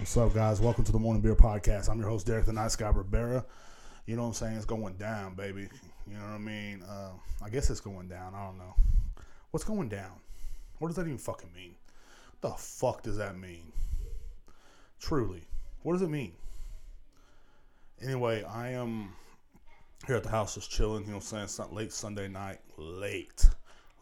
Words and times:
What's 0.00 0.16
up, 0.16 0.32
guys? 0.32 0.62
Welcome 0.62 0.82
to 0.84 0.92
the 0.92 0.98
Morning 0.98 1.20
Beer 1.20 1.36
Podcast. 1.36 1.90
I'm 1.90 2.00
your 2.00 2.08
host, 2.08 2.26
Derrek 2.26 2.46
the 2.46 2.54
Nice 2.54 2.74
Guy 2.74 2.88
Rivera. 2.88 3.44
You 4.06 4.16
know 4.16 4.22
what 4.22 4.28
I'm 4.28 4.34
saying? 4.34 4.56
It's 4.56 4.64
going 4.64 4.94
down, 4.94 5.34
baby. 5.34 5.68
You 6.08 6.14
know 6.14 6.22
what 6.22 6.30
I 6.30 6.38
mean? 6.38 6.82
Uh, 6.82 7.10
I 7.44 7.50
guess 7.50 7.68
it's 7.68 7.80
going 7.80 8.08
down. 8.08 8.34
I 8.34 8.46
don't 8.46 8.56
know. 8.56 8.74
What's 9.50 9.62
going 9.62 9.90
down? 9.90 10.12
What 10.78 10.88
does 10.88 10.96
that 10.96 11.04
even 11.04 11.18
fucking 11.18 11.50
mean? 11.54 11.74
What 12.40 12.52
the 12.52 12.56
fuck 12.58 13.02
does 13.02 13.18
that 13.18 13.38
mean? 13.38 13.72
Truly. 15.00 15.42
What 15.82 15.92
does 15.92 16.02
it 16.02 16.08
mean? 16.08 16.32
Anyway, 18.02 18.42
I 18.42 18.70
am 18.70 19.12
here 20.06 20.16
at 20.16 20.22
the 20.22 20.30
house 20.30 20.54
just 20.54 20.70
chilling. 20.70 21.02
You 21.02 21.08
know 21.10 21.16
what 21.16 21.32
I'm 21.34 21.48
saying? 21.48 21.66
It's 21.66 21.72
late 21.72 21.92
Sunday 21.92 22.26
night. 22.26 22.60
Late. 22.78 23.44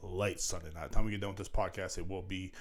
Late 0.05 0.41
Sunday 0.41 0.71
night. 0.77 0.93
Time 0.93 1.07
we 1.07 1.11
get 1.11 1.23
done 1.23 1.31
with 1.31 1.39
this 1.39 1.49
podcast, 1.49 1.99
it 1.99 2.09
will 2.09 2.23
be 2.23 2.53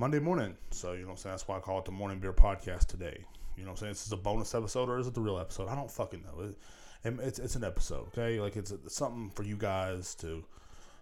Monday 0.00 0.20
morning. 0.20 0.56
So, 0.70 0.92
you 0.92 1.00
know 1.00 1.06
what 1.06 1.10
I'm 1.14 1.16
saying? 1.16 1.32
That's 1.32 1.48
why 1.48 1.56
I 1.56 1.58
call 1.58 1.80
it 1.80 1.84
the 1.84 1.90
Morning 1.90 2.20
Beer 2.20 2.32
Podcast 2.32 2.86
today. 2.86 3.24
You 3.56 3.64
know 3.64 3.70
what 3.70 3.72
I'm 3.72 3.76
saying? 3.78 3.90
This 3.90 4.06
is 4.06 4.12
a 4.12 4.16
bonus 4.16 4.54
episode 4.54 4.88
or 4.88 5.00
is 5.00 5.08
it 5.08 5.14
the 5.14 5.20
real 5.20 5.40
episode? 5.40 5.68
I 5.68 5.74
don't 5.74 5.90
fucking 5.90 6.22
know. 6.22 6.44
It, 7.04 7.18
it's, 7.20 7.40
it's 7.40 7.56
an 7.56 7.64
episode, 7.64 8.06
okay? 8.16 8.38
Like, 8.38 8.54
it's, 8.54 8.70
it's 8.70 8.94
something 8.94 9.30
for 9.30 9.42
you 9.42 9.56
guys 9.56 10.14
to 10.16 10.44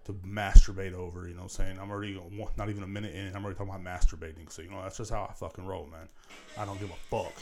to 0.07 0.13
masturbate 0.13 0.95
over. 0.95 1.29
You 1.29 1.35
know 1.35 1.43
what 1.43 1.45
I'm 1.45 1.49
saying? 1.51 1.79
I'm 1.79 1.91
already 1.91 2.19
not 2.57 2.71
even 2.71 2.85
a 2.85 2.87
minute 2.87 3.15
in, 3.15 3.37
I'm 3.37 3.45
already 3.45 3.59
talking 3.59 3.75
about 3.75 3.85
masturbating. 3.85 4.51
So, 4.51 4.63
you 4.63 4.71
know, 4.71 4.81
that's 4.83 4.97
just 4.97 5.11
how 5.11 5.29
I 5.29 5.35
fucking 5.35 5.67
roll, 5.67 5.87
man. 5.87 6.09
I 6.57 6.65
don't 6.65 6.81
give 6.81 6.91
a 6.91 6.95
fuck. 7.11 7.35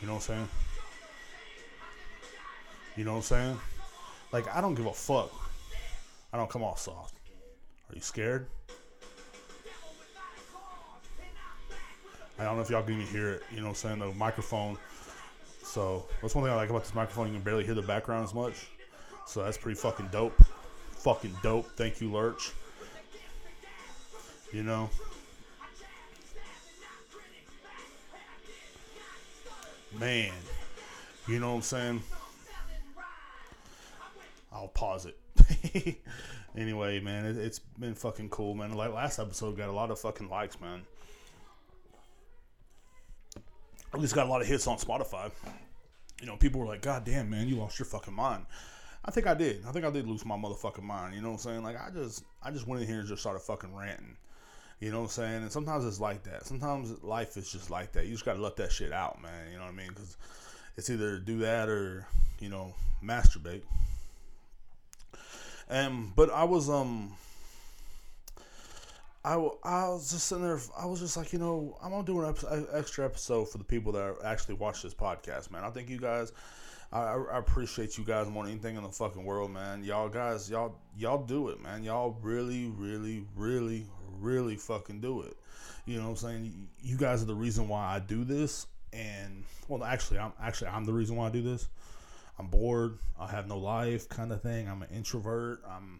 You 0.00 0.06
know 0.06 0.14
what 0.14 0.30
I'm 0.30 0.36
saying? 0.36 0.48
You 2.94 3.04
know 3.04 3.12
what 3.12 3.16
I'm 3.16 3.22
saying? 3.22 3.58
Like, 4.30 4.54
I 4.54 4.60
don't 4.60 4.74
give 4.74 4.86
a 4.86 4.92
fuck. 4.92 5.32
I 6.32 6.36
don't 6.36 6.50
come 6.50 6.62
off 6.62 6.78
soft. 6.78 7.14
Are 7.90 7.94
you 7.96 8.02
scared? 8.02 8.46
I 12.38 12.44
don't 12.44 12.56
know 12.56 12.62
if 12.62 12.70
y'all 12.70 12.82
can 12.82 12.94
even 12.94 13.06
hear 13.06 13.30
it. 13.30 13.42
You 13.50 13.58
know 13.58 13.64
what 13.64 13.68
I'm 13.70 13.74
saying? 13.74 13.98
The 14.00 14.12
microphone. 14.12 14.76
So 15.62 16.06
that's 16.20 16.34
one 16.34 16.44
thing 16.44 16.52
I 16.52 16.56
like 16.56 16.70
about 16.70 16.84
this 16.84 16.94
microphone. 16.94 17.28
You 17.28 17.34
can 17.34 17.42
barely 17.42 17.64
hear 17.64 17.74
the 17.74 17.82
background 17.82 18.24
as 18.24 18.34
much. 18.34 18.68
So 19.26 19.42
that's 19.42 19.58
pretty 19.58 19.78
fucking 19.78 20.08
dope. 20.12 20.36
Fucking 20.98 21.34
dope. 21.42 21.66
Thank 21.76 22.00
you, 22.00 22.12
Lurch. 22.12 22.52
You 24.52 24.62
know. 24.62 24.90
Man. 29.98 30.32
You 31.26 31.40
know 31.40 31.50
what 31.50 31.56
I'm 31.56 31.62
saying? 31.62 32.02
I'll 34.52 34.68
pause 34.68 35.06
it. 35.06 35.98
anyway, 36.56 37.00
man, 37.00 37.26
it, 37.26 37.36
has 37.36 37.58
been 37.78 37.94
fucking 37.94 38.30
cool, 38.30 38.54
man. 38.54 38.72
Like 38.72 38.92
last 38.92 39.18
episode 39.18 39.56
got 39.56 39.68
a 39.68 39.72
lot 39.72 39.90
of 39.90 39.98
fucking 39.98 40.28
likes, 40.28 40.60
man. 40.60 40.82
At 43.96 44.02
least 44.02 44.14
got 44.14 44.26
a 44.26 44.30
lot 44.30 44.42
of 44.42 44.46
hits 44.46 44.66
on 44.66 44.78
Spotify. 44.78 45.30
You 46.20 46.26
know, 46.26 46.36
people 46.36 46.60
were 46.60 46.66
like, 46.66 46.82
God 46.82 47.04
damn, 47.04 47.30
man, 47.30 47.48
you 47.48 47.56
lost 47.56 47.78
your 47.78 47.86
fucking 47.86 48.14
mind. 48.14 48.46
I 49.04 49.10
think 49.10 49.26
I 49.26 49.34
did. 49.34 49.64
I 49.66 49.72
think 49.72 49.84
I 49.84 49.90
did 49.90 50.06
lose 50.06 50.24
my 50.24 50.36
motherfucking 50.36 50.82
mind. 50.82 51.14
You 51.14 51.20
know 51.20 51.28
what 51.28 51.34
I'm 51.34 51.40
saying? 51.40 51.62
Like 51.62 51.76
I 51.80 51.90
just 51.90 52.24
I 52.42 52.50
just 52.50 52.66
went 52.66 52.82
in 52.82 52.88
here 52.88 53.00
and 53.00 53.08
just 53.08 53.22
started 53.22 53.40
fucking 53.40 53.74
ranting. 53.74 54.16
You 54.80 54.90
know 54.90 54.98
what 54.98 55.04
I'm 55.04 55.10
saying? 55.10 55.42
And 55.42 55.52
sometimes 55.52 55.86
it's 55.86 56.00
like 56.00 56.24
that. 56.24 56.44
Sometimes 56.44 57.02
life 57.02 57.36
is 57.36 57.50
just 57.50 57.70
like 57.70 57.92
that. 57.92 58.06
You 58.06 58.12
just 58.12 58.24
gotta 58.24 58.40
let 58.40 58.56
that 58.56 58.72
shit 58.72 58.92
out, 58.92 59.22
man. 59.22 59.50
You 59.50 59.58
know 59.58 59.64
what 59.64 59.72
I 59.72 59.76
mean? 59.76 59.88
Because 59.88 60.16
it's 60.76 60.90
either 60.90 61.18
do 61.18 61.38
that 61.38 61.68
or 61.68 62.06
you 62.40 62.48
know 62.48 62.74
masturbate. 63.02 63.62
And 65.68 66.14
but 66.14 66.30
I 66.30 66.44
was 66.44 66.68
um 66.68 67.14
I, 69.26 69.34
I 69.64 69.88
was 69.88 70.12
just 70.12 70.28
sitting 70.28 70.44
there. 70.44 70.60
I 70.78 70.86
was 70.86 71.00
just 71.00 71.16
like, 71.16 71.32
you 71.32 71.40
know, 71.40 71.76
I'm 71.82 71.90
gonna 71.90 72.06
do 72.06 72.20
an 72.22 72.28
episode, 72.28 72.68
extra 72.72 73.04
episode 73.04 73.48
for 73.48 73.58
the 73.58 73.64
people 73.64 73.90
that 73.92 74.18
actually 74.24 74.54
watch 74.54 74.82
this 74.82 74.94
podcast, 74.94 75.50
man. 75.50 75.64
I 75.64 75.70
think 75.70 75.90
you 75.90 75.98
guys, 75.98 76.30
I, 76.92 77.00
I, 77.00 77.38
appreciate 77.38 77.98
you 77.98 78.04
guys 78.04 78.28
more 78.28 78.44
than 78.44 78.52
anything 78.52 78.76
in 78.76 78.84
the 78.84 78.88
fucking 78.88 79.24
world, 79.24 79.50
man. 79.50 79.82
Y'all 79.82 80.08
guys, 80.08 80.48
y'all 80.48 80.76
y'all 80.96 81.24
do 81.24 81.48
it, 81.48 81.60
man. 81.60 81.82
Y'all 81.82 82.16
really, 82.22 82.66
really, 82.76 83.24
really, 83.34 83.86
really 84.20 84.54
fucking 84.54 85.00
do 85.00 85.22
it. 85.22 85.36
You 85.86 85.96
know 85.96 86.04
what 86.04 86.10
I'm 86.10 86.16
saying? 86.16 86.68
You 86.80 86.96
guys 86.96 87.20
are 87.20 87.26
the 87.26 87.34
reason 87.34 87.66
why 87.66 87.96
I 87.96 87.98
do 87.98 88.22
this, 88.22 88.68
and 88.92 89.42
well, 89.66 89.82
actually, 89.82 90.20
I'm 90.20 90.34
actually 90.40 90.68
I'm 90.68 90.84
the 90.84 90.92
reason 90.92 91.16
why 91.16 91.26
I 91.26 91.30
do 91.30 91.42
this. 91.42 91.68
I'm 92.38 92.46
bored. 92.46 92.98
I 93.18 93.26
have 93.28 93.48
no 93.48 93.58
life, 93.58 94.08
kind 94.08 94.30
of 94.30 94.40
thing. 94.40 94.68
I'm 94.68 94.82
an 94.82 94.88
introvert. 94.94 95.62
I'm 95.68 95.98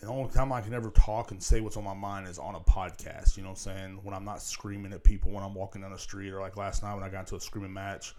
the 0.00 0.06
only 0.06 0.30
time 0.30 0.50
I 0.50 0.62
can 0.62 0.72
ever 0.72 0.90
talk 0.90 1.30
and 1.30 1.42
say 1.42 1.60
what's 1.60 1.76
on 1.76 1.84
my 1.84 1.94
mind 1.94 2.26
is 2.26 2.38
on 2.38 2.54
a 2.54 2.60
podcast. 2.60 3.36
You 3.36 3.42
know 3.42 3.50
what 3.50 3.66
I'm 3.66 3.76
saying? 3.76 4.00
When 4.02 4.14
I'm 4.14 4.24
not 4.24 4.40
screaming 4.40 4.94
at 4.94 5.04
people 5.04 5.30
when 5.30 5.44
I'm 5.44 5.54
walking 5.54 5.82
down 5.82 5.92
the 5.92 5.98
street, 5.98 6.30
or 6.32 6.40
like 6.40 6.56
last 6.56 6.82
night 6.82 6.94
when 6.94 7.04
I 7.04 7.10
got 7.10 7.20
into 7.20 7.36
a 7.36 7.40
screaming 7.40 7.72
match 7.72 8.14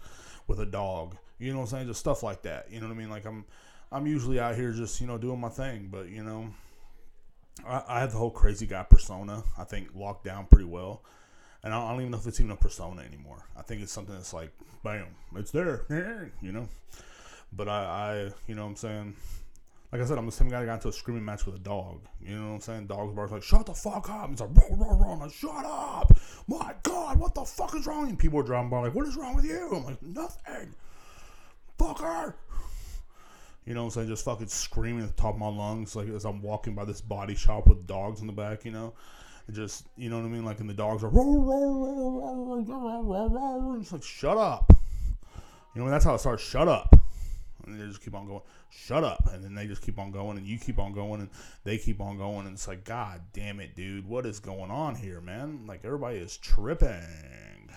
with 0.46 0.60
a 0.60 0.66
dog. 0.66 1.16
You 1.38 1.50
know 1.50 1.58
what 1.58 1.64
I'm 1.64 1.70
saying? 1.70 1.86
Just 1.88 1.98
stuff 1.98 2.22
like 2.22 2.42
that. 2.42 2.70
You 2.70 2.80
know 2.80 2.86
what 2.86 2.94
I 2.94 2.98
mean? 2.98 3.10
Like 3.10 3.24
I'm, 3.24 3.44
I'm 3.90 4.06
usually 4.06 4.38
out 4.38 4.54
here 4.54 4.70
just 4.70 5.00
you 5.00 5.08
know 5.08 5.18
doing 5.18 5.40
my 5.40 5.48
thing, 5.48 5.88
but 5.90 6.08
you 6.08 6.22
know, 6.22 6.50
I, 7.66 7.82
I 7.88 8.00
have 8.00 8.12
the 8.12 8.18
whole 8.18 8.30
crazy 8.30 8.66
guy 8.66 8.84
persona. 8.84 9.42
I 9.58 9.64
think 9.64 9.88
locked 9.92 10.24
down 10.24 10.46
pretty 10.46 10.66
well, 10.66 11.02
and 11.64 11.74
I 11.74 11.90
don't 11.90 12.00
even 12.00 12.12
know 12.12 12.18
if 12.18 12.26
it's 12.28 12.38
even 12.38 12.52
a 12.52 12.56
persona 12.56 13.02
anymore. 13.02 13.44
I 13.56 13.62
think 13.62 13.82
it's 13.82 13.92
something 13.92 14.14
that's 14.14 14.32
like, 14.32 14.52
bam, 14.84 15.06
it's 15.34 15.50
there. 15.50 15.84
You 16.40 16.52
know, 16.52 16.68
but 17.52 17.68
I, 17.68 17.82
I 17.82 18.30
you 18.46 18.54
know 18.54 18.62
what 18.62 18.70
I'm 18.70 18.76
saying 18.76 19.16
like 19.92 20.00
I 20.00 20.04
said, 20.06 20.16
I'm 20.16 20.24
the 20.24 20.32
same 20.32 20.48
guy 20.48 20.60
that 20.60 20.66
got 20.66 20.74
into 20.74 20.88
a 20.88 20.92
screaming 20.92 21.24
match 21.24 21.44
with 21.44 21.54
a 21.54 21.58
dog. 21.58 22.00
You 22.18 22.34
know 22.36 22.48
what 22.48 22.54
I'm 22.54 22.60
saying? 22.60 22.86
Dogs 22.86 23.14
bark 23.14 23.30
like, 23.30 23.42
shut 23.42 23.66
the 23.66 23.74
fuck 23.74 24.08
up. 24.08 24.30
He's 24.30 24.40
like, 24.40 24.48
roar, 24.56 24.78
roar, 24.78 24.96
roar. 24.96 25.12
I'm 25.12 25.20
like, 25.20 25.32
shut 25.32 25.66
up. 25.66 26.16
My 26.48 26.74
God, 26.82 27.20
what 27.20 27.34
the 27.34 27.44
fuck 27.44 27.74
is 27.74 27.86
wrong? 27.86 28.08
And 28.08 28.18
people 28.18 28.40
are 28.40 28.42
driving 28.42 28.70
by 28.70 28.80
like, 28.80 28.94
what 28.94 29.06
is 29.06 29.16
wrong 29.16 29.36
with 29.36 29.44
you? 29.44 29.68
I'm 29.70 29.84
like, 29.84 30.02
nothing. 30.02 30.74
Fucker. 31.78 32.32
You 33.66 33.74
know 33.74 33.82
what 33.82 33.88
I'm 33.88 33.90
saying? 33.90 34.08
Just 34.08 34.24
fucking 34.24 34.46
screaming 34.46 35.02
at 35.02 35.14
the 35.14 35.22
top 35.22 35.34
of 35.34 35.40
my 35.40 35.48
lungs, 35.48 35.94
like 35.94 36.08
as 36.08 36.24
I'm 36.24 36.40
walking 36.40 36.74
by 36.74 36.86
this 36.86 37.02
body 37.02 37.34
shop 37.34 37.68
with 37.68 37.86
dogs 37.86 38.22
in 38.22 38.26
the 38.26 38.32
back, 38.32 38.64
you 38.64 38.70
know? 38.70 38.94
And 39.46 39.54
just, 39.54 39.86
you 39.96 40.08
know 40.08 40.16
what 40.16 40.24
I 40.24 40.28
mean? 40.28 40.44
Like, 40.46 40.60
and 40.60 40.70
the 40.70 40.74
dogs 40.74 41.04
are, 41.04 41.10
roar, 41.10 41.38
roar, 41.38 41.70
roar, 41.70 42.62
roar, 42.62 43.28
roar, 43.28 43.78
It's 43.78 43.92
like, 43.92 44.02
shut 44.02 44.38
up. 44.38 44.72
You 45.74 45.84
know, 45.84 45.90
that's 45.90 46.06
how 46.06 46.14
it 46.14 46.20
starts. 46.20 46.42
Shut 46.42 46.66
up 46.66 47.01
and 47.66 47.80
they 47.80 47.86
just 47.86 48.02
keep 48.02 48.14
on 48.14 48.26
going. 48.26 48.42
Shut 48.70 49.04
up, 49.04 49.28
and 49.32 49.44
then 49.44 49.54
they 49.54 49.66
just 49.66 49.82
keep 49.82 49.98
on 49.98 50.10
going, 50.10 50.38
and 50.38 50.46
you 50.46 50.58
keep 50.58 50.78
on 50.78 50.92
going, 50.92 51.20
and 51.20 51.30
they 51.64 51.78
keep 51.78 52.00
on 52.00 52.18
going, 52.18 52.46
and 52.46 52.54
it's 52.54 52.68
like, 52.68 52.84
God 52.84 53.20
damn 53.32 53.60
it, 53.60 53.74
dude, 53.74 54.08
what 54.08 54.26
is 54.26 54.40
going 54.40 54.70
on 54.70 54.94
here, 54.94 55.20
man? 55.20 55.64
Like 55.66 55.84
everybody 55.84 56.18
is 56.18 56.36
tripping. 56.36 57.70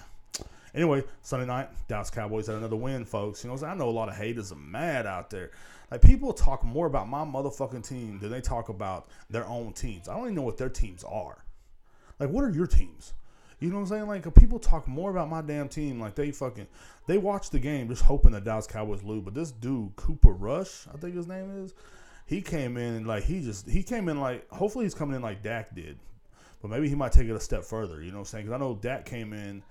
Anyway, 0.74 1.04
Sunday 1.22 1.46
night, 1.46 1.70
Dallas 1.88 2.10
Cowboys 2.10 2.48
had 2.48 2.58
another 2.58 2.76
win, 2.76 3.06
folks. 3.06 3.44
You 3.44 3.50
know, 3.50 3.66
I 3.66 3.74
know 3.76 3.88
a 3.88 3.92
lot 3.92 4.10
of 4.10 4.16
haters 4.16 4.52
are 4.52 4.58
mad 4.58 5.06
out 5.06 5.30
there. 5.30 5.52
Like 5.90 6.02
people 6.02 6.34
talk 6.34 6.66
more 6.66 6.86
about 6.86 7.08
my 7.08 7.24
motherfucking 7.24 7.88
team 7.88 8.20
than 8.20 8.30
they 8.30 8.42
talk 8.42 8.68
about 8.68 9.08
their 9.30 9.48
own 9.48 9.72
teams. 9.72 10.10
I 10.10 10.16
don't 10.16 10.24
even 10.24 10.36
know 10.36 10.42
what 10.42 10.58
their 10.58 10.70
teams 10.70 11.04
are. 11.06 11.46
Like, 12.20 12.30
what 12.30 12.44
are 12.44 12.50
your 12.50 12.68
teams? 12.68 13.14
You 13.66 13.72
know 13.72 13.78
what 13.78 13.92
I'm 13.92 13.98
saying? 13.98 14.08
Like 14.08 14.36
people 14.36 14.60
talk 14.60 14.88
more 14.88 15.10
about 15.10 15.28
my 15.28 15.42
damn 15.42 15.68
team, 15.68 16.00
like 16.00 16.14
they 16.14 16.30
fucking 16.30 16.68
they 17.08 17.18
watch 17.18 17.50
the 17.50 17.58
game 17.58 17.88
just 17.88 18.04
hoping 18.04 18.34
the 18.34 18.40
Dallas 18.40 18.68
Cowboys 18.68 19.02
lose. 19.02 19.24
But 19.24 19.34
this 19.34 19.50
dude 19.50 19.96
Cooper 19.96 20.34
Rush, 20.34 20.86
I 20.94 20.98
think 20.98 21.16
his 21.16 21.26
name 21.26 21.64
is, 21.64 21.74
he 22.28 22.44
came 22.44 22.78
in 22.78 22.94
and 22.94 23.08
like 23.08 23.24
he 23.24 23.42
just 23.42 23.68
he 23.68 23.82
came 23.82 24.08
in 24.08 24.20
like 24.20 24.48
hopefully 24.52 24.86
he's 24.86 24.94
coming 24.94 25.16
in 25.16 25.24
like 25.24 25.42
Dak 25.42 25.74
did, 25.74 25.98
but 26.62 26.70
maybe 26.70 26.88
he 26.88 26.94
might 26.94 27.12
take 27.12 27.28
it 27.28 27.36
a 27.36 27.40
step 27.40 27.64
further. 27.64 28.04
You 28.04 28.12
know 28.12 28.18
what 28.18 28.20
I'm 28.20 28.26
saying? 28.26 28.46
Because 28.46 28.56
I 28.56 28.64
know 28.64 28.76
Dak 28.76 29.04
came 29.04 29.34
in 29.34 29.64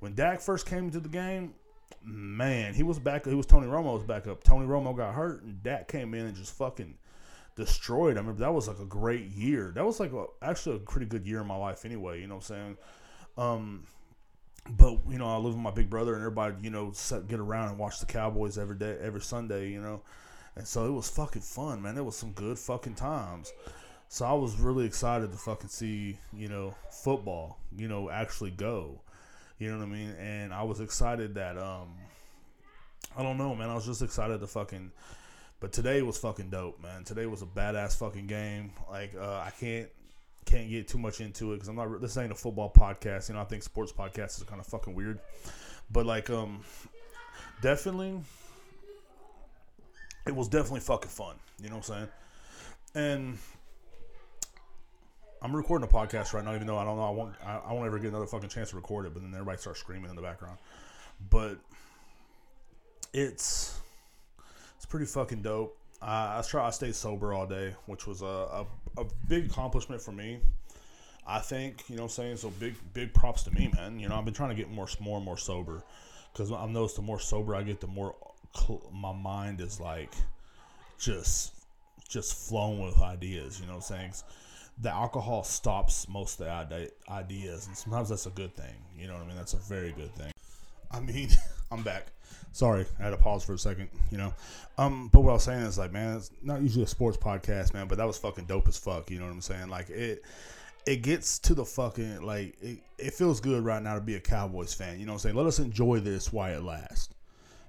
when 0.00 0.16
Dak 0.16 0.40
first 0.40 0.66
came 0.66 0.86
into 0.86 0.98
the 0.98 1.08
game. 1.08 1.54
Man, 2.02 2.74
he 2.74 2.82
was 2.82 2.98
back. 2.98 3.26
He 3.26 3.34
was 3.36 3.46
Tony 3.46 3.68
Romo's 3.68 4.02
backup. 4.02 4.42
Tony 4.42 4.66
Romo 4.66 4.96
got 4.96 5.14
hurt, 5.14 5.44
and 5.44 5.62
Dak 5.62 5.86
came 5.86 6.14
in 6.14 6.26
and 6.26 6.34
just 6.34 6.52
fucking 6.56 6.96
destroyed. 7.54 8.16
I 8.16 8.20
remember 8.20 8.40
that 8.40 8.52
was 8.52 8.66
like 8.66 8.80
a 8.80 8.84
great 8.84 9.26
year. 9.26 9.70
That 9.72 9.86
was 9.86 10.00
like 10.00 10.12
a, 10.12 10.24
actually 10.42 10.76
a 10.76 10.80
pretty 10.80 11.06
good 11.06 11.24
year 11.24 11.40
in 11.42 11.46
my 11.46 11.56
life 11.56 11.84
anyway. 11.84 12.20
You 12.20 12.26
know 12.26 12.34
what 12.34 12.50
I'm 12.50 12.56
saying? 12.56 12.76
Um, 13.36 13.86
but 14.68 14.98
you 15.08 15.18
know, 15.18 15.28
I 15.28 15.36
live 15.36 15.54
with 15.54 15.62
my 15.62 15.70
big 15.70 15.90
brother, 15.90 16.14
and 16.14 16.22
everybody, 16.22 16.56
you 16.62 16.70
know, 16.70 16.92
get 17.28 17.38
around 17.38 17.70
and 17.70 17.78
watch 17.78 18.00
the 18.00 18.06
Cowboys 18.06 18.58
every 18.58 18.76
day, 18.76 18.96
every 19.00 19.20
Sunday, 19.20 19.70
you 19.70 19.80
know, 19.80 20.02
and 20.56 20.66
so 20.66 20.86
it 20.86 20.90
was 20.90 21.08
fucking 21.08 21.42
fun, 21.42 21.82
man. 21.82 21.96
It 21.98 22.04
was 22.04 22.16
some 22.16 22.32
good 22.32 22.58
fucking 22.58 22.94
times. 22.94 23.52
So 24.08 24.24
I 24.24 24.32
was 24.32 24.58
really 24.58 24.86
excited 24.86 25.30
to 25.30 25.36
fucking 25.36 25.68
see, 25.68 26.18
you 26.32 26.48
know, 26.48 26.74
football, 26.90 27.58
you 27.76 27.88
know, 27.88 28.08
actually 28.10 28.52
go. 28.52 29.00
You 29.58 29.70
know 29.70 29.78
what 29.78 29.84
I 29.84 29.88
mean? 29.88 30.10
And 30.10 30.52
I 30.52 30.62
was 30.62 30.80
excited 30.80 31.34
that, 31.34 31.58
um, 31.58 31.94
I 33.16 33.22
don't 33.22 33.38
know, 33.38 33.54
man. 33.54 33.68
I 33.68 33.74
was 33.74 33.86
just 33.86 34.02
excited 34.02 34.40
to 34.40 34.46
fucking. 34.46 34.92
But 35.58 35.72
today 35.72 36.02
was 36.02 36.18
fucking 36.18 36.50
dope, 36.50 36.82
man. 36.82 37.04
Today 37.04 37.26
was 37.26 37.42
a 37.42 37.46
badass 37.46 37.96
fucking 37.98 38.26
game. 38.26 38.72
Like 38.90 39.14
uh, 39.14 39.38
I 39.38 39.50
can't 39.58 39.88
can't 40.46 40.70
get 40.70 40.88
too 40.88 40.98
much 40.98 41.20
into 41.20 41.52
it 41.52 41.56
because 41.56 41.68
I'm 41.68 41.76
not. 41.76 42.00
This 42.00 42.16
ain't 42.16 42.32
a 42.32 42.36
football 42.36 42.72
podcast. 42.72 43.28
You 43.28 43.34
know, 43.34 43.40
I 43.40 43.44
think 43.44 43.62
sports 43.62 43.92
podcasts 43.92 44.38
is 44.38 44.44
kind 44.44 44.60
of 44.60 44.66
fucking 44.66 44.94
weird. 44.94 45.18
But 45.90 46.06
like, 46.06 46.30
um, 46.30 46.60
definitely, 47.60 48.18
it 50.26 50.34
was 50.34 50.48
definitely 50.48 50.80
fucking 50.80 51.10
fun. 51.10 51.36
You 51.60 51.68
know 51.68 51.76
what 51.76 51.90
I'm 51.90 51.96
saying? 51.96 52.08
And 52.94 53.38
I'm 55.42 55.54
recording 55.54 55.88
a 55.88 55.92
podcast 55.92 56.32
right 56.32 56.44
now, 56.44 56.54
even 56.54 56.66
though 56.66 56.78
I 56.78 56.84
don't 56.84 56.96
know 56.96 57.04
I 57.04 57.10
won't 57.10 57.34
I, 57.44 57.60
I 57.66 57.72
won't 57.72 57.86
ever 57.86 57.98
get 57.98 58.08
another 58.08 58.26
fucking 58.26 58.48
chance 58.48 58.70
to 58.70 58.76
record 58.76 59.06
it. 59.06 59.12
But 59.12 59.22
then 59.22 59.32
everybody 59.32 59.58
starts 59.58 59.80
screaming 59.80 60.10
in 60.10 60.16
the 60.16 60.22
background. 60.22 60.58
But 61.28 61.58
it's 63.12 63.78
it's 64.76 64.86
pretty 64.86 65.06
fucking 65.06 65.42
dope. 65.42 65.76
I, 66.02 66.38
I 66.38 66.42
try 66.42 66.66
I 66.66 66.70
stayed 66.70 66.94
sober 66.94 67.32
all 67.32 67.46
day, 67.46 67.74
which 67.86 68.06
was 68.06 68.22
a, 68.22 68.26
a, 68.26 68.66
a 68.98 69.04
big 69.28 69.46
accomplishment 69.46 70.02
for 70.02 70.12
me. 70.12 70.40
I 71.26 71.40
think 71.40 71.84
you 71.88 71.96
know 71.96 72.02
what 72.04 72.12
I'm 72.12 72.14
saying 72.14 72.36
so 72.36 72.50
big 72.50 72.74
big 72.94 73.12
props 73.12 73.42
to 73.44 73.50
me, 73.50 73.70
man. 73.74 73.98
You 73.98 74.08
know 74.08 74.16
I've 74.16 74.24
been 74.24 74.34
trying 74.34 74.50
to 74.50 74.54
get 74.54 74.70
more 74.70 74.88
more 75.00 75.16
and 75.16 75.24
more 75.24 75.38
sober 75.38 75.82
because 76.32 76.52
I've 76.52 76.70
noticed 76.70 76.96
the 76.96 77.02
more 77.02 77.18
sober 77.18 77.54
I 77.54 77.62
get, 77.62 77.80
the 77.80 77.86
more 77.88 78.14
cl- 78.54 78.88
my 78.92 79.12
mind 79.12 79.60
is 79.60 79.80
like 79.80 80.14
just 80.98 81.52
just 82.08 82.48
flowing 82.48 82.80
with 82.82 83.00
ideas. 83.00 83.58
You 83.60 83.66
know 83.66 83.72
what 83.76 83.90
I'm 83.90 83.96
saying? 83.96 84.12
The 84.78 84.90
alcohol 84.90 85.42
stops 85.42 86.06
most 86.08 86.38
of 86.40 86.46
the 86.46 86.90
ideas, 87.10 87.66
and 87.66 87.76
sometimes 87.76 88.10
that's 88.10 88.26
a 88.26 88.30
good 88.30 88.54
thing. 88.54 88.74
You 88.96 89.08
know 89.08 89.14
what 89.14 89.22
I 89.22 89.26
mean? 89.26 89.36
That's 89.36 89.54
a 89.54 89.58
very 89.58 89.92
good 89.92 90.14
thing. 90.14 90.32
I 90.90 91.00
mean, 91.00 91.30
I'm 91.70 91.82
back. 91.82 92.06
Sorry, 92.52 92.86
I 92.98 93.02
had 93.02 93.10
to 93.10 93.16
pause 93.16 93.44
for 93.44 93.54
a 93.54 93.58
second. 93.58 93.88
You 94.10 94.18
know, 94.18 94.34
um, 94.78 95.08
but 95.12 95.20
what 95.20 95.30
I 95.30 95.34
was 95.34 95.42
saying 95.42 95.62
is 95.62 95.78
like, 95.78 95.92
man, 95.92 96.16
it's 96.16 96.30
not 96.42 96.62
usually 96.62 96.84
a 96.84 96.88
sports 96.88 97.18
podcast, 97.18 97.74
man, 97.74 97.86
but 97.88 97.98
that 97.98 98.06
was 98.06 98.18
fucking 98.18 98.46
dope 98.46 98.68
as 98.68 98.78
fuck. 98.78 99.10
You 99.10 99.18
know 99.18 99.26
what 99.26 99.32
I'm 99.32 99.40
saying? 99.40 99.68
Like 99.68 99.90
it 99.90 100.22
it 100.86 101.02
gets 101.02 101.38
to 101.40 101.54
the 101.54 101.64
fucking 101.64 102.22
like 102.22 102.56
it, 102.62 102.78
it 102.98 103.14
feels 103.14 103.40
good 103.40 103.64
right 103.64 103.82
now 103.82 103.94
to 103.94 104.00
be 104.00 104.14
a 104.14 104.20
Cowboys 104.20 104.72
fan. 104.72 104.98
You 104.98 105.06
know 105.06 105.12
what 105.12 105.16
I'm 105.16 105.20
saying? 105.20 105.34
Let 105.34 105.46
us 105.46 105.58
enjoy 105.58 106.00
this 106.00 106.32
while 106.32 106.54
it 106.54 106.62
lasts. 106.62 107.10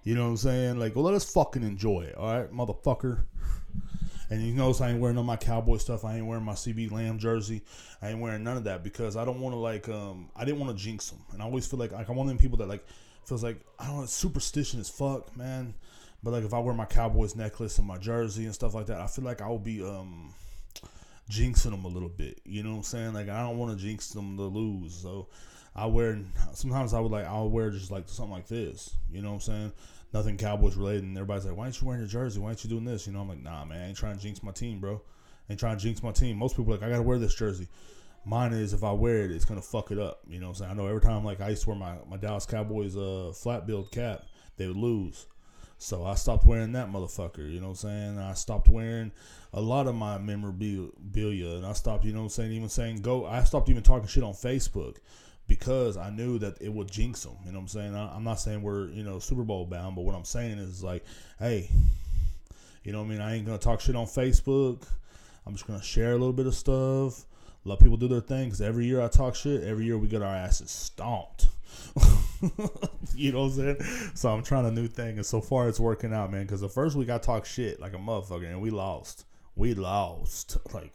You 0.03 0.15
know 0.15 0.23
what 0.23 0.29
I'm 0.29 0.37
saying? 0.37 0.79
Like, 0.79 0.95
well, 0.95 1.03
let 1.03 1.15
us 1.15 1.29
fucking 1.33 1.63
enjoy 1.63 2.03
it, 2.03 2.15
all 2.15 2.39
right, 2.39 2.51
motherfucker. 2.53 3.25
And 4.29 4.41
you 4.41 4.53
notice 4.53 4.81
I 4.81 4.89
ain't 4.89 4.99
wearing 4.99 5.17
all 5.17 5.23
my 5.23 5.37
cowboy 5.37 5.77
stuff. 5.77 6.03
I 6.03 6.17
ain't 6.17 6.25
wearing 6.25 6.43
my 6.43 6.53
CeeDee 6.53 6.91
Lamb 6.91 7.17
jersey. 7.17 7.61
I 8.01 8.09
ain't 8.09 8.19
wearing 8.19 8.43
none 8.43 8.57
of 8.57 8.65
that 8.65 8.83
because 8.83 9.15
I 9.15 9.25
don't 9.25 9.39
want 9.39 9.53
to 9.53 9.57
like 9.57 9.89
um 9.89 10.29
I 10.35 10.45
didn't 10.45 10.59
want 10.59 10.77
to 10.77 10.83
jinx 10.83 11.09
them. 11.09 11.19
And 11.33 11.41
I 11.41 11.45
always 11.45 11.65
feel 11.65 11.79
like 11.79 11.91
like 11.91 12.09
I'm 12.09 12.15
one 12.15 12.27
of 12.27 12.29
them 12.29 12.37
people 12.37 12.57
that 12.57 12.67
like 12.67 12.85
feels 13.27 13.43
like 13.43 13.59
I 13.77 13.87
don't 13.87 13.99
know 13.99 14.05
superstition 14.05 14.79
as 14.79 14.89
fuck, 14.89 15.35
man. 15.35 15.73
But 16.23 16.31
like 16.31 16.43
if 16.43 16.53
I 16.53 16.59
wear 16.59 16.73
my 16.73 16.85
Cowboys 16.85 17.35
necklace 17.35 17.77
and 17.77 17.87
my 17.87 17.97
jersey 17.97 18.45
and 18.45 18.53
stuff 18.53 18.73
like 18.73 18.87
that, 18.87 19.01
I 19.01 19.07
feel 19.07 19.25
like 19.25 19.41
I 19.41 19.47
will 19.47 19.59
be 19.59 19.83
um 19.83 20.33
jinxing 21.29 21.71
them 21.71 21.85
a 21.85 21.89
little 21.89 22.09
bit. 22.09 22.39
You 22.45 22.63
know 22.63 22.71
what 22.71 22.77
I'm 22.77 22.83
saying? 22.83 23.13
Like 23.13 23.29
I 23.29 23.41
don't 23.41 23.57
want 23.57 23.77
to 23.77 23.83
jinx 23.83 24.09
them 24.09 24.37
to 24.37 24.43
lose. 24.43 24.95
So 24.95 25.27
I 25.75 25.85
wear 25.85 26.19
sometimes 26.53 26.93
I 26.93 26.99
would 26.99 27.11
like 27.11 27.25
I'll 27.25 27.49
wear 27.49 27.69
just 27.69 27.91
like 27.91 28.07
something 28.07 28.33
like 28.33 28.47
this. 28.47 28.95
You 29.11 29.21
know 29.21 29.29
what 29.29 29.35
I'm 29.35 29.41
saying? 29.41 29.71
Nothing 30.13 30.37
Cowboys 30.37 30.77
related, 30.77 31.03
and 31.03 31.17
everybody's 31.17 31.45
like, 31.45 31.57
"Why 31.57 31.65
aren't 31.65 31.81
you 31.81 31.87
wearing 31.87 32.01
your 32.01 32.09
jersey? 32.09 32.39
Why 32.39 32.47
aren't 32.47 32.63
you 32.63 32.69
doing 32.69 32.85
this?" 32.85 33.05
You 33.05 33.13
know, 33.13 33.19
I'm 33.19 33.27
like, 33.27 33.43
"Nah, 33.43 33.65
man, 33.65 33.81
I 33.81 33.87
ain't 33.89 33.97
trying 33.97 34.15
to 34.15 34.23
jinx 34.23 34.41
my 34.41 34.51
team, 34.51 34.79
bro. 34.79 35.01
I 35.49 35.53
ain't 35.53 35.59
trying 35.59 35.77
to 35.77 35.83
jinx 35.83 36.01
my 36.01 36.13
team." 36.13 36.37
Most 36.37 36.55
people 36.55 36.71
like, 36.71 36.81
"I 36.81 36.89
gotta 36.89 37.03
wear 37.03 37.19
this 37.19 37.35
jersey." 37.35 37.67
Mine 38.27 38.51
is 38.51 38.73
if 38.73 38.83
I 38.83 38.91
wear 38.91 39.23
it, 39.23 39.31
it's 39.31 39.45
gonna 39.45 39.61
fuck 39.61 39.89
it 39.89 39.97
up. 39.97 40.19
You 40.27 40.39
know 40.39 40.47
what 40.47 40.49
I'm 40.49 40.55
saying? 40.55 40.71
I 40.71 40.73
know 40.73 40.87
every 40.87 40.99
time 40.99 41.23
like 41.23 41.39
I 41.39 41.49
used 41.49 41.63
to 41.63 41.69
wear 41.69 41.79
my, 41.79 41.95
my 42.09 42.17
Dallas 42.17 42.45
Cowboys 42.45 42.97
uh 42.97 43.31
flat 43.33 43.65
billed 43.65 43.89
cap, 43.91 44.25
they 44.57 44.67
would 44.67 44.75
lose. 44.75 45.27
So 45.77 46.03
I 46.03 46.15
stopped 46.15 46.45
wearing 46.45 46.73
that 46.73 46.91
motherfucker. 46.91 47.49
You 47.49 47.61
know 47.61 47.67
what 47.67 47.83
I'm 47.83 47.89
saying? 47.89 48.17
I 48.17 48.33
stopped 48.33 48.67
wearing 48.67 49.13
a 49.53 49.61
lot 49.61 49.87
of 49.87 49.95
my 49.95 50.17
memorabilia, 50.17 51.55
and 51.55 51.65
I 51.65 51.71
stopped. 51.71 52.03
You 52.03 52.11
know 52.11 52.19
what 52.19 52.25
I'm 52.25 52.29
saying? 52.29 52.51
Even 52.51 52.67
saying 52.67 53.01
go. 53.01 53.25
I 53.25 53.43
stopped 53.43 53.69
even 53.69 53.83
talking 53.83 54.07
shit 54.07 54.23
on 54.23 54.33
Facebook 54.33 54.97
because 55.47 55.95
I 55.95 56.09
knew 56.09 56.37
that 56.39 56.61
it 56.61 56.73
would 56.73 56.91
jinx 56.91 57.23
them. 57.23 57.37
You 57.45 57.53
know 57.53 57.59
what 57.59 57.63
I'm 57.63 57.67
saying? 57.69 57.95
I, 57.95 58.13
am 58.13 58.25
not 58.25 58.41
saying 58.41 58.61
we're 58.61 58.89
you 58.89 59.03
know 59.03 59.19
Super 59.19 59.43
Bowl 59.43 59.65
bound, 59.65 59.95
but 59.95 60.01
what 60.01 60.15
I'm 60.15 60.25
saying 60.25 60.57
is 60.57 60.83
like, 60.83 61.05
hey, 61.39 61.69
you 62.83 62.91
know 62.91 62.99
what 62.99 63.05
I 63.05 63.09
mean? 63.09 63.21
I 63.21 63.35
ain't 63.35 63.45
gonna 63.45 63.57
talk 63.57 63.79
shit 63.79 63.95
on 63.95 64.05
Facebook. 64.05 64.83
I'm 65.45 65.53
just 65.53 65.65
gonna 65.65 65.81
share 65.81 66.11
a 66.11 66.17
little 66.17 66.33
bit 66.33 66.47
of 66.47 66.55
stuff. 66.55 67.23
Let 67.67 67.79
people 67.79 67.97
do 67.97 68.07
their 68.07 68.21
thing. 68.21 68.49
Cause 68.49 68.61
every 68.61 68.85
year 68.85 69.01
I 69.01 69.09
talk 69.09 69.35
shit. 69.35 69.63
Every 69.63 69.85
year 69.85 69.97
we 69.97 70.07
get 70.07 70.21
our 70.21 70.33
asses 70.33 70.71
stomped. 70.71 71.47
you 73.13 73.31
know 73.33 73.41
what 73.41 73.45
I'm 73.45 73.51
saying? 73.51 74.11
So 74.15 74.29
I'm 74.29 74.41
trying 74.41 74.65
a 74.65 74.71
new 74.71 74.87
thing, 74.87 75.17
and 75.17 75.25
so 75.25 75.41
far 75.41 75.67
it's 75.67 75.79
working 75.79 76.13
out, 76.13 76.31
man. 76.31 76.43
Because 76.43 76.61
the 76.61 76.69
first 76.69 76.95
week 76.95 77.09
I 77.09 77.17
talked 77.17 77.47
shit 77.47 77.81
like 77.81 77.93
a 77.93 77.97
motherfucker, 77.97 78.47
and 78.47 78.61
we 78.61 78.69
lost. 78.69 79.25
We 79.55 79.73
lost 79.73 80.57
like 80.73 80.93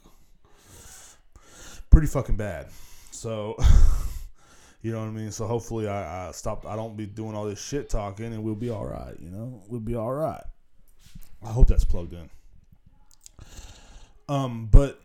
pretty 1.89 2.07
fucking 2.07 2.37
bad. 2.37 2.67
So. 3.11 3.57
You 4.85 4.91
know 4.91 4.99
what 4.99 5.07
I 5.07 5.11
mean? 5.11 5.31
So 5.31 5.47
hopefully 5.47 5.87
I, 5.87 6.27
I 6.27 6.31
stopped. 6.33 6.65
I 6.65 6.75
don't 6.75 6.97
be 6.97 7.05
doing 7.05 7.37
all 7.37 7.45
this 7.45 7.63
shit 7.63 7.89
talking, 7.89 8.25
and 8.25 8.43
we'll 8.43 8.53
be 8.53 8.69
all 8.69 8.85
right. 8.85 9.15
You 9.17 9.29
know, 9.29 9.63
we'll 9.69 9.79
be 9.79 9.95
all 9.95 10.11
right. 10.11 10.43
I 11.41 11.51
hope 11.53 11.67
that's 11.67 11.85
plugged 11.85 12.11
in. 12.11 12.29
Um, 14.27 14.67
but 14.69 14.99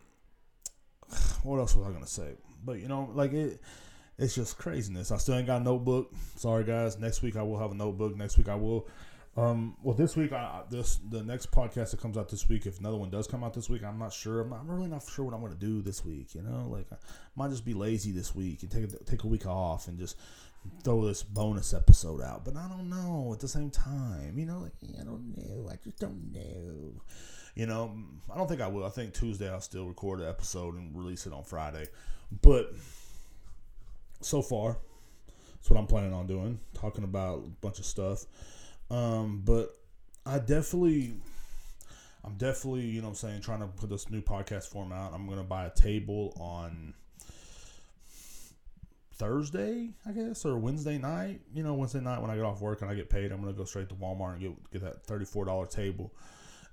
what 1.42 1.58
else 1.58 1.74
was 1.74 1.86
I 1.86 1.92
gonna 1.92 2.06
say? 2.06 2.34
But 2.64 2.80
you 2.80 2.88
know, 2.88 3.10
like 3.14 3.32
it, 3.32 3.60
it's 4.18 4.34
just 4.34 4.58
craziness. 4.58 5.10
I 5.10 5.18
still 5.18 5.36
ain't 5.36 5.46
got 5.46 5.60
a 5.60 5.64
notebook. 5.64 6.12
Sorry 6.36 6.64
guys. 6.64 6.98
Next 6.98 7.22
week 7.22 7.36
I 7.36 7.42
will 7.42 7.58
have 7.58 7.72
a 7.72 7.76
notebook. 7.76 8.16
Next 8.16 8.38
week 8.38 8.48
I 8.48 8.54
will 8.54 8.88
um, 9.38 9.76
well, 9.84 9.94
this 9.94 10.16
week, 10.16 10.32
I, 10.32 10.62
this 10.68 10.98
the 11.10 11.22
next 11.22 11.52
podcast 11.52 11.92
that 11.92 12.00
comes 12.00 12.18
out 12.18 12.28
this 12.28 12.48
week, 12.48 12.66
if 12.66 12.80
another 12.80 12.96
one 12.96 13.08
does 13.08 13.28
come 13.28 13.44
out 13.44 13.54
this 13.54 13.70
week, 13.70 13.84
I'm 13.84 13.96
not 13.96 14.12
sure. 14.12 14.40
I'm, 14.40 14.50
not, 14.50 14.60
I'm 14.60 14.68
really 14.68 14.88
not 14.88 15.04
sure 15.08 15.24
what 15.24 15.32
I'm 15.32 15.40
going 15.40 15.52
to 15.52 15.58
do 15.58 15.80
this 15.80 16.04
week. 16.04 16.34
You 16.34 16.42
know, 16.42 16.66
like 16.68 16.86
I 16.90 16.96
might 17.36 17.50
just 17.50 17.64
be 17.64 17.72
lazy 17.72 18.10
this 18.10 18.34
week 18.34 18.64
and 18.64 18.70
take 18.70 18.92
a, 18.92 19.04
take 19.04 19.22
a 19.22 19.28
week 19.28 19.46
off 19.46 19.86
and 19.86 19.96
just 19.96 20.16
throw 20.82 21.06
this 21.06 21.22
bonus 21.22 21.72
episode 21.72 22.20
out. 22.20 22.44
But 22.44 22.56
I 22.56 22.66
don't 22.68 22.90
know. 22.90 23.30
At 23.32 23.38
the 23.38 23.46
same 23.46 23.70
time, 23.70 24.36
you 24.36 24.44
know, 24.44 24.58
like, 24.58 24.72
I 25.00 25.04
don't 25.04 25.32
know. 25.36 25.70
I 25.70 25.76
just 25.84 26.00
don't 26.00 26.32
know. 26.32 27.00
You 27.58 27.66
know, 27.66 27.92
I 28.32 28.38
don't 28.38 28.46
think 28.46 28.60
I 28.60 28.68
will. 28.68 28.84
I 28.84 28.88
think 28.88 29.14
Tuesday 29.14 29.50
I'll 29.50 29.60
still 29.60 29.84
record 29.84 30.20
an 30.20 30.28
episode 30.28 30.76
and 30.76 30.96
release 30.96 31.26
it 31.26 31.32
on 31.32 31.42
Friday. 31.42 31.86
But 32.40 32.72
so 34.20 34.42
far, 34.42 34.76
that's 35.56 35.68
what 35.68 35.76
I'm 35.76 35.88
planning 35.88 36.12
on 36.12 36.28
doing. 36.28 36.60
Talking 36.72 37.02
about 37.02 37.38
a 37.38 37.48
bunch 37.60 37.80
of 37.80 37.84
stuff. 37.84 38.26
Um, 38.92 39.42
but 39.44 39.76
I 40.24 40.38
definitely, 40.38 41.14
I'm 42.24 42.34
definitely, 42.34 42.82
you 42.82 43.02
know 43.02 43.08
I'm 43.08 43.16
saying, 43.16 43.40
trying 43.40 43.58
to 43.58 43.66
put 43.66 43.90
this 43.90 44.08
new 44.08 44.22
podcast 44.22 44.68
form 44.68 44.92
out. 44.92 45.12
I'm 45.12 45.26
going 45.26 45.38
to 45.38 45.44
buy 45.44 45.66
a 45.66 45.70
table 45.70 46.34
on 46.38 46.94
Thursday, 49.14 49.88
I 50.06 50.12
guess, 50.12 50.44
or 50.44 50.56
Wednesday 50.58 50.96
night. 50.96 51.40
You 51.52 51.64
know, 51.64 51.74
Wednesday 51.74 52.00
night 52.00 52.22
when 52.22 52.30
I 52.30 52.36
get 52.36 52.44
off 52.44 52.60
work 52.60 52.82
and 52.82 52.90
I 52.90 52.94
get 52.94 53.10
paid, 53.10 53.32
I'm 53.32 53.42
going 53.42 53.52
to 53.52 53.58
go 53.58 53.64
straight 53.64 53.88
to 53.88 53.96
Walmart 53.96 54.34
and 54.34 54.40
get, 54.42 54.70
get 54.70 54.82
that 54.82 55.04
$34 55.08 55.68
table. 55.68 56.12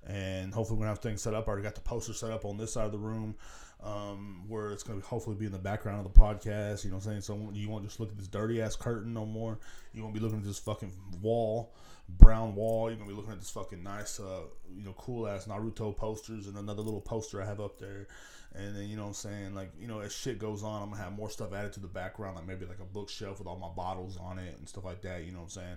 And 0.06 0.54
hopefully, 0.54 0.78
we're 0.78 0.86
to 0.86 0.90
have 0.90 0.98
things 1.00 1.22
set 1.22 1.34
up. 1.34 1.48
I 1.48 1.50
already 1.50 1.64
got 1.64 1.74
the 1.74 1.80
poster 1.80 2.12
set 2.12 2.30
up 2.30 2.44
on 2.44 2.56
this 2.56 2.72
side 2.72 2.86
of 2.86 2.92
the 2.92 2.98
room 2.98 3.34
um, 3.82 4.44
where 4.48 4.70
it's 4.70 4.82
to 5.00 5.06
hopefully 5.06 5.36
be 5.36 5.46
in 5.46 5.52
the 5.52 5.58
background 5.58 6.04
of 6.04 6.12
the 6.12 6.18
podcast. 6.18 6.84
You 6.84 6.90
know 6.90 6.96
what 6.96 7.06
I'm 7.06 7.20
saying? 7.20 7.20
So 7.22 7.50
you 7.52 7.68
won't 7.68 7.84
just 7.84 7.98
look 7.98 8.10
at 8.10 8.18
this 8.18 8.28
dirty 8.28 8.62
ass 8.62 8.76
curtain 8.76 9.12
no 9.12 9.26
more. 9.26 9.58
You 9.92 10.02
won't 10.02 10.14
be 10.14 10.20
looking 10.20 10.38
at 10.38 10.44
this 10.44 10.58
fucking 10.58 10.92
wall 11.20 11.74
brown 12.08 12.54
wall. 12.54 12.88
You're 12.88 12.98
gonna 12.98 13.10
be 13.10 13.16
looking 13.16 13.32
at 13.32 13.40
this 13.40 13.50
fucking 13.50 13.82
nice, 13.82 14.20
uh, 14.20 14.42
you 14.74 14.84
know, 14.84 14.94
cool 14.96 15.28
ass 15.28 15.46
Naruto 15.46 15.96
posters 15.96 16.46
and 16.46 16.56
another 16.56 16.82
little 16.82 17.00
poster 17.00 17.42
I 17.42 17.46
have 17.46 17.60
up 17.60 17.78
there. 17.78 18.06
And 18.54 18.74
then 18.74 18.88
you 18.88 18.96
know 18.96 19.02
what 19.02 19.08
I'm 19.08 19.14
saying, 19.14 19.54
like 19.54 19.70
you 19.78 19.86
know, 19.86 20.00
as 20.00 20.14
shit 20.14 20.38
goes 20.38 20.62
on, 20.62 20.82
I'm 20.82 20.90
gonna 20.90 21.02
have 21.02 21.12
more 21.12 21.28
stuff 21.28 21.52
added 21.52 21.72
to 21.74 21.80
the 21.80 21.88
background, 21.88 22.36
like 22.36 22.46
maybe 22.46 22.64
like 22.64 22.80
a 22.80 22.84
bookshelf 22.84 23.38
with 23.38 23.46
all 23.46 23.58
my 23.58 23.68
bottles 23.68 24.16
on 24.16 24.38
it 24.38 24.56
and 24.58 24.68
stuff 24.68 24.84
like 24.84 25.02
that. 25.02 25.24
You 25.24 25.32
know 25.32 25.38
what 25.38 25.44
I'm 25.44 25.50
saying? 25.50 25.76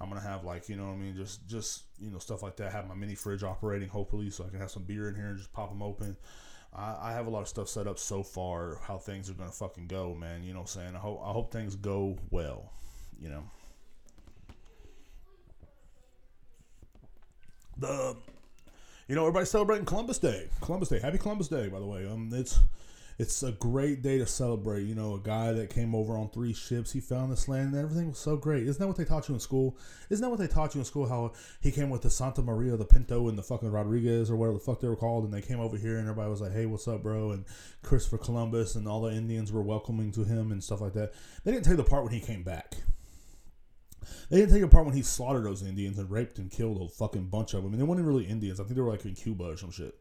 I'm 0.00 0.08
gonna 0.08 0.20
have 0.20 0.44
like 0.44 0.68
you 0.68 0.76
know 0.76 0.86
what 0.86 0.94
I 0.94 0.96
mean, 0.96 1.16
just 1.16 1.46
just 1.48 1.84
you 1.98 2.10
know 2.10 2.18
stuff 2.18 2.42
like 2.42 2.56
that. 2.56 2.72
Have 2.72 2.88
my 2.88 2.94
mini 2.94 3.14
fridge 3.14 3.42
operating 3.42 3.88
hopefully, 3.88 4.30
so 4.30 4.44
I 4.44 4.48
can 4.48 4.60
have 4.60 4.70
some 4.70 4.84
beer 4.84 5.08
in 5.08 5.16
here 5.16 5.26
and 5.26 5.38
just 5.38 5.52
pop 5.52 5.70
them 5.70 5.82
open. 5.82 6.16
I, 6.72 6.96
I 7.00 7.12
have 7.12 7.26
a 7.26 7.30
lot 7.30 7.42
of 7.42 7.48
stuff 7.48 7.68
set 7.68 7.88
up 7.88 7.98
so 7.98 8.22
far. 8.22 8.78
How 8.84 8.98
things 8.98 9.28
are 9.28 9.34
gonna 9.34 9.50
fucking 9.50 9.88
go, 9.88 10.14
man. 10.14 10.44
You 10.44 10.52
know 10.52 10.60
what 10.60 10.76
I'm 10.76 10.82
saying? 10.82 10.96
I 10.96 10.98
hope 11.00 11.20
I 11.24 11.32
hope 11.32 11.52
things 11.52 11.74
go 11.74 12.16
well. 12.30 12.72
You 13.18 13.30
know. 13.30 13.44
the 17.80 18.14
you 19.10 19.16
know 19.16 19.22
everybody's 19.22 19.50
celebrating 19.50 19.84
Columbus 19.84 20.18
Day. 20.18 20.48
Columbus 20.60 20.88
Day, 20.88 21.00
happy 21.00 21.18
Columbus 21.18 21.48
Day, 21.48 21.66
by 21.66 21.80
the 21.80 21.84
way. 21.84 22.06
Um, 22.06 22.30
it's 22.32 22.60
it's 23.18 23.42
a 23.42 23.50
great 23.50 24.02
day 24.02 24.18
to 24.18 24.24
celebrate. 24.24 24.84
You 24.84 24.94
know, 24.94 25.14
a 25.14 25.18
guy 25.18 25.50
that 25.50 25.68
came 25.68 25.96
over 25.96 26.16
on 26.16 26.30
three 26.30 26.52
ships, 26.52 26.92
he 26.92 27.00
found 27.00 27.32
this 27.32 27.48
land, 27.48 27.74
and 27.74 27.82
everything 27.82 28.10
was 28.10 28.20
so 28.20 28.36
great. 28.36 28.68
Isn't 28.68 28.78
that 28.78 28.86
what 28.86 28.96
they 28.96 29.04
taught 29.04 29.28
you 29.28 29.34
in 29.34 29.40
school? 29.40 29.76
Isn't 30.10 30.22
that 30.22 30.30
what 30.30 30.38
they 30.38 30.46
taught 30.46 30.76
you 30.76 30.80
in 30.80 30.84
school? 30.84 31.08
How 31.08 31.32
he 31.60 31.72
came 31.72 31.90
with 31.90 32.02
the 32.02 32.08
Santa 32.08 32.40
Maria, 32.40 32.76
the 32.76 32.84
Pinto, 32.84 33.28
and 33.28 33.36
the 33.36 33.42
fucking 33.42 33.72
Rodriguez 33.72 34.30
or 34.30 34.36
whatever 34.36 34.58
the 34.58 34.64
fuck 34.64 34.78
they 34.78 34.86
were 34.86 34.94
called, 34.94 35.24
and 35.24 35.34
they 35.34 35.42
came 35.42 35.58
over 35.58 35.76
here, 35.76 35.98
and 35.98 36.08
everybody 36.08 36.30
was 36.30 36.40
like, 36.40 36.52
"Hey, 36.52 36.66
what's 36.66 36.86
up, 36.86 37.02
bro?" 37.02 37.32
And 37.32 37.44
Christopher 37.82 38.18
Columbus 38.18 38.76
and 38.76 38.86
all 38.86 39.00
the 39.00 39.10
Indians 39.10 39.50
were 39.50 39.60
welcoming 39.60 40.12
to 40.12 40.22
him 40.22 40.52
and 40.52 40.62
stuff 40.62 40.80
like 40.80 40.92
that. 40.92 41.14
They 41.42 41.50
didn't 41.50 41.64
tell 41.64 41.72
you 41.72 41.78
the 41.78 41.82
part 41.82 42.04
when 42.04 42.12
he 42.12 42.20
came 42.20 42.44
back. 42.44 42.76
They 44.28 44.38
didn't 44.38 44.54
take 44.54 44.62
apart 44.62 44.86
when 44.86 44.94
he 44.94 45.02
slaughtered 45.02 45.44
those 45.44 45.62
Indians 45.62 45.98
and 45.98 46.10
raped 46.10 46.38
and 46.38 46.50
killed 46.50 46.80
a 46.80 46.88
fucking 46.88 47.26
bunch 47.26 47.54
of 47.54 47.62
them. 47.62 47.72
Mean, 47.72 47.78
they 47.80 47.84
weren't 47.84 48.04
really 48.04 48.24
Indians. 48.24 48.60
I 48.60 48.64
think 48.64 48.76
they 48.76 48.82
were 48.82 48.90
like 48.90 49.04
in 49.04 49.14
Cuba 49.14 49.44
or 49.44 49.56
some 49.56 49.70
shit. 49.70 49.94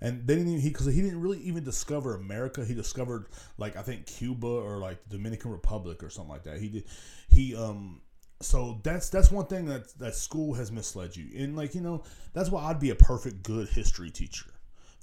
And 0.00 0.26
they 0.26 0.34
didn't 0.34 0.50
even 0.50 0.60
he 0.60 0.68
because 0.68 0.86
he 0.86 1.00
didn't 1.00 1.20
really 1.20 1.38
even 1.40 1.64
discover 1.64 2.14
America. 2.14 2.64
He 2.64 2.74
discovered 2.74 3.26
like 3.56 3.76
I 3.76 3.82
think 3.82 4.06
Cuba 4.06 4.46
or 4.46 4.78
like 4.78 5.02
the 5.08 5.16
Dominican 5.16 5.52
Republic 5.52 6.02
or 6.02 6.10
something 6.10 6.32
like 6.32 6.44
that. 6.44 6.58
He 6.58 6.68
did 6.68 6.84
he 7.28 7.56
um 7.56 8.02
so 8.42 8.78
that's 8.82 9.08
that's 9.08 9.30
one 9.30 9.46
thing 9.46 9.64
that 9.66 9.88
that 9.98 10.14
school 10.14 10.52
has 10.54 10.70
misled 10.70 11.16
you. 11.16 11.28
And 11.42 11.56
like 11.56 11.74
you 11.74 11.80
know 11.80 12.02
that's 12.34 12.50
why 12.50 12.64
I'd 12.64 12.80
be 12.80 12.90
a 12.90 12.94
perfect 12.94 13.42
good 13.42 13.68
history 13.68 14.10
teacher 14.10 14.50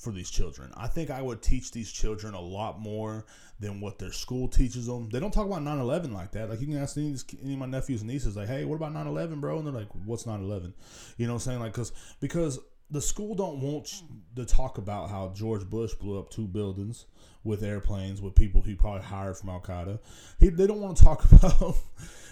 for 0.04 0.12
these 0.12 0.30
children. 0.30 0.72
I 0.76 0.88
think 0.88 1.10
I 1.10 1.22
would 1.22 1.42
teach 1.42 1.72
these 1.72 1.92
children 1.92 2.34
a 2.34 2.42
lot 2.42 2.80
more 2.80 3.26
than 3.60 3.80
what 3.80 3.98
their 3.98 4.12
school 4.12 4.48
teaches 4.48 4.86
them. 4.86 5.10
They 5.10 5.20
don't 5.20 5.34
talk 5.34 5.48
about 5.48 5.62
9/11 5.62 6.14
like 6.14 6.32
that. 6.32 6.50
Like 6.50 6.60
you 6.60 6.68
can 6.68 6.78
ask 6.78 6.98
any, 6.98 7.16
any 7.42 7.54
of 7.54 7.60
my 7.60 7.66
nephews 7.66 8.02
and 8.02 8.10
nieces, 8.10 8.36
like, 8.36 8.48
"Hey, 8.48 8.66
what 8.66 8.76
about 8.76 8.94
9/11, 8.94 9.40
bro?" 9.40 9.58
And 9.58 9.68
they're 9.68 9.74
like, 9.74 9.90
"What's 10.06 10.26
9/11?" 10.26 10.74
You 11.18 11.28
know 11.28 11.34
what 11.34 11.38
I'm 11.38 11.40
saying? 11.40 11.60
Like, 11.60 11.74
because 11.74 11.92
because 12.20 12.60
the 12.92 13.02
school 13.02 13.34
don't 13.34 13.60
want 13.60 14.04
to 14.36 14.46
talk 14.46 14.78
about 14.78 15.10
how 15.10 15.32
George 15.34 15.68
Bush 15.70 15.94
blew 15.96 16.20
up 16.20 16.30
two 16.30 16.48
buildings 16.48 17.06
with 17.44 17.64
airplanes 17.64 18.22
with 18.22 18.36
people 18.36 18.62
he 18.62 18.76
probably 18.76 19.02
hired 19.02 19.38
from 19.38 19.50
Al 19.50 19.62
Qaeda. 19.62 20.00
He, 20.40 20.50
they 20.50 20.68
don't 20.68 20.80
want 20.80 20.98
to 20.98 21.04
talk 21.04 21.26
about, 21.32 21.76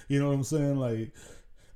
you 0.07 0.19
know 0.19 0.27
what 0.27 0.35
I'm 0.35 0.43
saying? 0.43 0.77
Like, 0.77 1.13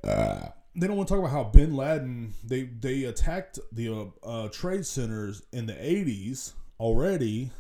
uh, 0.04 0.50
they 0.76 0.88
don't 0.88 0.98
want 0.98 1.08
to 1.08 1.14
talk 1.14 1.20
about 1.20 1.32
how 1.32 1.44
Bin 1.46 1.76
Laden 1.76 2.34
they 2.44 2.64
they 2.64 3.06
attacked 3.06 3.60
the 3.72 3.90
uh, 3.90 4.28
uh, 4.28 4.50
trade 4.50 4.86
centers 4.86 5.44
in 5.52 5.66
the 5.66 5.74
80s 5.74 6.54
already. 6.80 7.52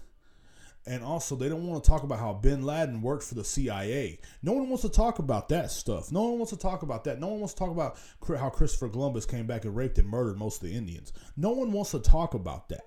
And 0.87 1.03
also, 1.03 1.35
they 1.35 1.49
don't 1.49 1.65
want 1.65 1.83
to 1.83 1.89
talk 1.89 2.03
about 2.03 2.19
how 2.19 2.33
Bin 2.33 2.63
Laden 2.63 3.01
worked 3.01 3.23
for 3.23 3.33
the 3.33 3.43
CIA. 3.43 4.19
No 4.43 4.51
one 4.51 4.69
wants 4.69 4.83
to 4.83 4.89
talk 4.89 5.17
about 5.17 5.49
that 5.49 5.71
stuff. 5.71 6.11
No 6.11 6.25
one 6.25 6.37
wants 6.37 6.51
to 6.51 6.59
talk 6.59 6.83
about 6.83 7.05
that. 7.05 7.19
No 7.19 7.25
one 7.29 7.39
wants 7.39 7.55
to 7.55 7.59
talk 7.59 7.71
about 7.71 7.97
how 8.39 8.51
Christopher 8.51 8.89
Columbus 8.89 9.25
came 9.25 9.47
back 9.47 9.65
and 9.65 9.75
raped 9.75 9.97
and 9.97 10.07
murdered 10.07 10.37
most 10.37 10.61
of 10.61 10.69
the 10.69 10.75
Indians. 10.75 11.11
No 11.35 11.49
one 11.53 11.71
wants 11.71 11.89
to 11.91 11.99
talk 11.99 12.35
about 12.35 12.69
that. 12.69 12.83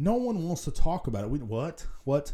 No 0.00 0.14
one 0.14 0.42
wants 0.42 0.64
to 0.64 0.72
talk 0.72 1.06
about 1.06 1.22
it. 1.22 1.30
We, 1.30 1.38
what? 1.38 1.86
What? 2.02 2.32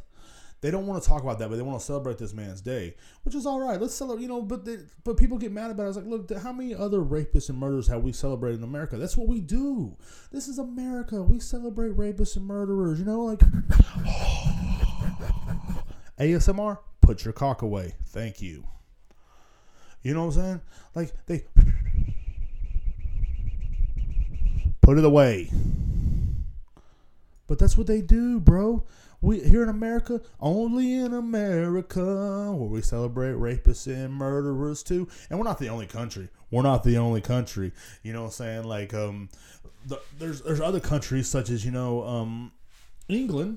They 0.65 0.71
don't 0.71 0.87
want 0.87 1.03
to 1.03 1.07
talk 1.07 1.23
about 1.23 1.39
that, 1.41 1.51
but 1.51 1.57
they 1.57 1.63
want 1.63 1.79
to 1.79 1.85
celebrate 1.85 2.17
this 2.17 2.33
man's 2.33 2.63
day, 2.63 2.95
which 3.23 3.35
is 3.35 3.45
all 3.45 3.61
right. 3.61 3.79
Let's 3.79 3.95
celebrate, 3.95 4.23
you 4.23 4.29
know. 4.29 4.41
But 4.41 4.65
they, 4.65 4.79
but 5.05 5.19
people 5.19 5.37
get 5.37 5.53
mad 5.53 5.71
about 5.71 5.83
it. 5.83 5.85
I 5.85 5.89
was 5.89 5.97
like, 5.99 6.07
look, 6.07 6.35
how 6.39 6.53
many 6.53 6.75
other 6.75 7.01
rapists 7.01 7.51
and 7.51 7.59
murderers 7.59 7.87
have 7.89 8.03
we 8.03 8.15
celebrated 8.15 8.61
in 8.61 8.65
America? 8.65 8.97
That's 8.97 9.15
what 9.15 9.29
we 9.29 9.43
do. 9.43 9.95
This 10.33 10.49
is 10.49 10.59
America. 10.59 11.23
We 11.23 11.39
celebrate 11.39 11.99
rapists 11.99 12.37
and 12.37 12.47
murderers. 12.47 12.99
You 12.99 13.05
know, 13.05 13.25
like 13.25 13.41
ASMR. 16.19 16.79
Put 17.03 17.27
your 17.27 17.35
cock 17.35 17.61
away. 17.61 17.97
Thank 18.07 18.41
you. 18.41 18.67
You 20.01 20.15
know 20.15 20.25
what 20.25 20.37
I'm 20.37 20.43
saying? 20.43 20.61
Like 20.95 21.13
they 21.27 21.45
put 24.81 24.97
it 24.97 25.05
away. 25.05 25.51
But 27.47 27.59
that's 27.59 27.77
what 27.77 27.87
they 27.87 28.01
do, 28.01 28.41
bro. 28.41 28.87
We 29.25 29.41
here 29.41 29.63
in 29.63 29.71
America, 29.71 30.21
only 30.39 30.97
in 30.97 31.15
America, 31.15 32.53
where 32.53 32.69
we 32.69 32.83
celebrate 32.83 33.33
rapists 33.33 33.87
and 33.87 34.13
murderers 34.13 34.83
too. 34.83 35.09
And 35.31 35.39
we're 35.39 35.47
not 35.47 35.59
the 35.59 35.71
only 35.71 35.87
country. 35.87 36.29
We're 36.51 36.61
not 36.61 36.85
the 36.85 36.99
only 36.99 37.23
country. 37.23 37.73
You 38.03 38.13
know 38.13 38.21
what 38.21 38.27
I'm 38.27 38.33
saying? 38.33 38.65
Like, 38.65 38.93
um, 38.93 39.31
the, 39.87 39.99
there's 40.19 40.43
there's 40.43 40.61
other 40.61 40.79
countries 40.79 41.27
such 41.27 41.49
as 41.49 41.65
you 41.65 41.71
know, 41.71 42.05
um, 42.07 42.53
England. 43.09 43.57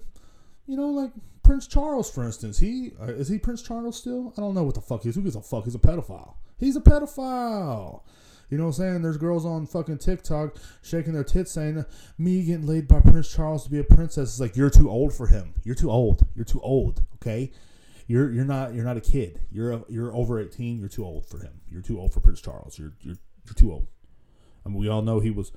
You 0.67 0.77
know, 0.77 0.87
like 0.87 1.11
Prince 1.43 1.67
Charles, 1.67 2.09
for 2.09 2.23
instance. 2.23 2.59
He 2.59 2.93
uh, 3.01 3.07
is 3.07 3.27
he 3.27 3.37
Prince 3.37 3.61
Charles 3.61 3.97
still? 3.97 4.33
I 4.37 4.39
don't 4.39 4.55
know 4.55 4.63
what 4.63 4.75
the 4.75 4.81
fuck 4.81 5.03
he 5.03 5.09
is. 5.09 5.15
Who 5.15 5.21
gives 5.21 5.35
a 5.35 5.41
fuck? 5.41 5.65
He's 5.65 5.75
a 5.75 5.79
pedophile. 5.79 6.35
He's 6.57 6.77
a 6.77 6.81
pedophile. 6.81 8.03
You 8.49 8.57
know 8.57 8.65
what 8.65 8.69
I'm 8.69 8.73
saying? 8.73 9.01
There's 9.01 9.17
girls 9.17 9.45
on 9.45 9.65
fucking 9.65 9.97
TikTok 9.97 10.55
shaking 10.81 11.13
their 11.13 11.23
tits 11.23 11.51
saying, 11.51 11.83
me 12.17 12.43
getting 12.43 12.65
laid 12.65 12.87
by 12.87 13.01
Prince 13.01 13.31
Charles 13.33 13.65
to 13.65 13.69
be 13.69 13.79
a 13.79 13.83
princess 13.83 14.33
is 14.33 14.41
like, 14.41 14.55
you're 14.55 14.69
too 14.69 14.89
old 14.89 15.13
for 15.13 15.27
him. 15.27 15.53
You're 15.63 15.75
too 15.75 15.91
old. 15.91 16.25
You're 16.35 16.45
too 16.45 16.61
old. 16.61 17.03
Okay. 17.15 17.51
You're, 18.07 18.31
you're 18.31 18.45
not 18.45 18.73
you're 18.73 18.85
not 18.85 18.95
a 18.95 19.01
kid. 19.01 19.41
You're 19.51 19.73
a, 19.73 19.83
you're 19.89 20.15
over 20.15 20.39
18. 20.39 20.79
You're 20.79 20.87
too 20.87 21.03
old 21.03 21.25
for 21.25 21.39
him. 21.39 21.59
You're 21.69 21.81
too 21.81 21.99
old 21.99 22.13
for 22.13 22.21
Prince 22.21 22.39
Charles. 22.39 22.79
You're 22.79 22.93
you're, 23.01 23.17
you're 23.45 23.53
too 23.53 23.71
old. 23.73 23.87
I 24.65 24.69
mean, 24.69 24.77
we 24.77 24.87
all 24.87 25.01
know 25.01 25.19
he 25.19 25.29
was 25.29 25.51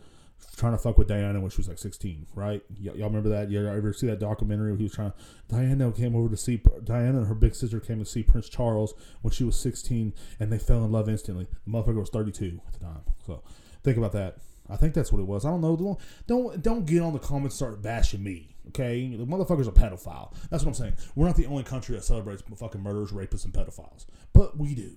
trying 0.56 0.72
to 0.72 0.78
fuck 0.78 0.98
with 0.98 1.08
Diana 1.08 1.40
when 1.40 1.50
she 1.50 1.58
was 1.58 1.68
like 1.68 1.78
16, 1.78 2.26
right? 2.34 2.62
Y- 2.70 2.92
y'all 2.94 3.08
remember 3.08 3.28
that? 3.30 3.50
Y'all 3.50 3.66
ever 3.68 3.92
see 3.92 4.06
that 4.06 4.20
documentary 4.20 4.70
where 4.70 4.78
he 4.78 4.84
was 4.84 4.92
trying? 4.92 5.12
Diana 5.48 5.90
came 5.92 6.14
over 6.14 6.28
to 6.28 6.36
see 6.36 6.62
Diana 6.84 7.18
and 7.18 7.26
her 7.26 7.34
big 7.34 7.54
sister 7.54 7.80
came 7.80 7.98
to 7.98 8.04
see 8.04 8.22
Prince 8.22 8.48
Charles 8.48 8.94
when 9.22 9.32
she 9.32 9.44
was 9.44 9.56
16, 9.56 10.12
and 10.38 10.52
they 10.52 10.58
fell 10.58 10.84
in 10.84 10.92
love 10.92 11.08
instantly. 11.08 11.46
The 11.66 11.72
motherfucker 11.72 12.00
was 12.00 12.10
32 12.10 12.60
at 12.66 12.72
the 12.74 12.78
time. 12.80 13.02
So 13.26 13.42
think 13.82 13.96
about 13.96 14.12
that. 14.12 14.36
I 14.68 14.76
think 14.76 14.94
that's 14.94 15.12
what 15.12 15.20
it 15.20 15.26
was. 15.26 15.44
I 15.44 15.50
don't 15.50 15.60
know. 15.60 15.98
Don't 16.26 16.62
don't, 16.62 16.86
get 16.86 17.02
on 17.02 17.12
the 17.12 17.18
comments 17.18 17.56
start 17.56 17.82
bashing 17.82 18.22
me. 18.22 18.54
Okay, 18.68 19.16
the 19.16 19.26
motherfucker's 19.26 19.66
a 19.66 19.72
pedophile. 19.72 20.32
That's 20.48 20.62
what 20.62 20.70
I'm 20.70 20.74
saying. 20.74 20.92
We're 21.16 21.26
not 21.26 21.34
the 21.34 21.46
only 21.46 21.64
country 21.64 21.96
that 21.96 22.04
celebrates 22.04 22.42
fucking 22.56 22.80
murderers, 22.80 23.10
rapists, 23.10 23.44
and 23.44 23.52
pedophiles, 23.52 24.06
but 24.32 24.56
we 24.56 24.76
do. 24.76 24.92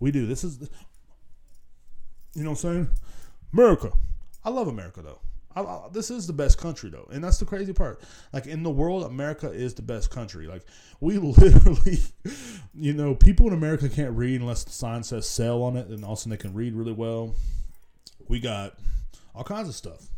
We 0.00 0.10
do. 0.10 0.26
This 0.26 0.42
is, 0.42 0.70
you 2.34 2.44
know 2.44 2.50
what 2.50 2.64
I'm 2.64 2.86
saying? 2.86 2.88
America. 3.54 3.92
I 4.44 4.50
love 4.50 4.68
America 4.68 5.00
though. 5.00 5.20
I, 5.56 5.62
I, 5.62 5.88
this 5.92 6.10
is 6.10 6.26
the 6.26 6.32
best 6.32 6.58
country 6.58 6.90
though, 6.90 7.08
and 7.12 7.22
that's 7.22 7.38
the 7.38 7.44
crazy 7.44 7.72
part. 7.72 8.02
Like 8.32 8.46
in 8.46 8.64
the 8.64 8.70
world, 8.70 9.04
America 9.04 9.50
is 9.50 9.74
the 9.74 9.82
best 9.82 10.10
country. 10.10 10.48
Like 10.48 10.64
we 11.00 11.18
literally, 11.18 11.98
you 12.74 12.92
know, 12.92 13.14
people 13.14 13.46
in 13.46 13.52
America 13.52 13.88
can't 13.88 14.16
read 14.16 14.40
unless 14.40 14.64
the 14.64 14.72
sign 14.72 15.04
says 15.04 15.28
"sell" 15.28 15.62
on 15.62 15.76
it, 15.76 15.86
and 15.86 16.04
also 16.04 16.28
they 16.28 16.36
can 16.36 16.52
read 16.52 16.74
really 16.74 16.92
well. 16.92 17.36
We 18.28 18.40
got 18.40 18.74
all 19.34 19.44
kinds 19.44 19.68
of 19.68 19.74
stuff. 19.74 20.08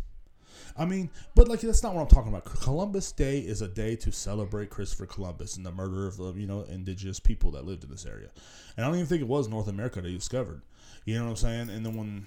I 0.78 0.84
mean, 0.84 1.10
but 1.34 1.48
like 1.48 1.60
that's 1.60 1.82
not 1.82 1.94
what 1.94 2.02
I'm 2.02 2.08
talking 2.08 2.32
about. 2.32 2.44
Columbus 2.44 3.12
Day 3.12 3.40
is 3.40 3.62
a 3.62 3.68
day 3.68 3.96
to 3.96 4.12
celebrate 4.12 4.70
Christopher 4.70 5.06
Columbus 5.06 5.56
and 5.56 5.64
the 5.64 5.72
murder 5.72 6.06
of 6.06 6.16
the 6.16 6.32
you 6.32 6.46
know 6.46 6.62
indigenous 6.62 7.20
people 7.20 7.50
that 7.52 7.66
lived 7.66 7.84
in 7.84 7.90
this 7.90 8.06
area. 8.06 8.28
And 8.76 8.84
I 8.84 8.88
don't 8.88 8.96
even 8.96 9.06
think 9.06 9.20
it 9.20 9.28
was 9.28 9.48
North 9.48 9.68
America 9.68 10.00
they 10.00 10.12
discovered. 10.12 10.62
You 11.04 11.14
know 11.16 11.24
what 11.24 11.30
I'm 11.30 11.36
saying? 11.36 11.70
And 11.70 11.86
then 11.86 11.96
when 11.96 12.24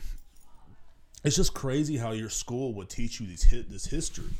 it's 1.23 1.35
just 1.35 1.53
crazy 1.53 1.97
how 1.97 2.11
your 2.11 2.29
school 2.29 2.73
would 2.75 2.89
teach 2.89 3.19
you 3.19 3.27
this 3.27 3.45
this 3.69 3.85
history. 3.85 4.31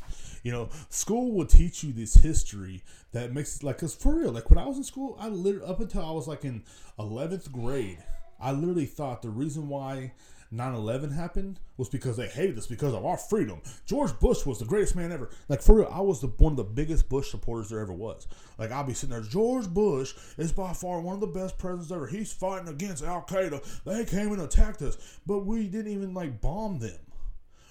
You 0.42 0.52
know, 0.52 0.70
school 0.88 1.32
would 1.32 1.50
teach 1.50 1.84
you 1.84 1.92
this 1.92 2.14
history 2.14 2.82
that 3.12 3.34
makes 3.34 3.56
it 3.56 3.62
like, 3.62 3.78
cause 3.78 3.94
for 3.94 4.14
real, 4.14 4.32
like 4.32 4.48
when 4.48 4.58
I 4.58 4.66
was 4.66 4.78
in 4.78 4.84
school, 4.84 5.16
I 5.20 5.28
literally 5.28 5.66
up 5.66 5.80
until 5.80 6.04
I 6.04 6.12
was 6.12 6.26
like 6.26 6.44
in 6.44 6.62
eleventh 6.98 7.52
grade, 7.52 7.98
I 8.40 8.52
literally 8.52 8.86
thought 8.86 9.20
the 9.20 9.28
reason 9.28 9.68
why 9.68 10.12
9-11 10.52 11.14
happened 11.14 11.60
was 11.76 11.88
because 11.88 12.16
they 12.16 12.26
hated 12.26 12.58
us 12.58 12.66
because 12.66 12.92
of 12.92 13.06
our 13.06 13.16
freedom. 13.16 13.60
George 13.86 14.18
Bush 14.18 14.44
was 14.44 14.58
the 14.58 14.64
greatest 14.64 14.96
man 14.96 15.12
ever. 15.12 15.30
Like 15.48 15.62
for 15.62 15.76
real, 15.76 15.90
I 15.92 16.00
was 16.00 16.20
the 16.20 16.26
one 16.26 16.54
of 16.54 16.56
the 16.56 16.64
biggest 16.64 17.08
Bush 17.08 17.30
supporters 17.30 17.68
there 17.68 17.78
ever 17.78 17.92
was. 17.92 18.26
Like 18.58 18.72
I'll 18.72 18.82
be 18.82 18.92
sitting 18.92 19.14
there, 19.14 19.22
George 19.22 19.68
Bush 19.68 20.14
is 20.38 20.50
by 20.50 20.72
far 20.72 21.00
one 21.00 21.14
of 21.14 21.20
the 21.20 21.28
best 21.28 21.56
presidents 21.56 21.92
ever. 21.92 22.08
He's 22.08 22.32
fighting 22.32 22.68
against 22.68 23.04
Al 23.04 23.22
Qaeda. 23.22 23.82
They 23.84 24.04
came 24.04 24.32
and 24.32 24.42
attacked 24.42 24.82
us, 24.82 24.98
but 25.24 25.46
we 25.46 25.68
didn't 25.68 25.92
even 25.92 26.14
like 26.14 26.40
bomb 26.40 26.80
them. 26.80 26.98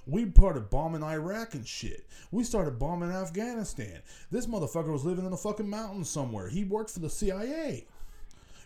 We 0.06 0.32
started 0.32 0.70
bombing 0.70 1.04
Iraq 1.04 1.54
and 1.54 1.68
shit. 1.68 2.08
We 2.32 2.44
started 2.44 2.80
bombing 2.80 3.12
Afghanistan. 3.12 4.02
This 4.32 4.48
motherfucker 4.48 4.92
was 4.92 5.06
living 5.06 5.26
in 5.26 5.32
the 5.32 5.38
fucking 5.38 5.70
mountains 5.70 6.10
somewhere. 6.10 6.48
He 6.48 6.64
worked 6.64 6.92
for 6.92 7.00
the 7.00 7.10
CIA. 7.10 7.86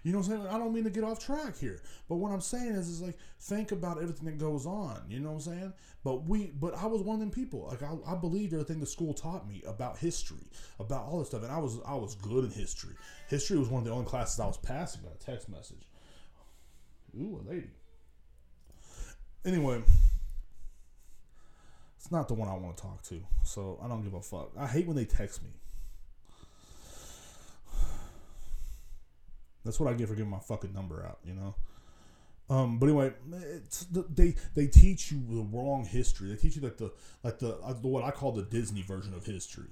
You 0.04 0.12
know 0.12 0.20
what 0.20 0.28
I'm 0.28 0.32
saying? 0.34 0.48
I 0.48 0.58
don't 0.58 0.74
mean 0.74 0.84
to 0.84 0.90
get 0.90 1.06
off 1.06 1.24
track 1.26 1.58
here, 1.58 1.82
but 2.10 2.16
what 2.16 2.34
I'm 2.34 2.42
saying 2.42 2.76
is, 2.76 2.90
is 2.90 3.02
like 3.02 3.18
think 3.40 3.72
about 3.72 4.02
everything 4.02 4.26
that 4.26 4.38
goes 4.38 4.66
on. 4.66 5.02
You 5.08 5.22
know 5.22 5.30
what 5.30 5.46
I'm 5.48 5.54
saying? 5.54 5.74
But 6.04 6.28
we, 6.28 6.52
but 6.60 6.76
I 6.76 6.88
was 6.88 7.02
one 7.02 7.16
of 7.16 7.20
them 7.22 7.32
people. 7.32 7.68
Like 7.70 7.82
I, 7.82 7.96
I 8.06 8.16
believed 8.16 8.52
everything 8.52 8.82
the 8.82 8.86
school 8.86 9.14
taught 9.14 9.48
me 9.48 9.64
about 9.66 9.98
history, 9.98 10.46
about 10.78 11.06
all 11.06 11.20
this 11.20 11.30
stuff, 11.30 11.44
and 11.44 11.52
I 11.52 11.58
was, 11.58 11.80
I 11.88 11.96
was 11.96 12.16
good 12.16 12.44
in 12.44 12.52
history. 12.52 12.96
History 13.30 13.58
was 13.58 13.70
one 13.70 13.80
of 13.80 13.86
the 13.86 13.94
only 13.94 14.06
classes 14.06 14.40
I 14.42 14.46
was 14.46 14.58
passing 14.58 15.02
by 15.04 15.12
a 15.12 15.24
text 15.24 15.48
message. 15.48 15.88
Ooh, 17.18 17.42
a 17.42 17.50
lady. 17.50 17.70
Anyway, 19.46 19.82
it's 21.98 22.12
not 22.12 22.28
the 22.28 22.34
one 22.34 22.50
I 22.50 22.56
want 22.56 22.76
to 22.76 22.84
talk 22.84 23.02
to, 23.04 23.22
so 23.44 23.80
I 23.82 23.88
don't 23.88 24.04
give 24.04 24.14
a 24.14 24.22
fuck. 24.22 24.52
I 24.58 24.68
hate 24.68 24.86
when 24.86 24.98
they 24.98 25.06
text 25.06 25.42
me. 25.44 25.50
That's 29.64 29.80
what 29.80 29.90
I 29.90 29.94
get 29.94 30.08
for 30.08 30.16
giving 30.16 30.32
my 30.32 30.40
fucking 30.40 30.74
number 30.74 31.06
out, 31.06 31.20
you 31.26 31.34
know. 31.34 31.56
Um, 32.50 32.78
but 32.78 32.88
anyway, 32.88 33.14
the, 33.92 34.06
they 34.14 34.36
they 34.54 34.68
teach 34.68 35.12
you 35.12 35.22
the 35.30 35.42
wrong 35.42 35.86
history. 35.86 36.30
They 36.30 36.36
teach 36.36 36.56
you 36.56 36.62
like 36.62 36.78
the 36.78 36.92
like 37.24 37.40
the 37.40 37.56
uh, 37.58 37.74
what 37.76 38.04
I 38.04 38.12
call 38.12 38.34
the 38.34 38.44
Disney 38.44 38.82
version 38.82 39.14
of 39.14 39.26
history, 39.26 39.70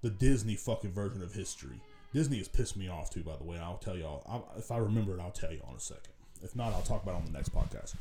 the 0.00 0.10
Disney 0.10 0.54
fucking 0.54 0.92
version 0.92 1.22
of 1.22 1.34
history. 1.34 1.80
Disney 2.14 2.38
has 2.38 2.48
pissed 2.48 2.76
me 2.76 2.88
off 2.88 3.10
too, 3.10 3.22
by 3.22 3.36
the 3.36 3.44
way. 3.44 3.58
I'll 3.58 3.76
tell 3.76 3.96
y'all 3.96 4.24
I, 4.26 4.58
if 4.58 4.70
I 4.70 4.78
remember 4.78 5.16
it. 5.16 5.20
I'll 5.20 5.30
tell 5.30 5.52
you 5.52 5.60
on 5.68 5.76
a 5.76 5.80
second. 5.80 6.12
If 6.42 6.56
not, 6.56 6.72
I'll 6.72 6.82
talk 6.82 7.02
about 7.02 7.12
it 7.12 7.18
on 7.18 7.24
the 7.26 7.32
next 7.32 7.54
podcast. 7.54 7.94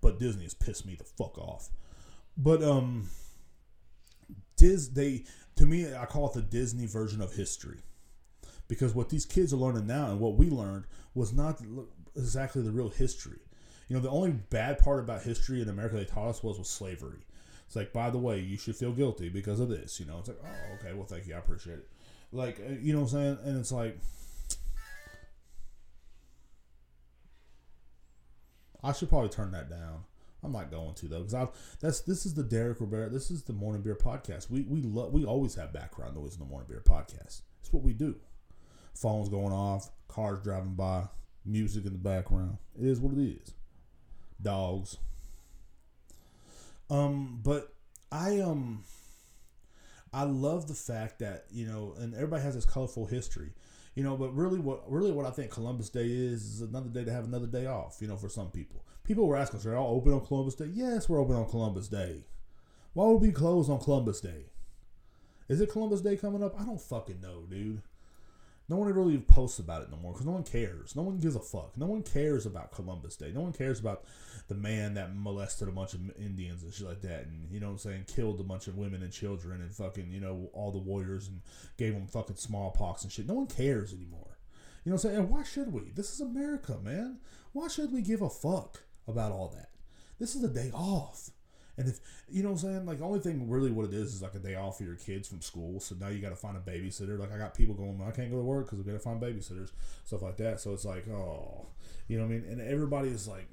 But 0.00 0.18
Disney 0.18 0.44
has 0.44 0.54
pissed 0.54 0.86
me 0.86 0.94
the 0.94 1.04
fuck 1.04 1.38
off. 1.38 1.70
But 2.36 2.62
um, 2.62 3.08
Dis 4.56 4.88
they 4.88 5.24
to 5.56 5.64
me 5.64 5.94
I 5.94 6.04
call 6.04 6.28
it 6.28 6.34
the 6.34 6.42
Disney 6.42 6.86
version 6.86 7.22
of 7.22 7.34
history 7.34 7.78
because 8.70 8.94
what 8.94 9.08
these 9.08 9.26
kids 9.26 9.52
are 9.52 9.56
learning 9.56 9.88
now 9.88 10.12
and 10.12 10.20
what 10.20 10.36
we 10.36 10.48
learned 10.48 10.84
was 11.12 11.32
not 11.32 11.60
exactly 12.16 12.62
the 12.62 12.70
real 12.70 12.88
history. 12.88 13.40
You 13.88 13.96
know, 13.96 14.00
the 14.00 14.08
only 14.08 14.30
bad 14.30 14.78
part 14.78 15.00
about 15.00 15.24
history 15.24 15.60
in 15.60 15.68
America 15.68 15.96
they 15.96 16.04
taught 16.04 16.28
us 16.28 16.44
was 16.44 16.56
was 16.56 16.70
slavery. 16.70 17.26
It's 17.66 17.74
like, 17.74 17.92
by 17.92 18.10
the 18.10 18.18
way, 18.18 18.38
you 18.38 18.56
should 18.56 18.76
feel 18.76 18.92
guilty 18.92 19.28
because 19.28 19.58
of 19.58 19.68
this. 19.68 19.98
You 19.98 20.06
know, 20.06 20.20
it's 20.20 20.28
like, 20.28 20.38
oh, 20.44 20.74
okay, 20.76 20.94
well, 20.94 21.04
thank 21.04 21.26
you, 21.26 21.34
I 21.34 21.38
appreciate 21.38 21.78
it. 21.78 21.88
Like, 22.30 22.60
uh, 22.60 22.74
you 22.80 22.92
know 22.92 23.00
what 23.00 23.12
I'm 23.12 23.36
saying? 23.36 23.38
And 23.44 23.58
it's 23.58 23.72
like, 23.72 23.98
I 28.84 28.92
should 28.92 29.08
probably 29.08 29.30
turn 29.30 29.50
that 29.50 29.68
down. 29.68 30.04
I'm 30.44 30.52
not 30.52 30.70
going 30.70 30.94
to 30.94 31.08
though, 31.08 31.24
because 31.24 31.48
that's 31.80 32.00
this 32.02 32.24
is 32.24 32.34
the 32.34 32.44
Derrek 32.44 32.80
Rivera. 32.80 33.10
This 33.10 33.32
is 33.32 33.42
the 33.42 33.52
Morning 33.52 33.82
Beer 33.82 33.96
podcast. 33.96 34.48
We 34.48 34.62
we 34.62 34.80
love 34.80 35.12
we 35.12 35.24
always 35.24 35.56
have 35.56 35.72
background 35.72 36.14
noise 36.14 36.34
in 36.34 36.38
the 36.38 36.46
Morning 36.46 36.68
Beer 36.68 36.82
podcast. 36.86 37.42
It's 37.60 37.72
what 37.72 37.82
we 37.82 37.92
do. 37.92 38.14
Phones 38.94 39.28
going 39.28 39.52
off, 39.52 39.90
cars 40.08 40.40
driving 40.42 40.74
by, 40.74 41.04
music 41.44 41.84
in 41.86 41.92
the 41.92 41.98
background. 41.98 42.58
It 42.78 42.86
is 42.86 43.00
what 43.00 43.16
it 43.16 43.22
is. 43.22 43.52
Dogs. 44.42 44.98
Um, 46.88 47.40
but 47.42 47.72
I 48.10 48.40
um 48.40 48.84
I 50.12 50.24
love 50.24 50.66
the 50.66 50.74
fact 50.74 51.20
that 51.20 51.44
you 51.50 51.66
know, 51.66 51.94
and 51.98 52.14
everybody 52.14 52.42
has 52.42 52.54
this 52.54 52.64
colorful 52.64 53.06
history, 53.06 53.52
you 53.94 54.02
know. 54.02 54.16
But 54.16 54.34
really, 54.34 54.58
what 54.58 54.90
really 54.90 55.12
what 55.12 55.26
I 55.26 55.30
think 55.30 55.50
Columbus 55.50 55.88
Day 55.88 56.06
is 56.06 56.42
is 56.44 56.60
another 56.62 56.88
day 56.88 57.04
to 57.04 57.12
have 57.12 57.24
another 57.24 57.46
day 57.46 57.66
off. 57.66 57.98
You 58.00 58.08
know, 58.08 58.16
for 58.16 58.28
some 58.28 58.50
people, 58.50 58.84
people 59.04 59.26
were 59.26 59.36
asking 59.36 59.60
us, 59.60 59.66
"Are 59.66 59.76
all 59.76 59.94
open 59.94 60.12
on 60.12 60.26
Columbus 60.26 60.56
Day?" 60.56 60.70
Yes, 60.72 61.08
we're 61.08 61.20
open 61.20 61.36
on 61.36 61.48
Columbus 61.48 61.88
Day. 61.88 62.24
Why 62.92 63.06
would 63.06 63.20
we 63.20 63.28
be 63.28 63.32
closed 63.32 63.70
on 63.70 63.78
Columbus 63.78 64.20
Day? 64.20 64.46
Is 65.48 65.60
it 65.60 65.70
Columbus 65.70 66.00
Day 66.00 66.16
coming 66.16 66.42
up? 66.42 66.60
I 66.60 66.64
don't 66.64 66.80
fucking 66.80 67.20
know, 67.20 67.44
dude. 67.48 67.82
No 68.70 68.76
one 68.76 68.94
really 68.94 69.18
posts 69.18 69.58
about 69.58 69.82
it 69.82 69.90
no 69.90 69.96
more 69.96 70.12
because 70.12 70.26
no 70.26 70.32
one 70.32 70.44
cares. 70.44 70.94
No 70.94 71.02
one 71.02 71.18
gives 71.18 71.34
a 71.34 71.40
fuck. 71.40 71.76
No 71.76 71.86
one 71.86 72.04
cares 72.04 72.46
about 72.46 72.70
Columbus 72.70 73.16
Day. 73.16 73.32
No 73.34 73.40
one 73.40 73.52
cares 73.52 73.80
about 73.80 74.04
the 74.46 74.54
man 74.54 74.94
that 74.94 75.14
molested 75.16 75.66
a 75.66 75.72
bunch 75.72 75.92
of 75.92 76.00
Indians 76.16 76.62
and 76.62 76.72
shit 76.72 76.86
like 76.86 77.02
that, 77.02 77.24
and 77.24 77.50
you 77.50 77.58
know 77.58 77.66
what 77.66 77.72
I'm 77.72 77.78
saying, 77.78 78.04
killed 78.06 78.38
a 78.38 78.44
bunch 78.44 78.68
of 78.68 78.76
women 78.78 79.02
and 79.02 79.12
children 79.12 79.60
and 79.60 79.72
fucking 79.72 80.12
you 80.12 80.20
know 80.20 80.50
all 80.52 80.70
the 80.70 80.78
warriors 80.78 81.26
and 81.26 81.40
gave 81.78 81.94
them 81.94 82.06
fucking 82.06 82.36
smallpox 82.36 83.02
and 83.02 83.10
shit. 83.10 83.26
No 83.26 83.34
one 83.34 83.48
cares 83.48 83.92
anymore. 83.92 84.38
You 84.84 84.90
know 84.90 84.94
what 84.94 85.04
I'm 85.04 85.10
saying? 85.10 85.16
And 85.16 85.30
why 85.30 85.42
should 85.42 85.72
we? 85.72 85.90
This 85.94 86.12
is 86.12 86.20
America, 86.20 86.78
man. 86.80 87.18
Why 87.52 87.66
should 87.66 87.92
we 87.92 88.02
give 88.02 88.22
a 88.22 88.30
fuck 88.30 88.84
about 89.08 89.32
all 89.32 89.48
that? 89.48 89.70
This 90.20 90.36
is 90.36 90.44
a 90.44 90.48
day 90.48 90.70
off. 90.72 91.30
And 91.80 91.88
if 91.88 91.98
you 92.28 92.42
know 92.42 92.50
what 92.50 92.62
I'm 92.62 92.70
saying, 92.70 92.86
like 92.86 92.98
the 92.98 93.04
only 93.04 93.20
thing 93.20 93.48
really 93.48 93.70
what 93.70 93.86
it 93.86 93.94
is 93.94 94.14
is 94.14 94.20
like 94.20 94.34
a 94.34 94.38
day 94.38 94.54
off 94.54 94.76
for 94.76 94.84
your 94.84 94.96
kids 94.96 95.26
from 95.26 95.40
school. 95.40 95.80
So 95.80 95.94
now 95.98 96.08
you 96.08 96.20
got 96.20 96.28
to 96.28 96.36
find 96.36 96.54
a 96.54 96.60
babysitter. 96.60 97.18
Like 97.18 97.32
I 97.32 97.38
got 97.38 97.54
people 97.54 97.74
going, 97.74 97.98
I 98.06 98.10
can't 98.10 98.30
go 98.30 98.36
to 98.36 98.42
work 98.42 98.66
because 98.66 98.78
we 98.78 98.84
got 98.84 98.92
to 98.92 99.02
find 99.02 99.18
babysitters, 99.18 99.70
stuff 100.04 100.20
like 100.20 100.36
that. 100.36 100.60
So 100.60 100.74
it's 100.74 100.84
like, 100.84 101.08
oh, 101.08 101.68
you 102.06 102.18
know 102.18 102.26
what 102.26 102.34
I 102.34 102.34
mean? 102.34 102.44
And 102.50 102.60
everybody 102.60 103.08
is 103.08 103.26
like, 103.26 103.48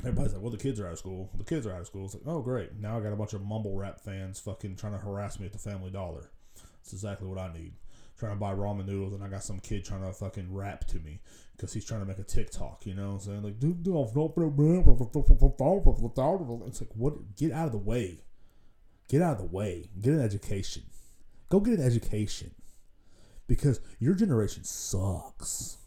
everybody's 0.00 0.34
like, 0.34 0.42
well, 0.42 0.50
the 0.50 0.58
kids 0.58 0.78
are 0.80 0.86
out 0.86 0.92
of 0.92 0.98
school. 0.98 1.30
The 1.38 1.44
kids 1.44 1.66
are 1.66 1.72
out 1.72 1.80
of 1.80 1.86
school. 1.86 2.04
It's 2.04 2.12
like, 2.12 2.24
oh, 2.26 2.42
great. 2.42 2.78
Now 2.78 2.98
I 2.98 3.00
got 3.00 3.14
a 3.14 3.16
bunch 3.16 3.32
of 3.32 3.42
mumble 3.42 3.74
rap 3.74 4.02
fans 4.02 4.38
fucking 4.38 4.76
trying 4.76 4.92
to 4.92 4.98
harass 4.98 5.40
me 5.40 5.46
at 5.46 5.52
the 5.52 5.58
Family 5.58 5.90
Dollar. 5.90 6.28
That's 6.56 6.92
exactly 6.92 7.26
what 7.26 7.38
I 7.38 7.50
need. 7.54 7.72
Trying 8.18 8.32
to 8.32 8.38
buy 8.38 8.52
ramen 8.52 8.86
noodles, 8.86 9.12
and 9.12 9.22
I 9.22 9.28
got 9.28 9.44
some 9.44 9.60
kid 9.60 9.84
trying 9.84 10.02
to 10.02 10.12
fucking 10.12 10.52
rap 10.52 10.86
to 10.88 10.98
me 10.98 11.20
because 11.56 11.72
he's 11.72 11.84
trying 11.84 12.00
to 12.00 12.06
make 12.06 12.18
a 12.18 12.24
TikTok, 12.24 12.84
you 12.84 12.94
know 12.94 13.12
what 13.12 13.14
I'm 13.14 13.20
saying? 13.20 13.42
Like, 13.42 13.60
dude, 13.60 13.86
it's 16.66 16.80
like, 16.80 16.90
what? 16.94 17.36
Get 17.36 17.52
out 17.52 17.66
of 17.66 17.72
the 17.72 17.78
way. 17.78 18.24
Get 19.08 19.22
out 19.22 19.32
of 19.32 19.38
the 19.38 19.56
way. 19.56 19.88
Get 20.00 20.14
an 20.14 20.20
education. 20.20 20.82
Go 21.48 21.60
get 21.60 21.78
an 21.78 21.86
education. 21.86 22.54
Because 23.46 23.80
your 24.00 24.14
generation 24.14 24.64
sucks. 24.64 25.78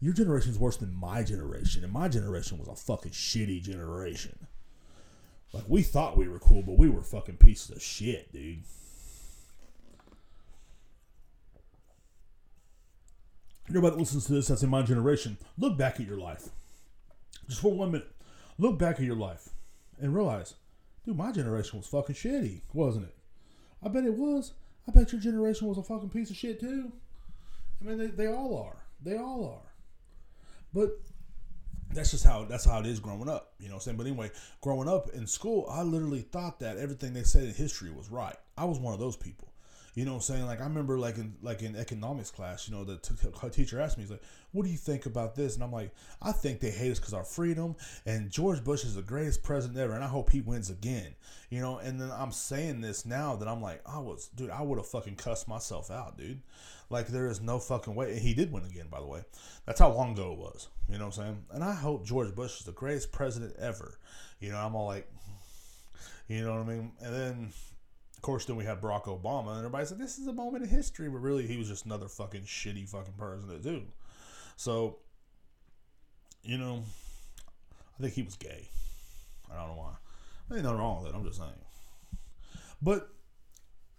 Your 0.00 0.14
generation 0.14 0.52
is 0.52 0.58
worse 0.58 0.78
than 0.78 0.92
my 0.94 1.22
generation, 1.22 1.84
and 1.84 1.92
my 1.92 2.08
generation 2.08 2.58
was 2.58 2.68
a 2.68 2.74
fucking 2.74 3.12
shitty 3.12 3.62
generation. 3.62 4.46
Like, 5.52 5.64
we 5.68 5.82
thought 5.82 6.16
we 6.16 6.28
were 6.28 6.38
cool, 6.38 6.62
but 6.62 6.78
we 6.78 6.88
were 6.88 7.02
fucking 7.02 7.36
pieces 7.36 7.76
of 7.76 7.82
shit, 7.82 8.32
dude. 8.32 8.64
Everybody 13.68 13.92
that 13.92 13.98
listens 13.98 14.26
to 14.26 14.32
this 14.32 14.48
that's 14.48 14.62
in 14.62 14.70
my 14.70 14.82
generation, 14.82 15.38
look 15.58 15.76
back 15.78 16.00
at 16.00 16.06
your 16.06 16.18
life. 16.18 16.48
Just 17.48 17.60
for 17.60 17.72
one 17.72 17.92
minute. 17.92 18.10
Look 18.58 18.78
back 18.78 18.96
at 18.96 19.02
your 19.04 19.16
life 19.16 19.50
and 20.00 20.14
realize, 20.14 20.54
dude, 21.04 21.16
my 21.16 21.32
generation 21.32 21.78
was 21.78 21.88
fucking 21.88 22.14
shitty, 22.14 22.62
wasn't 22.72 23.06
it? 23.06 23.16
I 23.82 23.88
bet 23.88 24.04
it 24.04 24.14
was. 24.14 24.52
I 24.88 24.92
bet 24.92 25.12
your 25.12 25.20
generation 25.20 25.66
was 25.66 25.78
a 25.78 25.82
fucking 25.82 26.10
piece 26.10 26.30
of 26.30 26.36
shit 26.36 26.60
too. 26.60 26.92
I 27.80 27.84
mean, 27.84 27.98
they, 27.98 28.06
they 28.06 28.26
all 28.26 28.56
are. 28.56 28.76
They 29.02 29.16
all 29.16 29.44
are. 29.44 29.72
But 30.72 30.98
that's 31.92 32.10
just 32.10 32.24
how 32.24 32.44
that's 32.44 32.64
how 32.64 32.80
it 32.80 32.86
is 32.86 33.00
growing 33.00 33.28
up. 33.28 33.54
You 33.58 33.68
know 33.68 33.74
what 33.74 33.78
I'm 33.78 33.84
saying? 33.84 33.96
But 33.96 34.06
anyway, 34.06 34.30
growing 34.60 34.88
up 34.88 35.08
in 35.10 35.26
school, 35.26 35.66
I 35.70 35.82
literally 35.82 36.22
thought 36.22 36.60
that 36.60 36.76
everything 36.76 37.12
they 37.12 37.22
said 37.22 37.44
in 37.44 37.54
history 37.54 37.90
was 37.90 38.10
right. 38.10 38.36
I 38.56 38.64
was 38.64 38.78
one 38.78 38.94
of 38.94 39.00
those 39.00 39.16
people. 39.16 39.48
You 39.94 40.04
know 40.04 40.12
what 40.12 40.16
I'm 40.16 40.22
saying? 40.22 40.46
Like 40.46 40.60
I 40.60 40.64
remember 40.64 40.98
like 40.98 41.18
in 41.18 41.34
like 41.40 41.62
in 41.62 41.76
economics 41.76 42.30
class, 42.30 42.68
you 42.68 42.74
know, 42.74 42.82
the 42.82 42.96
t- 42.96 43.14
t- 43.14 43.50
teacher 43.50 43.80
asked 43.80 43.96
me, 43.96 44.02
he's 44.02 44.10
like, 44.10 44.22
"What 44.50 44.64
do 44.64 44.70
you 44.70 44.76
think 44.76 45.06
about 45.06 45.36
this?" 45.36 45.54
And 45.54 45.62
I'm 45.62 45.72
like, 45.72 45.94
"I 46.20 46.32
think 46.32 46.58
they 46.58 46.70
hate 46.70 46.90
us 46.90 46.98
because 46.98 47.14
our 47.14 47.22
freedom 47.22 47.76
and 48.04 48.30
George 48.30 48.64
Bush 48.64 48.84
is 48.84 48.96
the 48.96 49.02
greatest 49.02 49.44
president 49.44 49.78
ever, 49.78 49.94
and 49.94 50.02
I 50.02 50.08
hope 50.08 50.30
he 50.30 50.40
wins 50.40 50.68
again." 50.68 51.14
You 51.48 51.60
know, 51.60 51.78
and 51.78 52.00
then 52.00 52.10
I'm 52.10 52.32
saying 52.32 52.80
this 52.80 53.06
now 53.06 53.36
that 53.36 53.46
I'm 53.46 53.62
like, 53.62 53.82
I 53.86 54.00
was, 54.00 54.28
dude, 54.34 54.50
I 54.50 54.62
would 54.62 54.78
have 54.78 54.88
fucking 54.88 55.14
cussed 55.14 55.46
myself 55.46 55.90
out, 55.92 56.18
dude. 56.18 56.40
Like 56.90 57.06
there 57.08 57.28
is 57.28 57.40
no 57.40 57.58
fucking 57.60 57.94
way. 57.94 58.12
And 58.12 58.20
he 58.20 58.34
did 58.34 58.52
win 58.52 58.64
again, 58.64 58.88
by 58.90 59.00
the 59.00 59.06
way. 59.06 59.22
That's 59.66 59.80
how 59.80 59.92
long 59.92 60.12
ago 60.12 60.32
it 60.32 60.38
was. 60.38 60.68
You 60.88 60.98
know 60.98 61.06
what 61.06 61.18
I'm 61.18 61.24
saying? 61.24 61.44
And 61.52 61.64
I 61.64 61.72
hope 61.72 62.04
George 62.04 62.34
Bush 62.34 62.58
is 62.58 62.66
the 62.66 62.72
greatest 62.72 63.12
president 63.12 63.54
ever. 63.58 63.98
You 64.40 64.50
know, 64.50 64.58
I'm 64.58 64.74
all 64.74 64.86
like, 64.86 65.08
you 66.28 66.42
know 66.42 66.54
what 66.54 66.62
I 66.62 66.64
mean? 66.64 66.92
And 67.00 67.14
then 67.14 67.52
course, 68.24 68.46
then 68.46 68.56
we 68.56 68.64
had 68.64 68.80
Barack 68.80 69.04
Obama, 69.04 69.50
and 69.50 69.58
everybody 69.58 69.84
said 69.84 69.98
this 69.98 70.18
is 70.18 70.26
a 70.26 70.32
moment 70.32 70.64
in 70.64 70.70
history, 70.70 71.08
but 71.08 71.18
really 71.18 71.46
he 71.46 71.56
was 71.56 71.68
just 71.68 71.84
another 71.84 72.08
fucking 72.08 72.42
shitty 72.42 72.88
fucking 72.88 73.14
person 73.14 73.48
to 73.48 73.58
do. 73.58 73.82
So, 74.56 74.98
you 76.42 76.58
know, 76.58 76.84
I 77.98 78.02
think 78.02 78.14
he 78.14 78.22
was 78.22 78.36
gay. 78.36 78.68
I 79.52 79.56
don't 79.56 79.68
know 79.68 79.76
why. 79.76 80.54
Ain't 80.54 80.64
nothing 80.64 80.78
wrong 80.78 81.02
with 81.02 81.12
it. 81.12 81.16
I'm 81.16 81.24
just 81.24 81.38
saying. 81.38 81.52
But 82.80 83.10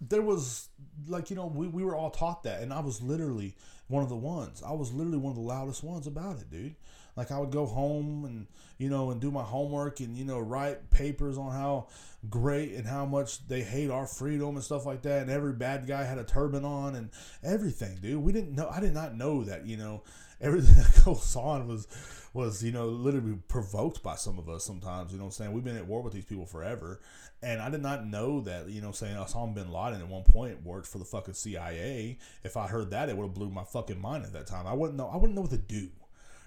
there 0.00 0.22
was 0.22 0.68
like 1.08 1.30
you 1.30 1.36
know 1.36 1.46
we, 1.46 1.66
we 1.68 1.82
were 1.82 1.96
all 1.96 2.10
taught 2.10 2.42
that 2.42 2.60
and 2.60 2.70
i 2.70 2.80
was 2.80 3.00
literally 3.00 3.56
one 3.88 4.02
of 4.02 4.10
the 4.10 4.16
ones 4.16 4.62
i 4.62 4.70
was 4.70 4.92
literally 4.92 5.16
one 5.16 5.30
of 5.30 5.36
the 5.36 5.42
loudest 5.42 5.82
ones 5.82 6.06
about 6.06 6.38
it 6.38 6.50
dude 6.50 6.74
like 7.16 7.30
I 7.30 7.38
would 7.38 7.50
go 7.50 7.66
home 7.66 8.24
and 8.24 8.46
you 8.78 8.90
know 8.90 9.10
and 9.10 9.20
do 9.20 9.30
my 9.30 9.42
homework 9.42 10.00
and 10.00 10.16
you 10.16 10.24
know 10.24 10.38
write 10.38 10.90
papers 10.90 11.38
on 11.38 11.52
how 11.52 11.88
great 12.28 12.74
and 12.74 12.86
how 12.86 13.06
much 13.06 13.46
they 13.48 13.62
hate 13.62 13.90
our 13.90 14.06
freedom 14.06 14.56
and 14.56 14.64
stuff 14.64 14.86
like 14.86 15.02
that. 15.02 15.22
And 15.22 15.30
every 15.30 15.52
bad 15.52 15.86
guy 15.86 16.04
had 16.04 16.18
a 16.18 16.24
turban 16.24 16.64
on 16.64 16.94
and 16.94 17.10
everything, 17.42 17.98
dude. 18.00 18.22
We 18.22 18.32
didn't 18.32 18.54
know. 18.54 18.68
I 18.68 18.80
did 18.80 18.94
not 18.94 19.16
know 19.16 19.44
that 19.44 19.66
you 19.66 19.76
know 19.76 20.02
everything 20.40 20.74
that 20.82 21.04
goes 21.04 21.34
on 21.34 21.66
was 21.66 21.88
was 22.34 22.62
you 22.62 22.70
know 22.70 22.88
literally 22.88 23.38
provoked 23.48 24.02
by 24.02 24.14
some 24.14 24.38
of 24.38 24.50
us 24.50 24.62
sometimes 24.62 25.10
you 25.10 25.16
know 25.16 25.24
what 25.24 25.28
i'm 25.28 25.32
saying 25.32 25.52
we've 25.52 25.64
been 25.64 25.78
at 25.78 25.86
war 25.86 26.02
with 26.02 26.12
these 26.12 26.26
people 26.26 26.44
forever 26.44 27.00
and 27.42 27.62
i 27.62 27.70
did 27.70 27.80
not 27.80 28.06
know 28.06 28.42
that 28.42 28.68
you 28.68 28.82
know 28.82 28.92
saying 28.92 29.16
osama 29.16 29.54
bin 29.54 29.72
laden 29.72 30.02
at 30.02 30.06
one 30.06 30.22
point 30.22 30.62
worked 30.62 30.86
for 30.86 30.98
the 30.98 31.04
fucking 31.06 31.32
cia 31.32 32.18
if 32.44 32.56
i 32.58 32.66
heard 32.66 32.90
that 32.90 33.08
it 33.08 33.16
would 33.16 33.24
have 33.24 33.34
blew 33.34 33.48
my 33.48 33.64
fucking 33.64 33.98
mind 33.98 34.22
at 34.24 34.34
that 34.34 34.46
time 34.46 34.66
i 34.66 34.74
wouldn't 34.74 34.98
know 34.98 35.08
i 35.08 35.16
wouldn't 35.16 35.34
know 35.34 35.40
what 35.40 35.50
to 35.50 35.56
do 35.56 35.88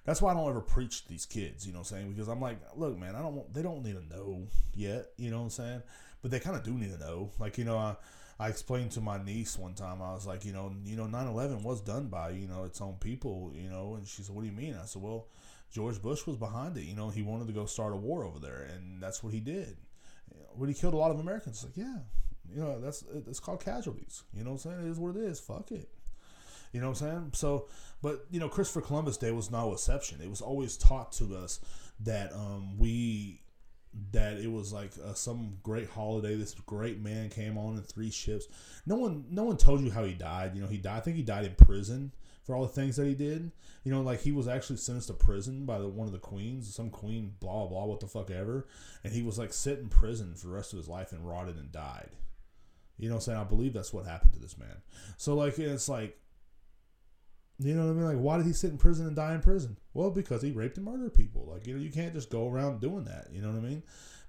that's 0.06 0.22
why 0.22 0.32
I 0.32 0.34
don't 0.34 0.50
ever 0.50 0.62
preach 0.62 1.04
to 1.04 1.10
these 1.10 1.26
kids, 1.26 1.66
you 1.66 1.74
know 1.74 1.80
what 1.80 1.92
I'm 1.92 1.98
saying? 1.98 2.12
Because 2.12 2.28
I'm 2.28 2.42
like, 2.42 2.60
look, 2.76 2.98
man, 2.98 3.16
I 3.16 3.22
don't 3.22 3.36
want, 3.36 3.54
they 3.54 3.62
don't 3.62 3.84
need 3.84 3.96
to 3.96 4.16
know 4.16 4.48
yet, 4.74 5.08
you 5.18 5.30
know 5.30 5.38
what 5.38 5.44
I'm 5.44 5.50
saying? 5.50 5.84
But 6.22 6.32
they 6.32 6.40
kind 6.40 6.56
of 6.56 6.64
do 6.64 6.72
need 6.72 6.92
to 6.92 7.00
know. 7.00 7.32
Like, 7.40 7.58
you 7.58 7.66
know, 7.66 7.78
I, 7.78 7.96
I 8.40 8.48
explained 8.48 8.92
to 8.92 9.02
my 9.02 9.22
niece 9.24 9.58
one 9.58 9.74
time, 9.74 10.02
I 10.02 10.14
was 10.14 10.26
like, 10.26 10.46
you 10.46 10.54
know, 10.54 10.74
you 10.86 10.96
know, 10.96 11.06
9/11 11.06 11.62
was 11.62 11.82
done 11.82 12.08
by, 12.08 12.30
you 12.30 12.48
know, 12.48 12.64
its 12.64 12.80
own 12.80 12.96
people, 13.00 13.52
you 13.54 13.70
know, 13.70 13.96
and 13.96 14.08
she 14.08 14.22
said, 14.22 14.34
"What 14.34 14.44
do 14.44 14.48
you 14.48 14.56
mean?" 14.56 14.78
I 14.82 14.86
said, 14.86 15.02
"Well, 15.02 15.28
George 15.72 16.02
Bush 16.02 16.26
was 16.26 16.38
behind 16.38 16.78
it. 16.78 16.84
You 16.84 16.96
know, 16.96 17.10
he 17.10 17.22
wanted 17.22 17.48
to 17.48 17.54
go 17.54 17.66
start 17.66 17.94
a 17.94 17.98
war 17.98 18.24
over 18.24 18.40
there, 18.40 18.68
and 18.74 19.02
that's 19.02 19.24
what 19.24 19.34
he 19.34 19.40
did. 19.40 19.78
When 20.54 20.70
he 20.70 20.76
killed 20.76 20.94
a 20.94 20.98
lot 20.98 21.12
of 21.12 21.20
Americans, 21.20 21.64
like, 21.64 21.78
yeah, 21.78 21.98
you 22.54 22.62
know, 22.62 22.80
that's 22.80 23.04
it's 23.28 23.40
called 23.40 23.64
casualties. 23.64 24.24
You 24.34 24.44
know 24.44 24.52
what 24.52 24.66
I'm 24.66 24.72
saying? 24.72 24.88
It 24.88 24.92
is 24.92 25.00
what 25.00 25.16
it 25.16 25.22
is. 25.22 25.40
Fuck 25.40 25.72
it. 25.72 25.90
You 26.72 26.82
know 26.82 26.90
what 26.90 27.02
I'm 27.02 27.10
saying? 27.10 27.32
So, 27.34 27.68
but 28.02 28.26
you 28.30 28.40
know, 28.40 28.50
Christopher 28.50 28.82
Columbus 28.82 29.18
Day 29.18 29.32
was 29.32 29.52
no 29.52 29.74
exception. 29.74 30.22
It 30.22 30.30
was 30.30 30.42
always 30.42 30.78
taught 30.78 31.12
to 31.14 31.36
us 31.36 31.60
that 32.02 32.32
um, 32.34 32.78
we 32.78 33.42
that 34.12 34.38
it 34.38 34.52
was 34.52 34.72
like 34.72 34.92
uh, 35.04 35.14
some 35.14 35.58
great 35.64 35.90
holiday. 35.90 36.36
This 36.36 36.54
great 36.54 37.02
man 37.02 37.30
came 37.30 37.58
on 37.58 37.76
in 37.76 37.84
three 37.84 38.12
ships. 38.12 38.48
No 38.86 38.96
one, 38.96 39.26
no 39.30 39.44
one 39.44 39.58
told 39.58 39.82
you 39.82 39.92
how 39.92 40.04
he 40.06 40.14
died. 40.14 40.56
You 40.56 40.62
know, 40.62 40.68
he 40.68 40.78
died. 40.78 40.98
I 40.98 41.00
think 41.02 41.18
he 41.18 41.24
died 41.24 41.46
in 41.46 41.56
prison 41.56 42.12
for 42.44 42.56
all 42.56 42.64
the 42.64 42.68
things 42.68 42.96
that 42.96 43.08
he 43.08 43.16
did. 43.16 43.52
You 43.84 43.92
know, 43.92 44.02
like 44.02 44.22
he 44.22 44.32
was 44.32 44.48
actually 44.48 44.78
sentenced 44.78 45.08
to 45.08 45.14
prison 45.14 45.66
by 45.66 45.80
the, 45.80 45.88
one 45.88 46.08
of 46.08 46.14
the 46.14 46.20
queens, 46.20 46.74
some 46.74 46.90
queen, 46.90 47.34
blah 47.40 47.66
blah, 47.66 47.86
what 47.86 48.00
the 48.00 48.08
fuck 48.08 48.30
ever, 48.30 48.68
and 49.04 49.14
he 49.14 49.24
was 49.24 49.40
like 49.40 49.54
sit 49.54 49.80
in 49.80 49.90
prison 49.90 50.36
for 50.36 50.48
the 50.48 50.54
rest 50.54 50.74
of 50.74 50.78
his 50.78 50.88
life 50.88 51.12
and 51.12 51.28
rotted 51.28 51.58
and 51.58 51.72
died. 51.72 52.10
You 52.98 53.08
know, 53.08 53.16
what 53.16 53.22
I'm 53.22 53.26
saying 53.26 53.40
I 53.40 53.44
believe 53.46 53.74
that's 53.74 53.94
what 53.94 54.06
happened 54.06 54.34
to 54.34 54.40
this 54.40 54.58
man. 54.58 54.82
So 55.18 55.34
like 55.36 55.58
it's 55.58 55.90
like 55.90 56.20
you 57.60 57.74
know 57.76 57.86
what 57.86 57.92
I 57.92 57.94
mean? 57.94 58.06
Like, 58.06 58.18
why 58.18 58.38
did 58.38 58.46
he 58.46 58.54
sit 58.54 58.72
in 58.72 58.78
prison 58.78 59.06
and 59.06 59.16
die 59.16 59.34
in 59.34 59.42
prison? 59.42 59.78
Well, 59.94 60.12
because 60.12 60.42
he 60.42 60.52
raped 60.52 60.78
and 60.78 60.86
murdered 60.86 61.14
people. 61.14 61.46
Like, 61.52 61.68
you 61.68 61.76
know, 61.76 61.82
you 61.82 61.92
can't 61.92 62.14
just 62.14 62.30
go 62.30 62.48
around 62.50 62.80
doing 62.80 63.04
that. 63.06 63.28
You 63.32 63.42
know 63.42 63.50
what 63.50 63.58
I 63.58 63.62
mean? 63.62 63.84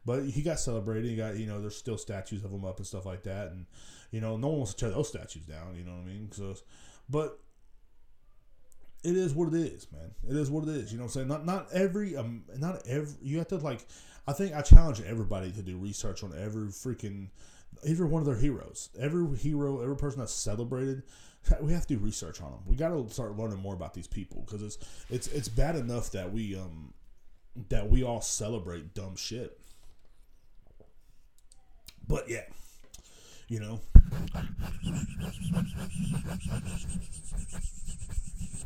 But 0.04 0.24
he 0.24 0.42
got 0.42 0.58
celebrated. 0.58 1.08
He 1.08 1.16
got, 1.16 1.36
you 1.36 1.46
know, 1.46 1.60
there's 1.60 1.76
still 1.76 1.98
statues 1.98 2.44
of 2.44 2.50
him 2.50 2.64
up 2.64 2.78
and 2.78 2.86
stuff 2.86 3.06
like 3.06 3.22
that. 3.24 3.52
And, 3.52 3.66
you 4.10 4.20
know, 4.20 4.36
no 4.36 4.48
one 4.48 4.58
wants 4.58 4.74
to 4.74 4.80
tear 4.80 4.90
those 4.90 5.08
statues 5.08 5.44
down. 5.44 5.76
You 5.76 5.84
know 5.84 5.92
what 5.92 6.02
I 6.02 6.06
mean? 6.06 6.32
So, 6.32 6.54
but 7.08 7.38
it 9.04 9.16
is 9.16 9.32
what 9.32 9.54
it 9.54 9.54
is, 9.54 9.86
man. 9.92 10.10
It 10.28 10.36
is 10.36 10.50
what 10.50 10.64
it 10.64 10.70
is. 10.70 10.90
You 10.90 10.98
know 10.98 11.04
what 11.04 11.10
I'm 11.10 11.14
saying? 11.14 11.28
Not 11.28 11.46
not 11.46 11.68
every 11.72 12.16
um 12.16 12.44
not 12.58 12.86
every 12.86 13.14
you 13.22 13.38
have 13.38 13.48
to 13.48 13.56
like 13.56 13.86
I 14.26 14.32
think 14.32 14.54
I 14.54 14.62
challenge 14.62 15.00
everybody 15.00 15.52
to 15.52 15.62
do 15.62 15.76
research 15.76 16.22
on 16.22 16.32
every 16.36 16.66
freaking 16.68 17.28
every 17.86 18.06
one 18.06 18.20
of 18.20 18.26
their 18.26 18.36
heroes. 18.36 18.90
Every 18.98 19.36
hero, 19.36 19.80
every 19.80 19.96
person 19.96 20.20
that's 20.20 20.34
celebrated, 20.34 21.02
we 21.61 21.72
have 21.72 21.87
to 21.87 21.96
do 21.96 22.00
research 22.00 22.40
on 22.40 22.50
them. 22.50 22.61
We 22.66 22.76
got 22.76 22.88
to 22.88 23.09
start 23.11 23.37
learning 23.37 23.59
more 23.59 23.74
about 23.74 23.94
these 23.94 24.07
people 24.07 24.42
because 24.46 24.62
it's 24.62 24.79
it's 25.09 25.26
it's 25.29 25.48
bad 25.48 25.76
enough 25.76 26.11
that 26.12 26.33
we 26.33 26.57
um 26.57 26.92
that 27.68 27.88
we 27.88 28.03
all 28.03 28.20
celebrate 28.20 28.94
dumb 28.94 29.16
shit. 29.16 29.59
But 32.07 32.29
yeah, 32.29 32.44
you 33.48 33.61
know. 33.61 33.81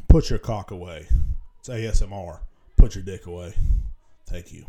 Put 0.08 0.30
your 0.30 0.38
cock 0.38 0.70
away. 0.70 1.06
It's 1.58 1.68
ASMR. 1.68 2.40
Put 2.76 2.94
your 2.94 3.04
dick 3.04 3.26
away. 3.26 3.52
Thank 4.26 4.52
you. 4.52 4.64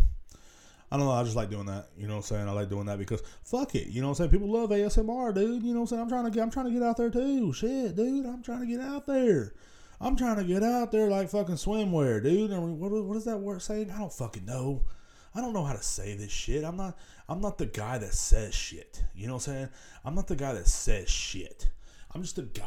I 0.96 0.98
don't 0.98 1.08
know. 1.08 1.12
I 1.12 1.24
just 1.24 1.36
like 1.36 1.50
doing 1.50 1.66
that. 1.66 1.90
You 1.98 2.08
know 2.08 2.14
what 2.14 2.32
I'm 2.32 2.38
saying? 2.38 2.48
I 2.48 2.54
like 2.54 2.70
doing 2.70 2.86
that 2.86 2.98
because 2.98 3.22
fuck 3.44 3.76
it. 3.76 3.90
You 3.90 4.00
know 4.00 4.08
what 4.08 4.12
I'm 4.22 4.30
saying? 4.30 4.30
People 4.30 4.50
love 4.50 4.70
ASMR, 4.70 5.36
dude. 5.36 5.62
You 5.62 5.74
know 5.74 5.82
what 5.82 5.82
I'm 5.82 5.88
saying? 5.88 6.02
I'm 6.04 6.08
trying 6.08 6.24
to 6.24 6.32
get. 6.32 6.42
I'm 6.42 6.50
trying 6.50 6.68
to 6.68 6.72
get 6.72 6.84
out 6.84 6.96
there 6.96 7.10
too. 7.10 7.52
Shit, 7.52 7.98
dude. 7.98 8.26
I'm 8.26 8.42
trying 8.42 8.62
to 8.62 8.66
get 8.66 8.80
out 8.80 9.06
there. 9.06 9.56
I'm 10.00 10.16
trying 10.16 10.38
to 10.38 10.46
get 10.46 10.64
out 10.64 10.94
there 10.94 11.10
like 11.10 11.30
fucking 11.30 11.56
swimwear, 11.56 12.24
dude. 12.24 12.52
What, 12.52 12.92
what 12.92 13.18
is 13.18 13.26
that 13.26 13.40
word 13.40 13.62
saying? 13.62 13.92
I 13.92 13.98
don't 13.98 14.14
fucking 14.14 14.46
know. 14.46 14.86
I 15.34 15.42
don't 15.42 15.52
know 15.52 15.66
how 15.66 15.74
to 15.74 15.84
say 15.84 16.16
this 16.16 16.32
shit. 16.32 16.64
I'm 16.64 16.78
not. 16.78 16.98
I'm 17.28 17.42
not 17.42 17.58
the 17.58 17.66
guy 17.66 17.98
that 17.98 18.14
says 18.14 18.56
shit. 18.56 19.04
You 19.14 19.28
know 19.28 19.34
what 19.34 19.50
I'm 19.50 19.54
saying? 19.54 19.70
I'm 20.06 20.16
not 20.16 20.28
the 20.28 20.38
guy 20.38 20.54
that 20.54 20.70
says 20.70 21.10
shit. 21.10 21.68
I'm 22.14 22.22
just 22.22 22.38
a 22.38 22.44
guy. 22.44 22.64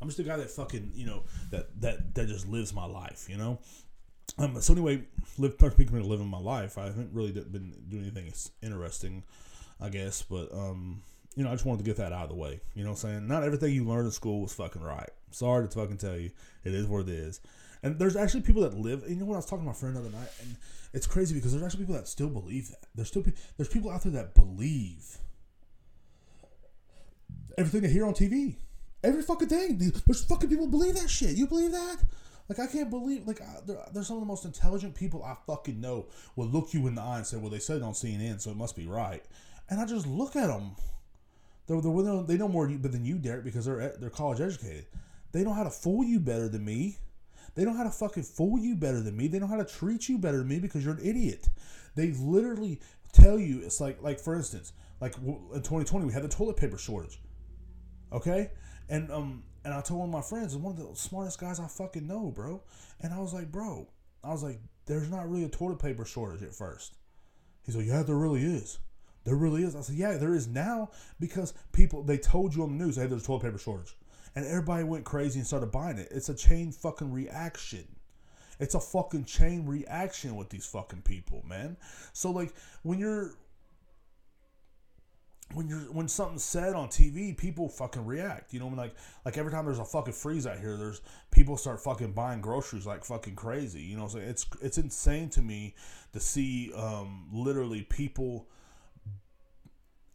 I'm 0.00 0.06
just 0.06 0.20
a 0.20 0.22
guy 0.22 0.36
that 0.36 0.50
fucking 0.52 0.92
you 0.94 1.06
know 1.06 1.24
that 1.50 1.80
that 1.80 2.14
that 2.14 2.28
just 2.28 2.46
lives 2.46 2.72
my 2.72 2.86
life. 2.86 3.26
You 3.28 3.36
know. 3.36 3.58
Um, 4.36 4.60
so 4.60 4.72
anyway, 4.72 5.02
live 5.38 5.54
of 5.62 5.78
living 5.78 6.26
my 6.26 6.38
life, 6.38 6.76
I 6.76 6.86
haven't 6.86 7.10
really 7.12 7.32
been 7.32 7.72
doing 7.88 8.02
anything 8.02 8.32
interesting, 8.62 9.22
I 9.80 9.88
guess. 9.88 10.22
But 10.22 10.52
um, 10.52 11.02
you 11.36 11.44
know, 11.44 11.50
I 11.50 11.52
just 11.52 11.64
wanted 11.64 11.84
to 11.84 11.84
get 11.84 11.96
that 11.98 12.12
out 12.12 12.24
of 12.24 12.28
the 12.30 12.34
way. 12.34 12.60
You 12.74 12.82
know 12.82 12.90
what 12.90 13.04
I'm 13.04 13.10
saying? 13.10 13.28
Not 13.28 13.44
everything 13.44 13.72
you 13.72 13.84
learned 13.84 14.06
in 14.06 14.12
school 14.12 14.42
was 14.42 14.52
fucking 14.54 14.82
right. 14.82 15.10
Sorry 15.30 15.66
to 15.66 15.72
fucking 15.72 15.98
tell 15.98 16.16
you, 16.16 16.30
it 16.64 16.74
is 16.74 16.86
what 16.86 17.02
it 17.02 17.10
is. 17.10 17.40
And 17.82 17.98
there's 17.98 18.16
actually 18.16 18.40
people 18.42 18.62
that 18.62 18.74
live. 18.74 19.04
You 19.08 19.16
know 19.16 19.26
what 19.26 19.34
I 19.34 19.38
was 19.38 19.46
talking 19.46 19.64
to 19.64 19.66
my 19.66 19.72
friend 19.72 19.94
the 19.94 20.00
other 20.00 20.10
night, 20.10 20.30
and 20.40 20.56
it's 20.92 21.06
crazy 21.06 21.34
because 21.34 21.52
there's 21.52 21.64
actually 21.64 21.80
people 21.80 21.96
that 21.96 22.08
still 22.08 22.30
believe 22.30 22.70
that. 22.70 22.86
There's 22.94 23.08
still 23.08 23.24
there's 23.56 23.68
people 23.68 23.90
out 23.90 24.02
there 24.02 24.12
that 24.12 24.34
believe 24.34 25.18
everything 27.56 27.82
they 27.82 27.90
hear 27.90 28.06
on 28.06 28.14
TV. 28.14 28.56
Every 29.02 29.22
fucking 29.22 29.48
thing. 29.48 29.78
There's 29.78 30.24
fucking 30.24 30.48
people 30.48 30.66
believe 30.66 30.94
that 30.94 31.10
shit. 31.10 31.36
You 31.36 31.46
believe 31.46 31.72
that? 31.72 31.98
Like 32.48 32.58
I 32.58 32.66
can't 32.66 32.90
believe 32.90 33.26
like 33.26 33.40
there's 33.66 34.06
some 34.06 34.16
of 34.16 34.22
the 34.22 34.26
most 34.26 34.44
intelligent 34.44 34.94
people 34.94 35.24
I 35.24 35.36
fucking 35.46 35.80
know 35.80 36.06
will 36.36 36.46
look 36.46 36.74
you 36.74 36.86
in 36.86 36.94
the 36.94 37.02
eye 37.02 37.18
and 37.18 37.26
say, 37.26 37.38
"Well, 37.38 37.50
they 37.50 37.58
said 37.58 37.78
it 37.78 37.82
on 37.82 37.94
CNN, 37.94 38.40
so 38.40 38.50
it 38.50 38.56
must 38.56 38.76
be 38.76 38.86
right." 38.86 39.24
And 39.70 39.80
I 39.80 39.86
just 39.86 40.06
look 40.06 40.36
at 40.36 40.48
them. 40.48 40.76
They're, 41.66 41.80
they're, 41.80 42.22
they 42.22 42.36
know 42.36 42.48
more 42.48 42.68
than 42.68 43.04
you, 43.06 43.16
Derrek, 43.16 43.44
because 43.44 43.64
they're 43.64 43.96
they're 43.98 44.10
college 44.10 44.40
educated. 44.40 44.86
They 45.32 45.42
know 45.42 45.54
how 45.54 45.64
to 45.64 45.70
fool 45.70 46.04
you 46.04 46.20
better 46.20 46.48
than 46.48 46.64
me. 46.64 46.98
They 47.54 47.64
know 47.64 47.72
how 47.72 47.84
to 47.84 47.90
fucking 47.90 48.24
fool 48.24 48.58
you 48.58 48.74
better 48.74 49.00
than 49.00 49.16
me. 49.16 49.28
They 49.28 49.38
know 49.38 49.46
how 49.46 49.56
to 49.56 49.64
treat 49.64 50.08
you 50.08 50.18
better 50.18 50.38
than 50.38 50.48
me 50.48 50.58
because 50.58 50.84
you're 50.84 50.94
an 50.94 51.04
idiot. 51.04 51.48
They 51.94 52.10
literally 52.12 52.80
tell 53.12 53.38
you 53.38 53.60
it's 53.62 53.80
like 53.80 54.02
like 54.02 54.20
for 54.20 54.34
instance, 54.34 54.72
like 55.00 55.14
in 55.16 55.62
2020 55.62 56.04
we 56.04 56.12
had 56.12 56.24
the 56.24 56.28
toilet 56.28 56.56
paper 56.56 56.76
shortage. 56.76 57.20
Okay, 58.12 58.50
and 58.88 59.10
um 59.10 59.44
and 59.64 59.72
I 59.72 59.80
told 59.80 60.00
one 60.00 60.08
of 60.10 60.14
my 60.14 60.20
friends, 60.20 60.56
one 60.56 60.78
of 60.78 60.88
the 60.88 60.94
smartest 60.96 61.40
guys 61.40 61.58
I 61.58 61.66
fucking 61.66 62.06
know, 62.06 62.30
bro. 62.34 62.62
And 63.00 63.12
I 63.12 63.18
was 63.18 63.32
like, 63.32 63.50
bro, 63.50 63.88
I 64.22 64.30
was 64.30 64.42
like, 64.42 64.60
there's 64.86 65.10
not 65.10 65.28
really 65.28 65.44
a 65.44 65.48
toilet 65.48 65.78
paper 65.78 66.04
shortage 66.04 66.42
at 66.42 66.54
first. 66.54 66.94
He's 67.64 67.76
like, 67.76 67.86
yeah, 67.86 68.02
there 68.02 68.16
really 68.16 68.44
is. 68.44 68.78
There 69.24 69.36
really 69.36 69.62
is. 69.62 69.74
I 69.74 69.80
said, 69.80 69.96
yeah, 69.96 70.18
there 70.18 70.34
is 70.34 70.46
now 70.46 70.90
because 71.18 71.54
people, 71.72 72.02
they 72.02 72.18
told 72.18 72.54
you 72.54 72.62
on 72.62 72.76
the 72.76 72.84
news, 72.84 72.96
hey, 72.96 73.06
there's 73.06 73.22
a 73.22 73.26
toilet 73.26 73.44
paper 73.44 73.58
shortage. 73.58 73.96
And 74.36 74.44
everybody 74.44 74.84
went 74.84 75.04
crazy 75.04 75.38
and 75.38 75.46
started 75.46 75.72
buying 75.72 75.96
it. 75.96 76.08
It's 76.10 76.28
a 76.28 76.34
chain 76.34 76.72
fucking 76.72 77.10
reaction. 77.12 77.86
It's 78.60 78.74
a 78.74 78.80
fucking 78.80 79.24
chain 79.24 79.66
reaction 79.66 80.36
with 80.36 80.50
these 80.50 80.66
fucking 80.66 81.02
people, 81.02 81.42
man. 81.46 81.76
So, 82.12 82.30
like, 82.30 82.52
when 82.82 82.98
you're 82.98 83.34
when 85.54 85.68
you're 85.68 85.80
when 85.92 86.08
something's 86.08 86.44
said 86.44 86.74
on 86.74 86.88
TV, 86.88 87.36
people 87.36 87.68
fucking 87.68 88.04
react. 88.04 88.52
You 88.52 88.60
know, 88.60 88.66
I 88.66 88.68
mean, 88.70 88.78
like 88.78 88.94
like 89.24 89.38
every 89.38 89.52
time 89.52 89.64
there's 89.64 89.78
a 89.78 89.84
fucking 89.84 90.14
freeze 90.14 90.46
out 90.46 90.58
here, 90.58 90.76
there's 90.76 91.00
people 91.30 91.56
start 91.56 91.80
fucking 91.80 92.12
buying 92.12 92.40
groceries 92.40 92.86
like 92.86 93.04
fucking 93.04 93.36
crazy. 93.36 93.82
You 93.82 93.96
know, 93.96 94.08
so 94.08 94.18
it's 94.18 94.46
it's 94.60 94.78
insane 94.78 95.30
to 95.30 95.42
me 95.42 95.74
to 96.12 96.20
see 96.20 96.72
um, 96.74 97.28
literally 97.32 97.82
people 97.82 98.48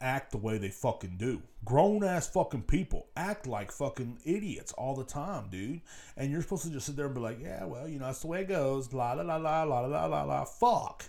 act 0.01 0.31
the 0.31 0.37
way 0.37 0.57
they 0.57 0.69
fucking 0.69 1.17
do. 1.17 1.41
Grown 1.65 2.03
ass 2.03 2.27
fucking 2.27 2.63
people 2.63 3.07
act 3.15 3.47
like 3.47 3.71
fucking 3.71 4.19
idiots 4.23 4.71
all 4.73 4.95
the 4.95 5.03
time, 5.03 5.49
dude. 5.49 5.81
And 6.15 6.31
you're 6.31 6.41
supposed 6.41 6.63
to 6.63 6.69
just 6.69 6.85
sit 6.85 6.95
there 6.95 7.05
and 7.07 7.15
be 7.15 7.21
like, 7.21 7.39
yeah, 7.41 7.65
well, 7.65 7.87
you 7.87 7.99
know, 7.99 8.05
that's 8.05 8.21
the 8.21 8.27
way 8.27 8.41
it 8.41 8.47
goes. 8.47 8.93
La 8.93 9.13
la 9.13 9.23
la 9.23 9.35
la 9.35 9.63
la 9.63 9.81
la 9.81 10.05
la 10.05 10.23
la. 10.23 10.45
Fuck. 10.45 11.05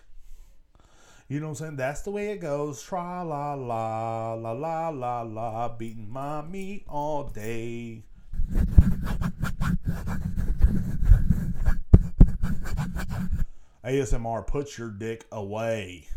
You 1.30 1.38
know 1.38 1.46
what 1.46 1.60
I'm 1.60 1.66
saying? 1.66 1.76
That's 1.76 2.00
the 2.02 2.10
way 2.10 2.32
it 2.32 2.40
goes. 2.40 2.82
Tra 2.82 3.22
la 3.22 3.54
la 3.54 4.34
la 4.34 4.50
la 4.50 4.88
la 4.88 5.22
la, 5.22 5.68
beating 5.68 6.10
my 6.10 6.42
meat 6.42 6.84
all 6.88 7.28
day. 7.28 8.02
ASMR, 13.84 14.44
put 14.44 14.76
your 14.76 14.90
dick 14.90 15.24
away. 15.30 16.08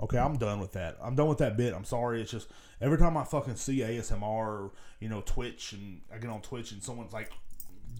Okay, 0.00 0.18
I'm 0.18 0.36
done 0.36 0.60
with 0.60 0.70
that. 0.74 0.98
I'm 1.02 1.16
done 1.16 1.26
with 1.26 1.38
that 1.38 1.56
bit. 1.56 1.74
I'm 1.74 1.82
sorry. 1.82 2.22
It's 2.22 2.30
just 2.30 2.48
every 2.80 2.98
time 2.98 3.16
I 3.16 3.24
fucking 3.24 3.56
see 3.56 3.78
ASMR, 3.78 4.70
you 5.00 5.08
know, 5.08 5.20
Twitch, 5.26 5.72
and 5.72 6.00
I 6.14 6.18
get 6.18 6.30
on 6.30 6.42
Twitch 6.42 6.70
and 6.70 6.80
someone's 6.80 7.12
like, 7.12 7.32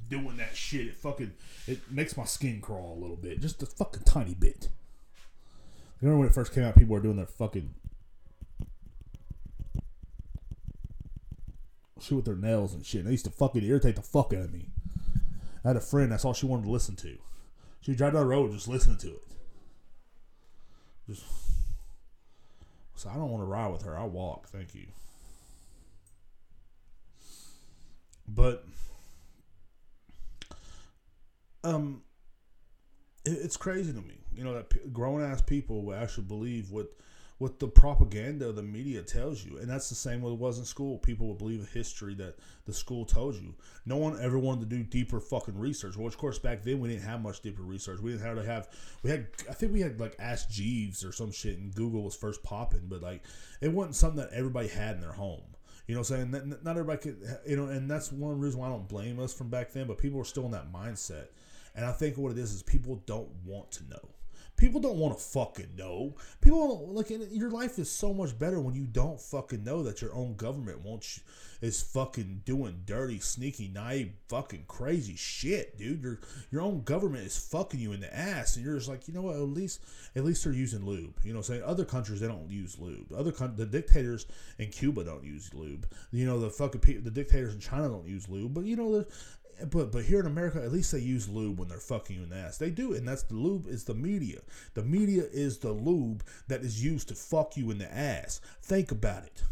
doing 0.08 0.36
that 0.36 0.54
shit, 0.54 0.86
it 0.86 0.96
fucking 0.96 1.32
it 1.66 1.80
makes 1.90 2.16
my 2.16 2.24
skin 2.24 2.60
crawl 2.60 2.96
a 2.96 3.00
little 3.00 3.16
bit, 3.16 3.40
just 3.40 3.62
a 3.62 3.66
fucking 3.66 4.02
tiny 4.04 4.34
bit. 4.34 4.68
I 5.16 6.04
remember 6.04 6.20
when 6.20 6.28
it 6.28 6.34
first 6.34 6.52
came 6.52 6.64
out, 6.64 6.76
people 6.76 6.94
were 6.94 7.00
doing 7.00 7.16
their 7.16 7.26
fucking 7.26 7.74
shit 12.00 12.16
with 12.16 12.26
their 12.26 12.36
nails 12.36 12.74
and 12.74 12.84
shit. 12.84 13.00
And 13.00 13.08
they 13.08 13.12
used 13.12 13.24
to 13.24 13.30
fucking 13.30 13.62
irritate 13.62 13.96
the 13.96 14.02
fuck 14.02 14.32
out 14.32 14.44
of 14.44 14.52
me. 14.52 14.66
I 15.64 15.68
had 15.68 15.76
a 15.76 15.80
friend, 15.80 16.12
that's 16.12 16.24
all 16.24 16.34
she 16.34 16.46
wanted 16.46 16.66
to 16.66 16.70
listen 16.70 16.96
to. 16.96 17.16
She 17.80 17.90
would 17.90 17.98
drive 17.98 18.12
down 18.12 18.22
the 18.22 18.28
road 18.28 18.52
just 18.52 18.68
listening 18.68 18.98
to 18.98 19.08
it. 19.08 19.24
Just 21.08 21.24
so 22.94 23.08
I 23.08 23.14
don't 23.14 23.30
want 23.30 23.42
to 23.42 23.46
ride 23.46 23.72
with 23.72 23.82
her. 23.82 23.96
I'll 23.96 24.08
walk, 24.08 24.48
thank 24.48 24.74
you. 24.74 24.86
But 28.28 28.64
um, 31.66 32.02
it, 33.24 33.38
it's 33.42 33.56
crazy 33.56 33.92
to 33.92 34.00
me, 34.00 34.20
you 34.34 34.44
know, 34.44 34.54
that 34.54 34.70
p- 34.70 34.80
grown 34.92 35.22
ass 35.22 35.42
people 35.42 35.84
will 35.84 35.94
actually 35.94 36.24
believe 36.24 36.70
what 36.70 36.88
what 37.38 37.58
the 37.58 37.68
propaganda 37.68 38.48
of 38.48 38.56
the 38.56 38.62
media 38.62 39.02
tells 39.02 39.44
you, 39.44 39.58
and 39.58 39.68
that's 39.68 39.90
the 39.90 39.94
same 39.94 40.22
way 40.22 40.32
it 40.32 40.38
was 40.38 40.58
in 40.58 40.64
school. 40.64 40.96
People 40.96 41.28
would 41.28 41.36
believe 41.36 41.62
a 41.62 41.66
history 41.66 42.14
that 42.14 42.38
the 42.64 42.72
school 42.72 43.04
told 43.04 43.34
you. 43.34 43.54
No 43.84 43.98
one 43.98 44.18
ever 44.22 44.38
wanted 44.38 44.70
to 44.70 44.76
do 44.76 44.82
deeper 44.82 45.20
fucking 45.20 45.58
research. 45.58 45.98
Well, 45.98 46.06
of 46.06 46.16
course, 46.16 46.38
back 46.38 46.62
then 46.62 46.80
we 46.80 46.88
didn't 46.88 47.02
have 47.02 47.20
much 47.20 47.42
deeper 47.42 47.60
research. 47.60 48.00
We 48.00 48.12
didn't 48.12 48.26
have 48.26 48.36
to 48.36 48.44
have. 48.50 48.68
We 49.02 49.10
had, 49.10 49.26
I 49.50 49.52
think 49.52 49.74
we 49.74 49.82
had 49.82 50.00
like 50.00 50.16
Ask 50.18 50.48
Jeeves 50.48 51.04
or 51.04 51.12
some 51.12 51.30
shit, 51.30 51.58
and 51.58 51.74
Google 51.74 52.04
was 52.04 52.16
first 52.16 52.42
popping, 52.42 52.86
but 52.88 53.02
like 53.02 53.22
it 53.60 53.70
wasn't 53.70 53.96
something 53.96 54.20
that 54.20 54.32
everybody 54.32 54.68
had 54.68 54.94
in 54.94 55.02
their 55.02 55.12
home. 55.12 55.42
You 55.86 55.94
know 55.94 56.00
what 56.00 56.10
I'm 56.10 56.32
saying? 56.32 56.54
Not 56.64 56.70
everybody 56.70 56.98
could, 56.98 57.38
you 57.46 57.56
know, 57.56 57.66
and 57.66 57.88
that's 57.88 58.10
one 58.10 58.40
reason 58.40 58.58
why 58.58 58.66
I 58.66 58.70
don't 58.70 58.88
blame 58.88 59.20
us 59.20 59.32
from 59.32 59.50
back 59.50 59.72
then, 59.72 59.86
but 59.86 59.98
people 59.98 60.20
are 60.20 60.24
still 60.24 60.46
in 60.46 60.50
that 60.50 60.72
mindset. 60.72 61.26
And 61.76 61.84
I 61.84 61.92
think 61.92 62.16
what 62.16 62.32
it 62.32 62.38
is 62.38 62.52
is 62.52 62.62
people 62.62 63.02
don't 63.06 63.28
want 63.44 63.70
to 63.72 63.88
know. 63.88 64.10
People 64.56 64.80
don't 64.80 64.96
want 64.96 65.16
to 65.18 65.22
fucking 65.22 65.76
know. 65.76 66.14
People 66.40 66.66
don't 66.68 66.94
like 66.94 67.10
your 67.10 67.50
life 67.50 67.78
is 67.78 67.90
so 67.90 68.14
much 68.14 68.38
better 68.38 68.58
when 68.58 68.74
you 68.74 68.86
don't 68.86 69.20
fucking 69.20 69.62
know 69.62 69.82
that 69.82 70.00
your 70.00 70.14
own 70.14 70.34
government 70.34 70.82
wants 70.82 71.20
is 71.60 71.82
fucking 71.82 72.42
doing 72.44 72.82
dirty, 72.84 73.18
sneaky, 73.18 73.68
naive, 73.68 74.12
fucking 74.28 74.64
crazy 74.66 75.16
shit, 75.16 75.76
dude. 75.78 76.02
Your 76.02 76.20
your 76.50 76.62
own 76.62 76.82
government 76.82 77.26
is 77.26 77.36
fucking 77.36 77.80
you 77.80 77.92
in 77.92 78.00
the 78.00 78.14
ass, 78.14 78.56
and 78.56 78.64
you're 78.64 78.76
just 78.76 78.88
like, 78.88 79.06
you 79.06 79.14
know 79.14 79.22
what? 79.22 79.36
At 79.36 79.42
least 79.42 79.84
at 80.14 80.24
least 80.24 80.44
they're 80.44 80.52
using 80.54 80.86
lube. 80.86 81.18
You 81.22 81.34
know, 81.34 81.42
saying 81.42 81.62
other 81.62 81.84
countries 81.84 82.20
they 82.20 82.28
don't 82.28 82.50
use 82.50 82.78
lube. 82.78 83.12
Other 83.12 83.32
con- 83.32 83.56
the 83.56 83.66
dictators 83.66 84.26
in 84.58 84.70
Cuba 84.70 85.04
don't 85.04 85.24
use 85.24 85.52
lube. 85.52 85.86
You 86.12 86.24
know, 86.24 86.40
the 86.40 86.50
fucking 86.50 86.80
pe- 86.80 86.98
the 86.98 87.10
dictators 87.10 87.52
in 87.52 87.60
China 87.60 87.88
don't 87.88 88.06
use 88.06 88.28
lube. 88.28 88.54
But 88.54 88.64
you 88.64 88.76
know, 88.76 89.04
but 89.70 89.92
but 89.92 90.04
here 90.04 90.20
in 90.20 90.26
America, 90.26 90.62
at 90.62 90.72
least 90.72 90.92
they 90.92 90.98
use 90.98 91.28
lube 91.28 91.58
when 91.58 91.68
they're 91.68 91.78
fucking 91.78 92.16
you 92.16 92.22
in 92.22 92.30
the 92.30 92.36
ass. 92.36 92.58
They 92.58 92.70
do, 92.70 92.94
and 92.94 93.06
that's 93.06 93.22
the 93.22 93.34
lube 93.34 93.66
is 93.66 93.84
the 93.84 93.94
media. 93.94 94.40
The 94.74 94.82
media 94.82 95.24
is 95.32 95.58
the 95.58 95.72
lube 95.72 96.22
that 96.48 96.62
is 96.62 96.82
used 96.82 97.08
to 97.08 97.14
fuck 97.14 97.56
you 97.56 97.70
in 97.70 97.78
the 97.78 97.92
ass. 97.92 98.40
Think 98.62 98.90
about 98.90 99.24
it. 99.24 99.42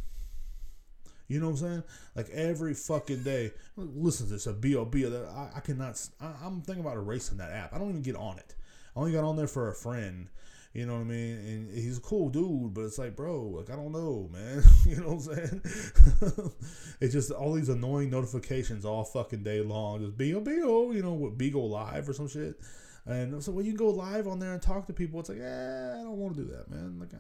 You 1.29 1.41
know 1.41 1.47
what 1.47 1.61
I'm 1.63 1.69
saying? 1.69 1.83
Like 2.15 2.29
every 2.31 2.75
fucking 2.75 3.23
day. 3.23 3.53
Listen 3.77 4.27
to 4.27 4.33
this, 4.35 4.47
a 4.47 4.53
B.O.B. 4.53 5.07
I, 5.07 5.49
I 5.57 5.61
cannot, 5.61 6.01
I, 6.21 6.33
I'm 6.45 6.61
thinking 6.61 6.85
about 6.85 6.97
erasing 6.97 7.39
that 7.39 7.51
app. 7.51 7.73
I 7.73 7.79
don't 7.79 7.89
even 7.89 8.03
get 8.03 8.17
on 8.17 8.39
it. 8.39 8.55
I 8.95 9.01
only 9.01 9.13
got 9.13 9.25
on 9.25 9.37
there 9.37 9.47
for 9.47 9.69
a 9.69 9.75
friend. 9.75 10.29
You 10.75 10.87
know 10.87 10.95
what 10.95 11.03
I 11.03 11.05
mean? 11.05 11.37
And 11.37 11.71
he's 11.71 11.99
a 11.99 12.01
cool 12.01 12.29
dude, 12.31 12.75
but 12.75 12.83
it's 12.83 12.99
like, 12.99 13.15
bro, 13.15 13.43
like 13.43 13.71
I 13.71 13.77
don't 13.77 13.93
know, 13.93 14.29
man. 14.33 14.61
you 14.87 14.97
know 14.97 15.15
what 15.15 15.29
I'm 15.29 15.37
saying? 15.37 16.53
it's 17.01 17.13
just 17.13 17.31
all 17.31 17.53
these 17.53 17.69
annoying 17.69 18.11
notifications 18.11 18.85
all 18.85 19.05
fucking 19.05 19.45
day 19.45 19.61
long. 19.61 20.01
Just 20.01 20.19
B 20.19 20.35
O 20.35 20.41
B 20.41 20.61
O, 20.65 20.91
you 20.91 21.01
know, 21.01 21.13
what 21.13 21.39
Beagle 21.39 21.71
Live 21.71 22.09
or 22.09 22.13
some 22.13 22.27
shit. 22.27 22.61
And 23.07 23.41
so 23.43 23.53
when 23.53 23.67
you 23.67 23.75
go 23.75 23.91
live 23.91 24.27
on 24.27 24.41
there 24.41 24.53
and 24.53 24.61
talk 24.61 24.89
to 24.89 24.93
people, 24.93 25.21
it's 25.21 25.29
like, 25.29 25.39
eh, 25.39 25.91
I 25.93 26.03
don't 26.03 26.17
want 26.17 26.35
to 26.37 26.43
do 26.43 26.51
that, 26.51 26.69
man. 26.71 26.99
Like, 26.99 27.11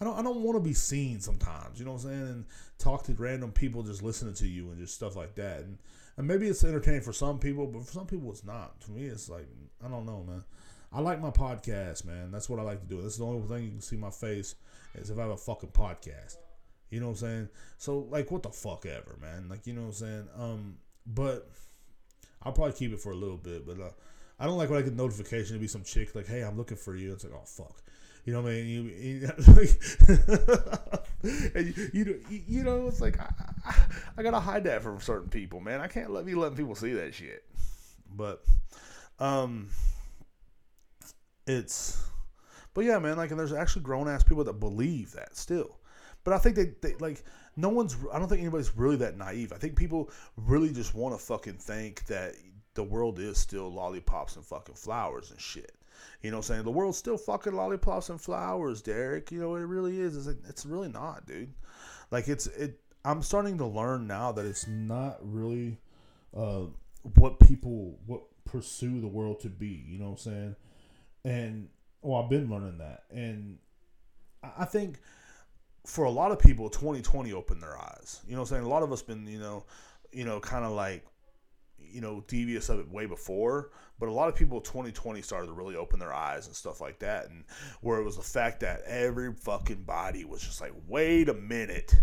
I 0.00 0.04
don't, 0.04 0.18
I 0.18 0.22
don't 0.22 0.42
want 0.42 0.56
to 0.56 0.60
be 0.62 0.74
seen 0.74 1.20
sometimes. 1.20 1.78
You 1.78 1.86
know 1.86 1.92
what 1.92 2.04
I'm 2.04 2.10
saying? 2.10 2.22
And 2.22 2.44
talk 2.78 3.04
to 3.04 3.14
random 3.14 3.52
people 3.52 3.84
just 3.84 4.02
listening 4.02 4.34
to 4.34 4.46
you 4.46 4.70
and 4.70 4.78
just 4.78 4.94
stuff 4.94 5.16
like 5.16 5.34
that. 5.36 5.60
And 5.60 5.78
and 6.18 6.26
maybe 6.26 6.48
it's 6.48 6.64
entertaining 6.64 7.02
for 7.02 7.12
some 7.12 7.38
people, 7.38 7.66
but 7.66 7.86
for 7.86 7.92
some 7.92 8.06
people 8.06 8.30
it's 8.30 8.44
not. 8.44 8.80
To 8.82 8.90
me, 8.90 9.04
it's 9.04 9.28
like 9.28 9.46
I 9.84 9.88
don't 9.88 10.06
know, 10.06 10.24
man. 10.26 10.44
I 10.92 11.00
like 11.00 11.20
my 11.20 11.30
podcast, 11.30 12.04
man. 12.04 12.30
That's 12.30 12.48
what 12.48 12.58
I 12.58 12.62
like 12.62 12.80
to 12.80 12.86
do. 12.86 13.02
That's 13.02 13.18
the 13.18 13.24
only 13.24 13.46
thing 13.46 13.64
you 13.64 13.70
can 13.70 13.80
see 13.80 13.96
my 13.96 14.10
face 14.10 14.54
is 14.94 15.10
if 15.10 15.18
I 15.18 15.22
have 15.22 15.30
a 15.30 15.36
fucking 15.36 15.70
podcast. 15.70 16.36
You 16.90 17.00
know 17.00 17.06
what 17.06 17.22
I'm 17.22 17.28
saying? 17.28 17.48
So 17.78 18.06
like, 18.10 18.30
what 18.30 18.42
the 18.42 18.50
fuck 18.50 18.86
ever, 18.86 19.18
man. 19.20 19.48
Like, 19.48 19.66
you 19.66 19.72
know 19.72 19.82
what 19.82 19.88
I'm 19.88 19.92
saying? 19.94 20.28
Um, 20.38 20.76
but 21.06 21.50
I'll 22.42 22.52
probably 22.52 22.74
keep 22.74 22.92
it 22.92 23.00
for 23.00 23.12
a 23.12 23.16
little 23.16 23.36
bit. 23.36 23.66
But 23.66 23.80
uh, 23.80 23.90
I 24.38 24.46
don't 24.46 24.56
like 24.56 24.70
when 24.70 24.78
I 24.78 24.82
get 24.82 24.94
notification 24.94 25.54
to 25.54 25.60
be 25.60 25.68
some 25.68 25.82
chick 25.82 26.14
like, 26.14 26.26
"Hey, 26.26 26.42
I'm 26.42 26.56
looking 26.56 26.76
for 26.76 26.94
you." 26.96 27.12
It's 27.12 27.24
like, 27.24 27.34
oh 27.34 27.44
fuck. 27.44 27.82
You 28.24 28.32
know 28.32 28.42
what 28.42 28.50
I 28.50 28.54
mean? 28.54 28.66
You, 28.66 28.82
you, 28.82 29.30
you, 31.92 32.20
you, 32.28 32.42
you, 32.48 32.64
know, 32.64 32.88
it's 32.88 33.00
like 33.00 33.20
I, 33.20 33.32
I, 33.64 33.74
I, 34.18 34.22
gotta 34.24 34.40
hide 34.40 34.64
that 34.64 34.82
from 34.82 35.00
certain 35.00 35.28
people, 35.28 35.60
man. 35.60 35.80
I 35.80 35.86
can't 35.86 36.10
let 36.10 36.26
me 36.26 36.34
letting 36.34 36.56
people 36.56 36.74
see 36.74 36.92
that 36.94 37.14
shit. 37.14 37.44
But, 38.12 38.44
um, 39.20 39.68
it's, 41.46 42.02
but 42.74 42.84
yeah, 42.84 42.98
man. 42.98 43.16
Like, 43.16 43.30
and 43.30 43.38
there's 43.38 43.52
actually 43.52 43.82
grown 43.82 44.08
ass 44.08 44.22
people 44.22 44.44
that 44.44 44.60
believe 44.60 45.12
that 45.12 45.36
still. 45.36 45.78
But 46.24 46.34
I 46.34 46.38
think 46.38 46.56
they, 46.56 46.72
they 46.80 46.94
like 46.96 47.22
no 47.56 47.68
one's. 47.68 47.96
I 48.12 48.18
don't 48.18 48.28
think 48.28 48.40
anybody's 48.40 48.76
really 48.76 48.96
that 48.96 49.16
naive. 49.16 49.52
I 49.52 49.56
think 49.56 49.76
people 49.76 50.10
really 50.36 50.72
just 50.72 50.94
want 50.94 51.18
to 51.18 51.24
fucking 51.24 51.54
think 51.54 52.04
that 52.06 52.34
the 52.74 52.84
world 52.84 53.18
is 53.18 53.38
still 53.38 53.72
lollipops 53.72 54.36
and 54.36 54.44
fucking 54.44 54.74
flowers 54.74 55.30
and 55.30 55.40
shit. 55.40 55.72
You 56.22 56.30
know 56.30 56.38
what 56.38 56.50
I'm 56.50 56.54
saying? 56.54 56.64
The 56.64 56.70
world's 56.70 56.98
still 56.98 57.16
fucking 57.16 57.54
lollipops 57.54 58.10
and 58.10 58.20
flowers, 58.20 58.82
Derrek. 58.82 59.30
You 59.32 59.40
know, 59.40 59.54
it 59.56 59.60
really 59.60 59.98
is. 59.98 60.16
It's, 60.16 60.26
like, 60.26 60.36
it's 60.48 60.66
really 60.66 60.88
not, 60.88 61.26
dude. 61.26 61.52
Like, 62.10 62.28
it's, 62.28 62.46
it, 62.48 62.78
I'm 63.04 63.22
starting 63.22 63.58
to 63.58 63.66
learn 63.66 64.06
now 64.06 64.32
that 64.32 64.44
it's 64.44 64.66
not 64.66 65.18
really 65.22 65.78
uh, 66.36 66.64
what 67.14 67.40
people, 67.40 67.98
what 68.06 68.22
pursue 68.44 69.00
the 69.00 69.08
world 69.08 69.40
to 69.40 69.48
be. 69.48 69.84
You 69.88 69.98
know 69.98 70.10
what 70.10 70.26
I'm 70.26 70.32
saying? 70.32 70.56
And, 71.26 71.68
well, 72.02 72.22
I've 72.22 72.30
been 72.30 72.48
learning 72.48 72.78
that. 72.78 73.04
And 73.10 73.58
I 74.56 74.64
think 74.64 75.00
for 75.84 76.04
a 76.04 76.10
lot 76.10 76.30
of 76.32 76.38
people, 76.38 76.70
2020 76.70 77.32
opened 77.32 77.62
their 77.62 77.76
eyes. 77.76 78.20
You 78.26 78.32
know 78.32 78.42
what 78.42 78.50
I'm 78.50 78.56
saying? 78.56 78.64
A 78.64 78.68
lot 78.68 78.82
of 78.82 78.92
us 78.92 79.02
been, 79.02 79.26
you 79.26 79.38
know, 79.38 79.64
you 80.12 80.24
know, 80.24 80.40
kind 80.40 80.64
of 80.64 80.72
like 80.72 81.04
you 81.78 82.00
know, 82.00 82.24
devious 82.26 82.68
of 82.68 82.80
it 82.80 82.90
way 82.90 83.06
before. 83.06 83.70
But 83.98 84.08
a 84.08 84.12
lot 84.12 84.28
of 84.28 84.34
people 84.34 84.60
2020 84.60 85.22
started 85.22 85.46
to 85.46 85.52
really 85.52 85.76
open 85.76 85.98
their 85.98 86.12
eyes 86.12 86.46
and 86.46 86.54
stuff 86.54 86.80
like 86.80 86.98
that. 87.00 87.28
And 87.30 87.44
where 87.80 87.98
it 87.98 88.04
was 88.04 88.16
the 88.16 88.22
fact 88.22 88.60
that 88.60 88.82
every 88.86 89.32
fucking 89.32 89.84
body 89.84 90.24
was 90.24 90.42
just 90.42 90.60
like, 90.60 90.72
wait 90.86 91.28
a 91.28 91.34
minute. 91.34 91.94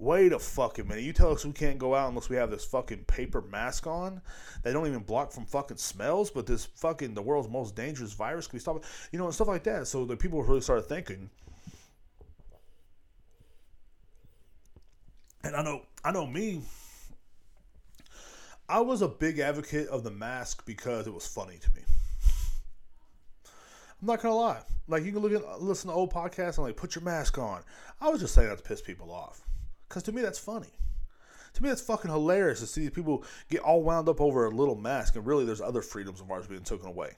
Wait 0.00 0.32
a 0.32 0.38
fucking 0.38 0.88
minute. 0.88 1.04
You 1.04 1.12
tell 1.12 1.30
us 1.30 1.44
we 1.44 1.52
can't 1.52 1.78
go 1.78 1.94
out 1.94 2.08
unless 2.08 2.30
we 2.30 2.36
have 2.36 2.50
this 2.50 2.64
fucking 2.64 3.04
paper 3.04 3.42
mask 3.42 3.86
on. 3.86 4.22
They 4.62 4.72
don't 4.72 4.86
even 4.86 5.00
block 5.00 5.30
from 5.30 5.44
fucking 5.44 5.76
smells, 5.76 6.30
but 6.30 6.46
this 6.46 6.64
fucking 6.64 7.12
the 7.12 7.20
world's 7.20 7.50
most 7.50 7.76
dangerous 7.76 8.14
virus 8.14 8.46
can 8.46 8.56
be 8.56 8.62
stopped. 8.62 8.86
You 9.12 9.18
know, 9.18 9.26
and 9.26 9.34
stuff 9.34 9.48
like 9.48 9.62
that. 9.64 9.88
So 9.88 10.06
the 10.06 10.16
people 10.16 10.42
really 10.42 10.62
started 10.62 10.86
thinking. 10.86 11.28
And 15.44 15.54
I 15.54 15.62
know 15.62 15.82
I 16.02 16.12
know 16.12 16.26
me, 16.26 16.62
I 18.70 18.80
was 18.80 19.02
a 19.02 19.08
big 19.08 19.38
advocate 19.38 19.88
of 19.88 20.02
the 20.02 20.10
mask 20.10 20.64
because 20.64 21.08
it 21.08 21.12
was 21.12 21.26
funny 21.26 21.58
to 21.58 21.70
me. 21.76 21.82
I'm 24.00 24.06
not 24.06 24.22
gonna 24.22 24.34
lie. 24.34 24.62
Like 24.88 25.04
you 25.04 25.12
can 25.12 25.20
look 25.20 25.32
at 25.32 25.60
listen 25.60 25.90
to 25.90 25.94
old 25.94 26.10
podcasts 26.10 26.56
and 26.56 26.66
like 26.66 26.78
put 26.78 26.94
your 26.94 27.04
mask 27.04 27.36
on. 27.36 27.62
I 28.00 28.08
was 28.08 28.22
just 28.22 28.34
saying 28.34 28.48
that 28.48 28.56
to 28.56 28.64
piss 28.64 28.80
people 28.80 29.12
off. 29.12 29.42
Cause 29.90 30.02
to 30.04 30.12
me 30.12 30.22
that's 30.22 30.38
funny. 30.38 30.70
To 31.52 31.62
me 31.62 31.68
that's 31.68 31.82
fucking 31.82 32.10
hilarious 32.10 32.60
to 32.60 32.66
see 32.66 32.88
people 32.88 33.24
get 33.50 33.60
all 33.60 33.82
wound 33.82 34.08
up 34.08 34.20
over 34.20 34.46
a 34.46 34.50
little 34.50 34.76
mask 34.76 35.16
and 35.16 35.26
really 35.26 35.44
there's 35.44 35.60
other 35.60 35.82
freedoms 35.82 36.20
of 36.22 36.30
ours 36.30 36.46
being 36.46 36.62
taken 36.62 36.86
away. 36.86 37.16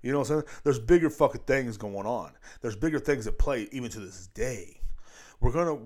You 0.00 0.12
know 0.12 0.20
what 0.20 0.30
I'm 0.30 0.42
saying? 0.42 0.60
There's 0.62 0.78
bigger 0.78 1.10
fucking 1.10 1.42
things 1.42 1.76
going 1.76 2.06
on. 2.06 2.32
There's 2.60 2.76
bigger 2.76 3.00
things 3.00 3.26
at 3.26 3.36
play 3.36 3.68
even 3.72 3.90
to 3.90 4.00
this 4.00 4.28
day. 4.28 4.80
We're 5.40 5.52
gonna 5.52 5.80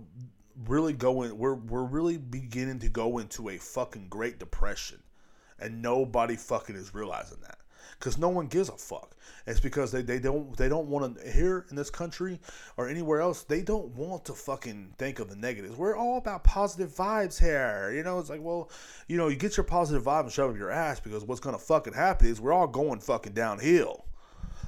really 0.66 0.92
going 0.92 1.36
we're 1.38 1.54
we're 1.54 1.84
really 1.84 2.18
beginning 2.18 2.78
to 2.80 2.88
go 2.88 3.18
into 3.18 3.48
a 3.48 3.56
fucking 3.56 4.08
great 4.08 4.38
depression 4.38 5.02
and 5.58 5.80
nobody 5.80 6.36
fucking 6.36 6.76
is 6.76 6.94
realizing 6.94 7.38
that 7.40 7.58
because 7.98 8.18
no 8.18 8.28
one 8.28 8.46
gives 8.46 8.68
a 8.68 8.76
fuck 8.76 9.16
it's 9.46 9.60
because 9.60 9.92
they, 9.92 10.02
they 10.02 10.18
don't 10.18 10.56
they 10.56 10.68
don't 10.68 10.88
want 10.88 11.18
to 11.18 11.30
here 11.30 11.66
in 11.70 11.76
this 11.76 11.90
country 11.90 12.38
or 12.76 12.88
anywhere 12.88 13.20
else 13.20 13.42
they 13.42 13.62
don't 13.62 13.88
want 13.94 14.24
to 14.24 14.32
fucking 14.32 14.94
think 14.98 15.18
of 15.18 15.28
the 15.28 15.36
negatives 15.36 15.76
we're 15.76 15.96
all 15.96 16.18
about 16.18 16.44
positive 16.44 16.90
vibes 16.90 17.40
here 17.40 17.92
you 17.94 18.02
know 18.02 18.18
it's 18.18 18.30
like 18.30 18.42
well 18.42 18.70
you 19.08 19.16
know 19.16 19.28
you 19.28 19.36
get 19.36 19.56
your 19.56 19.64
positive 19.64 20.04
vibe 20.04 20.22
and 20.22 20.32
shove 20.32 20.50
up 20.50 20.56
your 20.56 20.70
ass 20.70 21.00
because 21.00 21.24
what's 21.24 21.40
gonna 21.40 21.58
fucking 21.58 21.92
happen 21.92 22.26
is 22.26 22.40
we're 22.40 22.52
all 22.52 22.66
going 22.66 23.00
fucking 23.00 23.32
downhill 23.32 24.04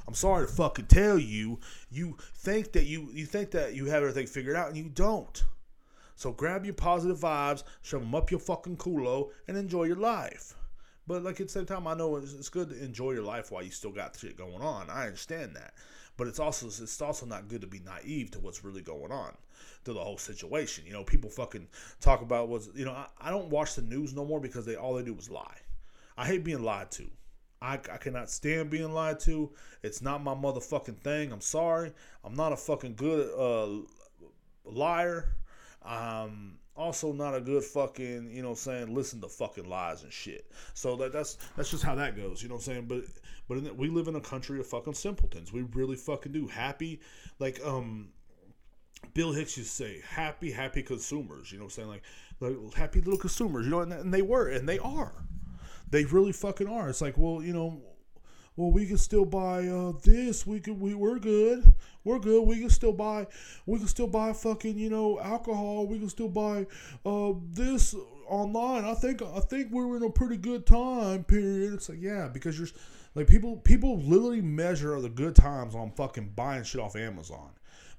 I'm 0.07 0.15
sorry 0.15 0.47
to 0.47 0.53
fucking 0.53 0.87
tell 0.87 1.19
you, 1.19 1.61
you 1.91 2.17
think 2.35 2.73
that 2.73 2.85
you 2.85 3.09
you 3.13 3.25
think 3.25 3.53
that 3.53 3.75
you 3.75 3.87
have 3.87 4.03
everything 4.03 4.27
figured 4.27 4.57
out 4.57 4.69
and 4.69 4.77
you 4.77 4.91
don't. 4.91 5.45
So 6.17 6.33
grab 6.33 6.65
your 6.65 6.75
positive 6.75 7.19
vibes, 7.19 7.65
shove 7.83 8.03
them 8.03 8.15
up 8.15 8.31
your 8.31 8.41
fucking 8.41 8.77
culo, 8.77 9.31
and 9.49 9.57
enjoy 9.57 9.85
your 9.85 9.97
life. 9.97 10.55
But 11.07 11.23
like 11.23 11.41
at 11.41 11.49
the 11.49 11.53
same 11.53 11.67
time, 11.67 11.87
I 11.87 11.95
know 11.95 12.17
it's, 12.17 12.33
it's 12.33 12.49
good 12.49 12.71
to 12.71 12.83
enjoy 12.83 13.13
your 13.13 13.23
life 13.23 13.51
while 13.51 13.63
you 13.63 13.71
still 13.71 13.91
got 13.91 14.17
shit 14.17 14.39
going 14.39 14.63
on. 14.63 14.89
I 14.89 15.07
understand 15.07 15.55
that, 15.57 15.75
but 16.17 16.27
it's 16.27 16.39
also 16.39 16.67
it's 16.67 17.03
also 17.03 17.27
not 17.27 17.49
good 17.49 17.61
to 17.61 17.67
be 17.67 17.81
naive 17.81 18.31
to 18.33 18.41
what's 18.41 18.65
really 18.65 18.83
going 18.83 19.13
on 19.13 19.37
to 19.85 19.93
the 19.93 20.01
whole 20.01 20.19
situation. 20.19 20.85
You 20.87 20.93
know, 20.95 21.05
people 21.05 21.29
fucking 21.29 21.69
talk 22.01 22.23
about 22.23 22.49
what's 22.49 22.71
you 22.75 22.85
know. 22.85 22.93
I, 22.93 23.07
I 23.21 23.31
don't 23.31 23.51
watch 23.51 23.75
the 23.75 23.83
news 23.83 24.15
no 24.15 24.25
more 24.25 24.41
because 24.41 24.65
they 24.65 24.77
all 24.77 24.95
they 24.95 25.03
do 25.03 25.17
is 25.17 25.31
lie. 25.31 25.59
I 26.17 26.27
hate 26.27 26.45
being 26.45 26.63
lied 26.63 26.91
to. 26.93 27.11
I, 27.61 27.75
I 27.75 27.97
cannot 27.97 28.31
stand 28.31 28.71
being 28.71 28.93
lied 28.93 29.21
to. 29.21 29.51
It's 29.83 30.03
not 30.03 30.23
my 30.23 30.35
motherfucking 30.35 30.99
thing. 30.99 31.33
I'm 31.33 31.41
sorry. 31.41 31.93
I'm 32.23 32.35
not 32.35 32.53
a 32.53 32.57
fucking 32.57 32.95
good 32.95 33.31
uh, 33.39 33.85
liar. 34.65 35.35
Um, 35.83 36.59
also 36.77 37.13
not 37.13 37.35
a 37.35 37.41
good 37.41 37.63
fucking, 37.63 38.31
you 38.31 38.43
know 38.43 38.55
saying, 38.55 38.95
listen 38.95 39.21
to 39.21 39.29
fucking 39.29 39.69
lies 39.69 40.03
and 40.03 40.13
shit. 40.13 40.51
So 40.75 40.97
that, 40.97 41.13
that's 41.13 41.39
that's 41.57 41.71
just 41.71 41.83
how 41.85 41.95
that 41.97 42.17
goes, 42.17 42.43
you 42.43 42.49
know 42.49 42.57
what 42.57 42.67
I'm 42.67 42.75
saying? 42.75 42.87
But 42.87 43.05
but 43.49 43.65
the, 43.65 43.75
we 43.75 43.89
live 43.89 44.09
in 44.09 44.17
a 44.17 44.21
country 44.21 44.59
of 44.59 44.67
fucking 44.67 44.95
simpletons. 44.95 45.53
We 45.53 45.63
really 45.63 45.97
fucking 45.97 46.33
do. 46.33 46.47
Happy 46.47 47.01
like 47.39 47.65
um 47.65 48.09
Bill 49.13 49.33
Hicks 49.33 49.57
used 49.57 49.71
to 49.71 49.77
say, 49.77 50.01
happy, 50.09 50.51
happy 50.51 50.83
consumers, 50.83 51.53
you 51.53 51.59
know 51.59 51.65
what 51.65 51.79
I'm 51.79 51.89
saying? 51.89 51.89
Like 51.89 52.03
like 52.41 52.75
happy 52.75 53.01
little 53.01 53.19
consumers, 53.19 53.67
you 53.67 53.71
know, 53.71 53.81
and, 53.81 53.93
and 53.93 54.13
they 54.13 54.23
were 54.23 54.49
and 54.49 54.69
they 54.69 54.79
are. 54.79 55.13
They 55.91 56.05
really 56.05 56.33
fucking 56.33 56.67
are. 56.67 56.89
It's 56.89 57.01
like, 57.01 57.17
well, 57.17 57.43
you 57.43 57.53
know, 57.53 57.81
well, 58.57 58.71
we 58.71 58.87
can 58.87 58.99
still 58.99 59.25
buy 59.25 59.67
uh, 59.67 59.93
this. 60.03 60.47
We 60.47 60.61
can 60.61 60.79
we 60.79 60.95
we're 60.95 61.19
good. 61.19 61.73
We're 62.05 62.21
good. 62.21 62.43
We 62.43 62.61
can 62.61 62.71
still 62.71 62.93
buy. 62.93 63.27
We 63.67 63.79
can 63.79 63.89
still 63.89 64.07
buy 64.07 64.33
fucking 64.33 64.79
you 64.79 64.91
know 64.91 65.19
alcohol. 65.21 65.87
We 65.87 65.99
can 65.99 66.09
still 66.09 66.29
buy 66.29 66.67
uh, 67.05 67.33
this 67.51 67.95
online. 68.29 68.85
I 68.85 68.95
think 68.95 69.23
I 69.23 69.41
think 69.41 69.73
we're 69.73 69.97
in 69.97 70.05
a 70.05 70.11
pretty 70.11 70.37
good 70.37 70.67
time 70.67 71.25
period. 71.25 71.75
It's 71.75 71.89
like 71.89 72.01
yeah, 72.01 72.29
because 72.29 72.59
you're 72.59 72.69
like 73.17 73.27
people 73.27 73.57
people 73.57 73.99
literally 73.99 74.43
measure 74.43 75.01
the 75.01 75.09
good 75.09 75.35
times 75.35 75.75
on 75.75 75.91
fucking 75.93 76.33
buying 76.37 76.63
shit 76.63 76.81
off 76.81 76.95
Amazon. 76.95 77.51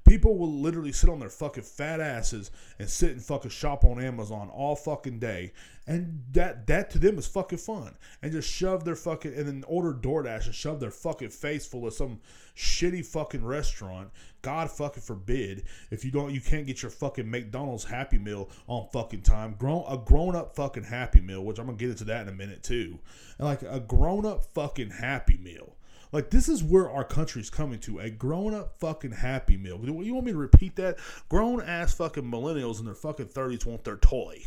People 0.07 0.37
will 0.37 0.51
literally 0.51 0.91
sit 0.91 1.09
on 1.09 1.19
their 1.19 1.29
fucking 1.29 1.63
fat 1.63 1.99
asses 1.99 2.51
and 2.77 2.87
sit 2.87 3.11
and 3.11 3.23
fucking 3.23 3.49
shop 3.49 3.83
on 3.83 3.99
Amazon 3.99 4.51
all 4.53 4.75
fucking 4.75 5.17
day, 5.17 5.51
and 5.87 6.21
that 6.31 6.67
that 6.67 6.91
to 6.91 6.99
them 6.99 7.17
is 7.17 7.25
fucking 7.25 7.57
fun. 7.57 7.95
And 8.21 8.31
just 8.31 8.47
shove 8.47 8.85
their 8.85 8.95
fucking 8.95 9.33
and 9.33 9.47
then 9.47 9.63
order 9.67 9.93
DoorDash 9.93 10.45
and 10.45 10.53
shove 10.53 10.79
their 10.79 10.91
fucking 10.91 11.29
face 11.29 11.65
full 11.65 11.87
of 11.87 11.93
some 11.93 12.19
shitty 12.55 13.03
fucking 13.03 13.43
restaurant. 13.43 14.11
God 14.43 14.69
fucking 14.69 15.01
forbid 15.01 15.63
if 15.89 16.05
you 16.05 16.11
don't 16.11 16.31
you 16.31 16.41
can't 16.41 16.67
get 16.67 16.83
your 16.83 16.91
fucking 16.91 17.29
McDonald's 17.29 17.85
Happy 17.85 18.19
Meal 18.19 18.49
on 18.67 18.87
fucking 18.93 19.23
time. 19.23 19.55
Grown 19.57 19.85
a 19.89 19.97
grown 19.97 20.35
up 20.35 20.55
fucking 20.55 20.83
Happy 20.83 21.19
Meal, 21.19 21.43
which 21.43 21.57
I'm 21.57 21.65
gonna 21.65 21.79
get 21.79 21.89
into 21.89 22.03
that 22.05 22.21
in 22.21 22.29
a 22.29 22.37
minute 22.37 22.61
too. 22.61 22.99
And 23.39 23.47
like 23.47 23.63
a 23.63 23.79
grown 23.79 24.25
up 24.27 24.43
fucking 24.53 24.91
Happy 24.91 25.37
Meal 25.37 25.74
Like 26.11 26.29
this 26.29 26.47
is 26.47 26.63
where 26.63 26.89
our 26.89 27.03
country's 27.03 27.49
coming 27.49 27.79
to 27.79 27.99
a 27.99 28.09
grown 28.09 28.53
up 28.53 28.77
fucking 28.77 29.11
happy 29.11 29.57
meal. 29.57 29.77
Do 29.77 29.87
you 30.03 30.13
want 30.13 30.25
me 30.25 30.31
to 30.31 30.37
repeat 30.37 30.75
that? 30.77 30.97
Grown 31.29 31.61
ass 31.61 31.93
fucking 31.95 32.23
millennials 32.23 32.79
in 32.79 32.85
their 32.85 32.95
fucking 32.95 33.27
thirties 33.27 33.65
want 33.65 33.83
their 33.83 33.97
toy. 33.97 34.41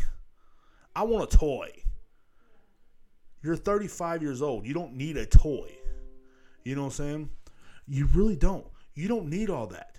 I 0.95 1.05
want 1.05 1.33
a 1.33 1.37
toy. 1.37 1.71
You're 3.43 3.57
35 3.57 4.23
years 4.23 4.43
old. 4.43 4.67
You 4.67 4.75
don't 4.75 4.95
need 4.95 5.17
a 5.17 5.27
toy. 5.27 5.77
You 6.65 6.75
know 6.75 6.83
what 6.83 6.89
I'm 6.89 6.93
saying? 6.93 7.31
You 7.87 8.07
really 8.13 8.37
don't. 8.37 8.67
You 8.95 9.09
don't 9.09 9.29
need 9.29 9.49
all 9.49 9.69
that. 9.69 9.97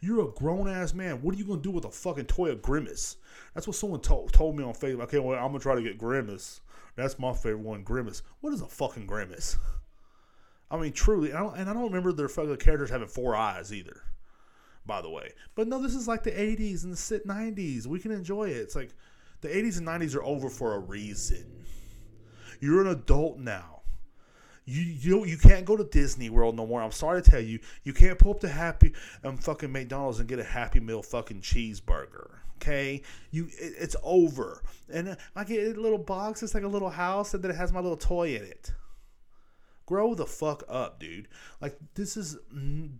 You're 0.00 0.28
a 0.28 0.32
grown 0.32 0.68
ass 0.68 0.92
man. 0.92 1.22
What 1.22 1.34
are 1.34 1.38
you 1.38 1.44
gonna 1.44 1.62
do 1.62 1.70
with 1.70 1.86
a 1.86 1.90
fucking 1.90 2.26
toy 2.26 2.50
of 2.50 2.62
Grimace? 2.62 3.16
That's 3.54 3.66
what 3.66 3.76
someone 3.76 4.00
told 4.00 4.32
told 4.32 4.56
me 4.56 4.62
on 4.62 4.74
Facebook. 4.74 5.02
Okay, 5.04 5.18
well, 5.18 5.38
I'm 5.38 5.48
gonna 5.48 5.58
try 5.58 5.74
to 5.74 5.82
get 5.82 5.98
Grimace. 5.98 6.60
That's 6.96 7.18
my 7.18 7.32
favorite 7.32 7.60
one, 7.60 7.82
Grimace. 7.82 8.22
What 8.40 8.52
is 8.52 8.60
a 8.60 8.66
fucking 8.66 9.06
Grimace? 9.06 9.56
I 10.70 10.76
mean, 10.76 10.92
truly, 10.92 11.32
I 11.32 11.40
don't, 11.40 11.56
and 11.56 11.70
I 11.70 11.72
don't 11.72 11.84
remember 11.84 12.12
their 12.12 12.28
fucking 12.28 12.56
characters 12.56 12.90
having 12.90 13.08
four 13.08 13.36
eyes 13.36 13.72
either. 13.72 14.02
By 14.84 15.02
the 15.02 15.10
way, 15.10 15.32
but 15.56 15.66
no, 15.66 15.82
this 15.82 15.96
is 15.96 16.06
like 16.06 16.22
the 16.22 16.30
'80s 16.30 16.84
and 16.84 16.92
the 16.92 17.20
90s. 17.26 17.86
We 17.86 17.98
can 17.98 18.12
enjoy 18.12 18.50
it. 18.50 18.58
It's 18.58 18.76
like 18.76 18.90
the 19.40 19.48
'80s 19.48 19.78
and 19.78 19.86
'90s 19.86 20.14
are 20.14 20.22
over 20.22 20.48
for 20.48 20.74
a 20.74 20.78
reason. 20.78 21.44
You're 22.60 22.82
an 22.82 22.86
adult 22.88 23.38
now. 23.38 23.82
You 24.64 24.82
you 24.82 25.24
you 25.24 25.38
can't 25.38 25.64
go 25.64 25.76
to 25.76 25.84
Disney 25.84 26.30
World 26.30 26.56
no 26.56 26.66
more. 26.66 26.82
I'm 26.82 26.92
sorry 26.92 27.22
to 27.22 27.30
tell 27.30 27.40
you, 27.40 27.60
you 27.84 27.92
can't 27.92 28.18
pull 28.18 28.32
up 28.32 28.40
to 28.40 28.48
Happy 28.48 28.92
and 29.22 29.42
fucking 29.42 29.70
McDonald's 29.70 30.20
and 30.20 30.28
get 30.28 30.38
a 30.38 30.44
Happy 30.44 30.80
Meal 30.80 31.02
fucking 31.02 31.40
cheeseburger. 31.40 32.30
Okay, 32.56 33.02
you 33.30 33.46
it, 33.46 33.74
it's 33.78 33.96
over. 34.02 34.62
And 34.92 35.16
I 35.34 35.44
get 35.44 35.76
a 35.76 35.80
little 35.80 35.98
box. 35.98 36.42
It's 36.42 36.54
like 36.54 36.64
a 36.64 36.68
little 36.68 36.90
house, 36.90 37.34
and 37.34 37.42
then 37.44 37.52
it 37.52 37.56
has 37.56 37.72
my 37.72 37.80
little 37.80 37.96
toy 37.96 38.34
in 38.34 38.42
it. 38.42 38.72
Grow 39.86 40.14
the 40.14 40.26
fuck 40.26 40.64
up, 40.68 40.98
dude. 40.98 41.28
Like 41.60 41.78
this 41.94 42.16
is 42.16 42.36
mm, 42.52 42.90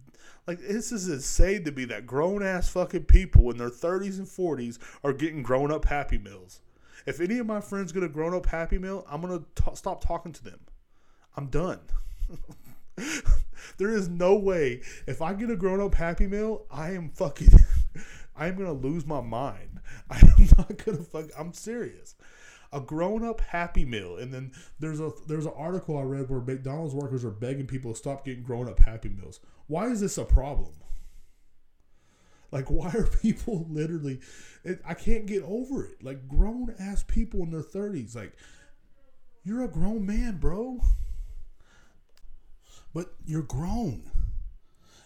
like 0.46 0.60
this 0.60 0.92
is 0.92 1.08
insane 1.08 1.64
to 1.64 1.72
me 1.72 1.84
that 1.86 2.06
grown 2.06 2.44
ass 2.44 2.68
fucking 2.68 3.04
people 3.04 3.50
in 3.50 3.58
their 3.58 3.70
30s 3.70 4.18
and 4.18 4.26
40s 4.26 4.78
are 5.02 5.12
getting 5.12 5.42
grown 5.42 5.72
up 5.72 5.86
Happy 5.86 6.16
Meals. 6.16 6.60
If 7.04 7.20
any 7.20 7.38
of 7.38 7.46
my 7.46 7.60
friends 7.60 7.90
get 7.90 8.04
a 8.04 8.08
grown 8.08 8.34
up 8.34 8.46
Happy 8.46 8.78
Meal, 8.78 9.04
I'm 9.10 9.20
gonna 9.20 9.42
t- 9.56 9.74
stop 9.74 10.02
talking 10.02 10.32
to 10.32 10.44
them. 10.44 10.60
I'm 11.36 11.46
done. 11.46 11.80
there 13.78 13.90
is 13.90 14.08
no 14.08 14.36
way 14.36 14.82
if 15.06 15.20
I 15.20 15.34
get 15.34 15.50
a 15.50 15.56
grown 15.56 15.80
up 15.80 15.94
Happy 15.94 16.28
Meal, 16.28 16.66
I 16.70 16.92
am 16.92 17.10
fucking. 17.10 17.48
I 18.36 18.46
am 18.46 18.56
gonna 18.56 18.72
lose 18.72 19.04
my 19.04 19.20
mind. 19.20 19.80
I 20.10 20.18
am 20.18 20.48
not 20.56 20.84
gonna 20.84 20.98
fuck. 20.98 21.30
I'm 21.36 21.52
serious 21.52 22.14
a 22.72 22.80
grown 22.80 23.24
up 23.24 23.40
Happy 23.40 23.84
Meal, 23.84 24.16
and 24.16 24.32
then 24.32 24.52
there's 24.78 25.00
a 25.00 25.12
there's 25.26 25.46
an 25.46 25.52
article 25.56 25.98
I 25.98 26.02
read 26.02 26.28
where 26.28 26.40
McDonald's 26.40 26.94
workers 26.94 27.24
are 27.24 27.30
begging 27.30 27.66
people 27.66 27.92
to 27.92 27.98
stop 27.98 28.24
getting 28.24 28.42
grown 28.42 28.68
up 28.68 28.80
Happy 28.80 29.08
Meals. 29.08 29.40
Why 29.66 29.86
is 29.86 30.00
this 30.00 30.18
a 30.18 30.24
problem? 30.24 30.72
Like, 32.52 32.70
why 32.70 32.90
are 32.90 33.06
people 33.06 33.66
literally? 33.70 34.20
It, 34.64 34.80
I 34.84 34.94
can't 34.94 35.26
get 35.26 35.42
over 35.42 35.84
it. 35.84 36.02
Like 36.02 36.28
grown 36.28 36.74
ass 36.78 37.04
people 37.06 37.42
in 37.42 37.50
their 37.50 37.62
thirties, 37.62 38.14
like 38.16 38.32
you're 39.44 39.62
a 39.62 39.68
grown 39.68 40.04
man, 40.04 40.38
bro. 40.38 40.80
But 42.92 43.12
you're 43.26 43.42
grown. 43.42 44.10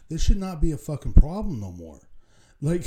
This 0.09 0.23
should 0.23 0.39
not 0.39 0.61
be 0.61 0.73
a 0.73 0.79
fucking 0.79 1.13
problem 1.13 1.61
no 1.61 1.73
more. 1.73 2.01
Like, 2.63 2.85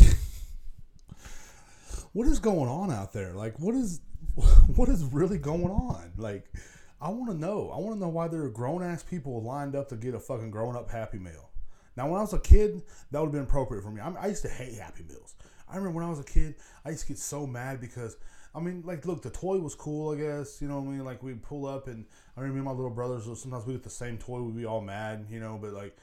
what 2.14 2.28
is 2.28 2.40
going 2.40 2.70
on 2.70 2.92
out 2.92 3.14
there? 3.14 3.34
Like, 3.34 3.60
what 3.60 3.76
is 3.76 4.02
what 4.76 4.90
is 4.90 5.04
really 5.04 5.38
going 5.38 5.72
on? 5.72 6.12
Like, 6.18 6.54
I 7.02 7.10
want 7.10 7.30
to 7.30 7.38
know. 7.38 7.72
I 7.74 7.80
want 7.80 7.96
to 7.96 8.00
know 8.00 8.10
why 8.10 8.28
there 8.28 8.44
are 8.44 8.50
grown 8.50 8.82
ass 8.84 9.04
people 9.04 9.42
lined 9.44 9.76
up 9.76 9.90
to 9.90 9.96
get 9.96 10.16
a 10.16 10.20
fucking 10.20 10.52
grown 10.52 10.76
up 10.76 10.90
Happy 10.90 11.20
Meal. 11.20 11.50
Now, 11.96 12.08
when 12.08 12.18
I 12.18 12.22
was 12.22 12.34
a 12.34 12.40
kid, 12.40 12.82
that 13.12 13.20
would 13.20 13.28
have 13.28 13.34
been 13.34 13.44
appropriate 13.44 13.84
for 13.84 13.92
me. 13.92 14.02
I, 14.02 14.10
I 14.12 14.28
used 14.28 14.42
to 14.44 14.50
hate 14.50 14.74
Happy 14.76 15.04
Meals. 15.04 15.36
I 15.70 15.76
remember 15.76 15.98
when 15.98 16.06
I 16.06 16.10
was 16.10 16.20
a 16.20 16.24
kid, 16.24 16.56
I 16.86 16.90
used 16.90 17.04
to 17.04 17.08
get 17.10 17.20
so 17.20 17.46
mad 17.46 17.80
because 17.80 18.18
I 18.56 18.60
mean, 18.60 18.84
like, 18.86 19.06
look, 19.06 19.22
the 19.22 19.32
toy 19.32 19.58
was 19.58 19.74
cool, 19.74 20.14
I 20.14 20.18
guess. 20.18 20.62
You 20.62 20.68
know 20.68 20.80
what 20.80 20.90
I 20.90 20.92
mean? 20.92 21.06
Like, 21.06 21.24
we'd 21.24 21.42
pull 21.42 21.66
up, 21.66 21.88
and 21.88 22.06
I 22.38 22.42
remember 22.42 22.64
my 22.64 22.72
little 22.72 22.92
brothers, 22.92 23.26
sometimes 23.40 23.66
we 23.66 23.74
get 23.74 23.84
the 23.84 23.90
same 23.90 24.18
toy, 24.18 24.42
we'd 24.42 24.56
be 24.56 24.66
all 24.66 24.82
mad, 24.82 25.26
you 25.30 25.40
know, 25.40 25.58
but, 25.60 25.74
like, 25.74 25.98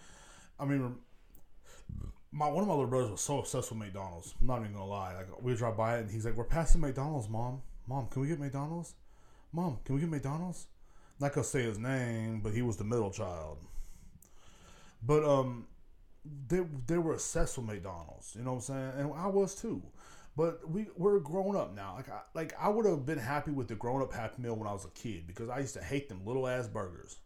I 0.59 0.65
mean, 0.65 0.97
my 2.33 2.49
one 2.49 2.63
of 2.63 2.69
my 2.69 2.75
little 2.75 2.91
brothers 2.91 3.11
was 3.11 3.21
so 3.21 3.39
obsessed 3.39 3.71
with 3.71 3.79
McDonald's. 3.79 4.35
I'm 4.41 4.47
not 4.47 4.61
even 4.61 4.73
gonna 4.73 4.87
lie. 4.87 5.15
Like, 5.15 5.43
we 5.43 5.53
would 5.53 5.59
drive 5.59 5.77
by 5.77 5.99
it, 5.99 6.03
and 6.03 6.11
he's 6.11 6.25
like, 6.25 6.37
We're 6.37 6.45
passing 6.45 6.81
McDonald's, 6.81 7.29
mom. 7.29 7.63
Mom, 7.91 8.07
can 8.07 8.23
we 8.23 8.29
get 8.29 8.39
McDonald's? 8.39 8.95
Mom, 9.53 9.79
can 9.85 9.97
we 9.97 10.01
get 10.01 10.11
McDonald's? 10.11 10.69
Not 11.19 11.33
gonna 11.33 11.45
say 11.45 11.63
his 11.63 11.77
name, 11.77 12.41
but 12.41 12.55
he 12.55 12.63
was 12.63 12.77
the 12.77 12.85
middle 12.85 13.11
child. 13.11 13.59
But 15.03 15.25
um, 15.25 15.67
they 16.47 16.61
they 16.87 16.99
were 16.99 17.15
obsessed 17.15 17.59
with 17.59 17.67
McDonald's. 17.67 18.37
You 18.37 18.45
know 18.45 18.53
what 18.53 18.57
I'm 18.59 18.63
saying? 18.63 18.93
And 18.97 19.13
I 19.15 19.27
was 19.27 19.57
too. 19.57 19.83
But 20.37 20.71
we 20.71 20.87
we're 20.97 21.19
grown 21.19 21.57
up 21.57 21.75
now. 21.75 21.95
Like 21.97 22.09
I, 22.09 22.21
like 22.33 22.55
I 22.61 22.69
would 22.69 22.87
have 22.87 23.05
been 23.05 23.19
happy 23.19 23.51
with 23.51 23.67
the 23.67 23.75
grown 23.75 24.03
up 24.03 24.13
Happy 24.13 24.41
Meal 24.41 24.55
when 24.55 24.69
I 24.69 24.73
was 24.73 24.85
a 24.85 24.91
kid 24.91 25.27
because 25.27 25.49
I 25.49 25.59
used 25.59 25.75
to 25.75 25.83
hate 25.83 26.09
them 26.09 26.25
little 26.25 26.47
ass 26.47 26.69
burgers. 26.69 27.17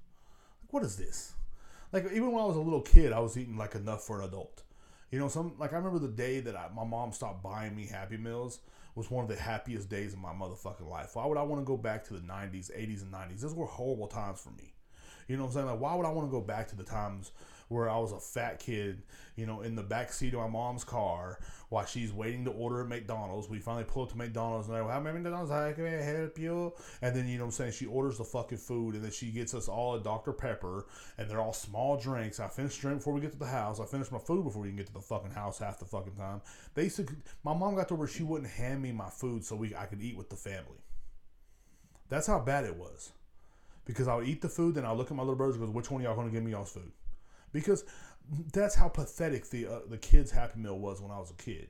Like 0.62 0.72
what 0.72 0.82
is 0.82 0.96
this? 0.96 1.34
Like 1.92 2.06
even 2.06 2.32
when 2.32 2.42
I 2.42 2.46
was 2.46 2.56
a 2.56 2.60
little 2.60 2.80
kid, 2.80 3.12
I 3.12 3.20
was 3.20 3.36
eating 3.36 3.58
like 3.58 3.74
enough 3.74 4.02
for 4.04 4.20
an 4.20 4.28
adult. 4.28 4.62
You 5.10 5.18
know, 5.18 5.28
some 5.28 5.52
like 5.58 5.74
I 5.74 5.76
remember 5.76 5.98
the 5.98 6.08
day 6.08 6.40
that 6.40 6.56
I, 6.56 6.68
my 6.74 6.84
mom 6.84 7.12
stopped 7.12 7.42
buying 7.42 7.76
me 7.76 7.86
Happy 7.86 8.16
Meals 8.16 8.60
was 8.94 9.10
one 9.10 9.24
of 9.24 9.28
the 9.28 9.36
happiest 9.36 9.88
days 9.88 10.12
of 10.12 10.18
my 10.18 10.32
motherfucking 10.32 10.88
life. 10.88 11.10
Why 11.14 11.26
would 11.26 11.38
I 11.38 11.42
want 11.42 11.60
to 11.60 11.64
go 11.64 11.76
back 11.76 12.04
to 12.04 12.14
the 12.14 12.20
90s, 12.20 12.70
80s, 12.70 13.02
and 13.02 13.12
90s? 13.12 13.40
Those 13.40 13.54
were 13.54 13.66
horrible 13.66 14.06
times 14.06 14.40
for 14.40 14.50
me. 14.50 14.72
You 15.28 15.36
know 15.36 15.44
what 15.44 15.48
I'm 15.48 15.54
saying? 15.54 15.66
Like, 15.66 15.80
why 15.80 15.94
would 15.94 16.06
I 16.06 16.10
want 16.10 16.28
to 16.28 16.30
go 16.30 16.40
back 16.40 16.68
to 16.68 16.76
the 16.76 16.84
times 16.84 17.32
where 17.68 17.88
I 17.88 17.98
was 17.98 18.12
a 18.12 18.20
fat 18.20 18.58
kid, 18.58 19.02
you 19.36 19.46
know, 19.46 19.62
in 19.62 19.74
the 19.74 19.82
back 19.82 20.12
seat 20.12 20.34
of 20.34 20.40
my 20.40 20.48
mom's 20.48 20.84
car 20.84 21.38
while 21.68 21.84
she's 21.86 22.12
waiting 22.12 22.44
to 22.44 22.50
order 22.50 22.82
at 22.82 22.88
McDonald's. 22.88 23.48
We 23.48 23.58
finally 23.58 23.84
pull 23.84 24.04
up 24.04 24.10
to 24.10 24.16
McDonald's 24.16 24.68
and 24.68 24.76
they're 24.76 24.84
like, 24.84 24.92
how 24.92 25.00
many 25.00 25.18
McDonald's? 25.18 25.50
How 25.50 25.72
can 25.72 25.86
I 25.86 26.02
help 26.02 26.38
you? 26.38 26.72
And 27.02 27.16
then, 27.16 27.26
you 27.26 27.38
know 27.38 27.44
I'm 27.44 27.50
saying? 27.50 27.72
She 27.72 27.86
orders 27.86 28.18
the 28.18 28.24
fucking 28.24 28.58
food 28.58 28.94
and 28.94 29.04
then 29.04 29.10
she 29.10 29.30
gets 29.30 29.54
us 29.54 29.68
all 29.68 29.94
a 29.94 30.00
Dr. 30.00 30.32
Pepper 30.32 30.86
and 31.18 31.28
they're 31.28 31.40
all 31.40 31.52
small 31.52 31.96
drinks. 31.96 32.40
I 32.40 32.48
finish 32.48 32.76
drink 32.78 32.98
before 32.98 33.14
we 33.14 33.20
get 33.20 33.32
to 33.32 33.38
the 33.38 33.46
house. 33.46 33.80
I 33.80 33.86
finish 33.86 34.10
my 34.10 34.18
food 34.18 34.44
before 34.44 34.62
we 34.62 34.68
can 34.68 34.76
get 34.76 34.86
to 34.86 34.92
the 34.92 35.00
fucking 35.00 35.32
house 35.32 35.58
half 35.58 35.78
the 35.78 35.84
fucking 35.84 36.14
time. 36.14 36.40
Basically, 36.74 37.16
my 37.42 37.54
mom 37.54 37.74
got 37.74 37.88
to 37.88 37.94
where 37.94 38.08
she 38.08 38.22
wouldn't 38.22 38.50
hand 38.50 38.82
me 38.82 38.92
my 38.92 39.10
food 39.10 39.44
so 39.44 39.56
we 39.56 39.74
I 39.74 39.86
could 39.86 40.00
eat 40.02 40.16
with 40.16 40.30
the 40.30 40.36
family. 40.36 40.78
That's 42.08 42.26
how 42.26 42.38
bad 42.38 42.64
it 42.64 42.76
was. 42.76 43.12
Because 43.84 44.08
I 44.08 44.14
would 44.14 44.28
eat 44.28 44.40
the 44.40 44.48
food, 44.48 44.76
then 44.76 44.86
I 44.86 44.92
look 44.92 45.10
at 45.10 45.16
my 45.16 45.22
little 45.22 45.36
brothers 45.36 45.56
and 45.56 45.66
goes, 45.66 45.74
which 45.74 45.90
one 45.90 46.02
y'all 46.02 46.22
to 46.22 46.30
give 46.30 46.42
me 46.42 46.52
y'all's 46.52 46.72
food? 46.72 46.90
Because 47.54 47.84
that's 48.52 48.74
how 48.74 48.88
pathetic 48.88 49.48
the 49.48 49.66
uh, 49.66 49.78
the 49.88 49.96
kids 49.96 50.30
Happy 50.30 50.60
Meal 50.60 50.78
was 50.78 51.00
when 51.00 51.10
I 51.10 51.18
was 51.18 51.30
a 51.30 51.42
kid. 51.42 51.68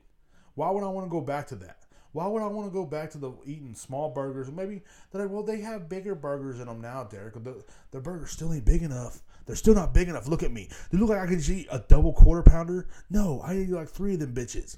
Why 0.55 0.71
would 0.71 0.83
I 0.83 0.87
want 0.87 1.05
to 1.05 1.09
go 1.09 1.21
back 1.21 1.47
to 1.47 1.55
that? 1.57 1.77
Why 2.11 2.27
would 2.27 2.41
I 2.41 2.47
want 2.47 2.67
to 2.67 2.73
go 2.73 2.85
back 2.85 3.11
to 3.11 3.17
the 3.17 3.33
eating 3.45 3.75
small 3.75 4.09
burgers? 4.09 4.51
Maybe 4.51 4.81
that 5.11 5.29
well 5.29 5.43
they 5.43 5.61
have 5.61 5.87
bigger 5.87 6.15
burgers 6.15 6.59
in 6.59 6.65
them 6.65 6.81
now, 6.81 7.03
Derrek. 7.03 7.35
The 7.35 7.63
the 7.91 7.99
burgers 8.01 8.31
still 8.31 8.51
ain't 8.51 8.65
big 8.65 8.81
enough. 8.81 9.21
They're 9.45 9.55
still 9.55 9.75
not 9.75 9.93
big 9.93 10.09
enough. 10.09 10.27
Look 10.27 10.41
at 10.41 10.51
me. 10.51 10.69
They 10.89 10.97
look 10.97 11.09
like 11.09 11.19
I 11.19 11.27
can 11.27 11.37
just 11.37 11.49
eat 11.51 11.67
a 11.71 11.79
double 11.87 12.13
quarter 12.13 12.41
pounder. 12.41 12.87
No, 13.11 13.41
I 13.41 13.57
eat 13.57 13.69
like 13.69 13.89
three 13.89 14.15
of 14.15 14.19
them 14.21 14.33
bitches. 14.33 14.77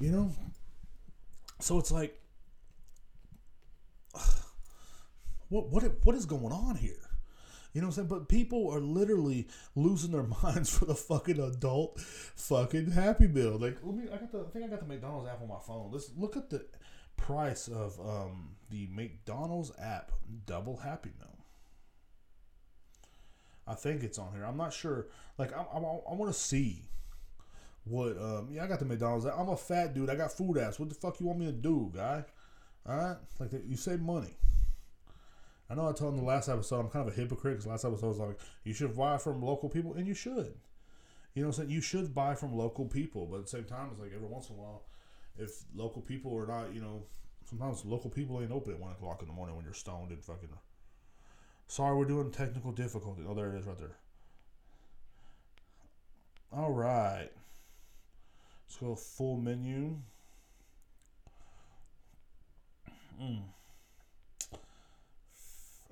You 0.00 0.10
know. 0.10 0.32
So 1.60 1.78
it's 1.78 1.90
like, 1.90 2.20
what 5.48 5.70
what 5.70 5.84
what 6.04 6.14
is 6.14 6.26
going 6.26 6.52
on 6.52 6.76
here? 6.76 7.03
You 7.74 7.80
know 7.80 7.88
what 7.88 7.98
I'm 7.98 8.06
saying? 8.06 8.08
But 8.08 8.28
people 8.28 8.70
are 8.70 8.80
literally 8.80 9.48
losing 9.74 10.12
their 10.12 10.22
minds 10.42 10.76
for 10.76 10.84
the 10.84 10.94
fucking 10.94 11.40
adult 11.40 12.00
fucking 12.00 12.92
Happy 12.92 13.26
Meal. 13.26 13.58
Like, 13.58 13.78
let 13.82 13.96
me. 13.96 14.04
I 14.12 14.16
got 14.16 14.30
the. 14.30 14.40
I 14.40 14.50
think 14.50 14.64
I 14.64 14.68
got 14.68 14.80
the 14.80 14.86
McDonald's 14.86 15.28
app 15.28 15.42
on 15.42 15.48
my 15.48 15.58
phone. 15.66 15.90
Let's 15.92 16.10
look 16.16 16.36
at 16.36 16.50
the 16.50 16.64
price 17.16 17.66
of 17.66 17.98
um, 18.00 18.50
the 18.70 18.88
McDonald's 18.92 19.72
app 19.80 20.12
double 20.46 20.76
Happy 20.76 21.10
Meal. 21.18 21.36
I 23.66 23.74
think 23.74 24.04
it's 24.04 24.18
on 24.18 24.32
here. 24.34 24.44
I'm 24.44 24.56
not 24.56 24.72
sure. 24.72 25.08
Like, 25.36 25.52
I, 25.52 25.62
I, 25.62 25.78
I 25.78 26.14
want 26.14 26.32
to 26.32 26.38
see 26.38 26.82
what. 27.82 28.16
Um, 28.16 28.50
yeah, 28.52 28.62
I 28.62 28.68
got 28.68 28.78
the 28.78 28.84
McDonald's. 28.84 29.24
I'm 29.26 29.48
a 29.48 29.56
fat 29.56 29.94
dude. 29.94 30.10
I 30.10 30.14
got 30.14 30.30
food 30.30 30.58
ass. 30.58 30.78
What 30.78 30.90
the 30.90 30.94
fuck 30.94 31.18
you 31.18 31.26
want 31.26 31.40
me 31.40 31.46
to 31.46 31.52
do, 31.52 31.90
guy? 31.92 32.24
All 32.86 32.96
right, 32.96 33.16
like 33.40 33.50
you 33.66 33.76
save 33.76 34.00
money. 34.00 34.36
I 35.70 35.74
know 35.74 35.88
I 35.88 35.92
told 35.92 36.14
in 36.14 36.20
the 36.20 36.26
last 36.26 36.48
episode 36.48 36.80
I'm 36.80 36.90
kind 36.90 37.08
of 37.08 37.14
a 37.14 37.16
hypocrite 37.16 37.54
because 37.54 37.66
last 37.66 37.84
episode 37.84 38.08
was 38.08 38.18
like 38.18 38.38
you 38.64 38.72
should 38.72 38.96
buy 38.96 39.18
from 39.18 39.42
local 39.42 39.68
people, 39.68 39.94
and 39.94 40.06
you 40.06 40.14
should. 40.14 40.54
You 41.34 41.42
know 41.42 41.48
what 41.48 41.58
I'm 41.58 41.64
saying? 41.64 41.70
You 41.70 41.80
should 41.80 42.14
buy 42.14 42.34
from 42.34 42.56
local 42.56 42.84
people, 42.84 43.26
but 43.26 43.38
at 43.38 43.42
the 43.44 43.50
same 43.50 43.64
time, 43.64 43.88
it's 43.90 44.00
like 44.00 44.12
every 44.14 44.28
once 44.28 44.50
in 44.50 44.56
a 44.56 44.58
while, 44.58 44.82
if 45.36 45.64
local 45.74 46.00
people 46.00 46.36
are 46.38 46.46
not, 46.46 46.72
you 46.72 46.80
know, 46.80 47.02
sometimes 47.48 47.84
local 47.84 48.10
people 48.10 48.40
ain't 48.40 48.52
open 48.52 48.72
at 48.72 48.78
one 48.78 48.92
o'clock 48.92 49.20
in 49.20 49.28
the 49.28 49.34
morning 49.34 49.56
when 49.56 49.64
you're 49.64 49.74
stoned 49.74 50.10
and 50.10 50.22
fucking. 50.22 50.48
Sorry, 51.66 51.96
we're 51.96 52.04
doing 52.04 52.30
technical 52.30 52.72
difficulty. 52.72 53.22
Oh, 53.28 53.34
there 53.34 53.52
it 53.52 53.58
is, 53.58 53.66
right 53.66 53.78
there. 53.78 53.96
All 56.52 56.70
right. 56.70 57.30
Let's 58.68 58.76
go 58.76 58.94
full 58.94 59.38
menu. 59.38 59.96
Mm. 63.20 63.42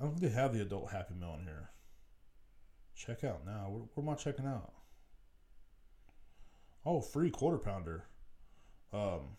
I 0.02 0.06
don't 0.06 0.18
think 0.18 0.32
they 0.32 0.40
have 0.40 0.52
the 0.52 0.62
adult 0.62 0.90
Happy 0.90 1.14
Meal 1.14 1.36
in 1.38 1.44
here. 1.44 1.70
Check 2.96 3.22
out 3.22 3.46
now. 3.46 3.68
Where, 3.70 3.82
where 3.94 4.04
am 4.04 4.12
I 4.12 4.16
checking 4.16 4.46
out? 4.46 4.72
Oh, 6.84 7.00
free 7.00 7.30
quarter 7.30 7.58
pounder. 7.58 8.06
Um. 8.92 9.36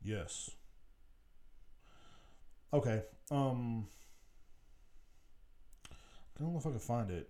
Yes. 0.00 0.50
Okay. 2.72 3.02
Um. 3.32 3.88
I 5.90 6.44
don't 6.44 6.52
know 6.52 6.60
if 6.60 6.66
I 6.68 6.70
can 6.70 6.78
find 6.78 7.10
it. 7.10 7.28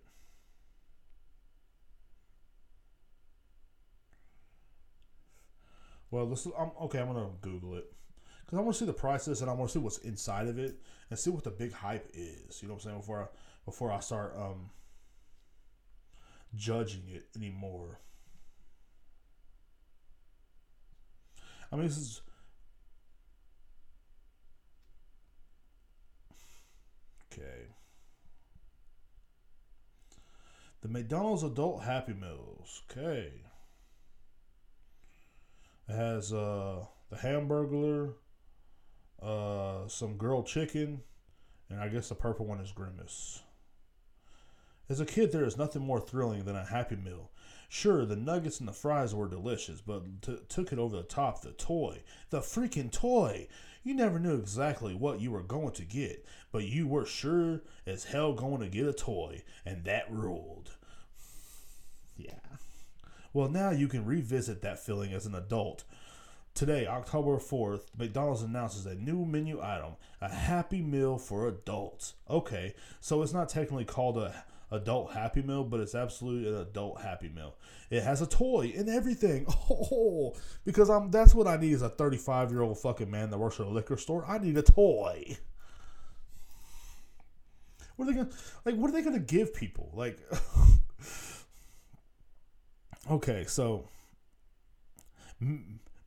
Well, 6.10 6.30
is, 6.30 6.46
I'm, 6.58 6.70
okay. 6.82 6.98
I'm 6.98 7.06
gonna 7.06 7.30
Google 7.40 7.76
it 7.76 7.90
because 8.48 8.60
I 8.60 8.62
want 8.62 8.76
to 8.76 8.78
see 8.78 8.86
the 8.86 8.94
prices 8.94 9.42
and 9.42 9.50
I 9.50 9.52
want 9.52 9.68
to 9.68 9.74
see 9.74 9.78
what's 9.78 9.98
inside 9.98 10.48
of 10.48 10.58
it 10.58 10.80
and 11.10 11.18
see 11.18 11.28
what 11.28 11.44
the 11.44 11.50
big 11.50 11.70
hype 11.70 12.08
is. 12.14 12.62
You 12.62 12.68
know 12.68 12.74
what 12.74 12.84
I'm 12.84 12.90
saying? 12.90 13.00
Before 13.00 13.22
I 13.24 13.26
before 13.66 13.92
I 13.92 14.00
start 14.00 14.34
um, 14.38 14.70
judging 16.56 17.02
it 17.12 17.26
anymore. 17.36 18.00
I 21.70 21.76
mean, 21.76 21.84
this 21.84 21.98
is 21.98 22.22
okay. 27.30 27.66
The 30.80 30.88
McDonald's 30.88 31.42
Adult 31.42 31.82
Happy 31.82 32.14
Meals. 32.14 32.82
Okay. 32.90 33.30
It 35.86 35.94
has 35.94 36.32
uh, 36.32 36.86
the 37.10 37.16
Hamburglar, 37.16 38.14
uh, 39.22 39.86
some 39.88 40.16
grilled 40.16 40.46
chicken, 40.46 41.02
and 41.68 41.80
I 41.80 41.88
guess 41.88 42.08
the 42.08 42.14
purple 42.14 42.46
one 42.46 42.60
is 42.60 42.72
Grimace. 42.72 43.42
As 44.88 45.00
a 45.00 45.06
kid, 45.06 45.32
there 45.32 45.44
is 45.44 45.58
nothing 45.58 45.82
more 45.82 46.00
thrilling 46.00 46.44
than 46.44 46.56
a 46.56 46.64
Happy 46.64 46.96
Meal. 46.96 47.30
Sure, 47.68 48.06
the 48.06 48.16
nuggets 48.16 48.58
and 48.60 48.68
the 48.68 48.72
fries 48.72 49.14
were 49.14 49.28
delicious, 49.28 49.82
but 49.82 50.22
t- 50.22 50.38
took 50.48 50.72
it 50.72 50.78
over 50.78 50.96
the 50.96 51.02
top 51.02 51.42
the 51.42 51.50
toy. 51.52 52.02
The 52.30 52.40
freaking 52.40 52.90
toy! 52.90 53.48
You 53.82 53.94
never 53.94 54.18
knew 54.18 54.34
exactly 54.34 54.94
what 54.94 55.20
you 55.20 55.30
were 55.30 55.42
going 55.42 55.72
to 55.72 55.84
get, 55.84 56.24
but 56.50 56.64
you 56.64 56.86
were 56.86 57.04
sure 57.04 57.62
as 57.86 58.04
hell 58.04 58.32
going 58.32 58.60
to 58.60 58.68
get 58.68 58.86
a 58.86 58.92
toy, 58.92 59.42
and 59.66 59.84
that 59.84 60.10
ruled. 60.10 60.70
Yeah. 62.16 62.32
Well, 63.32 63.48
now 63.48 63.70
you 63.70 63.88
can 63.88 64.06
revisit 64.06 64.62
that 64.62 64.78
feeling 64.78 65.12
as 65.12 65.26
an 65.26 65.34
adult. 65.34 65.84
Today, 66.58 66.88
October 66.88 67.36
4th, 67.36 67.82
McDonald's 67.96 68.42
announces 68.42 68.84
a 68.84 68.96
new 68.96 69.24
menu 69.24 69.60
item, 69.62 69.92
a 70.20 70.28
Happy 70.28 70.82
Meal 70.82 71.16
for 71.16 71.46
adults. 71.46 72.14
Okay, 72.28 72.74
so 73.00 73.22
it's 73.22 73.32
not 73.32 73.48
technically 73.48 73.84
called 73.84 74.18
a 74.18 74.44
adult 74.72 75.12
Happy 75.12 75.40
Meal, 75.40 75.62
but 75.62 75.78
it's 75.78 75.94
absolutely 75.94 76.48
an 76.48 76.56
adult 76.56 77.00
Happy 77.00 77.28
Meal. 77.28 77.54
It 77.90 78.02
has 78.02 78.22
a 78.22 78.26
toy 78.26 78.72
and 78.76 78.88
everything. 78.88 79.46
Oh, 79.70 80.34
because 80.64 80.90
I'm 80.90 81.12
that's 81.12 81.32
what 81.32 81.46
I 81.46 81.58
need 81.58 81.74
as 81.74 81.82
a 81.82 81.90
35 81.90 82.50
year 82.50 82.62
old 82.62 82.80
fucking 82.80 83.08
man 83.08 83.30
that 83.30 83.38
works 83.38 83.60
at 83.60 83.66
a 83.66 83.70
liquor 83.70 83.96
store. 83.96 84.24
I 84.26 84.38
need 84.38 84.58
a 84.58 84.62
toy. 84.62 85.38
What 87.94 88.08
are 88.08 88.10
they 88.10 88.16
gonna 88.16 88.30
like? 88.64 88.74
What 88.74 88.90
are 88.90 88.94
they 88.94 89.02
gonna 89.02 89.20
give 89.20 89.54
people? 89.54 89.92
Like, 89.94 90.18
okay, 93.12 93.44
so. 93.46 93.88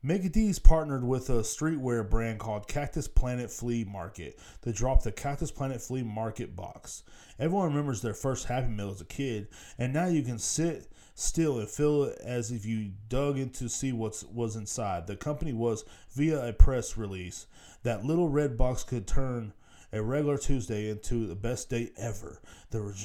Mickey 0.03 0.51
partnered 0.63 1.03
with 1.03 1.29
a 1.29 1.43
streetwear 1.43 2.09
brand 2.09 2.39
called 2.39 2.67
Cactus 2.67 3.07
Plant 3.07 3.51
Flea 3.51 3.83
Market 3.83 4.39
to 4.63 4.73
drop 4.73 5.03
the 5.03 5.11
Cactus 5.11 5.51
Plant 5.51 5.79
Flea 5.79 6.01
Market 6.01 6.55
box. 6.55 7.03
Everyone 7.37 7.69
remembers 7.69 8.01
their 8.01 8.15
first 8.15 8.47
Happy 8.47 8.69
Meal 8.69 8.89
as 8.89 9.01
a 9.01 9.05
kid, 9.05 9.47
and 9.77 9.93
now 9.93 10.07
you 10.07 10.23
can 10.23 10.39
sit 10.39 10.91
still 11.13 11.59
and 11.59 11.69
feel 11.69 12.05
it 12.05 12.17
as 12.19 12.51
if 12.51 12.65
you 12.65 12.93
dug 13.09 13.37
in 13.37 13.51
to 13.51 13.69
see 13.69 13.91
what 13.91 14.23
was 14.33 14.55
inside. 14.55 15.05
The 15.05 15.15
company 15.15 15.53
was, 15.53 15.85
via 16.15 16.47
a 16.47 16.51
press 16.51 16.97
release, 16.97 17.45
that 17.83 18.03
little 18.03 18.27
red 18.27 18.57
box 18.57 18.83
could 18.83 19.05
turn 19.05 19.53
a 19.93 20.01
regular 20.01 20.39
Tuesday 20.39 20.89
into 20.89 21.27
the 21.27 21.35
best 21.35 21.69
day 21.69 21.91
ever. 21.95 22.41
The 22.71 22.95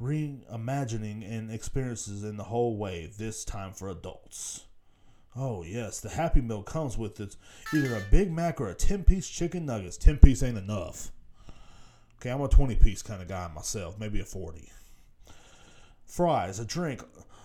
reimagining 0.00 1.28
and 1.28 1.50
experiences 1.50 2.22
in 2.22 2.36
the 2.36 2.44
whole 2.44 2.76
way, 2.76 3.10
this 3.18 3.44
time 3.44 3.72
for 3.72 3.88
adults. 3.88 4.66
Oh 5.36 5.62
yes, 5.62 6.00
the 6.00 6.08
Happy 6.08 6.40
Meal 6.40 6.62
comes 6.62 6.98
with 6.98 7.20
its 7.20 7.36
either 7.72 7.94
a 7.94 8.02
Big 8.10 8.32
Mac 8.32 8.60
or 8.60 8.68
a 8.68 8.74
ten 8.74 9.04
piece 9.04 9.28
chicken 9.28 9.64
nuggets. 9.64 9.96
Ten 9.96 10.18
piece 10.18 10.42
ain't 10.42 10.58
enough. 10.58 11.12
Okay, 12.16 12.30
I'm 12.30 12.40
a 12.40 12.48
twenty 12.48 12.74
piece 12.74 13.02
kind 13.02 13.22
of 13.22 13.28
guy 13.28 13.48
myself, 13.54 13.98
maybe 13.98 14.20
a 14.20 14.24
forty. 14.24 14.70
Fries, 16.04 16.58
a 16.58 16.64
drink. 16.64 17.02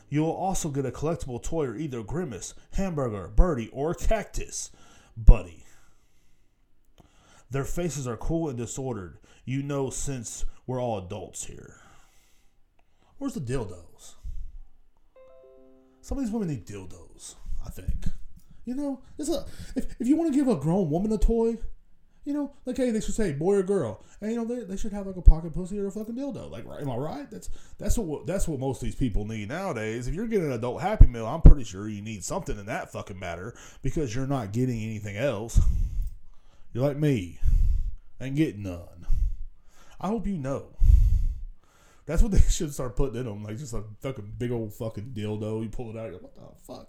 You'll 0.09 0.31
also 0.31 0.69
get 0.69 0.85
a 0.85 0.91
collectible 0.91 1.41
toy 1.41 1.65
or 1.65 1.75
either 1.75 2.01
Grimace, 2.01 2.53
Hamburglar, 2.75 3.35
Birdie, 3.35 3.69
or 3.71 3.93
Cactus, 3.93 4.71
Buddy. 5.15 5.63
Their 7.51 7.65
faces 7.65 8.07
are 8.07 8.17
cool 8.17 8.49
and 8.49 8.57
disordered. 8.57 9.19
You 9.45 9.61
know, 9.61 9.91
since 9.91 10.45
we're 10.65 10.81
all 10.81 10.97
adults 10.97 11.45
here. 11.45 11.81
Where's 13.19 13.35
the 13.35 13.39
dildos? 13.39 14.15
Some 16.01 16.17
of 16.17 16.23
these 16.23 16.33
women 16.33 16.49
need 16.49 16.65
dildos. 16.65 17.04
I 17.65 17.69
think. 17.69 18.05
You 18.65 18.75
know, 18.75 19.01
it's 19.17 19.29
a 19.29 19.45
if, 19.75 19.95
if 19.99 20.07
you 20.07 20.15
want 20.15 20.33
to 20.33 20.37
give 20.37 20.47
a 20.47 20.55
grown 20.55 20.89
woman 20.89 21.11
a 21.11 21.17
toy, 21.17 21.57
you 22.25 22.33
know, 22.33 22.51
like 22.65 22.77
hey, 22.77 22.89
they 22.89 22.99
should 22.99 23.13
say 23.13 23.31
boy 23.31 23.55
or 23.55 23.63
girl, 23.63 24.03
and 24.19 24.31
you 24.31 24.37
know 24.37 24.45
they, 24.45 24.63
they 24.65 24.77
should 24.77 24.91
have 24.91 25.05
like 25.05 25.15
a 25.15 25.21
pocket 25.21 25.53
pussy 25.53 25.79
or 25.79 25.85
a 25.85 25.91
fucking 25.91 26.15
dildo. 26.15 26.49
Like, 26.49 26.65
right? 26.65 26.81
Am 26.81 26.89
I 26.89 26.95
right? 26.95 27.29
That's 27.29 27.49
that's 27.77 27.97
what 27.97 28.25
that's 28.25 28.47
what 28.47 28.59
most 28.59 28.81
of 28.81 28.85
these 28.85 28.95
people 28.95 29.25
need 29.25 29.49
nowadays. 29.49 30.07
If 30.07 30.15
you're 30.15 30.27
getting 30.27 30.47
an 30.47 30.53
adult 30.53 30.81
Happy 30.81 31.05
Meal, 31.05 31.27
I'm 31.27 31.41
pretty 31.41 31.63
sure 31.63 31.87
you 31.87 32.01
need 32.01 32.23
something 32.23 32.57
in 32.57 32.65
that 32.65 32.91
fucking 32.91 33.19
matter 33.19 33.55
because 33.83 34.15
you're 34.15 34.25
not 34.25 34.51
getting 34.51 34.81
anything 34.81 35.15
else. 35.15 35.61
You're 36.73 36.87
like 36.87 36.97
me, 36.97 37.39
and 38.19 38.35
getting 38.35 38.63
none. 38.63 39.05
I 40.01 40.07
hope 40.07 40.25
you 40.25 40.37
know. 40.37 40.75
That's 42.07 42.21
what 42.21 42.31
they 42.31 42.39
should 42.49 42.73
start 42.73 42.95
putting 42.95 43.19
in 43.19 43.25
them, 43.25 43.43
like 43.43 43.57
just 43.57 43.73
a 43.73 43.83
fucking 44.01 44.33
big 44.37 44.51
old 44.51 44.73
fucking 44.73 45.13
dildo. 45.15 45.61
You 45.61 45.69
pull 45.69 45.91
it 45.91 45.99
out, 45.99 46.05
you're 46.05 46.13
like, 46.13 46.23
what 46.23 46.35
the 46.35 46.41
fuck? 46.65 46.87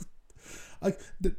like, 0.82 0.98
the, 1.20 1.34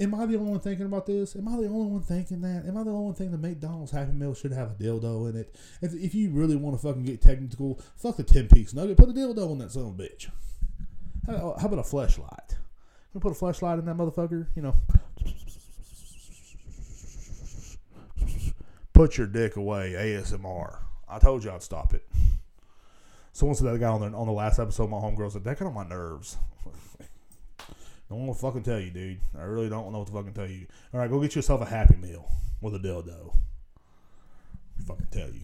am 0.00 0.14
I 0.14 0.26
the 0.26 0.36
only 0.36 0.50
one 0.50 0.60
thinking 0.60 0.86
about 0.86 1.06
this? 1.06 1.36
Am 1.36 1.48
I 1.48 1.52
the 1.52 1.68
only 1.68 1.86
one 1.86 2.02
thinking 2.02 2.40
that? 2.42 2.64
Am 2.66 2.76
I 2.76 2.84
the 2.84 2.90
only 2.90 3.04
one 3.06 3.14
thinking 3.14 3.40
the 3.40 3.48
McDonald's 3.48 3.92
Happy 3.92 4.12
Meal 4.12 4.34
should 4.34 4.52
have 4.52 4.72
a 4.72 4.74
dildo 4.74 5.30
in 5.30 5.36
it? 5.36 5.54
If, 5.82 5.94
if 5.94 6.14
you 6.14 6.30
really 6.30 6.56
want 6.56 6.76
to 6.76 6.86
fucking 6.86 7.04
get 7.04 7.20
technical, 7.20 7.80
fuck 7.96 8.16
the 8.16 8.24
10 8.24 8.48
piece 8.48 8.74
nugget, 8.74 8.96
put 8.96 9.08
a 9.08 9.12
dildo 9.12 9.52
in 9.52 9.58
that 9.58 9.72
son 9.72 9.82
of 9.82 10.00
a 10.00 10.02
bitch. 10.02 10.30
How, 11.26 11.34
oh, 11.34 11.56
how 11.60 11.66
about 11.66 11.80
a 11.80 11.84
flashlight? 11.84 12.56
Can 13.12 13.20
put 13.20 13.32
a 13.32 13.34
flashlight 13.34 13.78
in 13.78 13.86
that 13.86 13.96
motherfucker? 13.96 14.46
You 14.54 14.62
know. 14.62 14.76
Put 18.92 19.16
your 19.16 19.28
dick 19.28 19.54
away, 19.54 19.92
ASMR. 19.92 20.78
I 21.08 21.18
told 21.20 21.44
you 21.44 21.52
I'd 21.52 21.62
stop 21.62 21.94
it. 21.94 22.04
Someone 23.32 23.54
said 23.54 23.68
that 23.68 23.78
guy 23.78 23.88
on 23.88 24.00
the, 24.00 24.16
on 24.16 24.26
the 24.26 24.32
last 24.32 24.58
episode 24.58 24.84
of 24.84 24.90
my 24.90 24.96
homegirl 24.96 25.30
said 25.30 25.44
that 25.44 25.58
got 25.58 25.68
on 25.68 25.74
my 25.74 25.86
nerves. 25.86 26.36
don't 28.08 28.26
want 28.26 28.38
to 28.38 28.42
fucking 28.42 28.62
tell 28.62 28.80
you, 28.80 28.90
dude. 28.90 29.20
I 29.38 29.42
really 29.42 29.68
don't 29.68 29.92
know 29.92 29.98
what 29.98 30.06
to 30.08 30.14
fucking 30.14 30.32
tell 30.32 30.46
you. 30.46 30.66
All 30.94 31.00
right, 31.00 31.10
go 31.10 31.20
get 31.20 31.36
yourself 31.36 31.60
a 31.60 31.66
Happy 31.66 31.96
Meal 31.96 32.26
with 32.60 32.74
a 32.74 32.78
dildo. 32.78 33.34
Fucking 34.86 35.08
tell 35.10 35.28
you. 35.28 35.40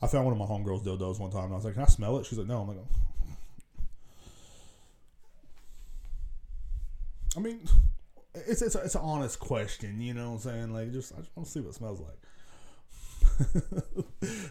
I 0.00 0.06
found 0.06 0.24
one 0.26 0.32
of 0.32 0.38
my 0.38 0.46
homegirls 0.46 0.84
dildos 0.84 1.18
one 1.18 1.30
time, 1.30 1.44
and 1.44 1.52
I 1.52 1.56
was 1.56 1.64
like, 1.64 1.74
"Can 1.74 1.82
I 1.82 1.86
smell 1.86 2.18
it?" 2.18 2.26
She's 2.26 2.38
like, 2.38 2.46
"No." 2.46 2.62
I'm 2.62 2.68
like, 2.68 2.78
oh. 2.78 2.86
I 7.36 7.40
mean, 7.40 7.60
it's 8.34 8.62
it's 8.62 8.74
a, 8.74 8.80
it's 8.80 8.94
an 8.94 9.00
honest 9.02 9.38
question, 9.38 10.00
you 10.00 10.14
know 10.14 10.30
what 10.30 10.34
I'm 10.34 10.40
saying? 10.40 10.72
Like, 10.72 10.92
just 10.92 11.12
I 11.12 11.18
just 11.18 11.36
want 11.36 11.46
to 11.46 11.52
see 11.52 11.60
what 11.60 11.70
it 11.70 11.74
smells 11.74 12.00
like. 12.00 12.18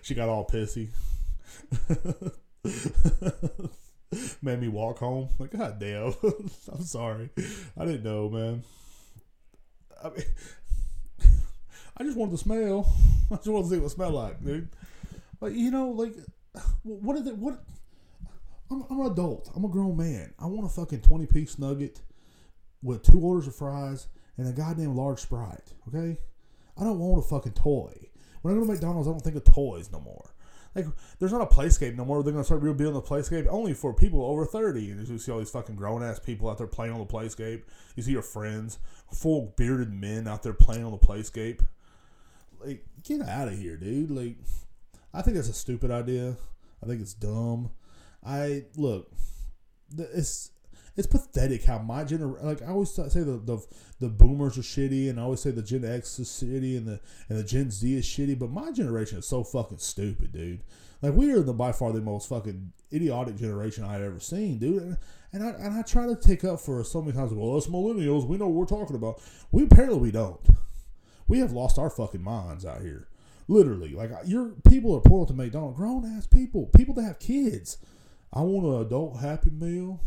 she 0.03 0.15
got 0.15 0.29
all 0.29 0.45
pissy. 0.45 0.89
Made 4.41 4.61
me 4.61 4.67
walk 4.67 4.99
home. 4.99 5.29
Like, 5.39 5.51
God 5.51 5.79
damn. 5.79 6.13
I'm 6.71 6.83
sorry. 6.83 7.29
I 7.77 7.85
didn't 7.85 8.03
know, 8.03 8.29
man. 8.29 8.63
I 10.03 10.09
mean, 10.09 10.25
I 11.97 12.03
just 12.03 12.17
wanted 12.17 12.31
to 12.31 12.37
smell. 12.37 12.93
I 13.31 13.35
just 13.35 13.47
wanted 13.47 13.63
to 13.63 13.69
see 13.69 13.79
what 13.79 13.85
it 13.85 13.89
smelled 13.89 14.13
like, 14.13 14.43
dude. 14.43 14.67
Like, 15.41 15.53
you 15.53 15.71
know, 15.71 15.89
like, 15.89 16.13
what 16.83 17.17
is 17.17 17.27
it? 17.27 17.37
What? 17.37 17.63
I'm, 18.71 18.85
I'm 18.89 18.99
an 19.01 19.11
adult. 19.11 19.51
I'm 19.55 19.65
a 19.65 19.69
grown 19.69 19.97
man. 19.97 20.33
I 20.39 20.45
want 20.47 20.65
a 20.65 20.69
fucking 20.69 21.01
20 21.01 21.25
piece 21.27 21.59
nugget 21.59 22.01
with 22.81 23.03
two 23.03 23.19
orders 23.19 23.47
of 23.47 23.55
fries 23.55 24.07
and 24.37 24.47
a 24.47 24.51
goddamn 24.51 24.95
large 24.95 25.19
Sprite, 25.19 25.73
okay? 25.87 26.17
I 26.77 26.83
don't 26.83 26.99
want 26.99 27.23
a 27.23 27.27
fucking 27.27 27.53
toy. 27.53 27.93
When 28.41 28.53
I 28.53 28.59
go 28.59 28.65
to 28.65 28.71
McDonald's, 28.71 29.07
I 29.07 29.11
don't 29.11 29.21
think 29.21 29.35
of 29.35 29.43
toys 29.45 29.91
no 29.91 29.99
more. 29.99 30.32
Like, 30.75 30.87
there's 31.19 31.31
not 31.31 31.41
a 31.41 31.45
playscape 31.45 31.95
no 31.95 32.05
more. 32.05 32.23
They're 32.23 32.33
gonna 32.33 32.43
start 32.43 32.61
rebuilding 32.61 32.99
the 32.99 33.07
playscape 33.07 33.47
only 33.47 33.73
for 33.73 33.93
people 33.93 34.23
over 34.23 34.45
thirty. 34.45 34.89
And 34.91 35.07
you 35.07 35.17
see 35.17 35.31
all 35.31 35.39
these 35.39 35.49
fucking 35.51 35.75
grown 35.75 36.03
ass 36.03 36.19
people 36.19 36.49
out 36.49 36.57
there 36.57 36.67
playing 36.67 36.93
on 36.93 36.99
the 36.99 37.05
playscape. 37.05 37.63
You 37.95 38.03
see 38.03 38.11
your 38.11 38.21
friends, 38.23 38.79
full 39.11 39.53
bearded 39.55 39.93
men 39.93 40.27
out 40.27 40.43
there 40.43 40.53
playing 40.53 40.83
on 40.83 40.91
the 40.91 40.97
playscape. 40.97 41.63
like 42.65 42.85
get 43.03 43.21
out 43.21 43.47
of 43.47 43.57
here, 43.57 43.77
dude. 43.77 44.11
Like, 44.11 44.37
I 45.13 45.21
think 45.21 45.35
that's 45.35 45.49
a 45.49 45.53
stupid 45.53 45.91
idea. 45.91 46.37
I 46.81 46.85
think 46.85 47.01
it's 47.01 47.13
dumb. 47.13 47.71
I 48.25 48.65
look, 48.75 49.11
it's 49.97 50.51
it's 50.95 51.07
pathetic 51.07 51.63
how 51.63 51.79
my 51.79 52.03
generation. 52.03 52.45
Like 52.45 52.61
I 52.61 52.67
always 52.67 52.93
say, 52.93 53.03
the, 53.03 53.41
the 53.43 53.65
the 53.99 54.09
boomers 54.09 54.57
are 54.57 54.61
shitty, 54.61 55.09
and 55.09 55.19
I 55.19 55.23
always 55.23 55.39
say 55.39 55.51
the 55.51 55.63
Gen 55.63 55.85
X 55.85 56.19
is 56.19 56.29
shitty, 56.29 56.77
and 56.77 56.87
the 56.87 56.99
and 57.29 57.39
the 57.39 57.43
Gen 57.43 57.71
Z 57.71 57.95
is 57.95 58.05
shitty. 58.05 58.37
But 58.37 58.51
my 58.51 58.71
generation 58.71 59.17
is 59.17 59.25
so 59.25 59.43
fucking 59.43 59.79
stupid, 59.79 60.33
dude. 60.33 60.61
Like 61.01 61.13
we 61.13 61.31
are 61.31 61.41
the 61.41 61.53
by 61.53 61.71
far 61.71 61.91
the 61.91 62.01
most 62.01 62.29
fucking 62.29 62.73
idiotic 62.93 63.37
generation 63.37 63.83
I've 63.83 64.01
ever 64.01 64.19
seen, 64.19 64.59
dude. 64.59 64.83
And, 64.83 64.97
and 65.33 65.43
I 65.43 65.49
and 65.49 65.73
I 65.73 65.81
try 65.81 66.05
to 66.05 66.15
take 66.15 66.43
up 66.43 66.59
for 66.59 66.83
so 66.83 67.01
many 67.01 67.17
times. 67.17 67.33
Well, 67.33 67.57
us 67.57 67.67
millennials, 67.67 68.27
we 68.27 68.37
know 68.37 68.47
what 68.47 68.71
we're 68.71 68.77
talking 68.77 68.95
about. 68.95 69.21
We 69.51 69.63
apparently 69.63 69.99
we 69.99 70.11
don't. 70.11 70.39
We 71.27 71.39
have 71.39 71.51
lost 71.51 71.79
our 71.79 71.89
fucking 71.89 72.21
minds 72.21 72.65
out 72.65 72.81
here. 72.81 73.07
Literally, 73.47 73.93
like 73.93 74.11
your 74.25 74.49
people 74.69 74.95
are 74.95 75.01
pulling 75.01 75.27
to 75.27 75.33
McDonald's, 75.33 75.77
grown 75.77 76.05
ass 76.05 76.27
people, 76.27 76.67
people 76.67 76.93
that 76.95 77.03
have 77.03 77.19
kids. 77.19 77.77
I 78.31 78.41
want 78.41 78.65
an 78.65 78.81
adult 78.81 79.19
Happy 79.19 79.49
Meal. 79.49 79.99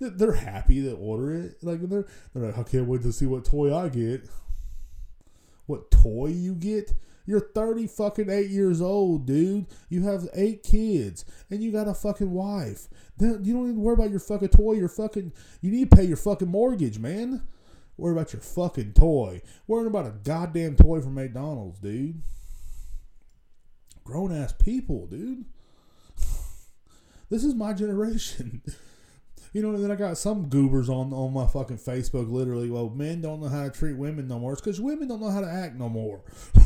They're 0.00 0.32
happy 0.32 0.82
to 0.82 0.94
order 0.94 1.34
it. 1.34 1.62
Like 1.62 1.80
they're 1.88 2.06
they're 2.34 2.46
like, 2.46 2.58
I 2.58 2.62
can't 2.62 2.86
wait 2.86 3.02
to 3.02 3.12
see 3.12 3.26
what 3.26 3.44
toy 3.44 3.76
I 3.76 3.88
get. 3.88 4.28
What 5.66 5.90
toy 5.90 6.28
you 6.28 6.54
get? 6.54 6.92
You're 7.26 7.40
30 7.54 7.86
fucking 7.86 8.30
8 8.30 8.50
years 8.50 8.80
old, 8.80 9.26
dude. 9.26 9.66
You 9.88 10.02
have 10.02 10.28
8 10.34 10.62
kids 10.64 11.24
and 11.50 11.62
you 11.62 11.70
got 11.70 11.86
a 11.86 11.94
fucking 11.94 12.32
wife. 12.32 12.88
Then 13.18 13.44
you 13.44 13.52
don't 13.52 13.68
even 13.68 13.80
worry 13.80 13.94
about 13.94 14.10
your 14.10 14.20
fucking 14.20 14.48
toy. 14.48 14.72
Your 14.72 14.88
fucking 14.88 15.32
you 15.60 15.70
need 15.70 15.90
to 15.90 15.96
pay 15.96 16.04
your 16.04 16.16
fucking 16.16 16.48
mortgage, 16.48 16.98
man. 16.98 17.46
Worry 17.96 18.14
about 18.14 18.32
your 18.32 18.42
fucking 18.42 18.94
toy. 18.94 19.42
Worrying 19.66 19.88
about 19.88 20.06
a 20.06 20.14
goddamn 20.24 20.76
toy 20.76 21.02
from 21.02 21.14
McDonald's, 21.14 21.78
dude. 21.78 22.22
Grown 24.02 24.34
ass 24.34 24.52
people, 24.52 25.06
dude. 25.06 25.44
This 27.28 27.44
is 27.44 27.54
my 27.54 27.72
generation. 27.72 28.60
You 29.52 29.62
know, 29.62 29.70
and 29.70 29.82
then 29.82 29.90
I 29.90 29.96
got 29.96 30.16
some 30.16 30.48
goobers 30.48 30.88
on 30.88 31.12
on 31.12 31.32
my 31.32 31.46
fucking 31.46 31.78
Facebook 31.78 32.30
literally, 32.30 32.70
well, 32.70 32.88
men 32.88 33.20
don't 33.20 33.40
know 33.40 33.48
how 33.48 33.64
to 33.64 33.70
treat 33.70 33.96
women 33.96 34.28
no 34.28 34.38
more. 34.38 34.52
It's 34.52 34.60
because 34.60 34.80
women 34.80 35.08
don't 35.08 35.20
know 35.20 35.30
how 35.30 35.40
to 35.40 35.50
act 35.50 35.74
no 35.74 35.88
more. 35.88 36.22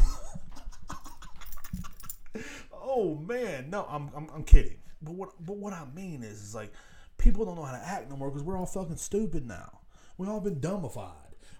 oh 2.74 3.16
man, 3.16 3.70
no, 3.70 3.86
I'm, 3.88 4.10
I'm, 4.14 4.28
I'm 4.34 4.44
kidding. 4.44 4.76
But 5.00 5.14
what 5.14 5.30
but 5.44 5.56
what 5.56 5.72
I 5.72 5.84
mean 5.94 6.22
is, 6.22 6.42
is 6.42 6.54
like 6.54 6.72
people 7.16 7.44
don't 7.44 7.56
know 7.56 7.64
how 7.64 7.72
to 7.72 7.86
act 7.86 8.10
no 8.10 8.16
more 8.16 8.30
because 8.30 8.42
we're 8.44 8.58
all 8.58 8.66
fucking 8.66 8.96
stupid 8.96 9.46
now. 9.46 9.80
We 10.18 10.26
all 10.26 10.40
been 10.40 10.60
dumbified. 10.60 11.12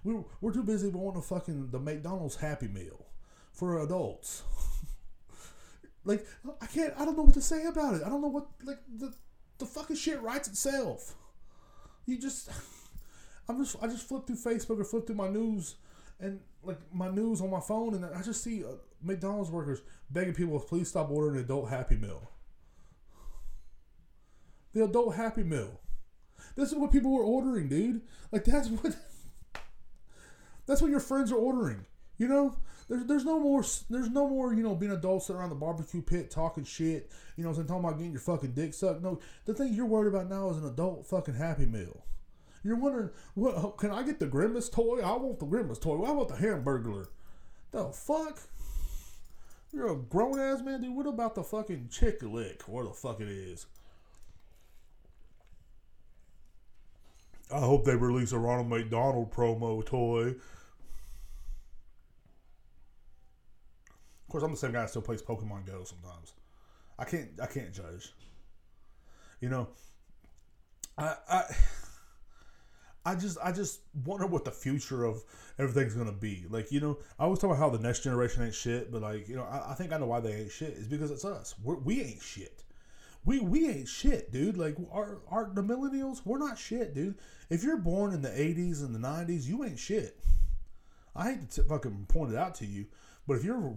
We're, 0.05 0.23
we're 0.41 0.53
too 0.53 0.63
busy 0.63 0.89
wanting 0.89 1.21
a 1.21 1.23
fucking 1.23 1.71
the 1.71 1.79
McDonald's 1.79 2.37
Happy 2.37 2.69
Meal 2.69 3.07
for 3.53 3.83
adults. 3.83 4.43
like 6.05 6.27
I 6.61 6.67
can't. 6.67 6.93
I 6.99 7.05
don't 7.05 7.17
know 7.17 7.23
what 7.23 7.35
to 7.35 7.43
say 7.43 7.65
about 7.65 7.95
it. 7.95 8.03
I 8.05 8.09
don't 8.11 8.21
know 8.21 8.29
what 8.29 8.47
like 8.65 8.81
the 8.95 9.15
the 9.59 9.67
fucking 9.67 9.97
shit 9.97 10.21
writes 10.23 10.49
itself. 10.49 11.15
You 12.07 12.19
just, 12.19 12.51
I'm 13.49 13.63
just, 13.63 13.77
I 13.83 13.87
just 13.87 14.07
flip 14.07 14.27
through 14.27 14.37
Facebook 14.37 14.81
or 14.81 14.85
flip 14.85 15.07
through 15.07 15.17
my 15.17 15.29
news, 15.29 15.77
and 16.21 16.41
like 16.63 16.79
my 16.93 17.11
news 17.11 17.41
on 17.41 17.51
my 17.51 17.61
phone, 17.61 17.95
and 17.95 18.05
I 18.05 18.23
just 18.23 18.43
see 18.43 18.65
uh, 18.65 18.77
McDonald's 19.03 19.51
workers 19.51 19.83
begging 20.11 20.35
people, 20.35 20.59
please 20.61 20.89
stop 20.89 21.11
ordering 21.11 21.41
adult 21.43 21.71
Happy 21.71 21.97
Meal. 21.97 22.31
The 24.73 24.85
adult 24.85 25.15
Happy 25.15 25.43
Meal. 25.43 25.81
This 26.57 26.71
is 26.71 26.79
what 26.79 26.93
people 26.93 27.13
were 27.13 27.25
ordering, 27.25 27.69
dude. 27.69 28.03
Like 28.33 28.45
that's 28.45 28.69
what. 28.69 28.97
that's 30.67 30.81
what 30.81 30.91
your 30.91 31.01
friends 31.01 31.33
are 31.33 31.37
ordering. 31.37 31.87
You 32.17 32.29
know, 32.29 32.57
there's 32.89 33.05
there's 33.05 33.25
no 33.25 33.39
more 33.39 33.65
there's 33.89 34.11
no 34.11 34.29
more 34.29 34.55
you 34.55 34.63
know 34.63 34.75
being 34.75 34.93
adults 34.93 35.27
sitting 35.27 35.41
around 35.41 35.51
the 35.51 35.55
barbecue 35.55 36.03
pit 36.03 36.31
talking 36.31 36.65
shit. 36.65 37.11
You 37.37 37.45
know, 37.45 37.51
I'm 37.51 37.67
talking 37.67 37.85
about 37.85 37.99
getting 37.99 38.13
your 38.13 38.21
fucking 38.21 38.53
dick 38.53 38.75
sucked. 38.75 39.03
No, 39.03 39.21
the 39.45 39.55
thing 39.55 39.73
you're 39.73 39.87
worried 39.87 40.15
about 40.15 40.29
now 40.29 40.51
is 40.51 40.59
an 40.59 40.67
adult 40.67 41.07
fucking 41.07 41.35
Happy 41.35 41.67
Meal. 41.67 42.05
You're 42.63 42.77
wondering, 42.77 43.11
what 43.35 43.55
oh, 43.57 43.71
can 43.71 43.91
I 43.91 44.03
get 44.03 44.19
the 44.19 44.27
Grimace 44.27 44.71
toy? 44.71 45.01
I 45.01 45.17
want 45.17 45.39
the 45.39 45.47
Grimace 45.47 45.79
toy. 45.79 46.03
I 46.03 46.13
want 46.13 46.29
the 46.29 46.35
Hamburglar. 46.35 47.09
The 47.73 47.91
fuck? 47.91 48.41
You're 49.73 49.93
a 49.93 49.97
grown 49.97 50.39
ass 50.39 50.63
man, 50.63 50.81
dude. 50.81 50.95
What 50.95 51.07
about 51.07 51.35
the 51.35 51.43
fucking 51.43 51.89
Chick 51.91 52.23
Lick? 52.23 52.63
Where 52.63 52.85
the 52.85 52.93
fuck 52.93 53.21
it 53.21 53.29
is? 53.29 53.67
I 57.53 57.59
hope 57.59 57.85
they 57.85 57.97
release 57.97 58.33
a 58.33 58.39
Ronald 58.39 58.69
McDonald 58.69 59.33
promo 59.33 59.85
toy. 59.85 60.37
Course, 64.35 64.43
I'm 64.43 64.51
the 64.51 64.57
same 64.57 64.73
guy 64.73 64.81
that 64.81 64.91
still 64.91 65.03
plays 65.03 65.23
Pokemon 65.23 65.65
Go 65.65 65.85
sometimes. 65.85 66.33
I 66.99 67.05
can't 67.05 67.29
I 67.41 67.47
can't 67.47 67.73
judge. 67.73 68.13
You 69.41 69.49
know, 69.49 69.69
I 70.99 71.15
I 71.29 71.45
I 73.07 73.15
just 73.15 73.39
I 73.43 73.53
just 73.53 73.83
wonder 74.05 74.27
what 74.27 74.45
the 74.45 74.51
future 74.51 75.05
of 75.05 75.23
everything's 75.57 75.95
gonna 75.95 76.11
be. 76.11 76.47
Like 76.51 76.73
you 76.73 76.81
know, 76.81 76.99
I 77.17 77.25
always 77.25 77.39
talk 77.39 77.51
about 77.51 77.61
how 77.61 77.71
the 77.71 77.79
next 77.79 78.03
generation 78.03 78.43
ain't 78.43 78.55
shit, 78.55 78.91
but 78.91 79.03
like 79.03 79.29
you 79.29 79.37
know, 79.37 79.45
I, 79.45 79.71
I 79.71 79.75
think 79.75 79.93
I 79.93 79.99
know 79.99 80.07
why 80.07 80.19
they 80.19 80.35
ain't 80.35 80.51
shit. 80.51 80.71
Is 80.71 80.89
because 80.89 81.13
it's 81.13 81.25
us. 81.25 81.55
We're, 81.63 81.77
we 81.77 82.03
ain't 82.03 82.23
shit. 82.23 82.65
We 83.25 83.39
we 83.39 83.69
ain't 83.69 83.89
shit, 83.89 84.33
dude. 84.33 84.57
Like 84.57 84.77
our 84.93 85.21
our 85.29 85.49
the 85.55 85.63
millennials, 85.63 86.23
we're 86.25 86.39
not 86.39 86.59
shit, 86.59 86.93
dude. 86.93 87.15
If 87.51 87.63
you're 87.63 87.77
born 87.77 88.13
in 88.13 88.21
the 88.21 88.31
'80s 88.31 88.85
and 88.85 88.93
the 88.93 88.99
'90s, 88.99 89.47
you 89.47 89.65
ain't 89.65 89.79
shit. 89.79 90.19
I 91.15 91.31
hate 91.31 91.51
to 91.51 91.63
t- 91.63 91.69
fucking 91.69 92.07
point 92.09 92.33
it 92.33 92.37
out 92.37 92.57
to 92.57 92.67
you, 92.67 92.87
but 93.29 93.35
if 93.35 93.45
you're 93.45 93.77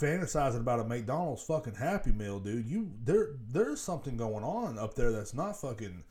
fantasizing 0.00 0.60
about 0.60 0.80
a 0.80 0.84
McDonald's 0.84 1.42
fucking 1.42 1.74
Happy 1.74 2.12
Meal, 2.12 2.40
dude, 2.40 2.66
you 2.66 2.90
there 3.04 3.30
there's 3.48 3.80
something 3.80 4.16
going 4.16 4.44
on 4.44 4.78
up 4.78 4.94
there 4.94 5.12
that's 5.12 5.34
not 5.34 5.60
fucking. 5.60 6.04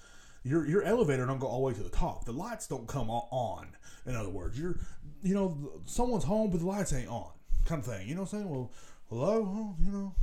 Your 0.43 0.65
your 0.65 0.81
elevator 0.83 1.25
don't 1.25 1.39
go 1.39 1.47
all 1.47 1.59
the 1.59 1.67
way 1.67 1.73
to 1.73 1.83
the 1.83 1.89
top. 1.89 2.25
The 2.25 2.31
lights 2.31 2.67
don't 2.67 2.87
come 2.87 3.11
on. 3.11 3.67
In 4.07 4.15
other 4.15 4.29
words, 4.29 4.59
you're 4.59 4.79
you 5.21 5.35
know 5.35 5.81
someone's 5.85 6.23
home 6.23 6.49
but 6.49 6.61
the 6.61 6.65
lights 6.65 6.93
ain't 6.93 7.09
on, 7.09 7.31
kind 7.65 7.79
of 7.79 7.85
thing. 7.85 8.07
You 8.07 8.15
know 8.15 8.21
what 8.21 8.33
I'm 8.33 8.39
saying? 8.39 8.49
Well, 8.49 8.71
hello, 9.09 9.75
you 9.79 9.91
know. 9.91 10.15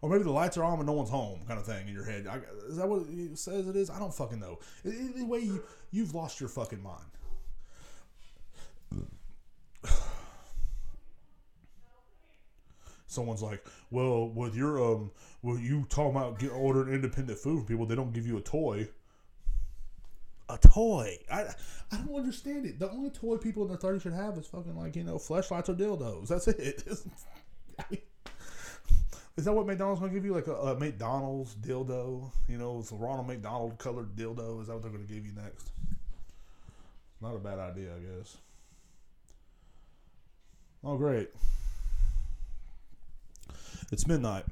Or 0.00 0.08
maybe 0.08 0.22
the 0.22 0.30
lights 0.30 0.56
are 0.56 0.62
on 0.62 0.78
but 0.78 0.86
no 0.86 0.92
one's 0.92 1.10
home, 1.10 1.40
kind 1.48 1.58
of 1.58 1.66
thing 1.66 1.88
in 1.88 1.94
your 1.94 2.04
head. 2.04 2.28
I, 2.28 2.38
is 2.68 2.76
that 2.76 2.88
what 2.88 3.02
it 3.08 3.36
says 3.36 3.66
it 3.66 3.74
is? 3.74 3.90
I 3.90 3.98
don't 3.98 4.14
fucking 4.14 4.38
know. 4.38 4.60
Anyway, 4.84 5.40
you 5.40 5.64
you've 5.90 6.14
lost 6.14 6.38
your 6.38 6.48
fucking 6.48 6.82
mind. 6.82 7.04
Someone's 13.08 13.42
like, 13.42 13.64
well, 13.90 14.28
with 14.28 14.54
your 14.54 14.80
um, 14.80 15.10
well, 15.42 15.58
you 15.58 15.84
talking 15.88 16.16
about 16.16 16.38
get 16.38 16.52
ordering 16.52 16.94
independent 16.94 17.38
food 17.38 17.58
from 17.58 17.66
people, 17.66 17.86
they 17.86 17.96
don't 17.96 18.12
give 18.12 18.26
you 18.26 18.36
a 18.38 18.42
toy. 18.42 18.88
A 20.48 20.56
toy? 20.58 21.18
I 21.30 21.46
I 21.90 21.96
don't 21.96 22.14
understand 22.14 22.64
it. 22.64 22.78
The 22.78 22.90
only 22.90 23.10
toy 23.10 23.36
people 23.36 23.64
in 23.64 23.68
their 23.68 23.76
thirties 23.76 24.02
should 24.02 24.12
have 24.12 24.38
is 24.38 24.46
fucking 24.46 24.76
like 24.76 24.94
you 24.94 25.04
know 25.04 25.18
flashlights 25.18 25.68
or 25.68 25.74
dildos. 25.74 26.28
That's 26.28 26.46
it. 26.48 26.84
Is 29.36 29.44
that 29.44 29.52
what 29.52 29.66
McDonald's 29.66 30.00
gonna 30.00 30.12
give 30.12 30.24
you? 30.24 30.34
Like 30.34 30.48
a, 30.48 30.54
a 30.54 30.78
McDonald's 30.78 31.54
dildo? 31.54 32.30
You 32.48 32.58
know, 32.58 32.80
it's 32.80 32.90
a 32.90 32.96
Ronald 32.96 33.28
McDonald 33.28 33.78
colored 33.78 34.16
dildo. 34.16 34.60
Is 34.60 34.66
that 34.66 34.74
what 34.74 34.82
they're 34.82 34.90
gonna 34.90 35.04
give 35.04 35.24
you 35.24 35.32
next? 35.32 35.70
Not 37.20 37.36
a 37.36 37.38
bad 37.38 37.58
idea, 37.58 37.90
I 37.94 37.98
guess. 38.00 38.36
Oh, 40.82 40.96
great. 40.96 41.30
It's 43.90 44.06
midnight. 44.06 44.44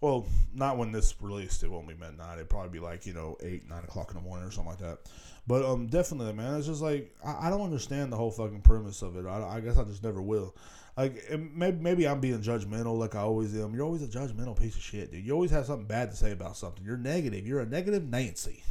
Well, 0.00 0.26
not 0.54 0.78
when 0.78 0.92
this 0.92 1.14
released. 1.20 1.64
It 1.64 1.70
won't 1.70 1.88
be 1.88 1.94
midnight. 1.94 2.34
It'd 2.36 2.48
probably 2.48 2.70
be 2.70 2.78
like 2.78 3.04
you 3.04 3.12
know 3.12 3.36
eight, 3.42 3.68
nine 3.68 3.82
o'clock 3.84 4.10
in 4.10 4.16
the 4.16 4.22
morning 4.22 4.46
or 4.46 4.50
something 4.50 4.70
like 4.70 4.80
that. 4.80 4.98
But 5.46 5.64
um, 5.64 5.86
definitely, 5.88 6.32
man. 6.34 6.56
It's 6.56 6.66
just 6.66 6.82
like 6.82 7.14
I, 7.24 7.48
I 7.48 7.50
don't 7.50 7.62
understand 7.62 8.12
the 8.12 8.16
whole 8.16 8.30
fucking 8.30 8.62
premise 8.62 9.02
of 9.02 9.16
it. 9.16 9.26
I, 9.26 9.56
I 9.56 9.60
guess 9.60 9.76
I 9.76 9.84
just 9.84 10.04
never 10.04 10.22
will. 10.22 10.54
Like 10.96 11.30
maybe 11.54 11.78
maybe 11.80 12.08
I'm 12.08 12.20
being 12.20 12.40
judgmental, 12.40 12.98
like 12.98 13.14
I 13.14 13.20
always 13.20 13.56
am. 13.56 13.74
You're 13.74 13.84
always 13.84 14.02
a 14.02 14.06
judgmental 14.08 14.58
piece 14.58 14.76
of 14.76 14.82
shit, 14.82 15.10
dude. 15.10 15.24
You 15.24 15.32
always 15.32 15.50
have 15.50 15.66
something 15.66 15.86
bad 15.86 16.10
to 16.10 16.16
say 16.16 16.32
about 16.32 16.56
something. 16.56 16.84
You're 16.84 16.96
negative. 16.96 17.46
You're 17.46 17.60
a 17.60 17.66
negative 17.66 18.04
Nancy. 18.04 18.62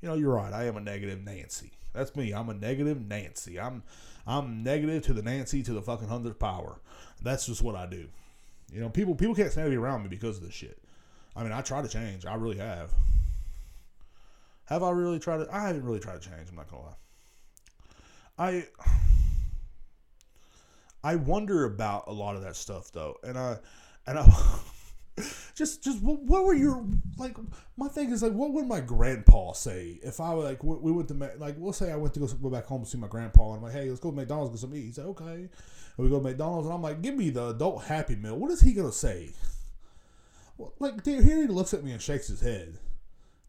You 0.00 0.08
know, 0.08 0.14
you're 0.14 0.34
right. 0.34 0.52
I 0.52 0.64
am 0.64 0.76
a 0.76 0.80
negative 0.80 1.24
Nancy. 1.24 1.72
That's 1.92 2.14
me. 2.14 2.32
I'm 2.32 2.48
a 2.48 2.54
negative 2.54 3.00
Nancy. 3.00 3.58
I'm 3.58 3.82
I'm 4.26 4.62
negative 4.62 5.02
to 5.04 5.12
the 5.12 5.22
Nancy 5.22 5.62
to 5.62 5.72
the 5.72 5.82
fucking 5.82 6.08
hundredth 6.08 6.38
power. 6.38 6.80
That's 7.22 7.46
just 7.46 7.62
what 7.62 7.74
I 7.74 7.86
do. 7.86 8.08
You 8.74 8.80
know, 8.80 8.88
people 8.88 9.14
people 9.14 9.36
can't 9.36 9.52
stand 9.52 9.66
to 9.66 9.70
be 9.70 9.76
around 9.76 10.02
me 10.02 10.08
because 10.08 10.36
of 10.38 10.42
this 10.42 10.52
shit. 10.52 10.78
I 11.36 11.44
mean, 11.44 11.52
I 11.52 11.60
try 11.60 11.80
to 11.80 11.88
change. 11.88 12.26
I 12.26 12.34
really 12.34 12.58
have. 12.58 12.92
Have 14.64 14.82
I 14.82 14.90
really 14.90 15.20
tried 15.20 15.38
to? 15.38 15.48
I 15.54 15.68
haven't 15.68 15.84
really 15.84 16.00
tried 16.00 16.20
to 16.20 16.28
change. 16.28 16.48
I'm 16.48 16.56
not 16.56 16.68
gonna 16.68 16.82
lie. 16.82 16.94
I 18.36 18.66
I 21.04 21.14
wonder 21.14 21.64
about 21.64 22.08
a 22.08 22.12
lot 22.12 22.34
of 22.34 22.42
that 22.42 22.56
stuff 22.56 22.90
though, 22.90 23.16
and 23.22 23.38
I 23.38 23.58
and 24.08 24.18
I 24.18 24.26
just 25.54 25.84
just 25.84 26.02
what, 26.02 26.20
what 26.22 26.44
were 26.44 26.54
your 26.54 26.84
like 27.16 27.36
my 27.76 27.86
thing 27.86 28.10
is 28.10 28.22
like 28.24 28.32
what 28.32 28.52
would 28.52 28.66
my 28.66 28.80
grandpa 28.80 29.52
say 29.52 30.00
if 30.02 30.20
i 30.20 30.34
were 30.34 30.42
like 30.42 30.64
we 30.64 30.90
went 30.90 31.06
to 31.06 31.14
like 31.38 31.54
we'll 31.56 31.72
say 31.72 31.92
i 31.92 31.96
went 31.96 32.12
to 32.12 32.18
go, 32.18 32.26
go 32.26 32.50
back 32.50 32.64
home 32.64 32.82
to 32.82 32.90
see 32.90 32.98
my 32.98 33.06
grandpa 33.06 33.50
and 33.50 33.58
i'm 33.58 33.62
like 33.62 33.72
hey 33.72 33.88
let's 33.88 34.00
go 34.00 34.10
to 34.10 34.16
mcdonald's 34.16 34.50
get 34.50 34.58
some 34.58 34.74
eat 34.74 34.86
he's 34.86 34.98
like 34.98 35.06
okay 35.06 35.48
and 35.96 36.04
we 36.04 36.10
go 36.10 36.18
to 36.18 36.24
mcdonald's 36.24 36.66
and 36.66 36.74
i'm 36.74 36.82
like 36.82 37.02
give 37.02 37.14
me 37.14 37.30
the 37.30 37.48
adult 37.48 37.84
happy 37.84 38.16
meal. 38.16 38.36
What 38.36 38.50
is 38.50 38.60
he 38.60 38.72
gonna 38.72 38.92
say? 38.92 39.32
Well, 40.56 40.72
like 40.78 41.04
here 41.04 41.20
he 41.22 41.46
looks 41.46 41.74
at 41.74 41.84
me 41.84 41.92
and 41.92 42.00
shakes 42.00 42.28
his 42.28 42.40
head. 42.40 42.78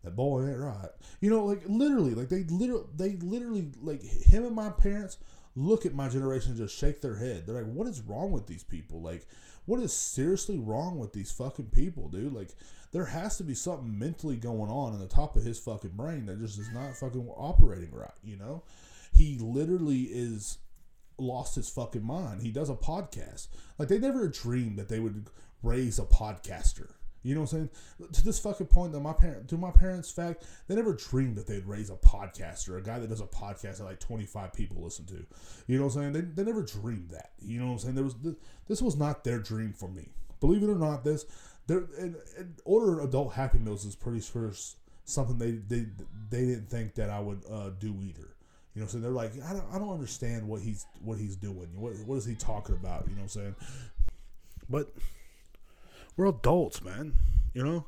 That 0.04 0.16
boy 0.16 0.48
ain't 0.48 0.60
right. 0.60 0.90
You 1.22 1.30
know 1.30 1.46
like 1.46 1.62
literally 1.68 2.14
like 2.14 2.30
they 2.30 2.44
literally 2.44 2.86
they 2.96 3.16
literally 3.18 3.72
like 3.82 4.04
him 4.04 4.46
and 4.46 4.56
my 4.56 4.70
parents 4.70 5.18
look 5.56 5.86
at 5.86 5.94
my 5.94 6.10
generation 6.10 6.52
and 6.52 6.60
just 6.60 6.78
shake 6.78 7.02
their 7.02 7.16
head. 7.16 7.46
They're 7.46 7.64
like 7.64 7.74
what 7.74 7.88
is 7.88 8.02
wrong 8.02 8.32
with 8.32 8.48
these 8.48 8.64
people? 8.64 9.02
Like 9.02 9.28
what 9.66 9.80
is 9.80 9.94
seriously 9.94 10.60
wrong 10.60 11.00
with 11.00 11.14
these 11.14 11.32
fucking 11.32 11.72
people, 11.72 12.08
dude? 12.10 12.34
Like, 12.34 12.50
there 12.92 13.06
has 13.06 13.38
to 13.38 13.44
be 13.44 13.56
something 13.56 13.98
mentally 13.98 14.38
going 14.38 14.70
on 14.70 14.94
in 14.94 15.00
the 15.00 15.08
top 15.08 15.36
of 15.36 15.44
his 15.44 15.60
fucking 15.60 15.92
brain 15.92 16.28
that 16.28 16.40
just 16.40 16.60
is 16.60 16.72
not 16.72 16.96
fucking 16.96 17.28
operating 17.36 17.92
right, 17.92 18.12
you 18.24 18.38
know? 18.38 18.64
He 19.18 19.38
literally 19.40 20.04
is 20.04 20.60
lost 21.18 21.56
his 21.56 21.70
fucking 21.70 22.06
mind. 22.06 22.42
He 22.42 22.52
does 22.52 22.70
a 22.70 22.76
podcast. 22.76 23.48
Like, 23.78 23.88
they 23.88 24.00
never 24.00 24.28
dreamed 24.28 24.78
that 24.80 24.90
they 24.90 25.00
would 25.00 25.28
raise 25.64 26.00
a 26.00 26.04
podcaster. 26.04 26.92
You 27.26 27.34
know 27.34 27.42
what 27.42 27.54
I'm 27.54 27.70
saying? 27.98 28.12
To 28.14 28.24
this 28.24 28.38
fucking 28.38 28.68
point, 28.68 28.92
that 28.92 29.00
my 29.00 29.12
parent, 29.12 29.48
to 29.50 29.58
my 29.58 29.72
parents' 29.72 30.12
fact, 30.12 30.44
they 30.68 30.76
never 30.76 30.94
dreamed 30.94 31.38
that 31.38 31.48
they'd 31.48 31.66
raise 31.66 31.90
a 31.90 31.96
podcaster, 31.96 32.78
a 32.78 32.82
guy 32.84 33.00
that 33.00 33.10
does 33.10 33.20
a 33.20 33.26
podcast 33.26 33.80
that 33.80 33.86
like 33.86 34.00
25 34.00 34.54
people 34.54 34.84
listen 34.84 35.06
to. 35.08 35.26
You 35.66 35.80
know 35.80 35.86
what 35.86 35.96
I'm 35.96 36.02
saying? 36.02 36.14
They, 36.14 36.22
they 36.22 36.44
never 36.44 36.62
dreamed 36.62 37.10
that. 37.10 37.32
You 37.40 37.60
know 37.60 37.66
what 37.66 37.72
I'm 37.72 37.80
saying? 37.80 37.96
There 37.96 38.04
was 38.04 38.16
this 38.68 38.80
was 38.80 38.96
not 38.96 39.24
their 39.24 39.40
dream 39.40 39.74
for 39.74 39.90
me. 39.90 40.10
Believe 40.40 40.62
it 40.62 40.70
or 40.70 40.76
not, 40.76 41.04
this 41.04 41.26
there 41.66 41.88
order 42.64 43.02
adult 43.02 43.34
Happy 43.34 43.58
Meals 43.58 43.86
is 43.86 43.96
pretty 43.96 44.22
sure 44.22 44.52
something 45.06 45.40
they 45.40 45.54
they 45.54 45.88
they 46.30 46.46
didn't 46.46 46.70
think 46.70 46.94
that 46.94 47.10
I 47.10 47.20
would 47.20 47.42
uh, 47.50 47.72
do 47.80 47.96
either. 48.04 48.35
You 48.76 48.82
know, 48.82 48.88
so 48.88 48.98
they're 48.98 49.10
like, 49.10 49.32
I 49.44 49.54
don't, 49.54 49.66
I 49.72 49.80
don't 49.80 49.94
understand 49.94 50.48
what 50.48 50.62
he's 50.62 50.86
what 51.02 51.18
he's 51.18 51.38
doing. 51.38 51.70
What 51.76 51.94
what 52.06 52.16
is 52.16 52.26
he 52.26 52.36
talking 52.36 52.76
about? 52.76 53.06
You 53.08 53.16
know 53.16 53.22
what 53.22 53.24
I'm 53.24 53.30
saying? 53.30 53.56
But 54.70 54.94
we're 56.18 56.28
adults, 56.28 56.84
man. 56.84 57.14
You 57.54 57.64
know, 57.64 57.86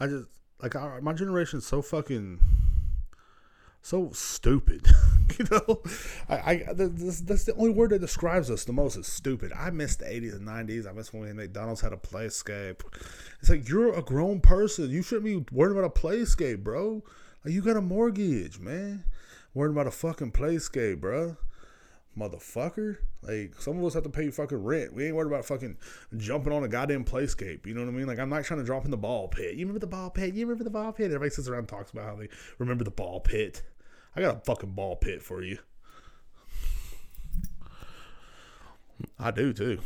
I 0.00 0.08
just 0.08 0.26
like 0.60 0.74
our, 0.74 1.00
my 1.00 1.12
generation 1.12 1.60
is 1.60 1.66
so 1.66 1.82
fucking 1.82 2.40
so 3.80 4.10
stupid. 4.12 4.88
you 5.38 5.46
know, 5.52 5.82
I, 6.28 6.36
I 6.36 6.64
that's 6.72 7.44
the 7.44 7.54
only 7.56 7.70
word 7.70 7.90
that 7.90 8.00
describes 8.00 8.50
us 8.50 8.64
the 8.64 8.72
most 8.72 8.96
is 8.96 9.06
stupid. 9.06 9.52
I 9.52 9.70
miss 9.70 9.94
the 9.94 10.06
80s 10.06 10.32
and 10.32 10.48
90s. 10.48 10.88
I 10.88 10.92
miss 10.92 11.12
when 11.12 11.36
McDonald's 11.36 11.80
had 11.80 11.92
a 11.92 11.96
playscape. 11.96 12.80
It's 13.40 13.50
like 13.50 13.68
you're 13.68 13.94
a 13.94 14.02
grown 14.02 14.40
person. 14.40 14.90
You 14.90 15.02
shouldn't 15.02 15.26
be 15.26 15.54
worried 15.54 15.76
about 15.76 15.96
a 15.96 16.00
playscape, 16.00 16.64
bro. 16.64 17.04
Like 17.44 17.54
you 17.54 17.62
got 17.62 17.76
a 17.76 17.82
mortgage, 17.82 18.58
man. 18.58 19.04
Worried 19.54 19.70
about 19.70 19.86
a 19.86 19.92
fucking 19.92 20.32
playscape, 20.32 21.00
bro 21.00 21.36
motherfucker. 22.18 22.98
Like 23.22 23.60
some 23.60 23.78
of 23.78 23.84
us 23.84 23.94
have 23.94 24.02
to 24.04 24.08
pay 24.10 24.30
fucking 24.30 24.62
rent. 24.62 24.92
We 24.92 25.06
ain't 25.06 25.16
worried 25.16 25.32
about 25.32 25.44
fucking 25.44 25.76
jumping 26.16 26.52
on 26.52 26.64
a 26.64 26.68
goddamn 26.68 27.04
playscape. 27.04 27.66
You 27.66 27.74
know 27.74 27.82
what 27.82 27.88
I 27.88 27.92
mean? 27.92 28.06
Like 28.06 28.18
I'm 28.18 28.28
not 28.28 28.44
trying 28.44 28.60
to 28.60 28.66
drop 28.66 28.84
in 28.84 28.90
the 28.90 28.96
ball 28.96 29.28
pit. 29.28 29.54
You 29.54 29.66
remember 29.66 29.80
the 29.80 29.86
ball 29.86 30.10
pit? 30.10 30.34
You 30.34 30.46
remember 30.46 30.64
the 30.64 30.70
ball 30.70 30.92
pit? 30.92 31.06
Everybody 31.06 31.30
sits 31.30 31.48
around 31.48 31.60
and 31.60 31.68
talks 31.68 31.90
about 31.90 32.04
how 32.04 32.16
they 32.16 32.28
remember 32.58 32.84
the 32.84 32.90
ball 32.90 33.20
pit. 33.20 33.62
I 34.16 34.20
got 34.20 34.36
a 34.36 34.40
fucking 34.40 34.72
ball 34.72 34.96
pit 34.96 35.22
for 35.22 35.42
you. 35.42 35.58
I 39.18 39.30
do 39.30 39.52
too. 39.52 39.80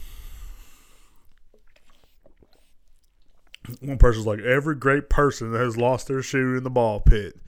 One 3.81 3.99
person's 3.99 4.27
like, 4.27 4.41
every 4.41 4.75
great 4.75 5.11
person 5.11 5.55
has 5.55 5.77
lost 5.77 6.09
their 6.09 6.23
shoe 6.23 6.57
in 6.57 6.65
the 6.65 6.71
ball 6.71 7.01
pit. 7.01 7.39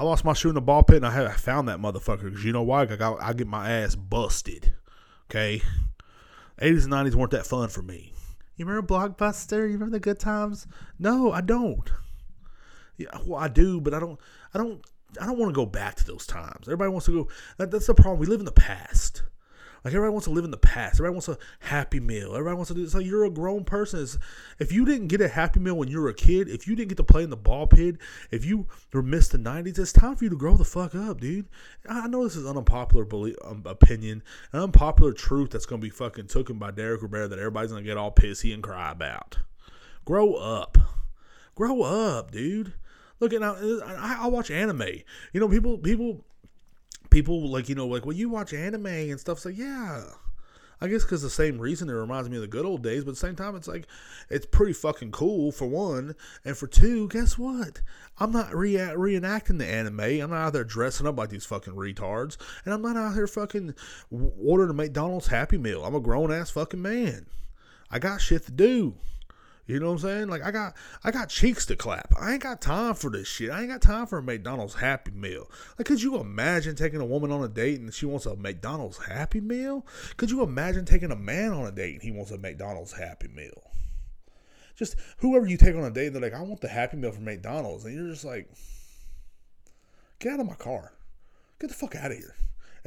I 0.00 0.02
lost 0.02 0.24
my 0.24 0.32
shoe 0.32 0.48
in 0.48 0.54
the 0.54 0.62
ball 0.62 0.82
pit, 0.82 0.96
and 0.96 1.06
I, 1.06 1.10
had, 1.10 1.26
I 1.26 1.34
found 1.34 1.68
that 1.68 1.78
motherfucker 1.78 2.22
because 2.22 2.42
you 2.42 2.54
know 2.54 2.62
why? 2.62 2.84
I 2.84 2.96
got 2.96 3.22
I 3.22 3.34
get 3.34 3.46
my 3.46 3.70
ass 3.70 3.94
busted. 3.94 4.72
Okay, 5.28 5.60
eighties 6.58 6.84
and 6.84 6.90
nineties 6.90 7.14
weren't 7.14 7.32
that 7.32 7.46
fun 7.46 7.68
for 7.68 7.82
me. 7.82 8.14
You 8.56 8.64
remember 8.64 8.94
Blockbuster? 8.94 9.66
You 9.66 9.74
remember 9.74 9.90
the 9.90 10.00
good 10.00 10.18
times? 10.18 10.66
No, 10.98 11.32
I 11.32 11.42
don't. 11.42 11.92
Yeah, 12.96 13.08
well, 13.26 13.38
I 13.38 13.48
do, 13.48 13.78
but 13.78 13.92
I 13.92 14.00
don't. 14.00 14.18
I 14.54 14.58
don't. 14.58 14.82
I 15.20 15.26
don't 15.26 15.38
want 15.38 15.50
to 15.50 15.54
go 15.54 15.66
back 15.66 15.96
to 15.96 16.06
those 16.06 16.26
times. 16.26 16.66
Everybody 16.66 16.92
wants 16.92 17.04
to 17.04 17.24
go. 17.24 17.28
That, 17.58 17.70
that's 17.70 17.86
the 17.86 17.94
problem. 17.94 18.20
We 18.20 18.26
live 18.26 18.40
in 18.40 18.46
the 18.46 18.52
past. 18.52 19.24
Like 19.84 19.94
everybody 19.94 20.12
wants 20.12 20.26
to 20.26 20.32
live 20.32 20.44
in 20.44 20.50
the 20.50 20.56
past. 20.56 20.96
Everybody 20.96 21.14
wants 21.14 21.28
a 21.28 21.38
happy 21.60 22.00
meal. 22.00 22.32
Everybody 22.32 22.56
wants 22.56 22.68
to 22.68 22.74
do. 22.74 22.84
It. 22.84 22.90
So 22.90 22.98
you're 22.98 23.24
a 23.24 23.30
grown 23.30 23.64
person. 23.64 24.02
It's, 24.02 24.18
if 24.58 24.72
you 24.72 24.84
didn't 24.84 25.08
get 25.08 25.20
a 25.20 25.28
happy 25.28 25.60
meal 25.60 25.74
when 25.74 25.88
you 25.88 26.00
were 26.00 26.08
a 26.08 26.14
kid, 26.14 26.48
if 26.48 26.66
you 26.66 26.76
didn't 26.76 26.88
get 26.88 26.96
to 26.98 27.04
play 27.04 27.22
in 27.22 27.30
the 27.30 27.36
ball 27.36 27.66
pit, 27.66 27.96
if 28.30 28.44
you 28.44 28.66
were 28.92 29.02
missed 29.02 29.32
the 29.32 29.38
'90s, 29.38 29.78
it's 29.78 29.92
time 29.92 30.16
for 30.16 30.24
you 30.24 30.30
to 30.30 30.36
grow 30.36 30.56
the 30.56 30.64
fuck 30.64 30.94
up, 30.94 31.20
dude. 31.20 31.48
I 31.88 32.08
know 32.08 32.24
this 32.24 32.36
is 32.36 32.46
an 32.46 32.56
unpopular 32.56 33.04
belief, 33.04 33.36
um, 33.44 33.62
opinion, 33.64 34.22
an 34.52 34.60
unpopular 34.60 35.12
truth 35.12 35.50
that's 35.50 35.66
gonna 35.66 35.82
be 35.82 35.90
fucking 35.90 36.26
taken 36.26 36.58
by 36.58 36.70
Derrek 36.70 37.02
Rivera 37.02 37.28
that 37.28 37.38
everybody's 37.38 37.70
gonna 37.70 37.82
get 37.82 37.96
all 37.96 38.12
pissy 38.12 38.52
and 38.52 38.62
cry 38.62 38.92
about. 38.92 39.38
Grow 40.04 40.34
up. 40.34 40.76
Grow 41.54 41.82
up, 41.82 42.30
dude. 42.30 42.74
Look 43.20 43.34
at 43.34 43.40
now. 43.40 43.54
I, 43.84 44.20
I 44.22 44.26
watch 44.28 44.50
anime. 44.50 45.02
You 45.32 45.40
know, 45.40 45.48
people 45.48 45.78
people 45.78 46.24
people 47.10 47.48
like 47.48 47.68
you 47.68 47.74
know 47.74 47.86
like 47.86 48.06
well 48.06 48.16
you 48.16 48.28
watch 48.28 48.52
anime 48.52 48.86
and 48.86 49.20
stuff. 49.20 49.38
So 49.38 49.48
yeah. 49.48 50.04
I 50.82 50.88
guess 50.88 51.02
because 51.02 51.20
the 51.20 51.28
same 51.28 51.58
reason 51.58 51.90
it 51.90 51.92
reminds 51.92 52.30
me 52.30 52.36
of 52.36 52.40
the 52.40 52.48
good 52.48 52.64
old 52.64 52.82
days 52.82 53.04
but 53.04 53.10
at 53.10 53.16
the 53.16 53.20
same 53.20 53.36
time 53.36 53.54
it's 53.54 53.68
like 53.68 53.86
it's 54.30 54.46
pretty 54.46 54.72
fucking 54.72 55.12
cool 55.12 55.52
for 55.52 55.66
one. 55.66 56.14
And 56.42 56.56
for 56.56 56.66
two 56.66 57.08
guess 57.08 57.36
what? 57.36 57.82
I'm 58.18 58.32
not 58.32 58.54
re- 58.54 58.74
reenacting 58.74 59.58
the 59.58 59.66
anime. 59.66 60.00
I'm 60.00 60.30
not 60.30 60.46
out 60.46 60.52
there 60.54 60.64
dressing 60.64 61.06
up 61.06 61.18
like 61.18 61.28
these 61.28 61.44
fucking 61.44 61.74
retards. 61.74 62.38
And 62.64 62.72
i'm 62.72 62.80
not 62.80 62.96
out 62.96 63.12
here 63.14 63.26
fucking 63.26 63.74
ordering 64.10 64.70
a 64.70 64.74
mcdonald's 64.74 65.26
happy 65.26 65.58
meal. 65.58 65.84
I'm 65.84 65.94
a 65.94 66.00
grown-ass 66.00 66.50
fucking 66.50 66.80
man. 66.80 67.26
I 67.90 67.98
got 67.98 68.22
shit 68.22 68.46
to 68.46 68.52
do 68.52 68.94
you 69.70 69.80
know 69.80 69.86
what 69.86 69.92
I'm 69.92 69.98
saying? 69.98 70.28
Like 70.28 70.42
I 70.42 70.50
got 70.50 70.76
I 71.04 71.10
got 71.10 71.28
cheeks 71.28 71.66
to 71.66 71.76
clap. 71.76 72.14
I 72.20 72.32
ain't 72.32 72.42
got 72.42 72.60
time 72.60 72.94
for 72.94 73.10
this 73.10 73.28
shit. 73.28 73.50
I 73.50 73.60
ain't 73.60 73.70
got 73.70 73.82
time 73.82 74.06
for 74.06 74.18
a 74.18 74.22
McDonald's 74.22 74.74
Happy 74.74 75.12
Meal. 75.12 75.50
Like 75.78 75.86
could 75.86 76.02
you 76.02 76.16
imagine 76.18 76.74
taking 76.76 77.00
a 77.00 77.06
woman 77.06 77.30
on 77.30 77.42
a 77.42 77.48
date 77.48 77.80
and 77.80 77.92
she 77.92 78.06
wants 78.06 78.26
a 78.26 78.36
McDonald's 78.36 78.98
Happy 78.98 79.40
Meal? 79.40 79.86
Could 80.16 80.30
you 80.30 80.42
imagine 80.42 80.84
taking 80.84 81.10
a 81.10 81.16
man 81.16 81.52
on 81.52 81.66
a 81.66 81.72
date 81.72 81.94
and 81.94 82.02
he 82.02 82.10
wants 82.10 82.30
a 82.30 82.38
McDonald's 82.38 82.92
Happy 82.92 83.28
Meal? 83.28 83.70
Just 84.80 84.96
whoever 85.18 85.46
you 85.46 85.58
take 85.58 85.74
on 85.74 85.84
a 85.84 85.90
date, 85.90 86.08
they're 86.08 86.22
like, 86.22 86.32
I 86.32 86.40
want 86.40 86.62
the 86.62 86.68
Happy 86.68 86.96
Meal 86.96 87.12
from 87.12 87.26
McDonald's, 87.26 87.84
and 87.84 87.94
you're 87.94 88.08
just 88.08 88.24
like, 88.24 88.48
get 90.18 90.32
out 90.32 90.40
of 90.40 90.46
my 90.46 90.54
car, 90.54 90.94
get 91.60 91.68
the 91.68 91.74
fuck 91.74 91.94
out 91.96 92.12
of 92.12 92.16
here. 92.16 92.34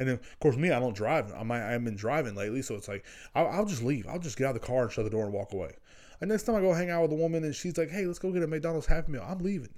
And 0.00 0.08
then, 0.08 0.16
of 0.16 0.40
course, 0.40 0.56
me, 0.56 0.72
I 0.72 0.80
don't 0.80 0.96
drive. 0.96 1.32
I'm, 1.32 1.52
I 1.52 1.58
haven't 1.58 1.84
been 1.84 1.94
driving 1.94 2.34
lately, 2.34 2.62
so 2.62 2.74
it's 2.74 2.88
like 2.88 3.04
I'll, 3.36 3.46
I'll 3.46 3.64
just 3.64 3.84
leave. 3.84 4.08
I'll 4.08 4.18
just 4.18 4.36
get 4.36 4.46
out 4.46 4.56
of 4.56 4.60
the 4.60 4.66
car 4.66 4.82
and 4.82 4.90
shut 4.90 5.04
the 5.04 5.10
door 5.10 5.24
and 5.24 5.32
walk 5.32 5.52
away. 5.52 5.76
And 6.20 6.30
next 6.30 6.44
time 6.44 6.56
I 6.56 6.60
go 6.60 6.72
hang 6.72 6.90
out 6.90 7.02
with 7.02 7.12
a 7.12 7.16
woman 7.16 7.44
and 7.44 7.54
she's 7.54 7.76
like, 7.76 7.90
hey, 7.90 8.06
let's 8.06 8.18
go 8.18 8.32
get 8.32 8.42
a 8.42 8.46
McDonald's 8.46 8.86
Happy 8.86 9.12
Meal, 9.12 9.26
I'm 9.26 9.38
leaving. 9.38 9.74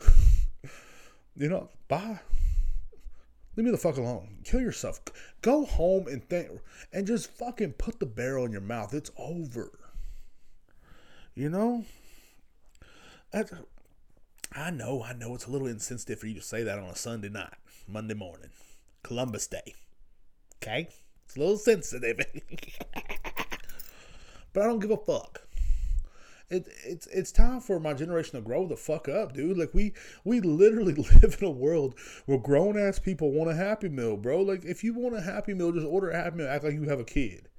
you 1.36 1.48
know, 1.48 1.68
bye. 1.88 2.20
Leave 3.56 3.64
me 3.64 3.70
the 3.70 3.78
fuck 3.78 3.96
alone. 3.96 4.38
Kill 4.44 4.60
yourself. 4.60 5.00
Go 5.40 5.64
home 5.64 6.08
and 6.08 6.22
think 6.28 6.50
and 6.92 7.06
just 7.06 7.30
fucking 7.30 7.72
put 7.74 8.00
the 8.00 8.06
barrel 8.06 8.44
in 8.44 8.52
your 8.52 8.60
mouth. 8.60 8.92
It's 8.92 9.10
over. 9.16 9.70
You 11.34 11.48
know? 11.48 11.84
That's, 13.30 13.52
I 14.52 14.70
know, 14.70 15.02
I 15.02 15.14
know 15.14 15.34
it's 15.34 15.46
a 15.46 15.50
little 15.50 15.66
insensitive 15.66 16.18
for 16.18 16.26
you 16.26 16.34
to 16.34 16.42
say 16.42 16.62
that 16.62 16.78
on 16.78 16.84
a 16.84 16.96
Sunday 16.96 17.28
night, 17.28 17.54
Monday 17.88 18.14
morning, 18.14 18.50
Columbus 19.02 19.46
Day. 19.46 19.74
Okay? 20.62 20.88
It's 21.24 21.36
a 21.36 21.38
little 21.38 21.56
sensitive. 21.56 22.20
but 24.56 24.64
I 24.64 24.68
don't 24.68 24.78
give 24.78 24.90
a 24.90 24.96
fuck. 24.96 25.42
It, 26.48 26.66
it's 26.82 27.06
it's 27.08 27.30
time 27.30 27.60
for 27.60 27.78
my 27.78 27.92
generation 27.92 28.36
to 28.36 28.40
grow 28.40 28.66
the 28.66 28.74
fuck 28.74 29.06
up, 29.06 29.34
dude. 29.34 29.58
Like 29.58 29.74
we 29.74 29.92
we 30.24 30.40
literally 30.40 30.94
live 31.22 31.36
in 31.38 31.46
a 31.46 31.50
world 31.50 31.98
where 32.24 32.38
grown 32.38 32.78
ass 32.78 32.98
people 32.98 33.32
want 33.32 33.50
a 33.50 33.54
happy 33.54 33.90
meal, 33.90 34.16
bro. 34.16 34.40
Like 34.40 34.64
if 34.64 34.82
you 34.82 34.94
want 34.94 35.14
a 35.14 35.20
happy 35.20 35.52
meal, 35.52 35.72
just 35.72 35.84
order 35.86 36.08
a 36.08 36.16
happy 36.16 36.38
meal. 36.38 36.48
Act 36.48 36.64
like 36.64 36.72
you 36.72 36.88
have 36.88 37.00
a 37.00 37.04
kid. 37.04 37.50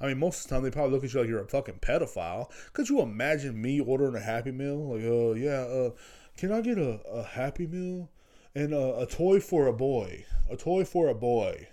I 0.00 0.08
mean, 0.08 0.18
most 0.18 0.40
of 0.42 0.48
the 0.48 0.56
time 0.56 0.64
they 0.64 0.72
probably 0.72 0.90
look 0.90 1.04
at 1.04 1.14
you 1.14 1.20
like 1.20 1.28
you're 1.28 1.40
a 1.40 1.46
fucking 1.46 1.78
pedophile. 1.82 2.50
Could 2.72 2.88
you 2.88 3.00
imagine 3.00 3.62
me 3.62 3.78
ordering 3.78 4.16
a 4.16 4.20
happy 4.20 4.50
meal? 4.50 4.96
Like, 4.96 5.04
uh, 5.04 5.34
yeah, 5.34 5.60
uh, 5.60 5.90
can 6.36 6.50
I 6.50 6.62
get 6.62 6.78
a, 6.78 7.00
a 7.12 7.22
happy 7.22 7.68
meal 7.68 8.10
and 8.56 8.74
a, 8.74 9.02
a 9.02 9.06
toy 9.06 9.38
for 9.38 9.68
a 9.68 9.72
boy? 9.72 10.24
A 10.50 10.56
toy 10.56 10.84
for 10.84 11.06
a 11.06 11.14
boy. 11.14 11.68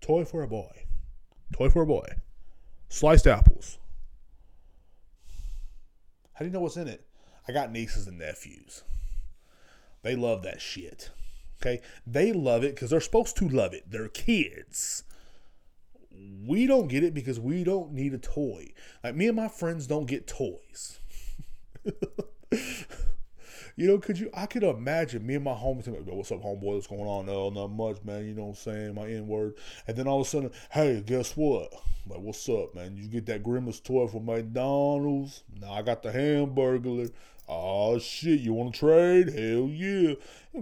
Toy 0.00 0.24
for 0.24 0.44
a 0.44 0.48
boy. 0.48 0.84
Toy 1.52 1.68
for 1.68 1.82
a 1.82 1.86
boy. 1.86 2.06
Sliced 2.88 3.26
apples. 3.26 3.78
How 6.38 6.44
do 6.44 6.50
you 6.50 6.52
know 6.52 6.60
what's 6.60 6.76
in 6.76 6.86
it? 6.86 7.04
I 7.48 7.52
got 7.52 7.72
nieces 7.72 8.06
and 8.06 8.18
nephews. 8.18 8.84
They 10.02 10.14
love 10.14 10.44
that 10.44 10.60
shit. 10.60 11.10
Okay? 11.60 11.80
They 12.06 12.32
love 12.32 12.62
it 12.62 12.76
because 12.76 12.90
they're 12.90 13.00
supposed 13.00 13.36
to 13.38 13.48
love 13.48 13.74
it. 13.74 13.90
They're 13.90 14.08
kids. 14.08 15.02
We 16.46 16.68
don't 16.68 16.86
get 16.86 17.02
it 17.02 17.12
because 17.12 17.40
we 17.40 17.64
don't 17.64 17.92
need 17.92 18.14
a 18.14 18.18
toy. 18.18 18.68
Like 19.02 19.16
me 19.16 19.26
and 19.26 19.34
my 19.34 19.48
friends 19.48 19.88
don't 19.88 20.06
get 20.06 20.28
toys. 20.28 21.00
you 23.78 23.86
know, 23.86 23.98
could 23.98 24.18
you? 24.18 24.28
I 24.34 24.46
could 24.46 24.64
imagine 24.64 25.24
me 25.24 25.36
and 25.36 25.44
my 25.44 25.52
homies 25.52 25.86
like, 25.86 26.04
"What's 26.04 26.32
up, 26.32 26.42
homeboy? 26.42 26.62
What's 26.62 26.88
going 26.88 27.02
on? 27.02 27.26
No, 27.26 27.48
not 27.48 27.68
much, 27.68 27.98
man. 28.02 28.26
You 28.26 28.34
know 28.34 28.46
what 28.46 28.48
I'm 28.48 28.54
saying? 28.56 28.94
My 28.96 29.08
N 29.08 29.28
word." 29.28 29.54
And 29.86 29.96
then 29.96 30.08
all 30.08 30.20
of 30.20 30.26
a 30.26 30.28
sudden, 30.28 30.50
hey, 30.72 31.00
guess 31.00 31.36
what? 31.36 31.72
Like, 32.08 32.18
what's 32.18 32.48
up, 32.48 32.74
man? 32.74 32.96
You 32.96 33.06
get 33.06 33.26
that 33.26 33.44
Grimace 33.44 33.78
toy 33.78 34.08
from 34.08 34.26
McDonald's? 34.26 35.44
Now 35.60 35.74
I 35.74 35.82
got 35.82 36.02
the 36.02 36.10
Hamburglar. 36.10 37.12
Oh 37.48 38.00
shit, 38.00 38.40
you 38.40 38.52
want 38.52 38.74
to 38.74 38.80
trade? 38.80 39.28
Hell 39.28 39.68
yeah! 39.68 40.14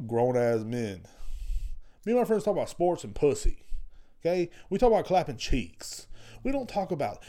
Grown 0.07 0.37
ass 0.37 0.61
men. 0.65 1.01
Me 2.05 2.13
and 2.13 2.17
my 2.17 2.27
friends 2.27 2.45
talk 2.45 2.53
about 2.53 2.69
sports 2.69 3.03
and 3.03 3.15
pussy. 3.15 3.65
Okay, 4.21 4.51
we 4.69 4.77
talk 4.77 4.93
about 4.93 5.07
clapping 5.07 5.39
cheeks. 5.39 6.07
We 6.43 6.53
don't 6.53 6.69
talk 6.69 6.91
about 6.91 7.23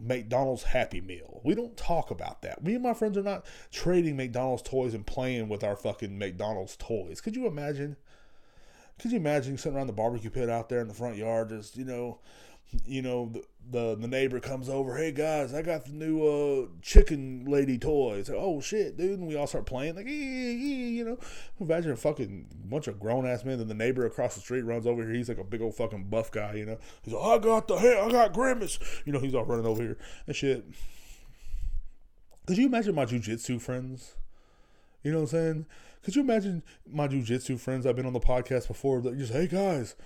McDonald's 0.00 0.64
Happy 0.64 1.00
Meal. 1.00 1.40
We 1.44 1.54
don't 1.54 1.76
talk 1.76 2.10
about 2.10 2.42
that. 2.42 2.62
Me 2.62 2.74
and 2.74 2.82
my 2.82 2.94
friends 2.94 3.16
are 3.16 3.22
not 3.22 3.46
trading 3.70 4.16
McDonald's 4.16 4.62
toys 4.62 4.94
and 4.94 5.06
playing 5.06 5.48
with 5.48 5.64
our 5.64 5.76
fucking 5.76 6.18
McDonald's 6.18 6.76
toys. 6.76 7.20
Could 7.20 7.36
you 7.36 7.46
imagine? 7.46 7.96
Could 8.98 9.12
you 9.12 9.18
imagine 9.18 9.56
sitting 9.56 9.76
around 9.76 9.86
the 9.86 9.92
barbecue 9.92 10.30
pit 10.30 10.50
out 10.50 10.68
there 10.68 10.80
in 10.80 10.88
the 10.88 10.94
front 10.94 11.16
yard, 11.16 11.50
just 11.50 11.76
you 11.76 11.84
know, 11.84 12.18
you 12.86 13.02
know, 13.02 13.30
the, 13.32 13.44
the, 13.70 13.96
the 13.96 14.08
neighbor 14.08 14.40
comes 14.40 14.68
over, 14.68 14.96
hey 14.96 15.12
guys, 15.12 15.52
I 15.54 15.62
got 15.62 15.84
the 15.84 15.92
new 15.92 16.26
uh, 16.26 16.66
chicken 16.82 17.44
lady 17.46 17.78
toys. 17.78 18.30
oh 18.30 18.60
shit, 18.60 18.96
dude, 18.96 19.18
and 19.18 19.28
we 19.28 19.36
all 19.36 19.46
start 19.46 19.66
playing 19.66 19.96
like, 19.96 20.06
you 20.06 21.04
know, 21.04 21.18
imagine 21.60 21.90
a 21.90 21.96
fucking 21.96 22.46
bunch 22.64 22.88
of 22.88 22.98
grown 22.98 23.26
ass 23.26 23.44
men, 23.44 23.60
and 23.60 23.70
the 23.70 23.74
neighbor 23.74 24.06
across 24.06 24.34
the 24.34 24.40
street 24.40 24.62
runs 24.62 24.86
over 24.86 25.02
here. 25.02 25.12
He's 25.12 25.28
like 25.28 25.38
a 25.38 25.44
big 25.44 25.62
old 25.62 25.74
fucking 25.74 26.04
buff 26.04 26.30
guy, 26.30 26.54
you 26.54 26.66
know. 26.66 26.78
He's 27.02 27.14
like, 27.14 27.24
I 27.24 27.38
got 27.42 27.68
the 27.68 27.76
hair, 27.76 28.02
I 28.02 28.10
got 28.10 28.32
grimace, 28.32 28.78
you 29.04 29.12
know. 29.12 29.20
He's 29.20 29.34
all 29.34 29.44
running 29.44 29.66
over 29.66 29.82
here 29.82 29.98
and 30.26 30.36
shit. 30.36 30.64
Could 32.46 32.56
you 32.56 32.66
imagine 32.66 32.94
my 32.94 33.04
jujitsu 33.04 33.60
friends? 33.60 34.14
You 35.02 35.12
know 35.12 35.18
what 35.18 35.34
I'm 35.34 35.38
saying? 35.38 35.66
Could 36.02 36.16
you 36.16 36.22
imagine 36.22 36.62
my 36.90 37.08
jujitsu 37.08 37.58
friends 37.58 37.86
I've 37.86 37.96
been 37.96 38.06
on 38.06 38.12
the 38.12 38.20
podcast 38.20 38.68
before 38.68 39.00
that 39.02 39.18
just, 39.18 39.32
hey 39.32 39.46
guys, 39.46 39.96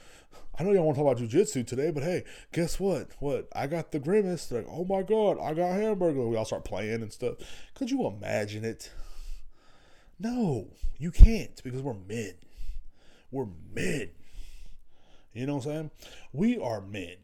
I 0.59 0.62
know 0.62 0.72
y'all 0.72 0.84
want 0.84 0.97
to 0.97 1.03
talk 1.03 1.12
about 1.12 1.28
jujitsu 1.28 1.66
today, 1.66 1.90
but 1.90 2.03
hey, 2.03 2.24
guess 2.53 2.80
what? 2.80 3.11
What? 3.20 3.49
I 3.55 3.66
got 3.66 3.93
the 3.93 3.99
grimace. 3.99 4.47
They're 4.47 4.62
like, 4.62 4.70
oh 4.70 4.84
my 4.84 5.03
god, 5.03 5.38
I 5.40 5.55
got 5.55 5.72
hamburger. 5.72 6.26
We 6.26 6.36
all 6.36 6.45
start 6.45 6.64
playing 6.64 7.03
and 7.03 7.12
stuff. 7.12 7.36
Could 7.74 7.90
you 7.90 8.07
imagine 8.07 8.64
it? 8.64 8.90
No, 10.18 10.68
you 10.99 11.11
can't 11.11 11.62
because 11.62 11.82
we're 11.82 11.95
men. 11.95 12.34
We're 13.30 13.49
men. 13.74 14.11
You 15.32 15.47
know 15.47 15.57
what 15.57 15.66
I'm 15.66 15.72
saying? 15.72 15.90
We 16.32 16.59
are 16.59 16.80
men. 16.80 17.16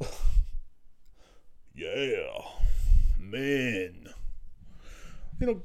yeah, 1.74 2.26
men. 3.18 4.08
You 5.38 5.46
know, 5.46 5.62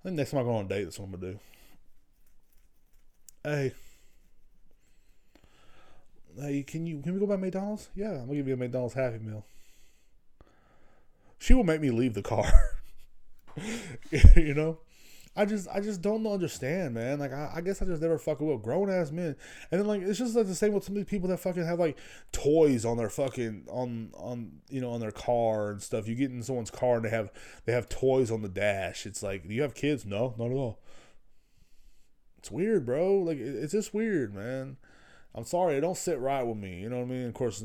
I 0.00 0.04
think 0.04 0.16
next 0.16 0.30
time 0.30 0.40
I 0.40 0.42
go 0.44 0.56
on 0.56 0.66
a 0.66 0.68
date, 0.68 0.84
that's 0.84 0.98
what 0.98 1.06
I'm 1.06 1.12
gonna 1.12 1.32
do. 1.32 1.38
Hey. 3.44 3.72
Hey, 6.40 6.62
can 6.62 6.86
you 6.86 7.00
can 7.02 7.14
we 7.14 7.20
go 7.20 7.26
by 7.26 7.36
McDonald's? 7.36 7.88
Yeah, 7.96 8.12
I'm 8.12 8.26
gonna 8.26 8.36
give 8.36 8.48
you 8.48 8.54
a 8.54 8.56
McDonald's 8.56 8.94
Happy 8.94 9.18
Meal. 9.18 9.44
She 11.38 11.54
will 11.54 11.64
make 11.64 11.80
me 11.80 11.90
leave 11.90 12.14
the 12.14 12.22
car. 12.22 12.46
you 14.36 14.54
know? 14.54 14.78
I 15.38 15.44
just 15.44 15.68
I 15.68 15.78
just 15.78 16.02
don't 16.02 16.26
understand, 16.26 16.94
man. 16.94 17.20
Like 17.20 17.32
I, 17.32 17.52
I 17.54 17.60
guess 17.60 17.80
I 17.80 17.84
just 17.84 18.02
never 18.02 18.18
fucking 18.18 18.44
with 18.44 18.60
grown 18.60 18.90
ass 18.90 19.12
men. 19.12 19.36
And 19.70 19.80
then 19.80 19.86
like 19.86 20.02
it's 20.02 20.18
just 20.18 20.34
like 20.34 20.48
the 20.48 20.54
same 20.54 20.72
with 20.72 20.82
some 20.82 20.96
of 20.96 20.96
these 20.96 21.08
people 21.08 21.28
that 21.28 21.38
fucking 21.38 21.64
have 21.64 21.78
like 21.78 21.96
toys 22.32 22.84
on 22.84 22.96
their 22.96 23.08
fucking 23.08 23.68
on 23.70 24.10
on 24.16 24.50
you 24.68 24.80
know 24.80 24.90
on 24.90 24.98
their 24.98 25.12
car 25.12 25.70
and 25.70 25.80
stuff. 25.80 26.08
You 26.08 26.16
get 26.16 26.32
in 26.32 26.42
someone's 26.42 26.72
car 26.72 26.96
and 26.96 27.04
they 27.04 27.10
have 27.10 27.30
they 27.66 27.72
have 27.72 27.88
toys 27.88 28.32
on 28.32 28.42
the 28.42 28.48
dash. 28.48 29.06
It's 29.06 29.22
like, 29.22 29.46
do 29.46 29.54
you 29.54 29.62
have 29.62 29.74
kids? 29.76 30.04
No, 30.04 30.34
not 30.36 30.46
at 30.46 30.56
all. 30.56 30.80
It's 32.38 32.50
weird, 32.50 32.84
bro. 32.84 33.18
Like 33.20 33.38
it's 33.38 33.72
just 33.72 33.94
weird, 33.94 34.34
man. 34.34 34.76
I'm 35.36 35.44
sorry, 35.44 35.76
it 35.76 35.82
don't 35.82 35.96
sit 35.96 36.18
right 36.18 36.42
with 36.42 36.56
me. 36.56 36.80
You 36.80 36.88
know 36.88 36.96
what 36.96 37.06
I 37.06 37.10
mean? 37.10 37.28
Of 37.28 37.34
course, 37.34 37.64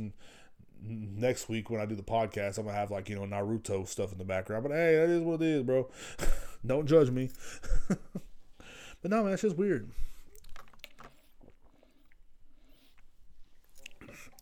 next 0.79 1.49
week 1.49 1.71
when 1.71 1.81
I 1.81 1.87
do 1.87 1.95
the 1.95 2.03
podcast, 2.03 2.59
I'm 2.59 2.65
gonna 2.65 2.77
have 2.77 2.91
like 2.91 3.09
you 3.09 3.15
know 3.15 3.23
Naruto 3.23 3.87
stuff 3.87 4.11
in 4.11 4.19
the 4.19 4.25
background. 4.25 4.61
But 4.61 4.73
hey, 4.73 4.97
that 4.97 5.09
is 5.09 5.21
what 5.23 5.41
it 5.41 5.47
is, 5.47 5.63
bro. 5.63 5.89
don't 6.65 6.87
judge 6.87 7.09
me. 7.09 7.29
but 7.87 9.11
no, 9.11 9.23
man, 9.23 9.33
it's 9.33 9.41
just 9.41 9.57
weird. 9.57 9.89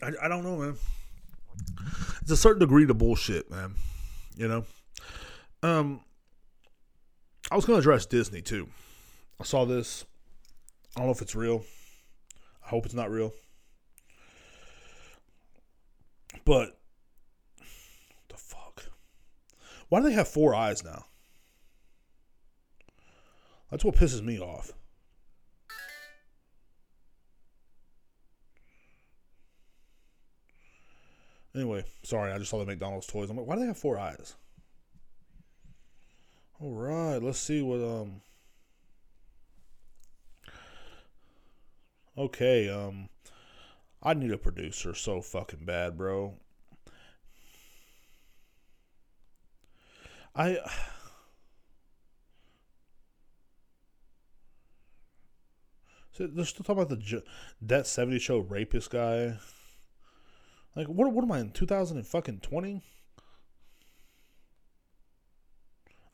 I, 0.01 0.11
I 0.23 0.27
don't 0.27 0.43
know, 0.43 0.57
man. 0.57 0.75
It's 2.21 2.31
a 2.31 2.37
certain 2.37 2.59
degree 2.59 2.85
to 2.87 2.93
bullshit, 2.93 3.49
man. 3.51 3.75
You 4.35 4.47
know. 4.47 4.65
Um, 5.63 6.01
I 7.51 7.55
was 7.55 7.65
gonna 7.65 7.79
address 7.79 8.05
Disney 8.05 8.41
too. 8.41 8.69
I 9.39 9.43
saw 9.43 9.65
this 9.65 10.05
I 10.95 10.99
don't 10.99 11.07
know 11.07 11.13
if 11.13 11.21
it's 11.21 11.35
real. 11.35 11.63
I 12.65 12.69
hope 12.69 12.85
it's 12.85 12.93
not 12.93 13.09
real. 13.09 13.33
But 16.43 16.77
the 18.27 18.35
fuck? 18.35 18.85
Why 19.89 20.01
do 20.01 20.09
they 20.09 20.13
have 20.13 20.27
four 20.27 20.53
eyes 20.53 20.83
now? 20.83 21.05
That's 23.71 23.85
what 23.85 23.95
pisses 23.95 24.21
me 24.21 24.39
off. 24.39 24.73
Anyway, 31.55 31.83
sorry, 32.03 32.31
I 32.31 32.37
just 32.37 32.51
saw 32.51 32.59
the 32.59 32.65
McDonald's 32.65 33.07
toys. 33.07 33.29
I'm 33.29 33.37
like, 33.37 33.47
why 33.47 33.55
do 33.55 33.61
they 33.61 33.67
have 33.67 33.77
four 33.77 33.97
eyes? 33.97 34.35
All 36.59 36.71
right, 36.71 37.17
let's 37.17 37.39
see 37.39 37.61
what 37.61 37.81
um 37.81 38.21
Okay, 42.17 42.69
um, 42.69 43.09
I 44.03 44.13
need 44.13 44.31
a 44.31 44.37
producer 44.37 44.93
so 44.93 45.21
fucking 45.21 45.65
bad, 45.65 45.97
bro. 45.97 46.35
I. 50.35 50.59
So 56.11 56.27
they're 56.27 56.45
still 56.45 56.63
talking 56.63 56.83
about 56.83 56.89
the 56.89 57.23
that 57.61 57.87
seventy 57.87 58.19
show 58.19 58.39
rapist 58.39 58.89
guy. 58.89 59.37
Like, 60.75 60.87
what? 60.87 61.11
What 61.11 61.23
am 61.23 61.31
I 61.31 61.39
in 61.39 61.51
two 61.51 61.65
thousand 61.65 61.97
and 61.97 62.07
fucking 62.07 62.41
twenty? 62.41 62.81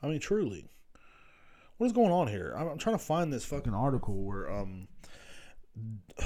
I 0.00 0.06
mean, 0.06 0.20
truly, 0.20 0.68
what 1.76 1.86
is 1.86 1.92
going 1.92 2.12
on 2.12 2.28
here? 2.28 2.54
I'm, 2.56 2.68
I'm 2.68 2.78
trying 2.78 2.96
to 2.96 3.04
find 3.04 3.32
this 3.32 3.44
fucking 3.44 3.74
article 3.74 4.22
where 4.22 4.48
um 4.50 4.86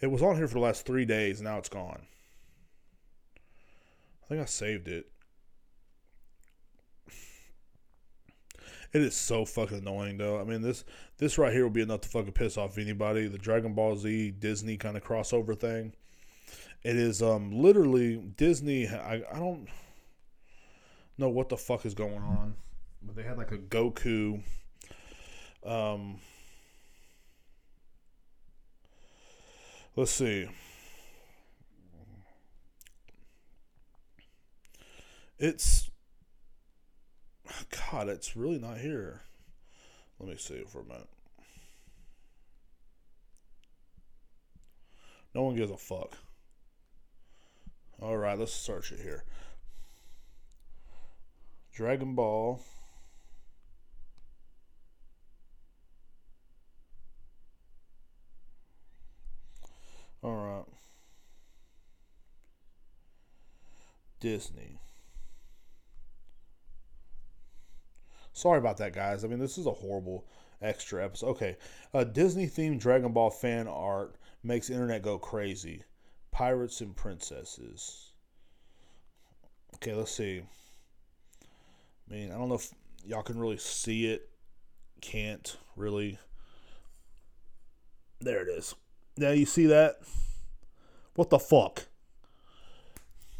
it 0.00 0.06
was 0.06 0.22
on 0.22 0.36
here 0.36 0.48
for 0.48 0.54
the 0.54 0.60
last 0.60 0.86
three 0.86 1.04
days. 1.04 1.42
Now 1.42 1.58
it's 1.58 1.68
gone. 1.68 2.06
I 4.22 4.26
think 4.26 4.40
I 4.40 4.46
saved 4.46 4.88
it. 4.88 5.10
It 8.94 9.02
is 9.02 9.16
so 9.16 9.44
fucking 9.44 9.78
annoying 9.78 10.18
though. 10.18 10.40
I 10.40 10.44
mean 10.44 10.62
this 10.62 10.84
this 11.18 11.36
right 11.36 11.52
here 11.52 11.64
will 11.64 11.70
be 11.70 11.82
enough 11.82 12.02
to 12.02 12.08
fucking 12.08 12.32
piss 12.32 12.56
off 12.56 12.78
anybody. 12.78 13.26
The 13.26 13.38
Dragon 13.38 13.74
Ball 13.74 13.96
Z 13.96 14.30
Disney 14.38 14.76
kind 14.76 14.96
of 14.96 15.02
crossover 15.02 15.58
thing. 15.58 15.92
It 16.84 16.96
is 16.96 17.20
um 17.20 17.50
literally 17.50 18.18
Disney. 18.18 18.86
I 18.86 19.24
I 19.30 19.38
don't 19.40 19.66
know 21.18 21.28
what 21.28 21.48
the 21.48 21.56
fuck 21.56 21.84
is 21.84 21.94
going 21.94 22.22
on, 22.22 22.54
but 23.02 23.16
they 23.16 23.24
had 23.24 23.36
like 23.36 23.50
a 23.50 23.58
Goku 23.58 24.40
um 25.66 26.20
Let's 29.96 30.10
see. 30.10 30.48
It's 35.38 35.90
God, 37.90 38.08
it's 38.08 38.36
really 38.36 38.58
not 38.58 38.78
here. 38.78 39.22
Let 40.18 40.28
me 40.28 40.36
see 40.36 40.62
for 40.66 40.80
a 40.80 40.84
minute. 40.84 41.08
No 45.34 45.42
one 45.42 45.56
gives 45.56 45.70
a 45.70 45.76
fuck. 45.76 46.16
All 48.00 48.16
right, 48.16 48.38
let's 48.38 48.52
search 48.52 48.92
it 48.92 49.00
here. 49.00 49.24
Dragon 51.72 52.14
Ball. 52.14 52.60
All 60.22 60.34
right. 60.36 60.64
Disney. 64.20 64.78
Sorry 68.34 68.58
about 68.58 68.76
that, 68.78 68.92
guys. 68.92 69.24
I 69.24 69.28
mean, 69.28 69.38
this 69.38 69.56
is 69.56 69.66
a 69.66 69.70
horrible 69.72 70.26
extra 70.60 71.04
episode. 71.04 71.28
Okay. 71.28 71.56
Uh, 71.94 72.04
Disney 72.04 72.46
themed 72.46 72.80
Dragon 72.80 73.12
Ball 73.12 73.30
fan 73.30 73.68
art 73.68 74.16
makes 74.42 74.70
internet 74.70 75.02
go 75.02 75.18
crazy. 75.18 75.84
Pirates 76.32 76.80
and 76.80 76.96
princesses. 76.96 78.10
Okay, 79.76 79.94
let's 79.94 80.10
see. 80.10 80.42
I 82.10 82.12
mean, 82.12 82.32
I 82.32 82.34
don't 82.34 82.48
know 82.48 82.56
if 82.56 82.74
y'all 83.06 83.22
can 83.22 83.38
really 83.38 83.56
see 83.56 84.06
it. 84.06 84.28
Can't 85.00 85.56
really. 85.76 86.18
There 88.20 88.42
it 88.42 88.48
is. 88.48 88.74
Now 89.16 89.30
you 89.30 89.46
see 89.46 89.66
that? 89.66 90.00
What 91.14 91.30
the 91.30 91.38
fuck? 91.38 91.84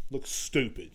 Looks 0.08 0.30
stupid. 0.30 0.92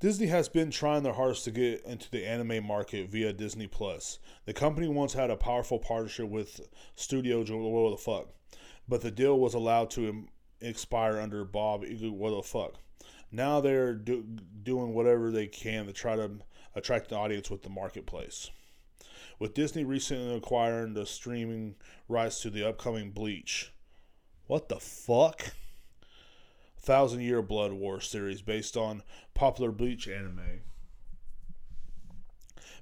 Disney 0.00 0.28
has 0.28 0.48
been 0.48 0.70
trying 0.70 1.02
their 1.02 1.12
hardest 1.12 1.44
to 1.44 1.50
get 1.50 1.84
into 1.84 2.10
the 2.10 2.26
anime 2.26 2.64
market 2.64 3.10
via 3.10 3.34
Disney 3.34 3.66
Plus. 3.66 4.18
The 4.46 4.54
company 4.54 4.88
once 4.88 5.12
had 5.12 5.30
a 5.30 5.36
powerful 5.36 5.78
partnership 5.78 6.26
with 6.30 6.58
Studio 6.96 7.40
what 7.40 7.90
the 7.90 7.96
fuck, 7.98 8.28
but 8.88 9.02
the 9.02 9.10
deal 9.10 9.38
was 9.38 9.52
allowed 9.52 9.90
to 9.90 10.26
expire 10.62 11.20
under 11.20 11.44
Bob 11.44 11.84
what 11.84 12.30
the 12.30 12.42
fuck. 12.42 12.76
Now 13.30 13.60
they're 13.60 13.92
do, 13.92 14.24
doing 14.62 14.94
whatever 14.94 15.30
they 15.30 15.46
can 15.46 15.84
to 15.84 15.92
try 15.92 16.16
to 16.16 16.38
attract 16.74 17.12
an 17.12 17.18
audience 17.18 17.50
with 17.50 17.62
the 17.62 17.68
marketplace. 17.68 18.50
With 19.38 19.52
Disney 19.52 19.84
recently 19.84 20.34
acquiring 20.34 20.94
the 20.94 21.04
streaming 21.04 21.74
rights 22.08 22.40
to 22.40 22.48
the 22.48 22.66
upcoming 22.66 23.10
Bleach. 23.10 23.74
What 24.46 24.70
the 24.70 24.80
fuck? 24.80 25.52
Thousand 26.80 27.20
Year 27.20 27.42
Blood 27.42 27.72
War 27.72 28.00
series 28.00 28.40
based 28.40 28.76
on 28.76 29.02
popular 29.34 29.70
Bleach 29.70 30.08
anime. 30.08 30.62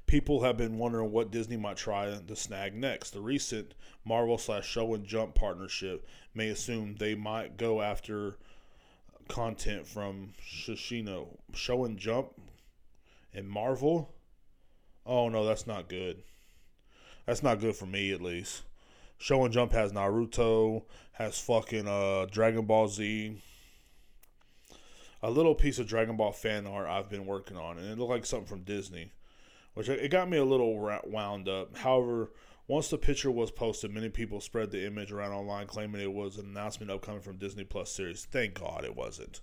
People 0.06 0.42
have 0.42 0.56
been 0.56 0.78
wondering 0.78 1.12
what 1.12 1.30
Disney 1.30 1.56
might 1.56 1.76
try 1.76 2.16
to 2.26 2.36
snag 2.36 2.74
next. 2.74 3.10
The 3.10 3.20
recent 3.20 3.74
Marvel 4.04 4.38
slash 4.38 4.72
Shonen 4.72 5.04
Jump 5.04 5.34
partnership 5.34 6.06
may 6.32 6.48
assume 6.48 6.94
they 6.94 7.14
might 7.14 7.56
go 7.58 7.82
after 7.82 8.38
content 9.28 9.86
from 9.86 10.32
Shishino. 10.42 11.36
Shonen 11.52 11.96
Jump 11.96 12.28
and 13.34 13.48
Marvel. 13.48 14.14
Oh 15.04 15.28
no, 15.28 15.44
that's 15.44 15.66
not 15.66 15.88
good. 15.88 16.22
That's 17.26 17.42
not 17.42 17.60
good 17.60 17.76
for 17.76 17.86
me 17.86 18.12
at 18.12 18.22
least. 18.22 18.62
Shonen 19.20 19.50
Jump 19.50 19.72
has 19.72 19.92
Naruto, 19.92 20.84
has 21.12 21.38
fucking 21.38 21.86
uh 21.88 22.26
Dragon 22.30 22.64
Ball 22.64 22.88
Z, 22.88 23.42
a 25.22 25.30
little 25.30 25.54
piece 25.54 25.78
of 25.78 25.86
Dragon 25.86 26.16
Ball 26.16 26.32
fan 26.32 26.66
art 26.66 26.88
I've 26.88 27.10
been 27.10 27.26
working 27.26 27.56
on, 27.56 27.78
and 27.78 27.88
it 27.88 27.98
looked 27.98 28.10
like 28.10 28.26
something 28.26 28.46
from 28.46 28.62
Disney, 28.62 29.12
which 29.74 29.88
it 29.88 30.10
got 30.10 30.30
me 30.30 30.38
a 30.38 30.44
little 30.44 30.78
wound 31.06 31.48
up. 31.48 31.76
However, 31.78 32.32
once 32.66 32.88
the 32.88 32.98
picture 32.98 33.30
was 33.30 33.50
posted, 33.50 33.92
many 33.92 34.10
people 34.10 34.40
spread 34.40 34.70
the 34.70 34.86
image 34.86 35.10
around 35.10 35.32
online, 35.32 35.66
claiming 35.66 36.00
it 36.00 36.12
was 36.12 36.36
an 36.36 36.46
announcement 36.46 36.90
upcoming 36.90 37.22
from 37.22 37.38
Disney 37.38 37.64
Plus 37.64 37.90
series. 37.90 38.26
Thank 38.30 38.60
God 38.60 38.84
it 38.84 38.94
wasn't. 38.94 39.40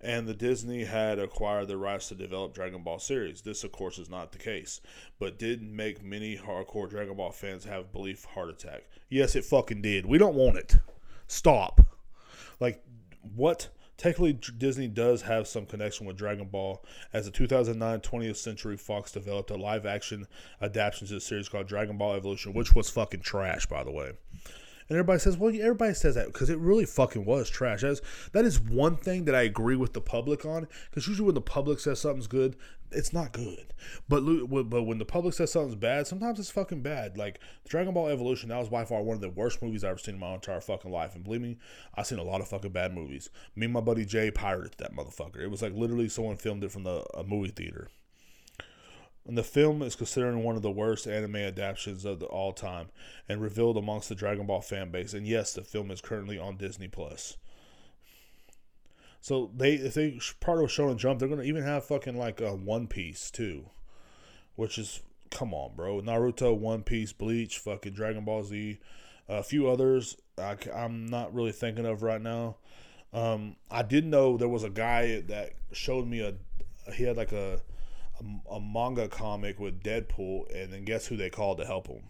And 0.00 0.28
the 0.28 0.34
Disney 0.34 0.84
had 0.84 1.18
acquired 1.18 1.68
the 1.68 1.78
rights 1.78 2.08
to 2.08 2.14
develop 2.14 2.54
Dragon 2.54 2.82
Ball 2.82 2.98
series. 2.98 3.40
This, 3.40 3.64
of 3.64 3.72
course, 3.72 3.98
is 3.98 4.10
not 4.10 4.32
the 4.32 4.38
case, 4.38 4.80
but 5.18 5.38
did 5.38 5.62
make 5.62 6.04
many 6.04 6.36
hardcore 6.36 6.88
Dragon 6.88 7.16
Ball 7.16 7.32
fans 7.32 7.64
have 7.64 7.92
belief 7.92 8.24
heart 8.24 8.50
attack. 8.50 8.84
Yes, 9.08 9.34
it 9.34 9.44
fucking 9.44 9.82
did. 9.82 10.06
We 10.06 10.18
don't 10.18 10.34
want 10.34 10.56
it. 10.56 10.76
Stop. 11.26 11.80
Like, 12.60 12.84
what? 13.34 13.68
Technically, 13.96 14.32
Disney 14.32 14.88
does 14.88 15.22
have 15.22 15.46
some 15.46 15.66
connection 15.66 16.06
with 16.06 16.16
Dragon 16.16 16.48
Ball, 16.48 16.84
as 17.12 17.26
the 17.26 17.30
2009 17.30 18.00
20th 18.00 18.36
Century 18.36 18.76
Fox 18.76 19.12
developed 19.12 19.50
a 19.50 19.56
live 19.56 19.86
action 19.86 20.26
adaptation 20.60 21.06
to 21.08 21.14
the 21.14 21.20
series 21.20 21.48
called 21.48 21.68
Dragon 21.68 21.96
Ball 21.96 22.14
Evolution, 22.14 22.52
which 22.52 22.74
was 22.74 22.90
fucking 22.90 23.20
trash, 23.20 23.66
by 23.66 23.84
the 23.84 23.92
way. 23.92 24.12
And 24.88 24.98
everybody 24.98 25.18
says, 25.18 25.38
well, 25.38 25.54
everybody 25.54 25.94
says 25.94 26.14
that 26.16 26.26
because 26.26 26.50
it 26.50 26.58
really 26.58 26.84
fucking 26.84 27.24
was 27.24 27.48
trash. 27.48 27.80
That 27.80 27.92
is, 27.92 28.02
that 28.32 28.44
is 28.44 28.60
one 28.60 28.96
thing 28.96 29.24
that 29.24 29.34
I 29.34 29.42
agree 29.42 29.76
with 29.76 29.94
the 29.94 30.00
public 30.00 30.44
on. 30.44 30.68
Because 30.90 31.08
usually 31.08 31.26
when 31.26 31.34
the 31.34 31.40
public 31.40 31.80
says 31.80 32.00
something's 32.00 32.26
good, 32.26 32.56
it's 32.94 33.12
not 33.12 33.32
good. 33.32 33.72
But 34.08 34.22
but 34.70 34.82
when 34.84 34.98
the 34.98 35.04
public 35.04 35.34
says 35.34 35.52
something's 35.52 35.74
bad, 35.74 36.06
sometimes 36.06 36.38
it's 36.38 36.50
fucking 36.50 36.82
bad. 36.82 37.16
Like 37.18 37.40
Dragon 37.68 37.94
Ball 37.94 38.08
Evolution, 38.08 38.48
that 38.48 38.58
was 38.58 38.68
by 38.68 38.84
far 38.84 39.02
one 39.02 39.16
of 39.16 39.20
the 39.20 39.28
worst 39.28 39.62
movies 39.62 39.84
I've 39.84 39.90
ever 39.90 39.98
seen 39.98 40.14
in 40.14 40.20
my 40.20 40.34
entire 40.34 40.60
fucking 40.60 40.90
life. 40.90 41.14
And 41.14 41.24
believe 41.24 41.42
me, 41.42 41.58
I've 41.94 42.06
seen 42.06 42.18
a 42.18 42.24
lot 42.24 42.40
of 42.40 42.48
fucking 42.48 42.72
bad 42.72 42.94
movies. 42.94 43.30
Me 43.54 43.66
and 43.66 43.74
my 43.74 43.80
buddy 43.80 44.04
Jay 44.04 44.30
pirated 44.30 44.78
that 44.78 44.94
motherfucker. 44.94 45.40
It 45.40 45.50
was 45.50 45.62
like 45.62 45.74
literally 45.74 46.08
someone 46.08 46.36
filmed 46.36 46.64
it 46.64 46.72
from 46.72 46.84
the 46.84 47.04
a 47.14 47.24
movie 47.24 47.50
theater. 47.50 47.88
And 49.26 49.38
the 49.38 49.42
film 49.42 49.80
is 49.80 49.96
considered 49.96 50.36
one 50.36 50.56
of 50.56 50.62
the 50.62 50.70
worst 50.70 51.06
anime 51.06 51.36
adaptations 51.36 52.04
of 52.04 52.20
the, 52.20 52.26
all 52.26 52.52
time 52.52 52.88
and 53.26 53.40
revealed 53.40 53.78
amongst 53.78 54.10
the 54.10 54.14
Dragon 54.14 54.46
Ball 54.46 54.60
fan 54.60 54.90
base. 54.90 55.14
And 55.14 55.26
yes, 55.26 55.54
the 55.54 55.62
film 55.62 55.90
is 55.90 56.02
currently 56.02 56.38
on 56.38 56.58
Disney 56.58 56.88
Plus. 56.88 57.38
So 59.24 59.50
they 59.56 59.72
if 59.72 59.94
they 59.94 60.20
part 60.40 60.62
of 60.62 60.68
Shonen 60.68 60.98
Jump, 60.98 61.18
they're 61.18 61.30
gonna 61.30 61.44
even 61.44 61.62
have 61.62 61.86
fucking 61.86 62.14
like 62.14 62.42
a 62.42 62.54
One 62.54 62.86
Piece 62.86 63.30
too, 63.30 63.70
which 64.54 64.76
is 64.76 65.00
come 65.30 65.54
on, 65.54 65.74
bro. 65.74 66.02
Naruto, 66.02 66.54
One 66.54 66.82
Piece, 66.82 67.14
Bleach, 67.14 67.56
fucking 67.56 67.94
Dragon 67.94 68.26
Ball 68.26 68.44
Z, 68.44 68.78
a 69.26 69.42
few 69.42 69.66
others 69.66 70.18
I, 70.36 70.58
am 70.74 71.06
not 71.06 71.32
really 71.32 71.52
thinking 71.52 71.86
of 71.86 72.02
right 72.02 72.20
now. 72.20 72.56
Um, 73.14 73.56
I 73.70 73.80
did 73.80 74.04
know 74.04 74.36
there 74.36 74.46
was 74.46 74.62
a 74.62 74.68
guy 74.68 75.22
that 75.28 75.54
showed 75.72 76.06
me 76.06 76.20
a 76.20 76.34
he 76.92 77.04
had 77.04 77.16
like 77.16 77.32
a 77.32 77.62
a, 78.20 78.56
a, 78.56 78.60
manga 78.60 79.08
comic 79.08 79.58
with 79.58 79.82
Deadpool, 79.82 80.54
and 80.54 80.70
then 80.70 80.84
guess 80.84 81.06
who 81.06 81.16
they 81.16 81.30
called 81.30 81.56
to 81.56 81.64
help 81.64 81.86
him? 81.86 82.02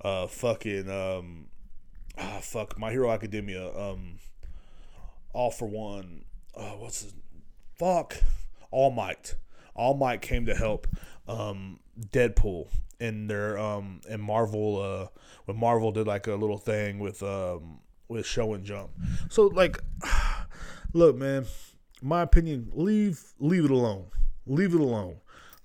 Uh, 0.00 0.26
fucking 0.26 0.90
um, 0.90 1.46
ah, 2.18 2.40
fuck, 2.42 2.76
My 2.80 2.90
Hero 2.90 3.12
Academia. 3.12 3.68
Um, 3.78 4.18
all 5.32 5.52
for 5.52 5.68
one. 5.68 6.24
Uh, 6.58 6.72
what's 6.72 7.02
his? 7.02 7.14
Fuck, 7.74 8.16
All 8.70 8.90
Might. 8.90 9.36
All 9.74 9.94
Might 9.94 10.20
came 10.20 10.46
to 10.46 10.54
help 10.54 10.88
um, 11.28 11.78
Deadpool 12.10 12.68
in 13.00 13.28
their 13.28 13.56
um 13.56 14.00
and 14.10 14.20
Marvel 14.20 14.82
uh 14.82 15.06
when 15.44 15.56
Marvel 15.56 15.92
did 15.92 16.04
like 16.04 16.26
a 16.26 16.34
little 16.34 16.58
thing 16.58 16.98
with 16.98 17.22
um 17.22 17.78
with 18.08 18.26
Shonen 18.26 18.64
Jump. 18.64 18.90
So 19.30 19.46
like 19.46 19.78
look 20.92 21.16
man, 21.16 21.46
my 22.02 22.22
opinion, 22.22 22.70
leave 22.74 23.22
leave 23.38 23.64
it 23.66 23.70
alone. 23.70 24.06
Leave 24.46 24.74
it 24.74 24.80
alone 24.80 25.18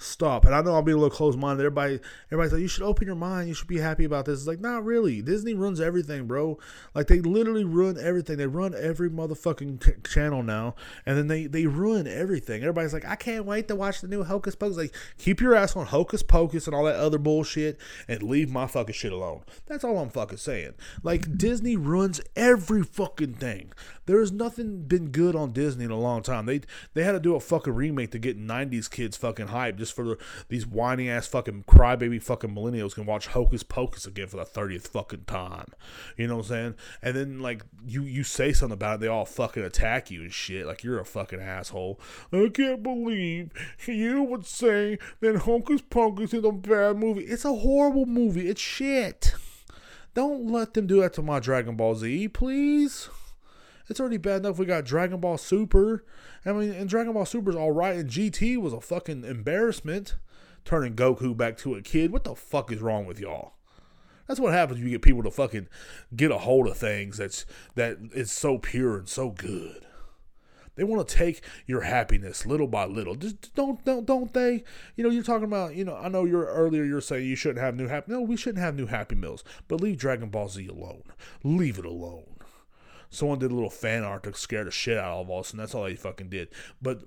stop. 0.04 0.46
And 0.46 0.54
I 0.54 0.62
know 0.62 0.74
I'll 0.74 0.82
be 0.82 0.92
a 0.92 0.98
little 0.98 1.10
close 1.10 1.36
minded. 1.36 1.66
Everybody, 1.66 2.00
everybody's 2.28 2.54
like, 2.54 2.62
you 2.62 2.68
should 2.68 2.84
open 2.84 3.08
your 3.08 3.16
mind. 3.16 3.48
You 3.48 3.54
should 3.54 3.68
be 3.68 3.80
happy 3.80 4.04
about 4.04 4.26
this. 4.26 4.40
It's 4.40 4.48
like, 4.48 4.60
not 4.60 4.84
really. 4.84 5.22
Disney 5.22 5.54
runs 5.54 5.80
everything, 5.80 6.28
bro. 6.28 6.58
Like 6.94 7.08
they 7.08 7.22
literally 7.22 7.64
run 7.64 7.98
everything. 8.00 8.38
They 8.38 8.48
run 8.48 8.74
every 8.76 9.10
motherfucking 9.10 9.84
t- 9.84 10.10
channel 10.10 10.44
now, 10.44 10.76
and 11.06 11.18
then 11.18 11.28
they 11.28 11.48
they 11.48 11.66
ruin 11.66 12.08
everything. 12.08 12.62
Everybody's 12.62 12.94
like, 12.94 13.06
I 13.06 13.16
can't 13.16 13.46
wait 13.46 13.68
to 13.68 13.76
watch 13.76 14.02
the 14.02 14.08
new 14.08 14.24
Hocus 14.24 14.56
Pocus. 14.56 14.78
Like, 14.78 14.96
keep 15.18 15.42
your 15.42 15.56
ass 15.56 15.76
on 15.76 15.86
Hocus 15.86 16.24
Pocus 16.24 16.68
and 16.68 16.76
all 16.76 16.86
that 16.86 16.96
other 16.96 17.18
bullshit, 17.18 17.80
and 18.08 18.24
leave 18.24 18.50
my 18.50 18.68
fucking 18.68 18.94
shit 18.94 19.12
alone. 19.12 19.44
That's 19.66 19.84
all 19.84 19.98
I'm 19.98 20.10
fucking 20.10 20.38
saying. 20.38 20.74
Like 21.02 21.38
Disney 21.38 21.76
runs 21.78 22.22
every 22.36 22.84
fucking 22.84 23.36
thing. 23.36 23.72
There 24.06 24.20
has 24.20 24.32
nothing 24.32 24.84
been 24.84 25.10
good 25.10 25.36
on 25.36 25.54
Disney 25.54 25.86
in 25.86 25.92
a 25.92 26.00
long 26.00 26.22
time. 26.22 26.46
They 26.46 26.62
they 26.94 27.04
had 27.04 27.14
to 27.14 27.20
do 27.20 27.36
a 27.36 27.40
fucking 27.40 27.74
remake 27.74 28.12
to 28.12 28.20
get 28.20 28.40
'90s 28.40 28.90
kids 28.90 29.16
fucking 29.18 29.48
hype 29.48 29.78
just 29.78 29.96
for 29.96 30.04
the, 30.04 30.18
these 30.50 30.68
whiny 30.68 31.10
ass 31.10 31.28
fucking 31.28 31.64
crybaby 31.68 32.22
fucking 32.22 32.54
millennials 32.54 32.96
can 32.96 33.06
watch 33.06 33.28
Hocus 33.28 33.64
Pocus 33.64 34.06
again 34.06 34.28
for 34.28 34.38
the 34.38 34.46
thirtieth 34.46 34.88
fucking 34.88 35.26
time. 35.26 35.68
You 36.18 36.28
know 36.28 36.38
what 36.38 36.46
I'm 36.46 36.50
saying? 36.50 36.76
And 37.02 37.16
then 37.16 37.40
like 37.40 37.64
you 37.86 38.04
you 38.04 38.24
say 38.24 38.52
something 38.52 38.74
about 38.74 38.96
it, 38.96 39.00
they 39.02 39.08
all 39.08 39.26
fucking 39.26 39.64
attack 39.64 40.12
you 40.12 40.22
and 40.22 40.34
shit. 40.34 40.66
Like 40.66 40.84
you're 40.84 41.00
a 41.00 41.06
fucking 41.06 41.40
asshole. 41.40 42.00
I 42.32 42.50
can't 42.54 42.84
believe 42.84 43.52
you 43.88 44.24
would 44.24 44.46
say 44.46 45.00
that 45.22 45.38
Hocus 45.38 45.82
Pocus 45.82 46.34
is 46.34 46.44
a 46.44 46.52
bad 46.52 46.98
movie. 46.98 47.24
It's 47.24 47.46
a 47.46 47.54
horrible 47.54 48.06
movie. 48.06 48.50
It's 48.50 48.62
shit. 48.62 49.34
Don't 50.14 50.52
let 50.52 50.74
them 50.76 50.86
do 50.86 51.02
that 51.02 51.14
to 51.14 51.24
my 51.24 51.40
Dragon 51.40 51.76
Ball 51.76 51.96
Z, 51.96 52.28
please. 52.30 53.10
It's 53.94 54.00
already 54.00 54.18
bad 54.18 54.38
enough 54.38 54.58
we 54.58 54.66
got 54.66 54.86
Dragon 54.86 55.20
Ball 55.20 55.38
Super. 55.38 56.04
I 56.48 56.52
mean, 56.52 56.72
and 56.72 56.90
Dragon 56.90 57.14
Ball 57.14 57.28
Super 57.28 57.52
is 57.52 57.56
all 57.56 57.72
right, 57.72 57.96
and 57.96 58.10
GT 58.10 58.58
was 58.58 58.74
a 58.74 58.82
fucking 58.82 59.24
embarrassment, 59.24 60.16
turning 60.66 60.96
Goku 60.96 61.38
back 61.38 61.58
to 61.58 61.76
a 61.76 61.82
kid. 61.84 62.12
What 62.12 62.24
the 62.24 62.34
fuck 62.34 62.72
is 62.72 62.82
wrong 62.82 63.06
with 63.06 63.20
y'all? 63.20 63.54
That's 64.28 64.40
what 64.40 64.52
happens 64.52 64.80
when 64.80 64.88
you 64.88 64.96
get 64.96 65.04
people 65.04 65.22
to 65.22 65.30
fucking 65.30 65.68
get 66.16 66.32
a 66.32 66.40
hold 66.40 66.68
of 66.68 66.76
things 66.76 67.18
that's 67.18 67.46
that 67.76 68.00
is 68.16 68.32
so 68.32 68.58
pure 68.58 68.98
and 68.98 69.08
so 69.08 69.30
good. 69.30 69.86
They 70.74 70.84
want 70.84 71.08
to 71.08 71.16
take 71.16 71.44
your 71.68 71.82
happiness 71.82 72.48
little 72.48 72.66
by 72.66 72.86
little. 72.86 73.14
Just 73.14 73.54
don't 73.54 73.86
don't 73.86 74.08
don't 74.08 74.34
they? 74.34 74.64
You 74.96 75.04
know, 75.04 75.12
you're 75.12 75.22
talking 75.22 75.44
about. 75.44 75.76
You 75.76 75.86
know, 75.86 75.96
I 75.96 76.08
know 76.08 76.26
you're 76.26 76.48
earlier. 76.48 76.84
You're 76.84 77.00
saying 77.00 77.28
you 77.28 77.36
shouldn't 77.36 77.64
have 77.64 77.76
new 77.76 77.90
happy. 77.90 78.12
No, 78.12 78.22
we 78.22 78.38
shouldn't 78.38 78.64
have 78.64 78.76
new 78.76 78.88
Happy 78.88 79.14
Meals. 79.14 79.44
But 79.68 79.82
leave 79.82 79.98
Dragon 79.98 80.30
Ball 80.30 80.50
Z 80.50 80.66
alone. 80.66 81.04
Leave 81.44 81.78
it 81.78 81.86
alone 81.86 82.33
someone 83.14 83.40
did 83.40 83.52
a 83.52 83.56
little 83.56 83.70
fan 83.70 84.04
art 84.04 84.24
to 84.24 84.34
scare 84.34 84.64
the 84.64 84.72
shit 84.72 84.98
out 84.98 85.22
of 85.22 85.32
us, 85.32 85.52
and 85.52 85.60
that's 85.60 85.76
all 85.76 85.84
they 85.84 85.96
fucking 85.96 86.30
did. 86.30 86.50
But 86.82 87.04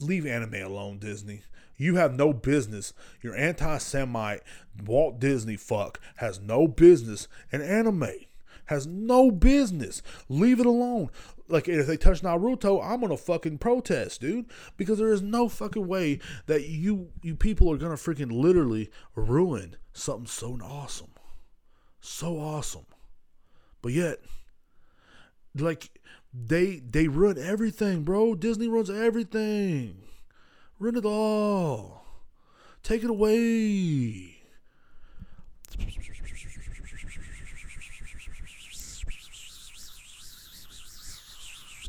leave 0.00 0.26
anime 0.26 0.54
alone, 0.54 0.98
Disney. 0.98 1.42
You 1.76 1.96
have 1.96 2.14
no 2.14 2.32
business. 2.32 2.92
Your 3.22 3.34
anti 3.34 3.78
Semite 3.78 4.42
Walt 4.84 5.18
Disney 5.18 5.56
fuck 5.56 5.98
has 6.16 6.38
no 6.38 6.68
business 6.68 7.26
in 7.50 7.62
anime. 7.62 8.10
Has 8.66 8.86
no 8.86 9.30
business. 9.30 10.02
Leave 10.28 10.60
it 10.60 10.66
alone. 10.66 11.10
like 11.48 11.68
if 11.68 11.86
they 11.86 11.96
touch 11.96 12.22
Naruto, 12.22 12.84
I'm 12.84 13.00
gonna 13.00 13.16
fucking 13.16 13.58
protest, 13.58 14.20
dude, 14.20 14.46
because 14.76 14.98
there 14.98 15.12
is 15.12 15.22
no 15.22 15.48
fucking 15.48 15.86
way 15.88 16.20
that 16.46 16.68
you 16.68 17.08
you 17.22 17.34
people 17.34 17.72
are 17.72 17.78
gonna 17.78 17.94
freaking 17.94 18.30
literally 18.30 18.90
ruin 19.14 19.76
something 19.92 20.26
so 20.26 20.58
awesome, 20.62 21.12
so 22.00 22.38
awesome, 22.38 22.86
but 23.82 23.92
yet, 23.92 24.18
like 25.54 25.90
they 26.32 26.76
they 26.78 27.08
ruin 27.08 27.38
everything, 27.38 28.02
bro. 28.02 28.34
Disney 28.34 28.68
runs 28.68 28.90
everything, 28.90 30.02
ruin 30.78 30.96
it 30.96 31.04
all, 31.04 32.04
take 32.82 33.02
it 33.02 33.10
away. 33.10 34.36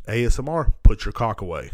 ASMR, 0.07 0.73
put 0.83 1.05
your 1.05 1.11
cock 1.11 1.41
away. 1.41 1.71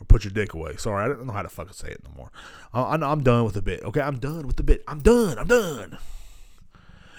Or 0.00 0.04
put 0.04 0.24
your 0.24 0.32
dick 0.32 0.54
away. 0.54 0.76
Sorry, 0.76 1.04
I 1.04 1.08
don't 1.08 1.26
know 1.26 1.32
how 1.32 1.42
to 1.42 1.48
fucking 1.48 1.72
say 1.72 1.88
it 1.88 2.02
no 2.04 2.10
more. 2.16 2.30
I, 2.72 2.94
I'm 2.94 3.22
done 3.22 3.44
with 3.44 3.54
the 3.54 3.62
bit. 3.62 3.82
Okay, 3.82 4.00
I'm 4.00 4.18
done 4.18 4.46
with 4.46 4.56
the 4.56 4.62
bit. 4.62 4.84
I'm 4.86 5.00
done. 5.00 5.38
I'm 5.38 5.48
done. 5.48 5.98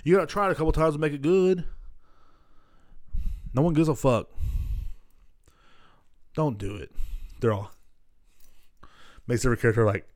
You 0.04 0.16
gotta 0.16 0.28
try 0.28 0.48
it 0.48 0.52
a 0.52 0.56
couple 0.56 0.72
times 0.72 0.96
to 0.96 1.00
make 1.00 1.14
it 1.14 1.22
good. 1.22 1.66
No 3.54 3.62
one 3.62 3.74
gives 3.74 3.90
a 3.90 3.96
fuck. 3.96 4.30
Don't 6.36 6.58
do 6.58 6.76
it. 6.76 6.92
They're 7.40 7.54
all 7.54 7.72
makes 9.30 9.46
every 9.46 9.58
character 9.58 9.86
like 9.86 10.08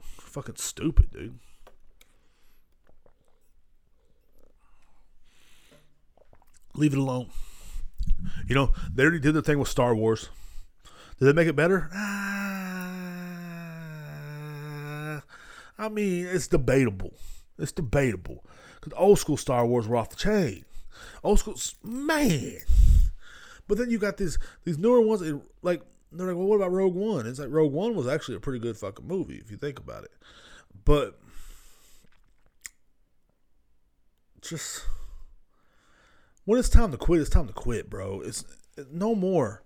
fucking 0.00 0.56
stupid, 0.56 1.10
dude. 1.10 1.38
Leave 6.74 6.94
it 6.94 6.98
alone. 6.98 7.28
You 8.48 8.54
know, 8.54 8.72
they 8.92 9.02
already 9.02 9.20
did 9.20 9.34
the 9.34 9.42
thing 9.42 9.58
with 9.58 9.68
Star 9.68 9.94
Wars. 9.94 10.30
Did 11.18 11.26
they 11.26 11.34
make 11.34 11.46
it 11.46 11.54
better? 11.54 11.90
Ah, 11.94 12.80
I 15.78 15.90
mean, 15.90 16.26
it's 16.26 16.48
debatable. 16.48 17.12
It's 17.58 17.72
debatable. 17.72 18.42
Because 18.80 18.98
old 18.98 19.18
school 19.18 19.36
Star 19.36 19.66
Wars 19.66 19.86
were 19.86 19.96
off 19.96 20.08
the 20.08 20.16
chain. 20.16 20.64
Old 21.22 21.38
school, 21.38 21.56
man. 21.82 22.58
But 23.66 23.78
then 23.78 23.90
you 23.90 23.98
got 23.98 24.16
these 24.16 24.38
these 24.64 24.78
newer 24.78 25.00
ones. 25.00 25.22
like 25.62 25.82
they're 26.12 26.28
like, 26.28 26.36
well, 26.36 26.46
what 26.46 26.56
about 26.56 26.72
Rogue 26.72 26.94
One? 26.94 27.26
It's 27.26 27.38
like 27.38 27.50
Rogue 27.50 27.72
One 27.72 27.94
was 27.94 28.06
actually 28.06 28.36
a 28.36 28.40
pretty 28.40 28.60
good 28.60 28.76
fucking 28.76 29.06
movie 29.06 29.36
if 29.36 29.50
you 29.50 29.56
think 29.56 29.78
about 29.78 30.04
it. 30.04 30.12
But 30.84 31.18
just 34.42 34.84
when 36.44 36.58
it's 36.58 36.68
time 36.68 36.90
to 36.92 36.98
quit, 36.98 37.20
it's 37.20 37.30
time 37.30 37.46
to 37.46 37.52
quit, 37.52 37.88
bro. 37.88 38.20
It's 38.20 38.44
no 38.92 39.14
more. 39.14 39.62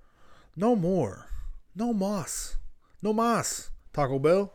No 0.57 0.75
more. 0.75 1.27
No 1.75 1.93
mas. 1.93 2.57
No 3.03 3.13
mas. 3.13 3.71
Taco 3.93 4.19
Bell. 4.19 4.53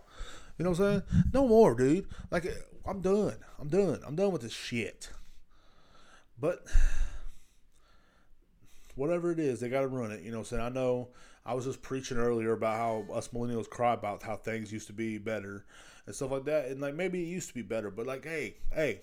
You 0.57 0.65
know 0.65 0.71
what 0.71 0.80
I'm 0.80 0.86
saying? 0.86 1.26
No 1.34 1.47
more, 1.47 1.76
dude. 1.76 2.07
Like 2.32 2.45
I'm 2.86 3.01
done. 3.01 3.36
I'm 3.59 3.67
done. 3.67 3.99
I'm 4.05 4.15
done 4.15 4.32
with 4.32 4.41
this 4.41 4.53
shit. 4.53 5.09
But 6.39 6.65
whatever 8.95 9.31
it 9.31 9.39
is, 9.39 9.59
they 9.59 9.69
got 9.69 9.81
to 9.81 9.88
run 9.88 10.11
it. 10.11 10.23
You 10.23 10.31
know 10.31 10.43
saying? 10.43 10.61
I 10.61 10.69
know 10.69 11.09
I 11.45 11.53
was 11.53 11.65
just 11.65 11.81
preaching 11.81 12.17
earlier 12.17 12.53
about 12.53 12.77
how 12.77 13.13
us 13.13 13.29
millennials 13.29 13.69
cry 13.69 13.93
about 13.93 14.23
how 14.23 14.36
things 14.36 14.71
used 14.71 14.88
to 14.88 14.93
be 14.93 15.17
better 15.17 15.65
and 16.05 16.15
stuff 16.15 16.31
like 16.31 16.45
that. 16.45 16.67
And 16.67 16.81
like 16.81 16.95
maybe 16.95 17.21
it 17.21 17.27
used 17.27 17.49
to 17.49 17.53
be 17.53 17.61
better, 17.61 17.91
but 17.91 18.07
like, 18.07 18.23
hey, 18.23 18.55
hey, 18.73 19.01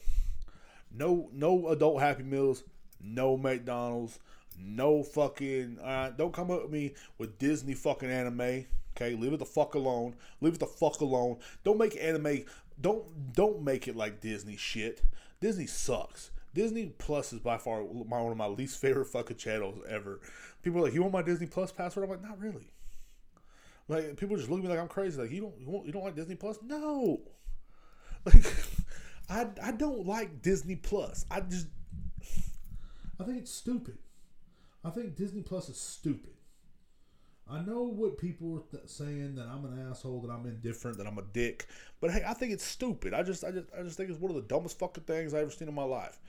no, 0.93 1.29
no 1.33 1.69
adult 1.69 2.01
Happy 2.01 2.23
Meals, 2.23 2.65
no 3.01 3.37
McDonald's, 3.37 4.19
no 4.59 5.03
fucking. 5.03 5.79
Uh, 5.83 6.13
don't 6.17 6.33
come 6.33 6.51
up 6.51 6.63
with 6.63 6.73
me 6.73 6.95
with 7.19 7.39
Disney 7.39 7.75
fucking 7.75 8.11
anime. 8.11 8.67
Okay, 8.97 9.15
leave 9.15 9.33
it 9.33 9.39
the 9.39 9.47
fuck 9.47 9.75
alone. 9.75 10.15
Leave 10.41 10.55
it 10.55 10.61
the 10.61 10.67
fuck 10.67 11.01
alone. 11.01 11.39
Don't 11.65 11.79
make 11.79 11.97
anime. 12.01 12.45
Don't 12.81 13.33
don't 13.33 13.63
make 13.63 13.89
it 13.89 13.97
like 13.97 14.21
Disney 14.21 14.57
shit. 14.57 15.03
Disney 15.41 15.67
sucks. 15.67 16.31
Disney 16.55 16.93
Plus 16.99 17.33
is 17.33 17.41
by 17.41 17.59
far 17.59 17.83
my, 17.83 18.21
one 18.21 18.33
of 18.33 18.37
my 18.37 18.47
least 18.47 18.81
favorite 18.81 19.07
fucking 19.07 19.37
channels 19.37 19.81
ever. 19.89 20.21
People 20.63 20.81
are 20.81 20.85
like, 20.85 20.95
"You 20.95 21.03
want 21.03 21.13
my 21.13 21.23
Disney 21.23 21.47
Plus 21.47 21.73
password?" 21.73 22.05
I'm 22.05 22.11
like, 22.11 22.23
"Not 22.23 22.39
really." 22.41 22.73
Like 23.89 24.17
people 24.17 24.37
just 24.37 24.49
look 24.49 24.61
at 24.61 24.65
me 24.65 24.71
like 24.71 24.79
I'm 24.79 24.89
crazy. 24.89 25.21
Like 25.21 25.31
you 25.31 25.41
don't 25.41 25.59
you, 25.59 25.83
you 25.87 25.93
don't 25.93 26.05
like 26.05 26.15
Disney 26.17 26.37
Plus? 26.37 26.59
No. 26.63 27.21
Like 28.27 28.45
I 29.31 29.47
I 29.63 29.73
don't 29.73 30.07
like 30.07 30.43
Disney 30.43 30.77
Plus. 30.77 31.25
I 31.31 31.41
just 31.41 31.69
I 33.19 33.25
think 33.25 33.39
it's 33.39 33.51
stupid. 33.51 33.97
I 34.85 34.91
think 34.91 35.17
Disney 35.17 35.41
Plus 35.41 35.71
is 35.71 35.79
stupid. 35.79 36.33
I 37.51 37.61
know 37.61 37.83
what 37.83 38.17
people 38.17 38.57
are 38.57 38.79
th- 38.79 38.89
saying 38.89 39.35
that 39.35 39.47
I'm 39.47 39.65
an 39.65 39.89
asshole, 39.91 40.21
that 40.21 40.31
I'm 40.31 40.47
indifferent, 40.47 40.99
that 40.99 41.07
I'm 41.07 41.19
a 41.19 41.23
dick, 41.23 41.67
but 42.01 42.13
hey, 42.13 42.23
I 42.27 42.33
think 42.33 42.53
it's 42.53 42.65
stupid. 42.65 43.13
I 43.13 43.25
just, 43.25 43.43
I 43.43 43.51
just, 43.51 43.67
I 43.77 43.83
just 43.83 43.97
think 43.97 44.09
it's 44.09 44.21
one 44.21 44.31
of 44.31 44.37
the 44.37 44.43
dumbest 44.43 44.79
fucking 44.79 45.03
things 45.05 45.35
I've 45.35 45.43
ever 45.43 45.51
seen 45.51 45.67
in 45.67 45.75
my 45.75 45.83
life. 45.83 46.21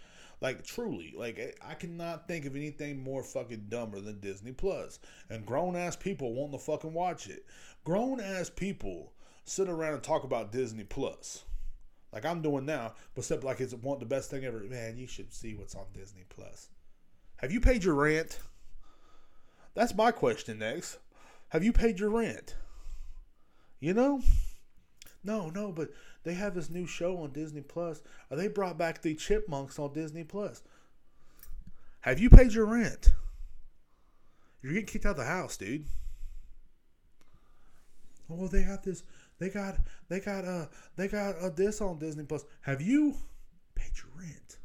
Like 0.41 0.65
truly, 0.65 1.13
like 1.15 1.37
eh, 1.37 1.51
I 1.63 1.75
cannot 1.75 2.27
think 2.27 2.45
of 2.45 2.55
anything 2.55 3.03
more 3.03 3.23
fucking 3.23 3.67
dumber 3.69 4.01
than 4.01 4.19
Disney 4.19 4.51
Plus. 4.51 4.99
And 5.29 5.45
grown 5.45 5.75
ass 5.75 5.95
people 5.95 6.33
want 6.33 6.51
to 6.53 6.57
fucking 6.57 6.93
watch 6.93 7.29
it. 7.29 7.45
Grown 7.83 8.19
ass 8.19 8.49
people 8.49 9.13
sit 9.45 9.69
around 9.69 9.93
and 9.93 10.03
talk 10.03 10.23
about 10.23 10.51
Disney 10.51 10.83
Plus. 10.83 11.43
Like 12.11 12.25
I'm 12.25 12.41
doing 12.41 12.65
now, 12.65 12.93
but 13.13 13.21
except 13.21 13.43
like 13.43 13.61
it's 13.61 13.75
one 13.75 13.99
the 13.99 14.05
best 14.05 14.31
thing 14.31 14.43
ever. 14.43 14.59
Man, 14.59 14.97
you 14.97 15.07
should 15.07 15.31
see 15.31 15.53
what's 15.53 15.75
on 15.75 15.85
Disney 15.93 16.25
Plus. 16.27 16.69
Have 17.37 17.51
you 17.51 17.61
paid 17.61 17.83
your 17.83 17.95
rent? 17.95 18.39
That's 19.75 19.95
my 19.95 20.11
question 20.11 20.59
next. 20.59 20.97
Have 21.49 21.63
you 21.63 21.71
paid 21.71 21.99
your 21.99 22.09
rent? 22.09 22.55
You 23.79 23.93
know? 23.93 24.21
No, 25.23 25.49
no, 25.49 25.71
but 25.71 25.89
they 26.23 26.33
have 26.35 26.53
this 26.53 26.69
new 26.69 26.85
show 26.85 27.17
on 27.17 27.31
Disney 27.31 27.61
Plus. 27.61 28.01
Or 28.29 28.37
they 28.37 28.47
brought 28.47 28.77
back 28.77 29.01
the 29.01 29.15
Chipmunks 29.15 29.79
on 29.79 29.93
Disney 29.93 30.23
Plus. 30.23 30.61
Have 32.01 32.19
you 32.19 32.29
paid 32.29 32.53
your 32.53 32.65
rent? 32.65 33.13
You're 34.61 34.73
getting 34.73 34.87
kicked 34.87 35.05
out 35.05 35.11
of 35.11 35.17
the 35.17 35.25
house, 35.25 35.57
dude. 35.57 35.85
Oh, 38.29 38.47
they 38.47 38.63
got 38.63 38.83
this. 38.83 39.03
They 39.39 39.49
got. 39.49 39.77
They 40.07 40.19
got. 40.19 40.45
Uh. 40.45 40.67
They 40.95 41.07
got 41.07 41.35
uh, 41.37 41.49
this 41.49 41.81
on 41.81 41.99
Disney 41.99 42.23
Plus. 42.23 42.45
Have 42.61 42.81
you 42.81 43.15
paid 43.75 43.91
your 43.97 44.11
rent? 44.17 44.57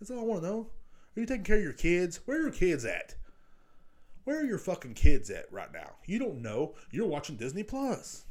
That's 0.00 0.10
all 0.10 0.20
I 0.20 0.24
want 0.24 0.42
to 0.42 0.48
know. 0.48 0.70
Are 1.16 1.20
you 1.20 1.26
taking 1.26 1.44
care 1.44 1.58
of 1.58 1.62
your 1.62 1.74
kids? 1.74 2.20
Where 2.24 2.38
are 2.38 2.42
your 2.42 2.50
kids 2.50 2.84
at? 2.84 3.14
Where 4.24 4.40
are 4.40 4.44
your 4.44 4.58
fucking 4.58 4.94
kids 4.94 5.30
at 5.30 5.52
right 5.52 5.72
now? 5.72 5.90
You 6.06 6.18
don't 6.18 6.42
know. 6.42 6.74
You're 6.90 7.06
watching 7.06 7.36
Disney 7.36 7.62
Plus. 7.62 8.24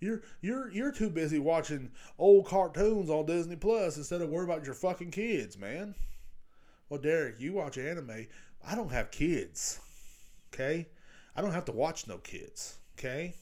You're 0.00 0.22
you're 0.40 0.70
you're 0.70 0.92
too 0.92 1.08
busy 1.08 1.38
watching 1.38 1.90
old 2.18 2.46
cartoons 2.46 3.08
on 3.08 3.26
Disney 3.26 3.56
Plus 3.56 3.96
instead 3.96 4.20
of 4.20 4.28
worrying 4.28 4.50
about 4.50 4.64
your 4.66 4.74
fucking 4.74 5.10
kids, 5.10 5.56
man. 5.58 5.94
Well, 6.88 7.00
Derrek, 7.00 7.40
you 7.40 7.54
watch 7.54 7.78
anime. 7.78 8.26
I 8.66 8.74
don't 8.74 8.92
have 8.92 9.10
kids. 9.10 9.80
Okay? 10.52 10.86
I 11.34 11.42
don't 11.42 11.52
have 11.52 11.64
to 11.66 11.72
watch 11.72 12.06
no 12.06 12.18
kids. 12.18 12.78
Okay? 12.98 13.34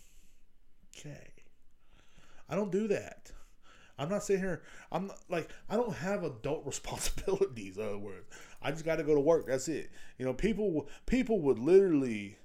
Okay. 0.96 1.32
I 2.48 2.54
don't 2.54 2.72
do 2.72 2.88
that. 2.88 3.30
I'm 3.98 4.08
not 4.08 4.24
sitting 4.24 4.42
here. 4.42 4.62
I'm 4.90 5.08
not, 5.08 5.18
like 5.28 5.50
I 5.68 5.76
don't 5.76 5.94
have 5.94 6.24
adult 6.24 6.66
responsibilities. 6.66 7.78
In 7.78 7.84
other 7.84 7.98
words, 7.98 8.26
I 8.62 8.70
just 8.70 8.84
got 8.84 8.96
to 8.96 9.04
go 9.04 9.14
to 9.14 9.20
work. 9.20 9.46
That's 9.46 9.68
it. 9.68 9.90
You 10.18 10.24
know, 10.24 10.34
people 10.34 10.88
people 11.06 11.40
would 11.42 11.58
literally 11.58 12.38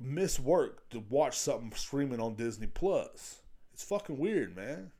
miss 0.00 0.40
work 0.40 0.88
to 0.90 1.00
watch 1.08 1.38
something 1.38 1.72
streaming 1.74 2.20
on 2.20 2.34
Disney 2.34 2.66
Plus. 2.66 3.42
It's 3.72 3.84
fucking 3.84 4.18
weird, 4.18 4.56
man. 4.56 4.90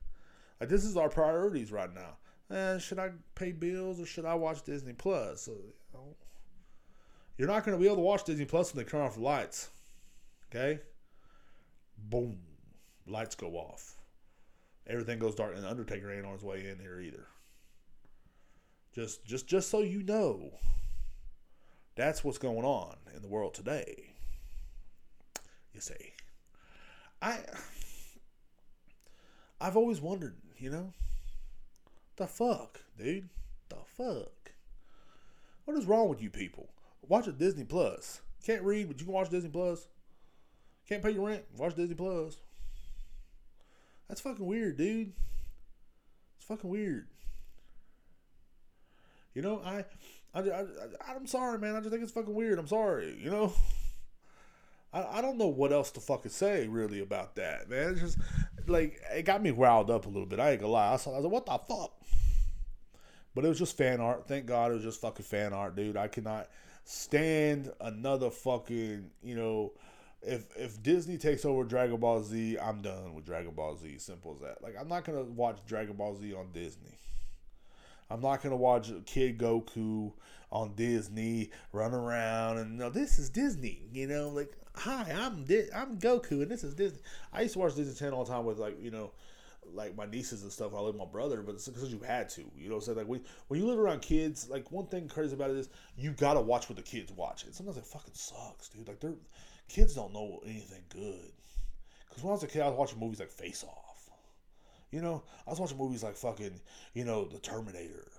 Like 0.59 0.69
this 0.69 0.85
is 0.85 0.97
our 0.97 1.09
priorities 1.09 1.71
right 1.71 1.89
now. 1.93 2.55
Eh, 2.55 2.77
should 2.77 2.99
I 2.99 3.11
pay 3.35 3.51
bills 3.51 3.99
or 3.99 4.05
should 4.05 4.25
I 4.25 4.35
watch 4.35 4.63
Disney 4.63 4.93
Plus? 4.93 5.41
So, 5.41 5.51
you 5.51 5.73
know, 5.93 6.15
you're 7.37 7.47
not 7.47 7.65
going 7.65 7.77
to 7.77 7.81
be 7.81 7.87
able 7.87 7.97
to 7.97 8.01
watch 8.03 8.25
Disney 8.25 8.45
Plus 8.45 8.73
when 8.73 8.83
they 8.83 8.89
turn 8.89 9.01
off 9.01 9.15
the 9.15 9.21
lights. 9.21 9.69
Okay? 10.49 10.81
Boom. 11.97 12.37
Lights 13.07 13.35
go 13.35 13.53
off 13.55 13.95
everything 14.87 15.19
goes 15.19 15.35
dark, 15.35 15.55
and 15.55 15.63
the 15.63 15.69
Undertaker 15.69 16.11
ain't 16.11 16.25
on 16.25 16.33
his 16.33 16.43
way 16.43 16.67
in 16.69 16.79
here 16.79 16.99
either. 16.99 17.27
Just, 18.93 19.25
just, 19.25 19.47
just 19.47 19.69
so 19.69 19.79
you 19.79 20.03
know, 20.03 20.51
that's 21.95 22.23
what's 22.23 22.37
going 22.37 22.65
on 22.65 22.95
in 23.15 23.21
the 23.21 23.27
world 23.27 23.53
today. 23.53 24.10
You 25.73 25.81
see, 25.81 26.13
I, 27.21 27.39
I've 29.59 29.77
always 29.77 30.01
wondered, 30.01 30.35
you 30.57 30.69
know, 30.69 30.93
the 32.17 32.27
fuck, 32.27 32.81
dude, 32.97 33.29
the 33.69 33.77
fuck. 33.97 34.51
What 35.65 35.77
is 35.77 35.85
wrong 35.85 36.09
with 36.09 36.21
you 36.21 36.29
people? 36.29 36.69
Watch 37.07 37.27
a 37.27 37.31
Disney 37.31 37.63
Plus. 37.63 38.21
Can't 38.45 38.63
read, 38.63 38.87
but 38.87 38.99
you 38.99 39.05
can 39.05 39.13
watch 39.13 39.29
Disney 39.29 39.49
Plus. 39.49 39.87
Can't 40.89 41.03
pay 41.03 41.11
your 41.11 41.27
rent. 41.27 41.43
Watch 41.57 41.75
Disney 41.75 41.95
Plus. 41.95 42.37
That's 44.07 44.21
fucking 44.21 44.45
weird, 44.45 44.77
dude. 44.77 45.13
It's 46.37 46.45
fucking 46.47 46.69
weird. 46.69 47.07
You 49.33 49.41
know, 49.41 49.61
I 49.63 49.85
I, 50.33 50.39
I, 50.39 50.65
I, 51.09 51.15
am 51.15 51.27
sorry, 51.27 51.59
man. 51.59 51.75
I 51.75 51.79
just 51.79 51.91
think 51.91 52.03
it's 52.03 52.11
fucking 52.11 52.33
weird. 52.33 52.59
I'm 52.59 52.67
sorry, 52.67 53.17
you 53.21 53.29
know. 53.29 53.53
I, 54.93 55.19
I 55.19 55.21
don't 55.21 55.37
know 55.37 55.47
what 55.47 55.71
else 55.71 55.91
to 55.91 55.99
fucking 55.99 56.31
say 56.31 56.67
really 56.67 56.99
about 56.99 57.35
that, 57.35 57.69
man. 57.69 57.91
It's 57.91 58.01
just 58.01 58.17
like 58.67 59.01
it 59.11 59.23
got 59.23 59.41
me 59.41 59.51
riled 59.51 59.89
up 59.89 60.05
a 60.05 60.09
little 60.09 60.25
bit. 60.25 60.39
I 60.39 60.51
ain't 60.51 60.61
gonna 60.61 60.73
lie. 60.73 60.93
I, 60.93 60.97
saw, 60.97 61.11
I 61.11 61.15
was 61.15 61.23
like, 61.25 61.33
what 61.33 61.45
the 61.45 61.57
fuck? 61.57 61.91
But 63.33 63.45
it 63.45 63.47
was 63.47 63.59
just 63.59 63.77
fan 63.77 64.01
art. 64.01 64.27
Thank 64.27 64.45
God 64.45 64.71
it 64.71 64.75
was 64.75 64.83
just 64.83 65.01
fucking 65.01 65.25
fan 65.25 65.53
art, 65.53 65.75
dude. 65.75 65.95
I 65.95 66.07
cannot 66.07 66.49
stand 66.83 67.71
another 67.79 68.29
fucking, 68.29 69.09
you 69.23 69.35
know, 69.35 69.71
if 70.21 70.45
if 70.55 70.81
Disney 70.83 71.17
takes 71.17 71.45
over 71.45 71.63
Dragon 71.63 71.97
Ball 71.97 72.21
Z, 72.21 72.57
I'm 72.59 72.81
done 72.81 73.15
with 73.15 73.25
Dragon 73.25 73.51
Ball 73.51 73.75
Z. 73.75 73.97
Simple 73.99 74.35
as 74.35 74.41
that. 74.41 74.61
Like 74.61 74.75
I'm 74.79 74.87
not 74.87 75.05
gonna 75.05 75.23
watch 75.23 75.59
Dragon 75.65 75.95
Ball 75.95 76.15
Z 76.15 76.33
on 76.33 76.51
Disney. 76.53 76.97
I'm 78.09 78.21
not 78.21 78.43
gonna 78.43 78.57
watch 78.57 78.91
Kid 79.05 79.37
Goku 79.37 80.11
on 80.51 80.73
Disney 80.75 81.49
run 81.71 81.93
around 81.93 82.57
and 82.57 82.77
no, 82.77 82.89
this 82.89 83.17
is 83.17 83.29
Disney. 83.29 83.83
You 83.93 84.07
know, 84.07 84.29
like 84.29 84.51
hi, 84.75 85.11
I'm 85.13 85.43
Di- 85.43 85.71
I'm 85.75 85.97
Goku 85.97 86.41
and 86.41 86.49
this 86.49 86.63
is 86.63 86.73
Disney. 86.73 86.99
I 87.33 87.41
used 87.41 87.53
to 87.53 87.59
watch 87.59 87.75
Disney 87.75 87.93
Channel 87.93 88.19
all 88.19 88.25
the 88.25 88.31
time 88.31 88.45
with 88.45 88.57
like 88.59 88.81
you 88.81 88.91
know 88.91 89.11
like 89.73 89.95
my 89.95 90.05
nieces 90.05 90.43
and 90.43 90.51
stuff. 90.51 90.73
I 90.73 90.77
live 90.77 90.95
with 90.95 91.03
my 91.03 91.11
brother, 91.11 91.41
but 91.41 91.55
it's 91.55 91.67
because 91.67 91.91
you 91.91 91.99
had 91.99 92.29
to. 92.29 92.43
You 92.57 92.69
know 92.69 92.75
what 92.75 92.81
I'm 92.81 92.85
saying? 92.85 92.97
Like 92.97 93.07
when, 93.07 93.21
when 93.47 93.59
you 93.59 93.67
live 93.67 93.79
around 93.79 94.01
kids, 94.01 94.49
like 94.49 94.71
one 94.71 94.87
thing 94.87 95.07
crazy 95.07 95.33
about 95.35 95.51
it 95.51 95.57
is 95.57 95.69
you 95.97 96.11
gotta 96.11 96.41
watch 96.41 96.69
what 96.69 96.77
the 96.77 96.81
kids 96.83 97.11
watch. 97.11 97.43
And 97.43 97.53
sometimes 97.53 97.77
it 97.77 97.85
fucking 97.85 98.13
sucks, 98.13 98.69
dude. 98.69 98.87
Like 98.87 98.99
they're 98.99 99.13
kids 99.69 99.93
don't 99.93 100.13
know 100.13 100.41
anything 100.45 100.83
good. 100.89 101.31
Because 102.09 102.23
when 102.23 102.31
I 102.31 102.33
was 102.33 102.43
a 102.43 102.47
kid, 102.47 102.61
I 102.61 102.67
was 102.67 102.77
watching 102.77 102.99
movies 102.99 103.19
like 103.19 103.29
Face 103.31 103.63
Off. 103.63 104.09
You 104.91 105.01
know, 105.01 105.23
I 105.47 105.51
was 105.51 105.59
watching 105.59 105.77
movies 105.77 106.03
like 106.03 106.17
fucking, 106.17 106.59
you 106.93 107.05
know, 107.05 107.23
The 107.23 107.39
Terminator. 107.39 108.11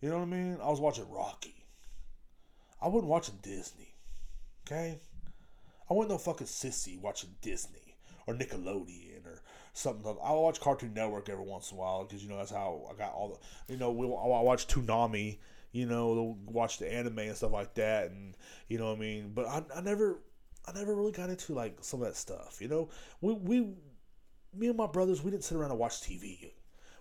You 0.00 0.08
know 0.08 0.16
what 0.16 0.22
I 0.22 0.26
mean? 0.26 0.58
I 0.62 0.70
was 0.70 0.80
watching 0.80 1.08
Rocky. 1.10 1.54
I 2.80 2.88
wasn't 2.88 3.10
watching 3.10 3.38
Disney. 3.42 3.92
Okay? 4.66 4.98
I 5.88 5.94
wasn't 5.94 6.12
no 6.12 6.18
fucking 6.18 6.46
sissy 6.46 7.00
watching 7.00 7.30
Disney 7.40 7.96
or 8.26 8.34
Nickelodeon 8.34 9.24
or 9.24 9.42
something. 9.72 10.16
I'll 10.22 10.42
watch 10.42 10.60
Cartoon 10.60 10.94
Network 10.94 11.28
every 11.28 11.44
once 11.44 11.70
in 11.70 11.76
a 11.76 11.80
while 11.80 12.04
because 12.04 12.22
you 12.22 12.28
know 12.28 12.38
that's 12.38 12.50
how 12.50 12.88
I 12.90 12.94
got 12.94 13.12
all 13.12 13.38
the. 13.68 13.72
You 13.72 13.78
know, 13.78 13.92
we 13.92 14.06
I 14.06 14.42
watch 14.42 14.66
Toonami. 14.66 15.38
You 15.72 15.86
know, 15.86 16.38
watch 16.46 16.78
the 16.78 16.92
anime 16.92 17.18
and 17.18 17.36
stuff 17.36 17.52
like 17.52 17.74
that, 17.74 18.10
and 18.10 18.34
you 18.68 18.78
know 18.78 18.86
what 18.86 18.96
I 18.96 19.00
mean. 19.00 19.32
But 19.34 19.46
I, 19.46 19.62
I 19.74 19.80
never, 19.82 20.22
I 20.66 20.72
never 20.72 20.94
really 20.94 21.12
got 21.12 21.28
into 21.28 21.52
like 21.52 21.78
some 21.82 22.00
of 22.00 22.08
that 22.08 22.16
stuff. 22.16 22.58
You 22.60 22.68
know, 22.68 22.88
we 23.20 23.34
we, 23.34 23.60
me 24.54 24.68
and 24.68 24.76
my 24.76 24.86
brothers, 24.86 25.22
we 25.22 25.30
didn't 25.30 25.44
sit 25.44 25.56
around 25.56 25.70
and 25.70 25.78
watch 25.78 26.00
TV. 26.00 26.52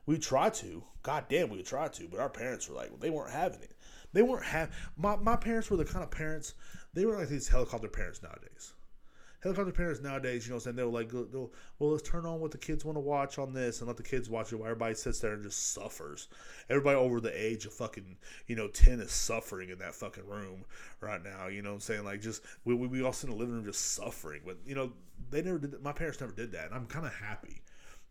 We 0.06 0.18
tried 0.20 0.54
to, 0.56 0.84
god 1.04 1.26
damn, 1.30 1.50
we 1.50 1.64
tried 1.64 1.94
to, 1.94 2.08
but 2.08 2.20
our 2.20 2.30
parents 2.30 2.70
were 2.70 2.76
like, 2.76 3.00
they 3.00 3.10
weren't 3.10 3.32
having 3.32 3.62
it. 3.62 3.76
They 4.14 4.22
weren't 4.22 4.46
have 4.46 4.72
my 4.98 5.16
my 5.16 5.38
parents 5.38 5.72
were 5.72 5.78
the 5.78 5.86
kind 5.86 6.04
of 6.04 6.12
parents. 6.12 6.54
They 6.94 7.06
were 7.06 7.18
like 7.18 7.30
these 7.30 7.48
helicopter 7.48 7.88
parents 7.88 8.22
nowadays 8.22 8.74
helicopter 9.46 9.72
parents 9.72 10.02
nowadays, 10.02 10.48
you 10.48 10.54
know, 10.54 10.58
saying 10.58 10.76
they'll 10.76 10.90
like, 10.90 11.12
they'll, 11.12 11.52
well, 11.78 11.92
let's 11.92 12.10
turn 12.10 12.26
on 12.26 12.40
what 12.40 12.50
the 12.50 12.58
kids 12.58 12.84
want 12.84 12.96
to 12.96 13.00
watch 13.00 13.38
on 13.38 13.54
this 13.54 13.80
and 13.80 13.88
let 13.88 13.96
the 13.96 14.02
kids 14.02 14.28
watch 14.28 14.52
it 14.52 14.56
while 14.56 14.66
everybody 14.66 14.96
sits 14.96 15.20
there 15.20 15.34
and 15.34 15.44
just 15.44 15.72
suffers. 15.72 16.30
Everybody 16.68 16.98
over 16.98 17.22
the 17.22 17.46
age 17.46 17.68
of 17.68 17.74
fucking, 17.74 18.18
you 18.48 18.56
know, 18.56 18.68
10 18.68 19.00
is 19.00 19.12
suffering 19.12 19.70
in 19.70 19.78
that 19.78 19.94
fucking 19.94 20.26
room 20.26 20.66
right 21.00 21.24
now. 21.24 21.46
You 21.46 21.62
know 21.62 21.70
what 21.70 21.76
I'm 21.76 21.82
saying? 21.82 22.06
Like, 22.06 22.22
just, 22.22 22.42
we, 22.66 22.74
we, 22.74 22.88
we 22.88 23.04
all 23.04 23.14
sit 23.14 23.30
in 23.30 23.36
the 23.36 23.40
living 23.40 23.54
room 23.54 23.66
just 23.66 23.94
suffering. 23.94 24.42
But, 24.44 24.58
you 24.66 24.74
know, 24.74 24.94
they 25.30 25.44
never 25.44 25.60
did, 25.60 25.72
that. 25.74 25.84
my 25.84 25.94
parents 25.94 26.20
never 26.20 26.34
did 26.34 26.52
that. 26.54 26.66
And 26.66 26.74
I'm 26.74 26.88
kind 26.88 27.06
of 27.06 27.14
happy. 27.14 27.62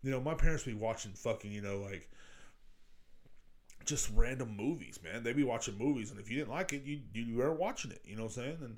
You 0.03 0.11
know, 0.11 0.21
my 0.21 0.35
parents 0.35 0.63
be 0.63 0.73
watching 0.73 1.11
fucking, 1.11 1.51
you 1.51 1.61
know, 1.61 1.79
like, 1.79 2.09
just 3.83 4.09
random 4.15 4.55
movies, 4.55 4.99
man. 5.03 5.21
They 5.21 5.33
be 5.33 5.43
watching 5.43 5.77
movies, 5.77 6.11
and 6.11 6.19
if 6.19 6.31
you 6.31 6.37
didn't 6.37 6.49
like 6.49 6.73
it, 6.73 6.83
you 6.85 7.01
you 7.13 7.37
weren't 7.37 7.59
watching 7.59 7.91
it. 7.91 8.01
You 8.03 8.15
know 8.15 8.23
what 8.23 8.37
I'm 8.37 8.43
saying? 8.43 8.57
And 8.61 8.77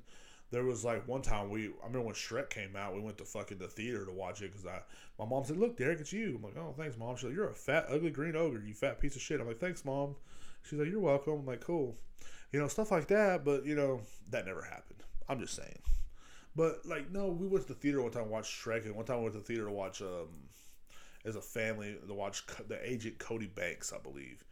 there 0.50 0.64
was 0.64 0.84
like 0.84 1.06
one 1.06 1.22
time 1.22 1.50
we 1.50 1.66
I 1.66 1.86
remember 1.86 2.06
when 2.06 2.14
Shrek 2.14 2.50
came 2.50 2.74
out, 2.76 2.94
we 2.94 3.00
went 3.00 3.18
to 3.18 3.24
fucking 3.24 3.58
the 3.58 3.68
theater 3.68 4.04
to 4.04 4.12
watch 4.12 4.40
it 4.40 4.52
because 4.52 4.66
I 4.66 4.80
my 5.18 5.26
mom 5.26 5.44
said, 5.44 5.58
"Look, 5.58 5.76
Derrek, 5.76 6.00
it's 6.00 6.12
you." 6.12 6.36
I'm 6.36 6.42
like, 6.42 6.56
"Oh, 6.56 6.74
thanks, 6.76 6.96
mom." 6.96 7.16
She's 7.16 7.24
like, 7.24 7.34
"You're 7.34 7.50
a 7.50 7.54
fat, 7.54 7.86
ugly 7.88 8.10
green 8.10 8.36
ogre, 8.36 8.62
you 8.64 8.74
fat 8.74 8.98
piece 8.98 9.16
of 9.16 9.22
shit." 9.22 9.40
I'm 9.40 9.46
like, 9.46 9.60
"Thanks, 9.60 9.84
mom." 9.84 10.16
She's 10.62 10.78
like, 10.78 10.88
"You're 10.88 11.00
welcome." 11.00 11.34
I'm 11.34 11.46
like, 11.46 11.60
"Cool," 11.60 11.96
you 12.52 12.58
know, 12.58 12.68
stuff 12.68 12.90
like 12.90 13.08
that. 13.08 13.44
But 13.44 13.66
you 13.66 13.74
know, 13.74 14.02
that 14.30 14.46
never 14.46 14.62
happened. 14.62 15.02
I'm 15.28 15.40
just 15.40 15.54
saying. 15.54 15.80
But 16.56 16.86
like, 16.86 17.10
no, 17.12 17.28
we 17.28 17.46
went 17.46 17.66
to 17.66 17.74
the 17.74 17.78
theater 17.78 18.02
one 18.02 18.10
time 18.10 18.24
to 18.24 18.30
watch 18.30 18.48
Shrek, 18.48 18.84
and 18.86 18.94
one 18.94 19.04
time 19.04 19.18
we 19.18 19.24
went 19.24 19.34
to 19.34 19.40
the 19.40 19.46
theater 19.46 19.66
to 19.66 19.72
watch 19.72 20.00
um 20.00 20.28
as 21.24 21.36
a 21.36 21.42
family 21.42 21.96
to 22.06 22.14
watch 22.14 22.44
the 22.68 22.78
agent 22.90 23.18
Cody 23.18 23.46
Banks, 23.46 23.92
I 23.92 23.98
believe, 23.98 24.44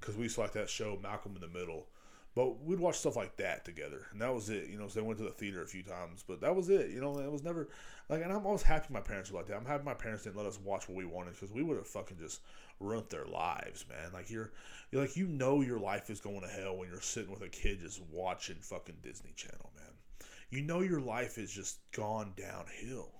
because 0.00 0.16
we 0.16 0.28
to 0.28 0.40
like 0.40 0.52
that 0.52 0.70
show 0.70 0.98
Malcolm 1.02 1.34
in 1.34 1.40
the 1.40 1.48
Middle 1.48 1.86
but 2.34 2.62
we'd 2.64 2.80
watch 2.80 2.98
stuff 2.98 3.16
like 3.16 3.36
that 3.36 3.64
together, 3.64 4.06
and 4.12 4.20
that 4.20 4.34
was 4.34 4.50
it. 4.50 4.68
You 4.68 4.78
know, 4.78 4.88
so 4.88 5.00
they 5.00 5.06
went 5.06 5.18
to 5.18 5.24
the 5.24 5.30
theater 5.30 5.62
a 5.62 5.66
few 5.66 5.82
times, 5.82 6.24
but 6.26 6.40
that 6.40 6.54
was 6.54 6.68
it. 6.68 6.90
You 6.90 7.00
know, 7.00 7.18
it 7.18 7.30
was 7.30 7.44
never 7.44 7.68
like, 8.08 8.22
and 8.22 8.32
I'm 8.32 8.44
always 8.44 8.62
happy 8.62 8.92
my 8.92 9.00
parents 9.00 9.30
were 9.30 9.38
like 9.38 9.46
that. 9.46 9.56
I'm 9.56 9.64
happy 9.64 9.84
my 9.84 9.94
parents 9.94 10.24
didn't 10.24 10.36
let 10.36 10.46
us 10.46 10.58
watch 10.58 10.88
what 10.88 10.96
we 10.96 11.04
wanted 11.04 11.34
because 11.34 11.52
we 11.52 11.62
would 11.62 11.76
have 11.76 11.86
fucking 11.86 12.18
just 12.18 12.40
ruined 12.80 13.08
their 13.10 13.26
lives, 13.26 13.84
man. 13.88 14.12
Like 14.12 14.30
you're, 14.30 14.50
you're 14.90 15.02
like 15.02 15.16
you 15.16 15.28
know 15.28 15.60
your 15.60 15.78
life 15.78 16.10
is 16.10 16.20
going 16.20 16.40
to 16.40 16.48
hell 16.48 16.76
when 16.76 16.88
you're 16.88 17.00
sitting 17.00 17.30
with 17.30 17.42
a 17.42 17.48
kid 17.48 17.80
just 17.80 18.02
watching 18.10 18.56
fucking 18.56 18.96
Disney 19.02 19.32
Channel, 19.36 19.70
man. 19.76 20.28
You 20.50 20.62
know 20.62 20.80
your 20.80 21.00
life 21.00 21.38
is 21.38 21.52
just 21.52 21.78
gone 21.92 22.32
downhill. 22.36 23.10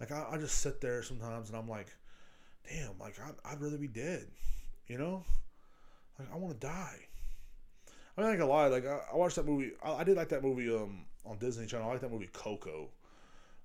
Like 0.00 0.10
I, 0.10 0.26
I 0.32 0.38
just 0.38 0.60
sit 0.60 0.80
there 0.80 1.02
sometimes 1.02 1.50
and 1.50 1.58
I'm 1.58 1.68
like, 1.68 1.88
damn, 2.68 2.98
like 2.98 3.14
I'd, 3.20 3.52
I'd 3.52 3.60
rather 3.60 3.78
be 3.78 3.88
dead. 3.88 4.26
You 4.88 4.98
know, 4.98 5.24
like 6.18 6.32
I 6.32 6.36
want 6.36 6.60
to 6.60 6.66
die. 6.66 7.06
I 8.20 8.26
mean, 8.26 8.34
I 8.34 8.36
gonna 8.36 8.50
lie. 8.50 8.66
Like 8.66 8.86
I, 8.86 9.00
I 9.12 9.16
watched 9.16 9.36
that 9.36 9.46
movie. 9.46 9.72
I, 9.82 9.92
I, 9.92 10.04
did 10.04 10.16
like 10.16 10.28
that 10.28 10.42
movie 10.42 10.74
um 10.74 11.04
on 11.24 11.38
Disney 11.38 11.66
Channel. 11.66 11.88
I 11.88 11.92
like 11.92 12.00
that 12.02 12.12
movie 12.12 12.28
Coco. 12.32 12.88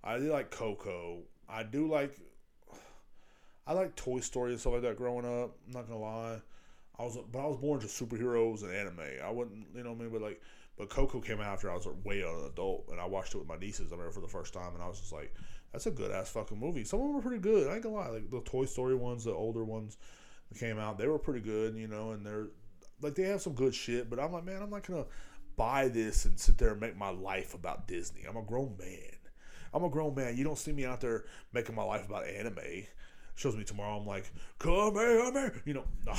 I 0.04 0.18
did 0.18 0.30
like 0.30 0.52
Coco. 0.52 1.20
I 1.50 1.64
do 1.64 1.90
like. 1.90 2.16
I 3.68 3.74
like 3.74 3.96
Toy 3.96 4.20
Story 4.20 4.52
and 4.52 4.60
stuff 4.60 4.74
like 4.74 4.84
that 4.84 4.96
growing 4.96 5.26
up. 5.26 5.58
I'm 5.68 5.74
not 5.74 5.88
gonna 5.88 6.00
lie. 6.00 6.42
I 6.98 7.04
was, 7.04 7.18
but 7.32 7.40
I 7.40 7.48
was 7.48 7.58
born 7.58 7.80
to 7.82 7.88
superheroes 7.88 8.64
and 8.64 8.74
anime. 8.74 9.02
I 9.24 9.30
wouldn't, 9.30 9.66
you 9.76 9.84
know 9.84 9.92
what 9.92 10.00
I 10.00 10.04
mean. 10.04 10.12
But 10.12 10.22
like, 10.22 10.42
but 10.78 10.90
Coco 10.90 11.20
came 11.20 11.42
out 11.42 11.48
after 11.48 11.70
I 11.70 11.74
was 11.74 11.88
way 12.06 12.22
an 12.22 12.46
adult, 12.46 12.86
and 12.90 13.02
I 13.02 13.06
watched 13.06 13.36
it 13.36 13.40
with 13.40 13.48
my 13.48 13.58
nieces. 13.58 13.92
I 13.92 13.96
remember 13.96 14.14
for 14.14 14.22
the 14.22 14.28
first 14.28 14.54
time, 14.54 14.74
and 14.74 14.84
I 14.84 14.88
was 14.88 15.00
just 15.00 15.12
like, 15.12 15.34
"That's 15.74 15.88
a 15.88 15.92
good 15.92 16.12
ass 16.12 16.30
fucking 16.30 16.60
movie." 16.60 16.86
Some 16.86 17.02
of 17.02 17.08
them 17.08 17.16
were 17.16 17.22
pretty 17.22 17.42
good. 17.42 17.68
I 17.68 17.74
ain't 17.74 17.84
gonna 17.84 17.96
lie. 17.96 18.08
Like 18.08 18.30
the 18.30 18.42
Toy 18.42 18.66
Story 18.66 18.96
ones, 18.96 19.26
the 19.26 19.34
older 19.34 19.66
ones 19.66 19.98
that 20.50 20.60
came 20.60 20.78
out, 20.78 20.98
they 20.98 21.08
were 21.08 21.20
pretty 21.20 21.42
good, 21.42 21.76
you 21.76 21.88
know, 21.88 22.12
and 22.12 22.26
they're 22.26 22.48
like 23.02 23.16
they 23.16 23.24
have 23.24 23.42
some 23.42 23.54
good 23.54 23.76
shit, 23.76 24.10
but 24.10 24.20
I'm 24.20 24.32
like, 24.32 24.46
man, 24.46 24.62
I'm 24.62 24.70
not 24.70 24.88
gonna 24.88 25.06
buy 25.56 25.88
this 25.88 26.26
and 26.26 26.40
sit 26.40 26.58
there 26.58 26.72
and 26.72 26.80
make 26.80 26.98
my 26.98 27.10
life 27.10 27.54
about 27.54 27.88
Disney. 27.88 28.24
I'm 28.28 28.38
a 28.38 28.42
grown 28.42 28.76
man. 28.78 29.16
I'm 29.74 29.84
a 29.84 29.90
grown 29.90 30.16
man. 30.16 30.38
You 30.38 30.44
don't 30.44 30.58
see 30.58 30.72
me 30.72 30.86
out 30.86 31.02
there 31.02 31.26
making 31.54 31.76
my 31.76 31.84
life 31.84 32.08
about 32.08 32.28
anime. 32.28 32.86
Shows 33.38 33.58
me 33.58 33.66
tomorrow. 33.66 33.98
I'm 33.98 34.08
like, 34.08 34.32
come 34.60 34.94
here, 34.94 35.22
come 35.22 35.34
here. 35.34 35.62
you 35.66 35.74
know, 35.74 35.84
no. 36.06 36.14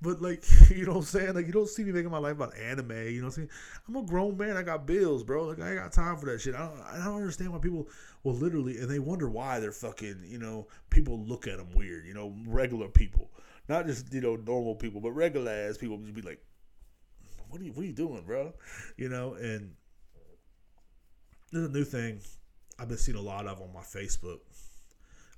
but 0.00 0.22
like, 0.22 0.42
you 0.70 0.86
know 0.86 0.92
what 0.92 0.98
I'm 1.00 1.04
saying? 1.04 1.34
Like, 1.34 1.46
you 1.46 1.52
don't 1.52 1.68
see 1.68 1.84
me 1.84 1.92
making 1.92 2.10
my 2.10 2.18
life 2.18 2.32
about 2.32 2.56
anime. 2.56 2.90
You 2.90 3.20
know 3.20 3.26
what 3.26 3.36
I'm 3.36 3.48
saying? 3.48 3.50
I'm 3.86 3.96
a 3.96 4.02
grown 4.02 4.38
man. 4.38 4.56
I 4.56 4.62
got 4.62 4.86
bills, 4.86 5.22
bro. 5.22 5.48
Like, 5.48 5.60
I 5.60 5.72
ain't 5.72 5.78
got 5.78 5.92
time 5.92 6.16
for 6.16 6.26
that 6.26 6.40
shit. 6.40 6.54
I 6.54 6.60
don't, 6.60 6.80
I 6.80 7.04
don't 7.04 7.16
understand 7.16 7.52
why 7.52 7.58
people 7.58 7.86
will 8.24 8.34
literally, 8.34 8.78
and 8.78 8.88
they 8.88 8.98
wonder 8.98 9.28
why 9.28 9.60
they're 9.60 9.72
fucking, 9.72 10.24
you 10.26 10.38
know, 10.38 10.68
people 10.88 11.18
look 11.18 11.46
at 11.46 11.58
them 11.58 11.68
weird. 11.74 12.06
You 12.06 12.14
know, 12.14 12.34
regular 12.46 12.88
people 12.88 13.30
not 13.70 13.86
just 13.86 14.12
you 14.12 14.20
know 14.20 14.36
normal 14.36 14.74
people, 14.74 15.00
but 15.00 15.12
regular 15.12 15.50
ass 15.50 15.78
people 15.78 15.96
just 15.98 16.12
be 16.12 16.22
like, 16.22 16.42
"What 17.48 17.60
are 17.60 17.64
you 17.64 17.72
What 17.72 17.84
are 17.84 17.86
you 17.86 17.92
doing, 17.92 18.22
bro?" 18.26 18.52
You 18.96 19.08
know. 19.08 19.34
And 19.34 19.72
there's 21.52 21.66
a 21.66 21.72
new 21.72 21.84
thing 21.84 22.20
I've 22.78 22.88
been 22.88 22.98
seeing 22.98 23.16
a 23.16 23.22
lot 23.22 23.46
of 23.46 23.62
on 23.62 23.72
my 23.72 23.80
Facebook. 23.80 24.40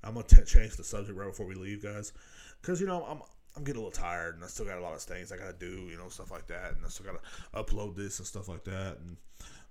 I'm 0.03 0.15
gonna 0.15 0.25
t- 0.25 0.43
change 0.45 0.75
the 0.75 0.83
subject 0.83 1.17
right 1.17 1.29
before 1.29 1.45
we 1.45 1.55
leave, 1.55 1.83
guys, 1.83 2.11
because 2.59 2.81
you 2.81 2.87
know 2.87 3.05
I'm 3.05 3.21
I'm 3.55 3.63
getting 3.63 3.81
a 3.81 3.85
little 3.85 4.01
tired, 4.03 4.35
and 4.35 4.43
I 4.43 4.47
still 4.47 4.65
got 4.65 4.79
a 4.79 4.81
lot 4.81 4.95
of 4.95 5.01
things 5.01 5.31
I 5.31 5.37
gotta 5.37 5.53
do, 5.53 5.87
you 5.89 5.95
know, 5.95 6.09
stuff 6.09 6.31
like 6.31 6.47
that, 6.47 6.73
and 6.75 6.83
I 6.83 6.89
still 6.89 7.05
gotta 7.05 7.21
upload 7.53 7.95
this 7.95 8.17
and 8.17 8.27
stuff 8.27 8.47
like 8.47 8.63
that, 8.63 8.97
and 8.97 9.17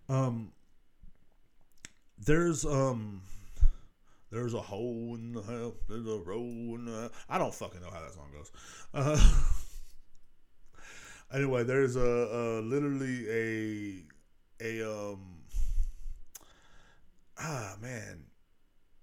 um, 0.09 0.53
there's 2.17 2.65
um 2.65 3.23
there's 4.33 4.55
a 4.55 4.61
hole 4.61 5.15
in 5.15 5.33
the 5.33 5.43
hell. 5.43 5.75
There's 5.89 6.07
a 6.07 6.19
row 6.25 6.41
in 6.41 6.87
the. 6.87 7.11
I 7.29 7.39
don't 7.39 7.55
fucking 7.55 7.83
know 7.83 7.91
how 7.93 8.01
that 8.01 8.15
song 8.15 8.31
goes. 8.33 8.51
Uh, 8.95 9.33
anyway, 11.35 11.65
there's 11.65 11.97
a, 11.97 12.01
a 12.01 12.61
literally 12.63 13.29
a 13.29 14.05
a 14.81 14.91
um. 14.91 15.43
Ah 17.39 17.77
man, 17.81 18.25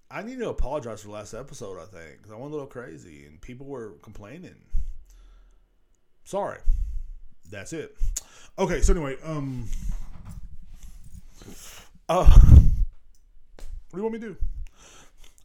I 0.10 0.23
need 0.23 0.39
to 0.39 0.49
apologize 0.49 1.01
for 1.01 1.10
the 1.10 1.14
last 1.14 1.35
episode. 1.35 1.77
I 1.77 1.85
think 1.85 2.18
because 2.18 2.31
I 2.31 2.35
went 2.35 2.47
a 2.47 2.56
little 2.56 2.65
crazy 2.65 3.26
and 3.26 3.39
people 3.39 3.68
were 3.68 3.97
complaining. 4.01 4.56
Sorry. 6.23 6.60
That's 7.51 7.73
it. 7.73 7.95
Okay, 8.57 8.81
so 8.81 8.93
anyway, 8.93 9.15
um, 9.23 9.68
uh, 12.07 12.26
what 12.26 13.91
do 13.91 13.97
you 13.97 14.03
want 14.03 14.14
me 14.14 14.19
to 14.19 14.27
do? 14.30 14.38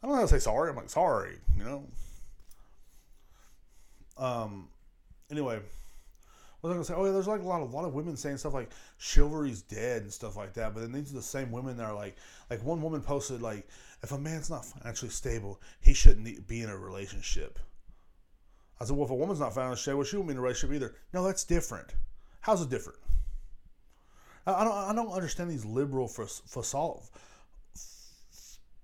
I 0.05 0.07
don't 0.07 0.17
know 0.17 0.21
how 0.21 0.27
to 0.27 0.33
say 0.35 0.39
sorry. 0.39 0.69
I'm 0.69 0.75
like, 0.75 0.91
sorry, 0.91 1.39
you 1.57 1.63
know. 1.63 1.83
Um. 4.19 4.67
Anyway, 5.31 5.59
what 6.61 6.69
was 6.69 6.69
I 6.69 6.73
gonna 6.73 6.85
say? 6.85 6.93
Oh 6.93 7.05
yeah, 7.05 7.11
there's 7.11 7.27
like 7.27 7.41
a 7.41 7.47
lot 7.47 7.63
of 7.63 7.73
lot 7.73 7.85
of 7.85 7.95
women 7.95 8.15
saying 8.15 8.37
stuff 8.37 8.53
like 8.53 8.69
chivalry's 8.99 9.63
dead 9.63 10.03
and 10.03 10.13
stuff 10.13 10.35
like 10.35 10.53
that. 10.53 10.75
But 10.75 10.81
then 10.81 10.91
these 10.91 11.11
are 11.11 11.15
the 11.15 11.23
same 11.23 11.51
women 11.51 11.75
that 11.77 11.87
are 11.87 11.95
like, 11.95 12.17
like 12.51 12.63
one 12.63 12.83
woman 12.83 13.01
posted 13.01 13.41
like, 13.41 13.67
if 14.03 14.11
a 14.11 14.17
man's 14.19 14.47
not 14.47 14.63
financially 14.63 15.09
stable, 15.09 15.59
he 15.81 15.95
shouldn't 15.95 16.45
be 16.45 16.61
in 16.61 16.69
a 16.69 16.77
relationship. 16.77 17.57
I 18.79 18.85
said, 18.85 18.95
well, 18.95 19.05
if 19.05 19.11
a 19.11 19.15
woman's 19.15 19.39
not 19.39 19.55
financially 19.55 19.81
stable, 19.81 20.03
she 20.03 20.17
won't 20.17 20.27
be 20.27 20.33
in 20.33 20.37
a 20.37 20.41
relationship 20.41 20.75
either. 20.75 20.95
No, 21.13 21.23
that's 21.23 21.45
different. 21.45 21.95
How's 22.41 22.61
it 22.61 22.69
different? 22.69 22.99
I 24.45 24.63
don't, 24.63 24.71
I 24.71 24.93
don't 24.93 25.11
understand 25.11 25.49
these 25.49 25.65
liberal 25.65 26.07
for 26.07 26.27
solve 26.27 27.09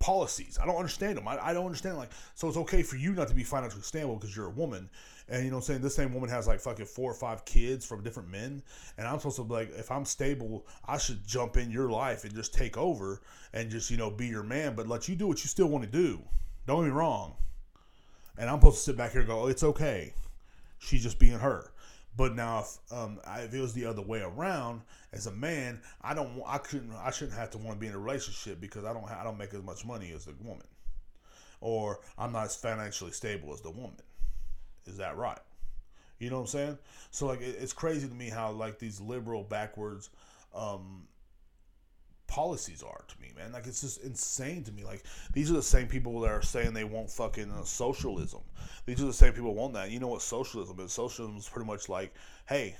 policies. 0.01 0.59
I 0.61 0.65
don't 0.65 0.75
understand 0.75 1.17
them. 1.17 1.27
I, 1.27 1.37
I 1.41 1.53
don't 1.53 1.65
understand 1.65 1.97
like 1.97 2.11
so 2.35 2.47
it's 2.49 2.57
okay 2.57 2.83
for 2.83 2.97
you 2.97 3.13
not 3.13 3.29
to 3.29 3.33
be 3.33 3.43
financially 3.43 3.83
stable 3.83 4.15
because 4.15 4.35
you're 4.35 4.47
a 4.47 4.51
woman, 4.51 4.89
and 5.29 5.45
you 5.45 5.51
know 5.51 5.61
saying 5.61 5.81
this 5.81 5.95
same 5.95 6.13
woman 6.13 6.29
has 6.29 6.47
like 6.47 6.59
fucking 6.59 6.87
four 6.87 7.09
or 7.09 7.15
five 7.15 7.45
kids 7.45 7.85
from 7.85 8.03
different 8.03 8.29
men, 8.29 8.61
and 8.97 9.07
I'm 9.07 9.19
supposed 9.19 9.37
to 9.37 9.43
be 9.43 9.53
like 9.53 9.71
if 9.77 9.89
I'm 9.89 10.03
stable, 10.03 10.65
I 10.85 10.97
should 10.97 11.25
jump 11.25 11.55
in 11.55 11.71
your 11.71 11.89
life 11.89 12.25
and 12.25 12.35
just 12.35 12.53
take 12.53 12.77
over 12.77 13.21
and 13.53 13.69
just 13.69 13.89
you 13.89 13.97
know 13.97 14.09
be 14.11 14.27
your 14.27 14.43
man, 14.43 14.75
but 14.75 14.87
let 14.87 15.07
you 15.07 15.15
do 15.15 15.27
what 15.27 15.43
you 15.43 15.47
still 15.47 15.67
want 15.67 15.85
to 15.85 15.89
do. 15.89 16.21
Don't 16.67 16.81
get 16.81 16.87
me 16.87 16.91
wrong. 16.91 17.35
And 18.37 18.49
I'm 18.49 18.59
supposed 18.59 18.77
to 18.77 18.83
sit 18.83 18.97
back 18.97 19.11
here 19.11 19.21
and 19.21 19.29
go, 19.29 19.41
oh, 19.41 19.47
it's 19.47 19.63
okay. 19.63 20.13
She's 20.79 21.03
just 21.03 21.19
being 21.19 21.39
her. 21.39 21.71
But 22.15 22.35
now, 22.35 22.59
if, 22.59 22.93
um, 22.93 23.19
if 23.37 23.53
it 23.53 23.61
was 23.61 23.73
the 23.73 23.85
other 23.85 24.01
way 24.01 24.21
around, 24.21 24.81
as 25.13 25.27
a 25.27 25.31
man, 25.31 25.81
I 26.01 26.13
don't, 26.13 26.41
I 26.45 26.57
couldn't, 26.57 26.91
I 26.93 27.09
shouldn't 27.11 27.37
have 27.37 27.51
to 27.51 27.57
want 27.57 27.71
to 27.71 27.79
be 27.79 27.87
in 27.87 27.93
a 27.93 27.99
relationship 27.99 28.59
because 28.59 28.83
I 28.83 28.93
don't, 28.93 29.09
I 29.09 29.23
don't 29.23 29.37
make 29.37 29.53
as 29.53 29.63
much 29.63 29.85
money 29.85 30.11
as 30.13 30.25
the 30.25 30.33
woman, 30.43 30.67
or 31.61 32.01
I'm 32.17 32.33
not 32.33 32.45
as 32.45 32.55
financially 32.55 33.11
stable 33.11 33.53
as 33.53 33.61
the 33.61 33.71
woman. 33.71 34.01
Is 34.85 34.97
that 34.97 35.15
right? 35.15 35.39
You 36.19 36.29
know 36.29 36.37
what 36.37 36.41
I'm 36.41 36.47
saying? 36.47 36.77
So 37.11 37.27
like, 37.27 37.41
it, 37.41 37.55
it's 37.59 37.73
crazy 37.73 38.07
to 38.07 38.13
me 38.13 38.29
how 38.29 38.51
like 38.51 38.77
these 38.77 38.99
liberal 38.99 39.43
backwards 39.43 40.09
um, 40.53 41.07
policies 42.31 42.81
are 42.81 43.03
to 43.09 43.21
me, 43.21 43.33
man. 43.35 43.51
Like 43.51 43.67
it's 43.67 43.81
just 43.81 44.01
insane 44.03 44.63
to 44.63 44.71
me. 44.71 44.85
Like 44.85 45.03
these 45.33 45.51
are 45.51 45.53
the 45.53 45.61
same 45.61 45.87
people 45.87 46.21
that 46.21 46.31
are 46.31 46.41
saying 46.41 46.73
they 46.73 46.85
want 46.85 47.11
fucking 47.11 47.51
uh, 47.51 47.65
socialism. 47.65 48.39
These 48.85 49.01
are 49.01 49.05
the 49.05 49.13
same 49.13 49.33
people 49.33 49.53
want 49.53 49.73
that. 49.73 49.91
You 49.91 49.99
know 49.99 50.07
what 50.07 50.21
socialism 50.21 50.79
is? 50.79 50.93
Socialism 50.93 51.35
is 51.35 51.49
pretty 51.49 51.67
much 51.67 51.89
like, 51.89 52.13
hey, 52.47 52.77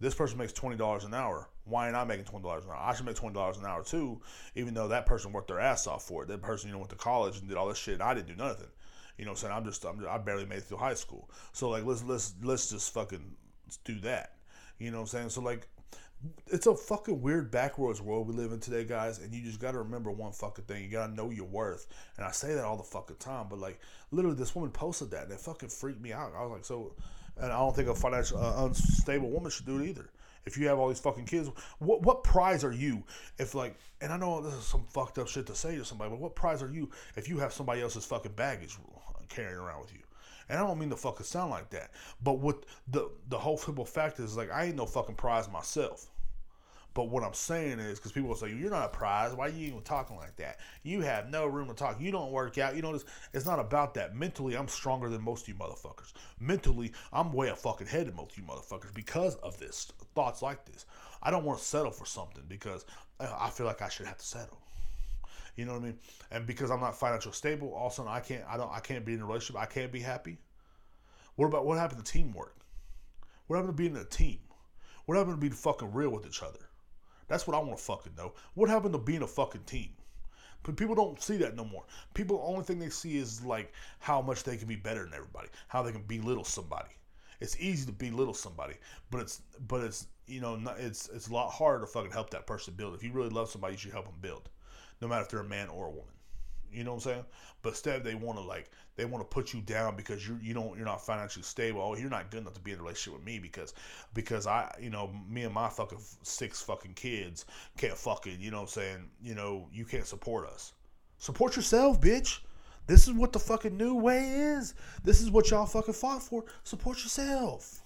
this 0.00 0.16
person 0.16 0.36
makes 0.36 0.52
twenty 0.52 0.76
dollars 0.76 1.04
an 1.04 1.14
hour. 1.14 1.48
Why 1.64 1.88
am 1.88 1.94
I 1.94 2.02
making 2.02 2.24
twenty 2.24 2.42
dollars 2.42 2.64
an 2.64 2.72
hour? 2.72 2.80
I 2.80 2.92
should 2.92 3.06
make 3.06 3.14
twenty 3.14 3.34
dollars 3.34 3.56
an 3.58 3.66
hour 3.66 3.84
too, 3.84 4.20
even 4.56 4.74
though 4.74 4.88
that 4.88 5.06
person 5.06 5.30
worked 5.32 5.46
their 5.46 5.60
ass 5.60 5.86
off 5.86 6.02
for 6.02 6.24
it. 6.24 6.28
That 6.28 6.42
person, 6.42 6.68
you 6.68 6.72
know, 6.72 6.80
went 6.80 6.90
to 6.90 6.96
college 6.96 7.38
and 7.38 7.48
did 7.48 7.56
all 7.56 7.68
this 7.68 7.78
shit. 7.78 7.94
And 7.94 8.02
I 8.02 8.14
didn't 8.14 8.26
do 8.26 8.34
nothing. 8.34 8.66
You 9.16 9.26
know, 9.26 9.30
what 9.30 9.38
I'm 9.38 9.42
saying 9.42 9.54
I'm 9.54 9.64
just, 9.64 9.84
I'm 9.84 9.98
just 10.00 10.10
I 10.10 10.18
barely 10.18 10.44
made 10.44 10.58
it 10.58 10.64
through 10.64 10.78
high 10.78 10.94
school. 10.94 11.30
So 11.52 11.68
like, 11.70 11.84
let's 11.84 12.02
let's 12.02 12.34
let's 12.42 12.68
just 12.68 12.92
fucking 12.92 13.36
do 13.84 14.00
that. 14.00 14.34
You 14.80 14.90
know 14.90 14.98
what 14.98 15.02
I'm 15.02 15.06
saying? 15.06 15.30
So 15.30 15.40
like, 15.40 15.68
it's 16.48 16.66
a 16.66 16.74
fucking 16.74 17.20
weird 17.20 17.50
backwards 17.50 18.00
world 18.00 18.26
we 18.26 18.34
live 18.34 18.52
in 18.52 18.60
today, 18.60 18.84
guys. 18.84 19.18
And 19.18 19.32
you 19.32 19.42
just 19.42 19.60
got 19.60 19.72
to 19.72 19.78
remember 19.78 20.10
one 20.10 20.32
fucking 20.32 20.64
thing. 20.64 20.84
You 20.84 20.90
got 20.90 21.08
to 21.08 21.14
know 21.14 21.30
your 21.30 21.46
worth. 21.46 21.86
And 22.16 22.24
I 22.24 22.30
say 22.30 22.54
that 22.54 22.64
all 22.64 22.76
the 22.76 22.82
fucking 22.82 23.16
time. 23.16 23.46
But 23.48 23.58
like, 23.58 23.80
literally, 24.10 24.36
this 24.36 24.54
woman 24.54 24.70
posted 24.70 25.10
that, 25.12 25.24
and 25.24 25.32
it 25.32 25.40
fucking 25.40 25.68
freaked 25.68 26.00
me 26.00 26.12
out. 26.12 26.32
I 26.36 26.42
was 26.42 26.50
like, 26.50 26.64
so, 26.64 26.94
and 27.36 27.52
I 27.52 27.58
don't 27.58 27.74
think 27.74 27.88
a 27.88 27.94
financial 27.94 28.38
uh, 28.38 28.64
unstable 28.64 29.30
woman 29.30 29.50
should 29.50 29.66
do 29.66 29.78
it 29.78 29.88
either. 29.88 30.10
If 30.44 30.56
you 30.56 30.66
have 30.68 30.78
all 30.78 30.88
these 30.88 31.00
fucking 31.00 31.26
kids, 31.26 31.50
what 31.78 32.02
what 32.02 32.24
prize 32.24 32.64
are 32.64 32.72
you 32.72 33.02
if 33.38 33.54
like? 33.54 33.76
And 34.00 34.10
I 34.10 34.16
know 34.16 34.40
this 34.40 34.54
is 34.54 34.64
some 34.64 34.86
fucked 34.88 35.18
up 35.18 35.28
shit 35.28 35.46
to 35.46 35.54
say 35.54 35.76
to 35.76 35.84
somebody, 35.84 36.10
but 36.10 36.20
what 36.20 36.34
prize 36.34 36.62
are 36.62 36.72
you 36.72 36.88
if 37.16 37.28
you 37.28 37.38
have 37.38 37.52
somebody 37.52 37.82
else's 37.82 38.06
fucking 38.06 38.32
baggage 38.32 38.78
carrying 39.28 39.58
around 39.58 39.82
with 39.82 39.92
you? 39.92 40.00
And 40.48 40.58
I 40.58 40.66
don't 40.66 40.78
mean 40.78 40.90
to 40.90 40.96
fucking 40.96 41.26
sound 41.26 41.50
like 41.50 41.70
that. 41.70 41.90
But 42.22 42.38
what 42.38 42.64
the 42.88 43.10
the 43.28 43.38
whole 43.38 43.58
simple 43.58 43.84
fact 43.84 44.18
is 44.20 44.36
like 44.36 44.50
I 44.50 44.64
ain't 44.64 44.76
no 44.76 44.86
fucking 44.86 45.16
prize 45.16 45.50
myself. 45.50 46.08
But 46.98 47.10
what 47.10 47.22
I'm 47.22 47.32
saying 47.34 47.78
is, 47.78 48.00
because 48.00 48.10
people 48.10 48.30
will 48.30 48.36
say, 48.36 48.52
you're 48.52 48.70
not 48.70 48.86
a 48.86 48.88
prize. 48.88 49.32
Why 49.32 49.46
are 49.46 49.50
you 49.50 49.68
even 49.68 49.82
talking 49.82 50.16
like 50.16 50.34
that? 50.36 50.58
You 50.82 51.00
have 51.02 51.30
no 51.30 51.46
room 51.46 51.68
to 51.68 51.74
talk. 51.74 52.00
You 52.00 52.10
don't 52.10 52.32
work 52.32 52.58
out. 52.58 52.74
You 52.74 52.82
know, 52.82 52.92
this. 52.92 53.04
it's 53.32 53.46
not 53.46 53.60
about 53.60 53.94
that. 53.94 54.16
Mentally, 54.16 54.56
I'm 54.56 54.66
stronger 54.66 55.08
than 55.08 55.22
most 55.22 55.42
of 55.42 55.48
you 55.48 55.54
motherfuckers. 55.54 56.12
Mentally, 56.40 56.90
I'm 57.12 57.32
way 57.32 57.50
a 57.50 57.54
fucking 57.54 57.86
head 57.86 58.08
than 58.08 58.16
most 58.16 58.32
of 58.32 58.38
you 58.38 58.42
motherfuckers 58.42 58.92
because 58.92 59.36
of 59.36 59.56
this. 59.60 59.92
Thoughts 60.16 60.42
like 60.42 60.64
this. 60.64 60.86
I 61.22 61.30
don't 61.30 61.44
want 61.44 61.60
to 61.60 61.64
settle 61.64 61.92
for 61.92 62.04
something 62.04 62.42
because 62.48 62.84
uh, 63.20 63.32
I 63.38 63.50
feel 63.50 63.66
like 63.66 63.80
I 63.80 63.88
should 63.88 64.06
have 64.06 64.18
to 64.18 64.26
settle. 64.26 64.58
You 65.58 65.64
know 65.64 65.72
what 65.72 65.82
I 65.82 65.86
mean? 65.86 65.98
And 66.30 66.46
because 66.46 66.70
I'm 66.70 66.78
not 66.78 66.96
financially 66.96 67.34
stable, 67.34 67.74
also 67.74 68.06
I 68.06 68.20
can't 68.20 68.44
I 68.48 68.56
don't 68.56 68.70
I 68.70 68.78
can't 68.78 69.04
be 69.04 69.14
in 69.14 69.20
a 69.20 69.26
relationship. 69.26 69.60
I 69.60 69.66
can't 69.66 69.90
be 69.90 69.98
happy. 69.98 70.38
What 71.34 71.46
about 71.46 71.66
what 71.66 71.78
happened 71.78 72.04
to 72.04 72.12
teamwork? 72.12 72.54
What 73.48 73.56
happened 73.56 73.76
to 73.76 73.76
being 73.76 73.96
in 73.96 74.00
a 74.00 74.04
team? 74.04 74.38
What 75.06 75.18
happened 75.18 75.34
to 75.34 75.40
being 75.40 75.52
fucking 75.52 75.92
real 75.92 76.10
with 76.10 76.26
each 76.26 76.44
other? 76.44 76.60
That's 77.26 77.44
what 77.44 77.56
I 77.56 77.58
want 77.58 77.76
to 77.76 77.82
fucking 77.82 78.12
know. 78.16 78.34
What 78.54 78.70
happened 78.70 78.92
to 78.92 79.00
being 79.00 79.22
a 79.22 79.26
fucking 79.26 79.64
team? 79.64 79.90
But 80.62 80.76
people 80.76 80.94
don't 80.94 81.20
see 81.20 81.38
that 81.38 81.56
no 81.56 81.64
more. 81.64 81.82
People 82.14 82.40
only 82.46 82.62
thing 82.62 82.78
they 82.78 82.88
see 82.88 83.16
is 83.16 83.44
like 83.44 83.72
how 83.98 84.22
much 84.22 84.44
they 84.44 84.56
can 84.56 84.68
be 84.68 84.76
better 84.76 85.02
than 85.02 85.14
everybody, 85.14 85.48
how 85.66 85.82
they 85.82 85.90
can 85.90 86.02
belittle 86.02 86.44
somebody. 86.44 86.90
It's 87.40 87.58
easy 87.58 87.84
to 87.86 87.92
belittle 87.92 88.34
somebody, 88.34 88.74
but 89.10 89.22
it's 89.22 89.42
but 89.66 89.82
it's 89.82 90.06
you 90.28 90.40
know 90.40 90.56
it's 90.78 91.08
it's 91.08 91.26
a 91.26 91.32
lot 91.32 91.50
harder 91.50 91.80
to 91.80 91.90
fucking 91.90 92.12
help 92.12 92.30
that 92.30 92.46
person 92.46 92.74
build. 92.74 92.94
If 92.94 93.02
you 93.02 93.10
really 93.10 93.30
love 93.30 93.50
somebody, 93.50 93.74
you 93.74 93.78
should 93.78 93.92
help 93.92 94.04
them 94.04 94.14
build 94.20 94.48
no 95.00 95.08
matter 95.08 95.22
if 95.22 95.28
they're 95.28 95.40
a 95.40 95.44
man 95.44 95.68
or 95.68 95.86
a 95.86 95.90
woman. 95.90 96.12
You 96.70 96.84
know 96.84 96.92
what 96.92 97.06
I'm 97.06 97.12
saying? 97.12 97.24
But 97.62 97.70
instead, 97.70 98.04
they 98.04 98.14
want 98.14 98.38
to 98.38 98.44
like 98.44 98.70
they 98.96 99.04
want 99.04 99.22
to 99.22 99.34
put 99.34 99.54
you 99.54 99.60
down 99.60 99.96
because 99.96 100.26
you 100.28 100.38
you 100.42 100.52
don't 100.52 100.76
you're 100.76 100.86
not 100.86 101.04
financially 101.04 101.42
stable. 101.42 101.80
Oh, 101.80 101.96
you're 101.96 102.10
not 102.10 102.30
good 102.30 102.40
enough 102.40 102.54
to 102.54 102.60
be 102.60 102.72
in 102.72 102.78
a 102.78 102.82
relationship 102.82 103.18
with 103.18 103.26
me 103.26 103.38
because 103.38 103.74
because 104.12 104.46
I 104.46 104.74
you 104.80 104.90
know 104.90 105.12
me 105.28 105.44
and 105.44 105.54
my 105.54 105.68
fucking 105.68 105.98
six 106.22 106.60
fucking 106.60 106.94
kids 106.94 107.46
can't 107.76 107.96
fucking 107.96 108.40
you 108.40 108.50
know 108.50 108.58
what 108.58 108.62
I'm 108.64 108.68
saying 108.68 109.10
you 109.22 109.34
know 109.34 109.68
you 109.72 109.84
can't 109.84 110.06
support 110.06 110.46
us. 110.46 110.72
Support 111.18 111.56
yourself, 111.56 112.00
bitch. 112.00 112.40
This 112.86 113.06
is 113.06 113.12
what 113.12 113.32
the 113.32 113.38
fucking 113.38 113.76
new 113.76 113.94
way 113.94 114.28
is. 114.30 114.74
This 115.04 115.20
is 115.20 115.30
what 115.30 115.50
y'all 115.50 115.66
fucking 115.66 115.94
fought 115.94 116.22
for. 116.22 116.44
Support 116.64 116.98
yourself. 116.98 117.80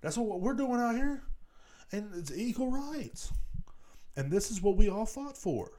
That's 0.00 0.18
what 0.18 0.40
we're 0.40 0.54
doing 0.54 0.80
out 0.80 0.94
here, 0.96 1.22
and 1.90 2.10
it's 2.14 2.32
equal 2.32 2.70
rights. 2.70 3.32
And 4.16 4.30
this 4.30 4.50
is 4.50 4.60
what 4.60 4.76
we 4.76 4.88
all 4.88 5.06
fought 5.06 5.38
for. 5.38 5.72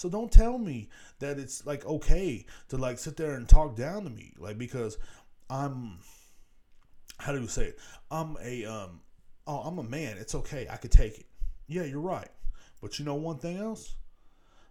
So 0.00 0.08
don't 0.08 0.32
tell 0.32 0.56
me 0.56 0.88
that 1.18 1.38
it's 1.38 1.66
like 1.66 1.84
okay 1.84 2.46
to 2.70 2.78
like 2.78 2.98
sit 2.98 3.18
there 3.18 3.32
and 3.32 3.46
talk 3.46 3.76
down 3.76 4.04
to 4.04 4.10
me, 4.10 4.32
like 4.38 4.56
because 4.56 4.96
I'm 5.50 5.98
how 7.18 7.32
do 7.32 7.40
you 7.42 7.46
say 7.46 7.64
it? 7.64 7.78
I'm 8.10 8.38
a 8.42 8.64
um 8.64 9.00
oh 9.46 9.58
I'm 9.58 9.76
a 9.76 9.82
man. 9.82 10.16
It's 10.16 10.34
okay. 10.34 10.66
I 10.70 10.76
could 10.76 10.90
take 10.90 11.18
it. 11.18 11.26
Yeah, 11.66 11.84
you're 11.84 12.00
right. 12.00 12.30
But 12.80 12.98
you 12.98 13.04
know 13.04 13.16
one 13.16 13.36
thing 13.40 13.58
else? 13.58 13.94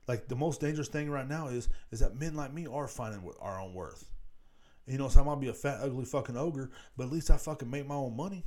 Like 0.08 0.28
the 0.28 0.36
most 0.36 0.62
dangerous 0.62 0.88
thing 0.88 1.12
right 1.12 1.30
now 1.30 1.50
is 1.50 1.70
is 1.92 2.00
that 2.00 2.20
men 2.20 2.34
like 2.34 2.52
me 2.52 2.66
are 2.66 2.88
finding 2.88 3.22
our 3.40 3.62
own 3.62 3.76
worth. 3.76 4.10
You 4.88 4.98
know, 4.98 5.10
so 5.10 5.22
I 5.22 5.24
might 5.24 5.40
be 5.40 5.50
a 5.50 5.54
fat, 5.54 5.78
ugly 5.84 6.06
fucking 6.06 6.38
ogre, 6.38 6.72
but 6.98 7.04
at 7.04 7.12
least 7.12 7.30
I 7.30 7.38
fucking 7.38 7.70
make 7.70 7.86
my 7.86 7.94
own 7.94 8.18
money. 8.18 8.46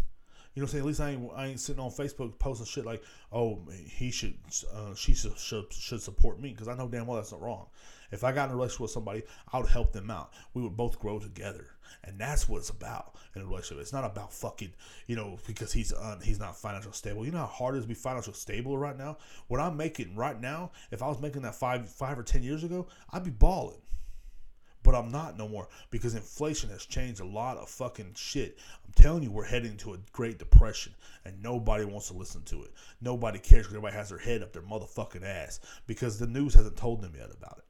You 0.55 0.62
know 0.62 0.66
saying? 0.66 0.83
At 0.83 0.87
least 0.87 1.01
I 1.01 1.11
ain't, 1.11 1.31
I 1.35 1.47
ain't 1.47 1.61
sitting 1.61 1.81
on 1.81 1.91
Facebook 1.91 2.39
posting 2.39 2.66
shit 2.66 2.85
like, 2.85 3.03
oh, 3.33 3.61
he 3.87 4.11
should, 4.11 4.35
uh, 4.74 4.95
she 4.95 5.15
should, 5.15 5.39
should, 5.39 5.73
should 5.73 6.03
support 6.03 6.41
me 6.41 6.51
because 6.51 6.69
I 6.69 6.74
know 6.74 6.89
damn 6.89 7.07
well 7.07 7.16
that's 7.16 7.33
not 7.33 7.41
wrong. 7.41 7.66
If 8.11 8.24
I 8.24 8.33
got 8.33 8.51
in 8.51 8.53
a 8.53 8.57
relationship 8.57 8.81
with 8.81 8.91
somebody, 8.91 9.23
I 9.51 9.59
would 9.59 9.70
help 9.70 9.93
them 9.93 10.11
out. 10.11 10.35
We 10.53 10.62
would 10.62 10.77
both 10.77 11.01
grow 11.01 11.19
together, 11.19 11.69
and 12.05 12.19
that's 12.19 12.47
what 12.47 12.59
it's 12.59 12.69
about 12.69 13.16
in 13.35 13.41
a 13.41 13.47
relationship. 13.47 13.81
It's 13.81 13.95
not 13.95 14.05
about 14.05 14.35
fucking, 14.35 14.74
you 15.07 15.16
know, 15.16 15.39
because 15.47 15.73
he's 15.73 15.95
uh, 15.95 16.19
he's 16.23 16.39
not 16.39 16.55
financially 16.55 16.93
stable. 16.93 17.24
You 17.24 17.33
know 17.33 17.39
how 17.39 17.47
hard 17.47 17.74
it 17.74 17.79
is 17.79 17.85
to 17.85 17.89
be 17.89 17.95
financially 17.95 18.37
stable 18.37 18.77
right 18.77 18.99
now. 18.99 19.16
What 19.49 19.61
I'm 19.61 19.79
making 19.79 20.15
right 20.15 20.39
now, 20.39 20.73
if 20.91 21.03
I 21.03 21.09
was 21.09 21.23
making 21.23 21.41
that 21.43 21.55
five 21.55 21.89
five 21.89 22.19
or 22.19 22.23
ten 22.23 22.43
years 22.43 22.65
ago, 22.65 22.87
I'd 23.11 23.24
be 23.24 23.31
balling 23.31 23.81
but 24.83 24.95
I'm 24.95 25.11
not 25.11 25.39
no 25.39 25.49
more 25.49 25.69
because 25.91 26.15
inflation 26.15 26.71
has 26.71 26.85
changed 26.85 27.21
a 27.21 27.27
lot 27.27 27.57
of 27.57 27.69
fucking 27.69 28.15
shit. 28.15 28.59
I'm 28.85 28.93
telling 28.95 29.23
you, 29.23 29.31
we're 29.31 29.45
heading 29.45 29.77
to 29.79 29.95
a 29.95 29.99
Great 30.13 30.39
Depression, 30.39 30.95
and 31.25 31.43
nobody 31.43 31.85
wants 31.85 32.09
to 32.09 32.15
listen 32.15 32.43
to 32.45 32.63
it. 32.65 32.73
Nobody 33.01 33.39
cares 33.39 33.67
because 33.67 33.77
everybody 33.77 33.97
has 33.97 34.09
their 34.09 34.19
head 34.19 34.43
up 34.43 34.53
their 34.53 34.63
motherfucking 34.63 35.25
ass 35.25 35.61
because 35.87 36.19
the 36.19 36.27
news 36.27 36.55
hasn't 36.55 36.77
told 36.77 37.03
them 37.03 37.13
yet 37.17 37.31
about 37.31 37.59
it. 37.59 37.65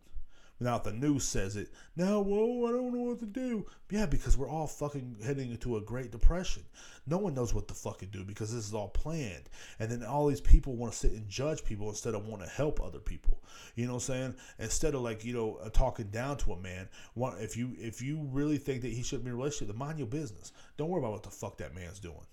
Now, 0.62 0.78
the 0.78 0.92
news 0.92 1.24
says 1.24 1.56
it, 1.56 1.72
now, 1.96 2.20
whoa, 2.20 2.68
I 2.68 2.70
don't 2.70 2.94
know 2.94 3.02
what 3.02 3.18
to 3.18 3.26
do. 3.26 3.66
Yeah, 3.90 4.06
because 4.06 4.38
we're 4.38 4.48
all 4.48 4.68
fucking 4.68 5.16
heading 5.24 5.50
into 5.50 5.76
a 5.76 5.80
Great 5.80 6.12
Depression. 6.12 6.62
No 7.04 7.18
one 7.18 7.34
knows 7.34 7.52
what 7.52 7.66
to 7.66 7.74
fucking 7.74 8.10
do 8.10 8.24
because 8.24 8.54
this 8.54 8.68
is 8.68 8.72
all 8.72 8.90
planned. 8.90 9.50
And 9.80 9.90
then 9.90 10.04
all 10.04 10.28
these 10.28 10.40
people 10.40 10.76
want 10.76 10.92
to 10.92 10.98
sit 10.98 11.12
and 11.12 11.28
judge 11.28 11.64
people 11.64 11.88
instead 11.88 12.14
of 12.14 12.28
want 12.28 12.44
to 12.44 12.48
help 12.48 12.80
other 12.80 13.00
people. 13.00 13.42
You 13.74 13.86
know 13.86 13.94
what 13.94 14.08
I'm 14.08 14.14
saying? 14.14 14.34
Instead 14.60 14.94
of 14.94 15.00
like, 15.00 15.24
you 15.24 15.34
know, 15.34 15.56
uh, 15.56 15.68
talking 15.70 16.06
down 16.06 16.36
to 16.38 16.52
a 16.52 16.60
man, 16.60 16.88
if 17.16 17.56
you 17.56 17.74
if 17.76 18.00
you 18.00 18.28
really 18.30 18.58
think 18.58 18.82
that 18.82 18.92
he 18.92 19.02
shouldn't 19.02 19.24
be 19.24 19.30
in 19.30 19.34
a 19.34 19.38
relationship, 19.38 19.66
then 19.66 19.78
mind 19.78 19.98
your 19.98 20.06
business. 20.06 20.52
Don't 20.76 20.90
worry 20.90 21.00
about 21.00 21.12
what 21.12 21.22
the 21.24 21.30
fuck 21.30 21.58
that 21.58 21.74
man's 21.74 21.98
doing 21.98 22.26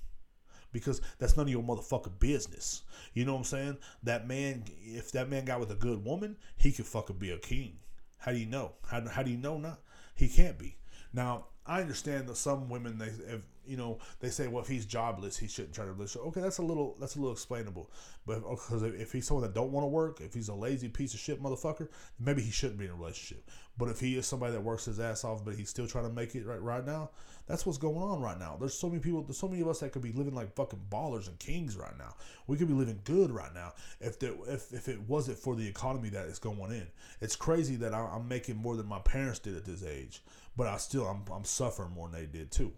because 0.71 1.01
that's 1.17 1.35
none 1.35 1.47
of 1.47 1.51
your 1.51 1.63
motherfucking 1.63 2.19
business. 2.19 2.83
You 3.15 3.25
know 3.25 3.33
what 3.33 3.39
I'm 3.39 3.45
saying? 3.45 3.77
That 4.03 4.27
man, 4.27 4.65
if 4.81 5.11
that 5.13 5.29
man 5.29 5.45
got 5.45 5.59
with 5.59 5.71
a 5.71 5.75
good 5.75 6.05
woman, 6.05 6.37
he 6.57 6.71
could 6.71 6.85
fucking 6.85 7.17
be 7.17 7.31
a 7.31 7.39
king. 7.39 7.79
How 8.19 8.31
do 8.31 8.37
you 8.37 8.45
know? 8.45 8.73
How, 8.89 9.07
how 9.07 9.23
do 9.23 9.31
you 9.31 9.37
know 9.37 9.57
not? 9.57 9.79
He 10.15 10.27
can't 10.27 10.57
be. 10.57 10.77
Now, 11.13 11.45
I 11.65 11.81
understand 11.81 12.27
that 12.27 12.37
some 12.37 12.67
women 12.67 12.97
they 12.97 13.05
if 13.05 13.41
you 13.65 13.77
know 13.77 13.99
they 14.19 14.29
say 14.29 14.47
well 14.47 14.63
if 14.63 14.67
he's 14.67 14.87
jobless 14.87 15.37
he 15.37 15.47
shouldn't 15.47 15.75
try 15.75 15.85
to 15.85 15.91
relationship. 15.91 16.27
Okay, 16.29 16.41
that's 16.41 16.57
a 16.57 16.63
little 16.63 16.97
that's 16.99 17.15
a 17.15 17.19
little 17.19 17.33
explainable. 17.33 17.91
But 18.25 18.41
because 18.49 18.81
if 18.81 19.11
he's 19.11 19.27
someone 19.27 19.43
that 19.43 19.53
don't 19.53 19.71
want 19.71 19.83
to 19.83 19.87
work, 19.87 20.19
if 20.19 20.33
he's 20.33 20.49
a 20.49 20.53
lazy 20.55 20.89
piece 20.89 21.13
of 21.13 21.19
shit 21.19 21.41
motherfucker, 21.41 21.87
maybe 22.19 22.41
he 22.41 22.49
shouldn't 22.49 22.79
be 22.79 22.85
in 22.85 22.91
a 22.91 22.95
relationship. 22.95 23.47
But 23.77 23.89
if 23.89 23.99
he 23.99 24.17
is 24.17 24.25
somebody 24.25 24.53
that 24.53 24.61
works 24.61 24.85
his 24.85 24.99
ass 24.99 25.23
off, 25.23 25.45
but 25.45 25.55
he's 25.55 25.69
still 25.69 25.87
trying 25.87 26.05
to 26.05 26.13
make 26.13 26.33
it 26.33 26.45
right 26.45 26.61
right 26.61 26.85
now, 26.85 27.11
that's 27.49 27.65
what's 27.65 27.77
going 27.77 28.01
on 28.01 28.21
right 28.21 28.39
now. 28.39 28.55
There's 28.57 28.73
so 28.73 28.87
many 28.87 29.01
people, 29.01 29.21
there's 29.23 29.37
so 29.37 29.49
many 29.49 29.61
of 29.61 29.67
us 29.67 29.81
that 29.81 29.91
could 29.91 30.01
be 30.01 30.13
living 30.13 30.33
like 30.33 30.55
fucking 30.55 30.79
ballers 30.89 31.27
and 31.27 31.37
kings 31.39 31.75
right 31.75 31.97
now. 31.97 32.15
We 32.47 32.55
could 32.55 32.69
be 32.69 32.73
living 32.73 33.01
good 33.03 33.31
right 33.31 33.53
now 33.53 33.73
if 33.99 34.17
there, 34.19 34.33
if 34.47 34.71
if 34.71 34.87
it 34.87 35.01
wasn't 35.01 35.39
for 35.39 35.57
the 35.57 35.67
economy 35.67 36.07
that 36.09 36.27
is 36.27 36.39
going 36.39 36.71
in. 36.71 36.87
It's 37.19 37.35
crazy 37.35 37.75
that 37.77 37.93
I'm 37.93 38.29
making 38.29 38.55
more 38.55 38.77
than 38.77 38.87
my 38.87 38.99
parents 38.99 39.39
did 39.39 39.57
at 39.57 39.65
this 39.65 39.83
age 39.83 40.21
but 40.59 40.67
I 40.67 40.75
still 40.75 41.07
I'm, 41.07 41.23
I'm 41.33 41.45
suffering 41.45 41.91
more 41.91 42.09
than 42.09 42.19
they 42.19 42.25
did 42.27 42.51
too. 42.51 42.73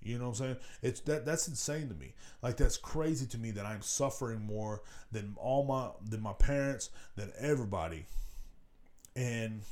You 0.00 0.18
know 0.18 0.28
what 0.28 0.40
I'm 0.40 0.46
saying? 0.46 0.56
It's 0.82 1.00
that 1.00 1.26
that's 1.26 1.48
insane 1.48 1.88
to 1.88 1.94
me. 1.96 2.14
Like 2.42 2.56
that's 2.56 2.76
crazy 2.76 3.26
to 3.26 3.38
me 3.38 3.50
that 3.50 3.66
I'm 3.66 3.82
suffering 3.82 4.40
more 4.40 4.82
than 5.10 5.34
all 5.36 5.64
my 5.64 5.88
than 6.08 6.22
my 6.22 6.34
parents, 6.34 6.90
than 7.16 7.32
everybody. 7.36 8.06
And 9.16 9.62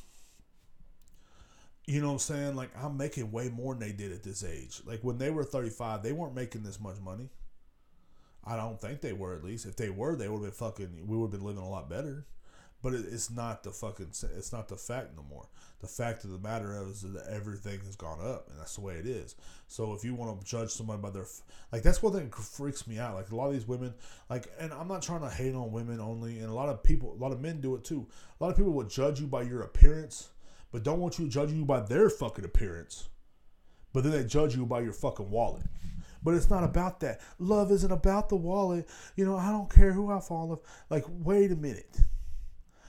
you 1.87 2.01
know 2.01 2.09
what 2.09 2.13
I'm 2.15 2.19
saying? 2.19 2.57
Like 2.57 2.71
I'm 2.83 2.97
making 2.97 3.31
way 3.31 3.49
more 3.49 3.75
than 3.75 3.81
they 3.81 3.93
did 3.93 4.13
at 4.13 4.23
this 4.23 4.45
age. 4.45 4.81
Like 4.85 5.01
when 5.03 5.19
they 5.19 5.31
were 5.31 5.45
35, 5.45 6.03
they 6.03 6.13
weren't 6.13 6.35
making 6.35 6.63
this 6.63 6.81
much 6.81 7.01
money. 7.01 7.31
I 8.45 8.57
don't 8.57 8.81
think 8.81 9.01
they 9.01 9.13
were 9.13 9.35
at 9.35 9.45
least. 9.45 9.67
If 9.67 9.77
they 9.77 9.91
were, 9.91 10.17
they 10.17 10.29
would 10.29 10.43
have 10.43 10.45
been 10.45 10.69
fucking 10.69 11.07
we 11.07 11.17
would 11.17 11.33
have 11.33 11.41
been 11.41 11.47
living 11.47 11.63
a 11.63 11.69
lot 11.69 11.89
better. 11.89 12.27
But 12.83 12.93
it's 12.93 13.31
not 13.31 13.63
the 13.63 13.71
fucking. 13.71 14.11
It's 14.37 14.53
not 14.53 14.69
the 14.69 14.77
fact 14.77 15.17
no 15.17 15.25
more. 15.29 15.49
The 15.81 15.87
fact 15.87 16.25
of 16.25 16.31
the 16.31 16.39
matter 16.39 16.73
is 16.89 17.03
that 17.03 17.27
everything 17.29 17.81
has 17.81 17.97
gone 17.97 18.21
up, 18.21 18.49
and 18.49 18.61
that's 18.61 18.77
the 18.77 18.83
way 18.83 18.95
it 18.95 19.07
is. 19.07 19.35
So 19.67 19.95
if 19.95 20.05
you 20.05 20.15
want 20.15 20.39
to 20.39 20.47
judge 20.47 20.71
somebody 20.71 21.01
by 21.01 21.11
their, 21.11 21.27
like 21.73 21.83
that's 21.83 22.03
one 22.03 22.13
thing 22.13 22.31
freaks 22.31 22.87
me 22.87 22.99
out. 22.99 23.15
Like 23.15 23.31
a 23.31 23.35
lot 23.35 23.49
of 23.49 23.55
these 23.55 23.67
women, 23.67 23.95
like, 24.29 24.47
and 24.61 24.73
I'm 24.73 24.89
not 24.89 25.03
trying 25.03 25.23
to 25.23 25.31
hate 25.31 25.55
on 25.55 25.73
women 25.73 26.01
only, 26.01 26.39
and 26.39 26.49
a 26.49 26.55
lot 26.55 26.69
of 26.69 26.83
people, 26.83 27.13
a 27.13 27.21
lot 27.21 27.33
of 27.33 27.41
men 27.41 27.61
do 27.61 27.75
it 27.75 27.83
too. 27.83 28.07
A 28.39 28.45
lot 28.45 28.51
of 28.51 28.57
people 28.57 28.73
will 28.73 28.85
judge 28.85 29.21
you 29.21 29.27
by 29.27 29.43
your 29.43 29.63
appearance, 29.63 30.29
but 30.73 30.83
don't 30.83 31.01
want 31.01 31.19
you 31.19 31.25
to 31.25 31.31
judge 31.31 31.53
you 31.53 31.65
by 31.65 31.81
their 31.81 32.11
fucking 32.11 32.45
appearance. 32.45 33.09
But 33.93 34.03
then 34.03 34.13
they 34.13 34.25
judge 34.25 34.55
you 34.55 34.67
by 34.67 34.81
your 34.81 34.93
fucking 34.93 35.31
wallet. 35.31 35.65
But 36.23 36.35
it's 36.35 36.51
not 36.51 36.65
about 36.65 37.01
that. 37.01 37.21
Love 37.39 37.71
isn't 37.71 37.93
about 37.93 38.29
the 38.29 38.37
wallet. 38.37 38.89
You 39.15 39.25
know, 39.25 39.37
I 39.37 39.51
don't 39.51 39.73
care 39.73 39.93
who 39.93 40.11
I 40.11 40.21
fall 40.21 40.53
of. 40.53 40.61
Like, 40.91 41.05
wait 41.09 41.53
a 41.53 41.57
minute. 41.57 41.99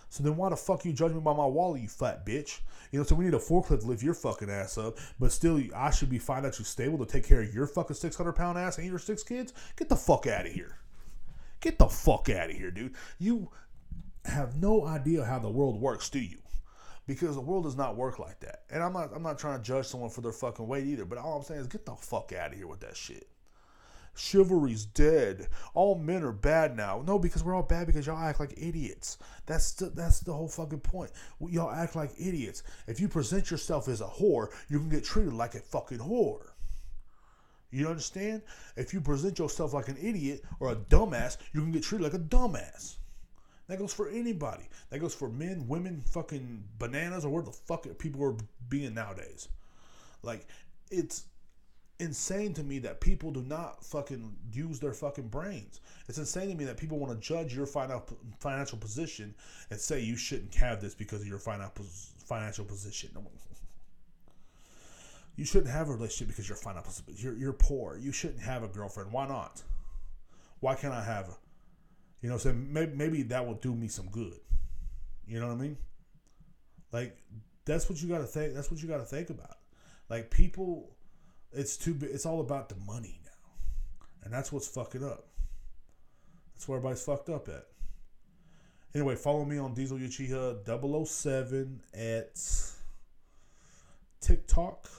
So 0.10 0.24
then 0.24 0.38
why 0.38 0.49
the 0.49 0.56
fuck 0.56 0.86
you 0.86 0.94
judge 0.94 1.12
me 1.12 1.20
by 1.20 1.34
my 1.34 1.45
wallet, 1.45 1.82
you 1.82 1.88
fat 1.88 2.26
bitch? 2.26 2.62
You 2.91 2.99
know, 2.99 3.06
so 3.06 3.16
we 3.16 3.26
need 3.26 3.34
a 3.34 3.40
forklift 3.40 3.82
to 3.82 3.88
lift 3.88 4.02
your 4.02 4.14
fucking 4.14 4.49
ass 4.49 4.78
up, 4.78 4.98
but 5.20 5.32
still, 5.32 5.62
I 5.76 5.91
should 5.91 6.10
be 6.10 6.20
financially 6.20 6.66
stable 6.66 6.98
to 6.98 7.06
take 7.06 7.28
care 7.28 7.41
of 7.41 7.54
your 7.54 7.68
fucking 7.68 7.95
600 7.95 8.34
pound 8.34 8.58
ass 8.58 8.78
and 8.78 8.88
your 8.88 8.99
six 8.99 9.24
kids? 9.24 9.54
Get 9.76 9.90
the 9.90 9.95
fuck 9.95 10.26
out 10.26 10.45
of 10.45 10.54
here. 10.54 10.78
Get 11.60 11.78
the 11.78 11.88
fuck 11.88 12.30
out 12.30 12.49
of 12.49 12.56
here, 12.56 12.72
dude. 12.72 12.95
You 13.20 13.49
have 14.26 14.56
no 14.56 14.86
idea 14.86 15.26
how 15.26 15.40
the 15.40 15.49
world 15.49 15.80
works, 15.80 16.10
do 16.10 16.20
you? 16.20 16.38
Because 17.07 17.35
the 17.35 17.41
world 17.41 17.63
does 17.63 17.77
not 17.77 17.95
work 17.95 18.19
like 18.19 18.39
that. 18.41 18.63
And 18.69 18.84
I'm 18.84 18.93
not 18.93 19.11
I'm 19.15 19.23
not 19.23 19.39
trying 19.39 19.57
to 19.57 19.63
judge 19.63 19.88
someone 19.88 20.09
for 20.09 20.21
their 20.21 20.34
fucking 20.34 20.67
weight 20.67 20.85
either, 20.85 21.05
but 21.05 21.17
all 21.17 21.38
I'm 21.38 21.43
saying 21.43 21.61
is 21.61 21.67
get 21.67 21.85
the 21.85 21.95
fuck 21.95 22.34
out 22.34 22.51
of 22.51 22.57
here 22.57 22.67
with 22.67 22.81
that 22.81 22.97
shit. 22.97 23.27
Chivalry's 24.17 24.85
dead. 24.85 25.47
All 25.73 25.95
men 25.95 26.23
are 26.23 26.31
bad 26.31 26.75
now. 26.75 27.03
No, 27.05 27.19
because 27.19 27.43
we're 27.43 27.55
all 27.55 27.63
bad 27.63 27.85
because 27.88 28.07
y'all 28.07 28.17
act 28.17 28.39
like 28.39 28.53
idiots. 28.57 29.19
That's 29.45 29.73
the, 29.73 29.91
that's 29.91 30.21
the 30.21 30.34
whole 30.34 30.47
fucking 30.47 30.79
point. 30.79 31.11
Y'all 31.39 31.71
act 31.71 31.95
like 31.95 32.11
idiots. 32.19 32.63
If 32.88 32.99
you 32.99 33.07
present 33.07 33.51
yourself 33.51 33.88
as 33.88 34.01
a 34.01 34.07
whore, 34.07 34.47
you 34.69 34.79
can 34.79 34.89
get 34.89 35.03
treated 35.03 35.34
like 35.34 35.55
a 35.55 35.59
fucking 35.59 35.99
whore. 35.99 36.47
You 37.69 37.88
understand? 37.88 38.41
If 38.75 38.93
you 38.93 39.01
present 39.01 39.39
yourself 39.39 39.73
like 39.73 39.88
an 39.88 39.97
idiot 40.01 40.43
or 40.59 40.71
a 40.71 40.75
dumbass, 40.75 41.38
you 41.53 41.61
can 41.61 41.71
get 41.71 41.84
treated 41.84 42.03
like 42.03 42.13
a 42.13 42.19
dumbass. 42.19 42.95
That 43.68 43.80
goes 43.80 43.94
for 43.94 44.10
anybody. 44.10 44.69
That 44.89 44.99
goes 44.99 45.14
for 45.14 45.30
men, 45.30 45.68
women, 45.68 46.03
fucking 46.10 46.64
bananas, 46.80 47.26
or 47.26 47.30
where 47.30 47.44
the 47.44 47.52
fuck 47.52 47.85
people 47.98 48.23
are 48.23 48.35
being 48.69 48.94
nowadays. 48.94 49.49
Like, 50.23 50.48
it's 50.89 51.26
insane 51.99 52.53
to 52.53 52.64
me 52.64 52.80
that 52.80 53.02
people 53.02 53.31
do 53.31 53.41
not 53.41 53.84
fucking 53.84 54.35
use 54.53 54.80
their 54.80 54.94
fucking 54.94 55.27
brains. 55.27 55.81
It's 56.07 56.18
insane 56.18 56.49
to 56.49 56.56
me 56.56 56.65
that 56.65 56.77
people 56.77 56.99
want 56.99 57.14
to 57.14 57.27
judge 57.27 57.56
your 57.56 57.65
financial 57.65 58.77
position 58.77 59.34
and 59.69 59.80
say 59.80 59.99
you 59.99 60.15
shouldn't 60.15 60.53
have 60.56 60.81
this 60.81 60.94
because 60.94 61.22
of 61.22 61.27
your 61.27 61.39
financial 61.39 62.65
position. 62.65 63.10
You 65.35 65.45
shouldn't 65.45 65.72
have 65.72 65.89
a 65.89 65.91
relationship 65.91 66.30
because 66.30 66.49
you're 66.49 66.57
financial. 66.57 66.91
You're 67.15 67.35
you're 67.35 67.53
poor. 67.53 67.95
You 67.95 68.11
shouldn't 68.11 68.41
have 68.41 68.64
a 68.64 68.68
girlfriend. 68.68 69.11
Why 69.11 69.27
not? 69.27 69.61
Why 70.61 70.73
can't 70.73 70.95
I 70.95 71.03
have? 71.03 71.38
You 72.28 72.34
know, 72.34 72.40
so 72.40 72.52
maybe 72.52 72.94
maybe 72.94 73.24
that 73.24 73.48
will 73.48 73.54
do 73.54 73.74
me 73.74 73.88
some 73.88 74.10
good. 74.10 74.38
You 75.26 75.40
know 75.40 75.48
what 75.48 75.54
I 75.54 75.62
mean? 75.62 75.78
Like 76.91 77.18
that's 77.64 77.90
what 77.90 78.02
you 78.02 78.10
got 78.10 78.18
to 78.18 78.26
think. 78.26 78.54
That's 78.54 78.70
what 78.70 78.84
you 78.84 78.90
got 78.90 78.98
to 78.98 79.06
think 79.06 79.30
about. 79.30 79.56
Like 80.10 80.30
people 80.30 80.91
it's 81.54 81.78
too 81.78 81.94
big. 81.94 82.10
it's 82.12 82.26
all 82.26 82.41
about 82.41 82.68
the 82.68 82.76
money 82.86 83.22
now. 83.24 83.54
And 84.26 84.34
that's 84.34 84.52
what's 84.52 84.68
fucking 84.68 85.06
up. 85.06 85.28
That's 86.54 86.68
where 86.68 86.80
everybody's 86.80 87.02
fucked 87.02 87.30
up 87.30 87.48
at. 87.48 87.64
Anyway, 88.94 89.16
follow 89.16 89.45
me 89.45 89.58
on 89.58 89.74
Diesel 89.74 89.98
Uchiha 89.98 91.08
007 91.08 91.82
at 91.94 92.41
TikTok, 94.20 94.90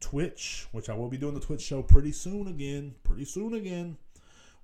Twitch, 0.00 0.66
which 0.72 0.90
I 0.90 0.94
will 0.94 1.10
be 1.10 1.16
doing 1.16 1.34
the 1.34 1.40
Twitch 1.40 1.62
show 1.62 1.80
pretty 1.80 2.10
soon 2.10 2.48
again. 2.48 2.96
Pretty 3.04 3.24
soon 3.24 3.54
again. 3.54 3.98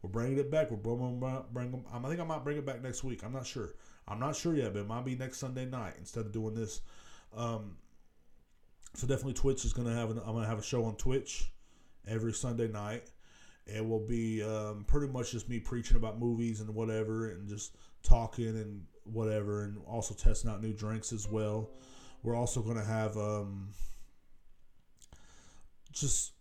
We're 0.02 0.10
bringing 0.10 0.38
it 0.38 0.50
back. 0.50 0.70
We're 0.70 0.76
bringing, 0.76 1.18
bring, 1.52 1.84
I 1.92 2.08
think 2.08 2.20
I 2.20 2.24
might 2.24 2.44
bring 2.44 2.58
it 2.58 2.66
back 2.66 2.82
next 2.82 3.02
week. 3.02 3.24
I'm 3.24 3.32
not 3.32 3.46
sure. 3.46 3.70
I'm 4.06 4.20
not 4.20 4.36
sure 4.36 4.54
yet, 4.54 4.72
but 4.72 4.80
it 4.80 4.86
might 4.86 5.04
be 5.04 5.16
next 5.16 5.38
Sunday 5.38 5.64
night 5.66 5.94
instead 5.98 6.26
of 6.26 6.32
doing 6.32 6.54
this. 6.54 6.80
Um, 7.36 7.76
so 8.94 9.06
definitely 9.06 9.34
Twitch 9.34 9.64
is 9.64 9.72
gonna 9.72 9.94
have 9.94 10.10
an, 10.10 10.18
I'm 10.18 10.34
gonna 10.34 10.46
have 10.46 10.58
a 10.58 10.62
show 10.62 10.84
on 10.84 10.96
Twitch 10.96 11.50
every 12.06 12.32
Sunday 12.32 12.68
night. 12.68 13.10
It 13.66 13.84
will 13.84 14.06
be 14.06 14.42
um, 14.42 14.84
pretty 14.86 15.12
much 15.12 15.32
just 15.32 15.48
me 15.48 15.58
preaching 15.58 15.96
about 15.96 16.20
movies 16.20 16.60
and 16.60 16.72
whatever, 16.74 17.30
and 17.30 17.48
just 17.48 17.76
talking 18.02 18.48
and 18.48 18.84
whatever, 19.04 19.64
and 19.64 19.78
also 19.86 20.14
testing 20.14 20.50
out 20.50 20.62
new 20.62 20.72
drinks 20.72 21.12
as 21.12 21.28
well. 21.28 21.70
We're 22.22 22.36
also 22.36 22.62
gonna 22.62 22.84
have 22.84 23.16
um, 23.16 23.70
just 25.92 26.32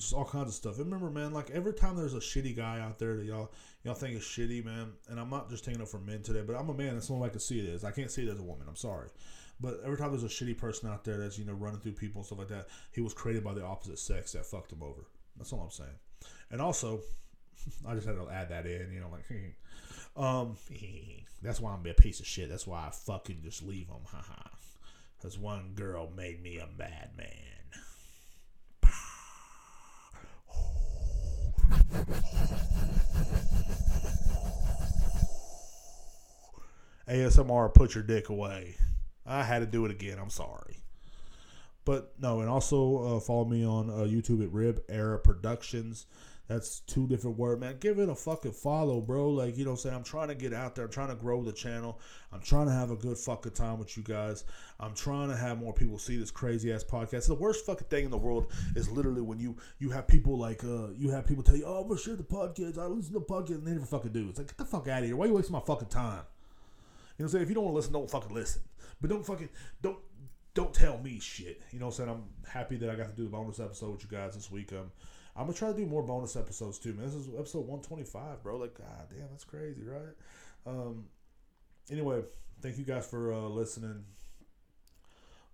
just 0.00 0.14
all 0.14 0.24
kinds 0.24 0.48
of 0.48 0.54
stuff. 0.54 0.78
And 0.78 0.86
remember, 0.86 1.10
man, 1.10 1.32
like 1.32 1.50
every 1.50 1.74
time 1.74 1.96
there's 1.96 2.14
a 2.14 2.20
shitty 2.20 2.56
guy 2.56 2.80
out 2.80 2.98
there 2.98 3.16
that 3.16 3.24
y'all 3.24 3.52
y'all 3.84 3.94
think 3.94 4.16
is 4.16 4.22
shitty, 4.22 4.64
man. 4.64 4.92
And 5.08 5.20
I'm 5.20 5.30
not 5.30 5.50
just 5.50 5.64
taking 5.64 5.80
it 5.80 5.88
for 5.88 5.98
men 5.98 6.22
today, 6.22 6.42
but 6.46 6.56
I'm 6.56 6.68
a 6.68 6.74
man. 6.74 6.94
That's 6.94 7.08
the 7.08 7.14
only 7.14 7.24
way 7.24 7.28
I 7.28 7.30
can 7.30 7.40
see 7.40 7.60
it 7.60 7.66
is. 7.66 7.84
I 7.84 7.90
can't 7.90 8.10
see 8.10 8.26
it 8.26 8.30
as 8.30 8.38
a 8.38 8.42
woman. 8.42 8.66
I'm 8.68 8.76
sorry. 8.76 9.08
But 9.60 9.80
every 9.84 9.98
time 9.98 10.10
there's 10.10 10.24
a 10.24 10.28
shitty 10.28 10.56
person 10.56 10.88
out 10.88 11.04
there 11.04 11.18
that's 11.18 11.38
you 11.38 11.44
know 11.44 11.52
running 11.52 11.80
through 11.80 11.92
people 11.92 12.20
and 12.20 12.26
stuff 12.26 12.38
like 12.38 12.48
that, 12.48 12.68
he 12.92 13.00
was 13.00 13.12
created 13.12 13.44
by 13.44 13.54
the 13.54 13.64
opposite 13.64 13.98
sex 13.98 14.32
that 14.32 14.46
fucked 14.46 14.72
him 14.72 14.82
over. 14.82 15.02
That's 15.36 15.52
all 15.52 15.60
I'm 15.60 15.70
saying. 15.70 15.98
And 16.50 16.60
also, 16.60 17.00
I 17.86 17.94
just 17.94 18.06
had 18.06 18.16
to 18.16 18.28
add 18.30 18.48
that 18.48 18.66
in. 18.66 18.90
You 18.92 19.00
know, 19.00 19.10
like, 19.10 19.54
um, 20.16 20.56
that's 21.42 21.60
why 21.60 21.72
I'm 21.72 21.86
a 21.86 21.94
piece 21.94 22.20
of 22.20 22.26
shit. 22.26 22.48
That's 22.48 22.66
why 22.66 22.86
I 22.86 22.90
fucking 22.90 23.40
just 23.42 23.62
leave 23.62 23.88
him. 23.88 24.02
Haha. 24.06 24.48
Because 25.18 25.38
one 25.38 25.72
girl 25.74 26.10
made 26.16 26.42
me 26.42 26.58
a 26.58 26.66
bad 26.78 27.10
ASMR, 37.08 37.74
put 37.74 37.94
your 37.94 38.04
dick 38.04 38.28
away. 38.28 38.76
I 39.26 39.42
had 39.42 39.60
to 39.60 39.66
do 39.66 39.84
it 39.84 39.90
again. 39.90 40.18
I'm 40.18 40.30
sorry. 40.30 40.76
But 41.84 42.12
no, 42.20 42.40
and 42.40 42.48
also 42.48 43.16
uh, 43.16 43.20
follow 43.20 43.44
me 43.44 43.64
on 43.64 43.90
uh, 43.90 44.04
YouTube 44.04 44.42
at 44.44 44.52
Rib 44.52 44.82
Era 44.88 45.18
Productions. 45.18 46.06
That's 46.50 46.80
two 46.80 47.06
different 47.06 47.38
word, 47.38 47.60
man. 47.60 47.76
Give 47.78 48.00
it 48.00 48.08
a 48.08 48.14
fucking 48.16 48.54
follow, 48.54 49.00
bro. 49.00 49.30
Like, 49.30 49.56
you 49.56 49.64
know 49.64 49.70
what 49.70 49.76
I'm 49.76 49.82
saying? 49.82 49.94
I'm 49.94 50.02
trying 50.02 50.26
to 50.28 50.34
get 50.34 50.52
out 50.52 50.74
there. 50.74 50.86
I'm 50.86 50.90
trying 50.90 51.10
to 51.10 51.14
grow 51.14 51.44
the 51.44 51.52
channel. 51.52 52.00
I'm 52.32 52.40
trying 52.40 52.66
to 52.66 52.72
have 52.72 52.90
a 52.90 52.96
good 52.96 53.16
fucking 53.16 53.52
time 53.52 53.78
with 53.78 53.96
you 53.96 54.02
guys. 54.02 54.42
I'm 54.80 54.92
trying 54.92 55.28
to 55.28 55.36
have 55.36 55.58
more 55.58 55.72
people 55.72 55.96
see 55.96 56.16
this 56.16 56.32
crazy 56.32 56.72
ass 56.72 56.82
podcast. 56.82 57.28
The 57.28 57.36
worst 57.36 57.64
fucking 57.66 57.86
thing 57.86 58.04
in 58.06 58.10
the 58.10 58.18
world 58.18 58.50
is 58.74 58.90
literally 58.90 59.20
when 59.20 59.38
you 59.38 59.54
you 59.78 59.90
have 59.90 60.08
people 60.08 60.36
like 60.38 60.64
uh 60.64 60.88
you 60.98 61.10
have 61.10 61.24
people 61.24 61.44
tell 61.44 61.54
you, 61.54 61.62
Oh, 61.64 61.82
I'm 61.82 61.86
gonna 61.86 62.00
share 62.00 62.16
the 62.16 62.24
podcast. 62.24 62.78
I 62.78 62.86
listen 62.86 63.12
to 63.12 63.20
the 63.20 63.24
podcast 63.24 63.50
and 63.50 63.66
they 63.68 63.70
never 63.70 63.86
fucking 63.86 64.10
do. 64.10 64.28
It's 64.28 64.38
like 64.38 64.48
get 64.48 64.58
the 64.58 64.64
fuck 64.64 64.88
out 64.88 65.02
of 65.02 65.04
here. 65.04 65.14
Why 65.14 65.26
are 65.26 65.28
you 65.28 65.34
wasting 65.34 65.52
my 65.52 65.60
fucking 65.60 65.86
time? 65.86 66.02
You 66.14 66.16
know 66.16 66.16
what 66.16 67.24
I'm 67.26 67.28
saying? 67.28 67.42
If 67.44 67.48
you 67.50 67.54
don't 67.54 67.64
want 67.66 67.74
to 67.74 67.76
listen, 67.76 67.92
don't 67.92 68.10
fucking 68.10 68.34
listen. 68.34 68.62
But 69.00 69.10
don't 69.10 69.24
fucking 69.24 69.50
don't 69.82 69.98
don't 70.54 70.74
tell 70.74 70.98
me 70.98 71.20
shit. 71.20 71.62
You 71.70 71.78
know 71.78 71.86
what 71.86 72.00
I'm 72.00 72.06
saying? 72.06 72.10
I'm 72.10 72.50
happy 72.50 72.74
that 72.78 72.90
I 72.90 72.96
got 72.96 73.08
to 73.08 73.14
do 73.14 73.22
the 73.22 73.30
bonus 73.30 73.60
episode 73.60 73.92
with 73.92 74.02
you 74.02 74.08
guys 74.10 74.34
this 74.34 74.50
week. 74.50 74.72
Um, 74.72 74.90
I'm 75.36 75.44
gonna 75.44 75.54
try 75.54 75.70
to 75.70 75.76
do 75.76 75.86
more 75.86 76.02
bonus 76.02 76.36
episodes 76.36 76.78
too, 76.78 76.92
man. 76.94 77.06
This 77.06 77.14
is 77.14 77.28
episode 77.28 77.66
125, 77.66 78.42
bro. 78.42 78.56
Like, 78.56 78.74
god 78.74 79.08
damn, 79.10 79.28
that's 79.30 79.44
crazy, 79.44 79.82
right? 79.84 80.14
Um, 80.66 81.06
anyway, 81.90 82.22
thank 82.60 82.78
you 82.78 82.84
guys 82.84 83.06
for 83.06 83.32
uh, 83.32 83.48
listening. 83.48 84.04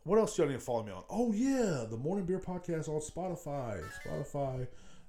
what 0.05 0.19
else 0.19 0.37
y'all 0.39 0.47
need 0.47 0.55
to 0.55 0.61
follow 0.61 0.83
me 0.83 0.93
on? 0.93 1.05
Oh 1.11 1.33
yeah, 1.33 1.85
the 1.89 1.97
Morning 1.97 2.25
Beer 2.25 2.39
Podcast 2.41 2.89
on 2.89 3.01
Spotify, 3.01 3.83
Spotify, 4.05 4.67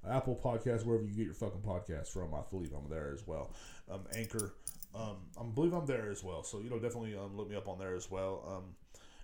Apple 0.07 0.39
Podcast, 0.41 0.85
wherever 0.85 1.03
you 1.03 1.14
get 1.15 1.26
your 1.26 1.34
fucking 1.34 1.61
podcasts 1.61 2.10
from. 2.10 2.34
I 2.34 2.41
believe 2.49 2.73
I'm 2.73 2.89
there 2.89 3.11
as 3.14 3.26
well. 3.26 3.52
Um, 3.89 4.02
Anchor, 4.15 4.53
um, 4.94 5.18
I 5.39 5.44
believe 5.44 5.73
I'm 5.73 5.85
there 5.85 6.11
as 6.11 6.23
well. 6.23 6.44
So 6.44 6.60
you 6.60 6.69
know, 6.69 6.80
definitely 6.80 7.15
um, 7.15 7.35
look 7.38 7.49
me 7.49 7.56
up 7.56 7.68
on 7.68 7.80
there 7.80 7.95
as 7.95 8.11
well. 8.11 8.44
Um, 8.48 8.76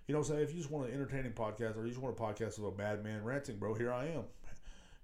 you 0.07 0.13
know, 0.13 0.21
I'm 0.21 0.39
if 0.39 0.51
you 0.51 0.57
just 0.57 0.69
want 0.69 0.87
an 0.87 0.93
entertaining 0.93 1.31
podcast 1.31 1.77
or 1.77 1.83
you 1.83 1.89
just 1.89 2.01
want 2.01 2.17
a 2.17 2.21
podcast 2.21 2.59
with 2.59 2.73
a 2.73 2.77
madman 2.77 3.23
ranting, 3.23 3.57
bro, 3.57 3.73
here 3.73 3.91
I 3.91 4.07
am. 4.07 4.23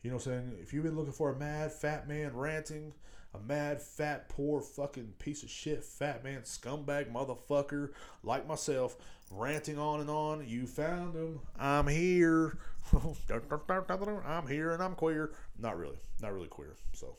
You 0.01 0.11
know, 0.11 0.15
what 0.15 0.27
I'm 0.27 0.31
saying 0.31 0.57
if 0.61 0.73
you've 0.73 0.83
been 0.83 0.95
looking 0.95 1.13
for 1.13 1.31
a 1.31 1.37
mad 1.37 1.71
fat 1.71 2.07
man 2.07 2.35
ranting, 2.35 2.93
a 3.33 3.39
mad 3.39 3.81
fat 3.81 4.29
poor 4.29 4.61
fucking 4.61 5.13
piece 5.19 5.43
of 5.43 5.49
shit 5.49 5.83
fat 5.83 6.23
man 6.23 6.41
scumbag 6.41 7.11
motherfucker 7.11 7.91
like 8.23 8.47
myself 8.47 8.95
ranting 9.31 9.77
on 9.77 9.99
and 9.99 10.09
on, 10.09 10.47
you 10.47 10.65
found 10.65 11.15
him. 11.15 11.39
I'm 11.59 11.87
here. 11.87 12.57
I'm 12.93 14.47
here 14.47 14.71
and 14.71 14.81
I'm 14.81 14.95
queer. 14.95 15.31
Not 15.57 15.77
really, 15.77 15.97
not 16.21 16.33
really 16.33 16.47
queer. 16.47 16.75
So, 16.93 17.17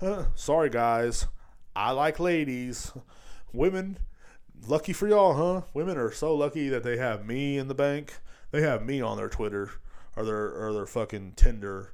sorry 0.34 0.70
guys. 0.70 1.26
I 1.76 1.90
like 1.90 2.20
ladies, 2.20 2.92
women 3.52 3.98
lucky 4.66 4.92
for 4.92 5.08
y'all, 5.08 5.34
huh? 5.34 5.66
Women 5.74 5.98
are 5.98 6.12
so 6.12 6.34
lucky 6.34 6.68
that 6.68 6.82
they 6.82 6.96
have 6.96 7.26
me 7.26 7.58
in 7.58 7.68
the 7.68 7.74
bank. 7.74 8.14
They 8.50 8.62
have 8.62 8.84
me 8.84 9.00
on 9.00 9.16
their 9.16 9.28
Twitter 9.28 9.70
or 10.16 10.24
their 10.24 10.66
or 10.66 10.72
their 10.72 10.86
fucking 10.86 11.32
Tinder. 11.36 11.93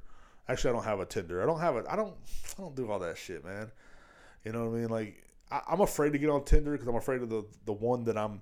Actually, 0.51 0.71
I 0.71 0.73
don't 0.73 0.83
have 0.83 0.99
a 0.99 1.05
Tinder. 1.05 1.41
I 1.41 1.45
don't 1.45 1.59
have 1.59 1.75
it. 1.77 1.85
I 1.89 1.95
don't. 1.95 2.13
I 2.57 2.61
don't 2.61 2.75
do 2.75 2.91
all 2.91 2.99
that 2.99 3.17
shit, 3.17 3.43
man. 3.45 3.71
You 4.43 4.51
know 4.51 4.65
what 4.65 4.77
I 4.77 4.79
mean? 4.79 4.89
Like 4.89 5.23
I, 5.51 5.61
I'm 5.69 5.81
afraid 5.81 6.13
to 6.13 6.19
get 6.19 6.29
on 6.29 6.43
Tinder 6.43 6.71
because 6.71 6.87
I'm 6.87 6.95
afraid 6.95 7.21
of 7.21 7.29
the 7.29 7.45
the 7.65 7.73
one 7.73 8.03
that 8.05 8.17
I'm 8.17 8.41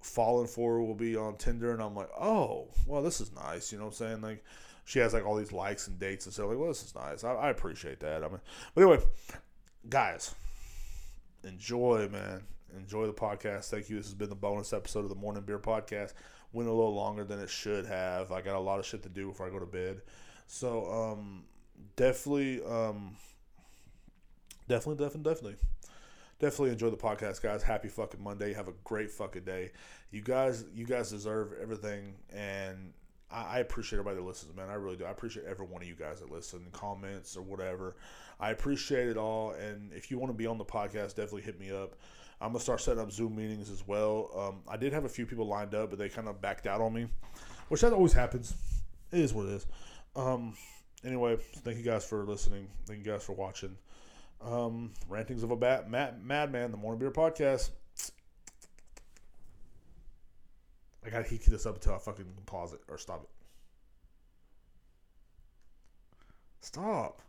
falling 0.00 0.46
for 0.46 0.82
will 0.82 0.94
be 0.94 1.16
on 1.16 1.36
Tinder, 1.36 1.72
and 1.72 1.82
I'm 1.82 1.94
like, 1.94 2.10
oh, 2.18 2.68
well, 2.86 3.02
this 3.02 3.20
is 3.20 3.32
nice. 3.32 3.72
You 3.72 3.78
know 3.78 3.84
what 3.84 4.00
I'm 4.00 4.08
saying? 4.08 4.20
Like 4.20 4.44
she 4.84 4.98
has 5.00 5.14
like 5.14 5.26
all 5.26 5.36
these 5.36 5.52
likes 5.52 5.88
and 5.88 5.98
dates 5.98 6.26
and 6.26 6.32
stuff. 6.32 6.48
Like, 6.48 6.58
well, 6.58 6.68
this 6.68 6.84
is 6.84 6.94
nice. 6.94 7.24
I, 7.24 7.32
I 7.34 7.50
appreciate 7.50 8.00
that. 8.00 8.22
I 8.22 8.28
mean, 8.28 8.40
but 8.74 8.82
anyway, 8.82 9.02
guys, 9.88 10.34
enjoy, 11.44 12.08
man 12.10 12.42
enjoy 12.76 13.06
the 13.06 13.12
podcast. 13.12 13.68
Thank 13.70 13.90
you. 13.90 13.96
This 13.96 14.06
has 14.06 14.14
been 14.14 14.28
the 14.28 14.34
bonus 14.34 14.72
episode 14.72 15.00
of 15.00 15.08
the 15.08 15.14
Morning 15.14 15.42
Beer 15.42 15.58
Podcast. 15.58 16.14
Went 16.52 16.68
a 16.68 16.72
little 16.72 16.94
longer 16.94 17.24
than 17.24 17.38
it 17.38 17.50
should 17.50 17.86
have. 17.86 18.32
I 18.32 18.40
got 18.40 18.56
a 18.56 18.60
lot 18.60 18.78
of 18.78 18.86
shit 18.86 19.02
to 19.02 19.08
do 19.08 19.28
before 19.28 19.46
I 19.46 19.50
go 19.50 19.58
to 19.58 19.66
bed. 19.66 20.02
So 20.46 20.90
um, 20.90 21.44
definitely, 21.96 22.62
um, 22.64 23.16
definitely, 24.68 25.04
definitely, 25.04 25.30
definitely, 25.30 25.56
definitely 26.38 26.70
enjoy 26.70 26.90
the 26.90 26.96
podcast, 26.96 27.42
guys. 27.42 27.62
Happy 27.62 27.88
fucking 27.88 28.22
Monday. 28.22 28.52
Have 28.52 28.68
a 28.68 28.74
great 28.84 29.10
fucking 29.10 29.44
day. 29.44 29.70
You 30.10 30.20
guys, 30.20 30.64
you 30.74 30.86
guys 30.86 31.10
deserve 31.10 31.54
everything, 31.60 32.14
and 32.30 32.92
I, 33.30 33.56
I 33.56 33.58
appreciate 33.60 33.98
everybody 33.98 34.16
that 34.16 34.26
listens, 34.26 34.54
man. 34.56 34.68
I 34.68 34.74
really 34.74 34.96
do. 34.96 35.04
I 35.04 35.10
appreciate 35.10 35.46
every 35.46 35.66
one 35.66 35.82
of 35.82 35.88
you 35.88 35.94
guys 35.94 36.20
that 36.20 36.30
listen, 36.30 36.66
comments 36.72 37.36
or 37.36 37.42
whatever. 37.42 37.96
I 38.38 38.50
appreciate 38.50 39.08
it 39.08 39.16
all. 39.16 39.52
And 39.52 39.92
if 39.92 40.10
you 40.10 40.18
want 40.18 40.30
to 40.30 40.36
be 40.36 40.46
on 40.46 40.58
the 40.58 40.64
podcast, 40.64 41.14
definitely 41.14 41.42
hit 41.42 41.58
me 41.58 41.70
up. 41.70 41.94
I'm 42.40 42.48
gonna 42.48 42.60
start 42.60 42.80
setting 42.80 43.00
up 43.00 43.12
Zoom 43.12 43.36
meetings 43.36 43.70
as 43.70 43.86
well. 43.86 44.30
Um, 44.36 44.62
I 44.68 44.76
did 44.76 44.92
have 44.92 45.04
a 45.04 45.08
few 45.08 45.26
people 45.26 45.46
lined 45.46 45.76
up, 45.76 45.90
but 45.90 45.98
they 45.98 46.08
kind 46.08 46.26
of 46.26 46.40
backed 46.40 46.66
out 46.66 46.80
on 46.80 46.92
me, 46.92 47.06
which 47.68 47.82
that 47.82 47.92
always 47.92 48.12
happens. 48.12 48.54
It 49.12 49.20
is 49.20 49.32
what 49.32 49.46
it 49.46 49.52
is. 49.52 49.66
Um, 50.14 50.54
anyway, 51.04 51.36
thank 51.58 51.78
you 51.78 51.84
guys 51.84 52.04
for 52.04 52.24
listening. 52.24 52.68
Thank 52.86 53.04
you 53.04 53.12
guys 53.12 53.24
for 53.24 53.32
watching. 53.32 53.76
Um, 54.40 54.92
Rantings 55.08 55.42
of 55.42 55.50
a 55.50 55.56
Bat, 55.56 55.90
Mad, 55.90 56.24
Madman, 56.24 56.70
the 56.70 56.76
Morning 56.76 56.98
Beer 56.98 57.10
Podcast. 57.10 57.70
I 61.04 61.10
gotta 61.10 61.24
keep 61.24 61.42
this 61.44 61.66
up 61.66 61.76
until 61.76 61.94
I 61.94 61.98
fucking 61.98 62.26
pause 62.46 62.74
it 62.74 62.80
or 62.88 62.96
stop 62.98 63.24
it. 63.24 63.28
Stop. 66.60 67.20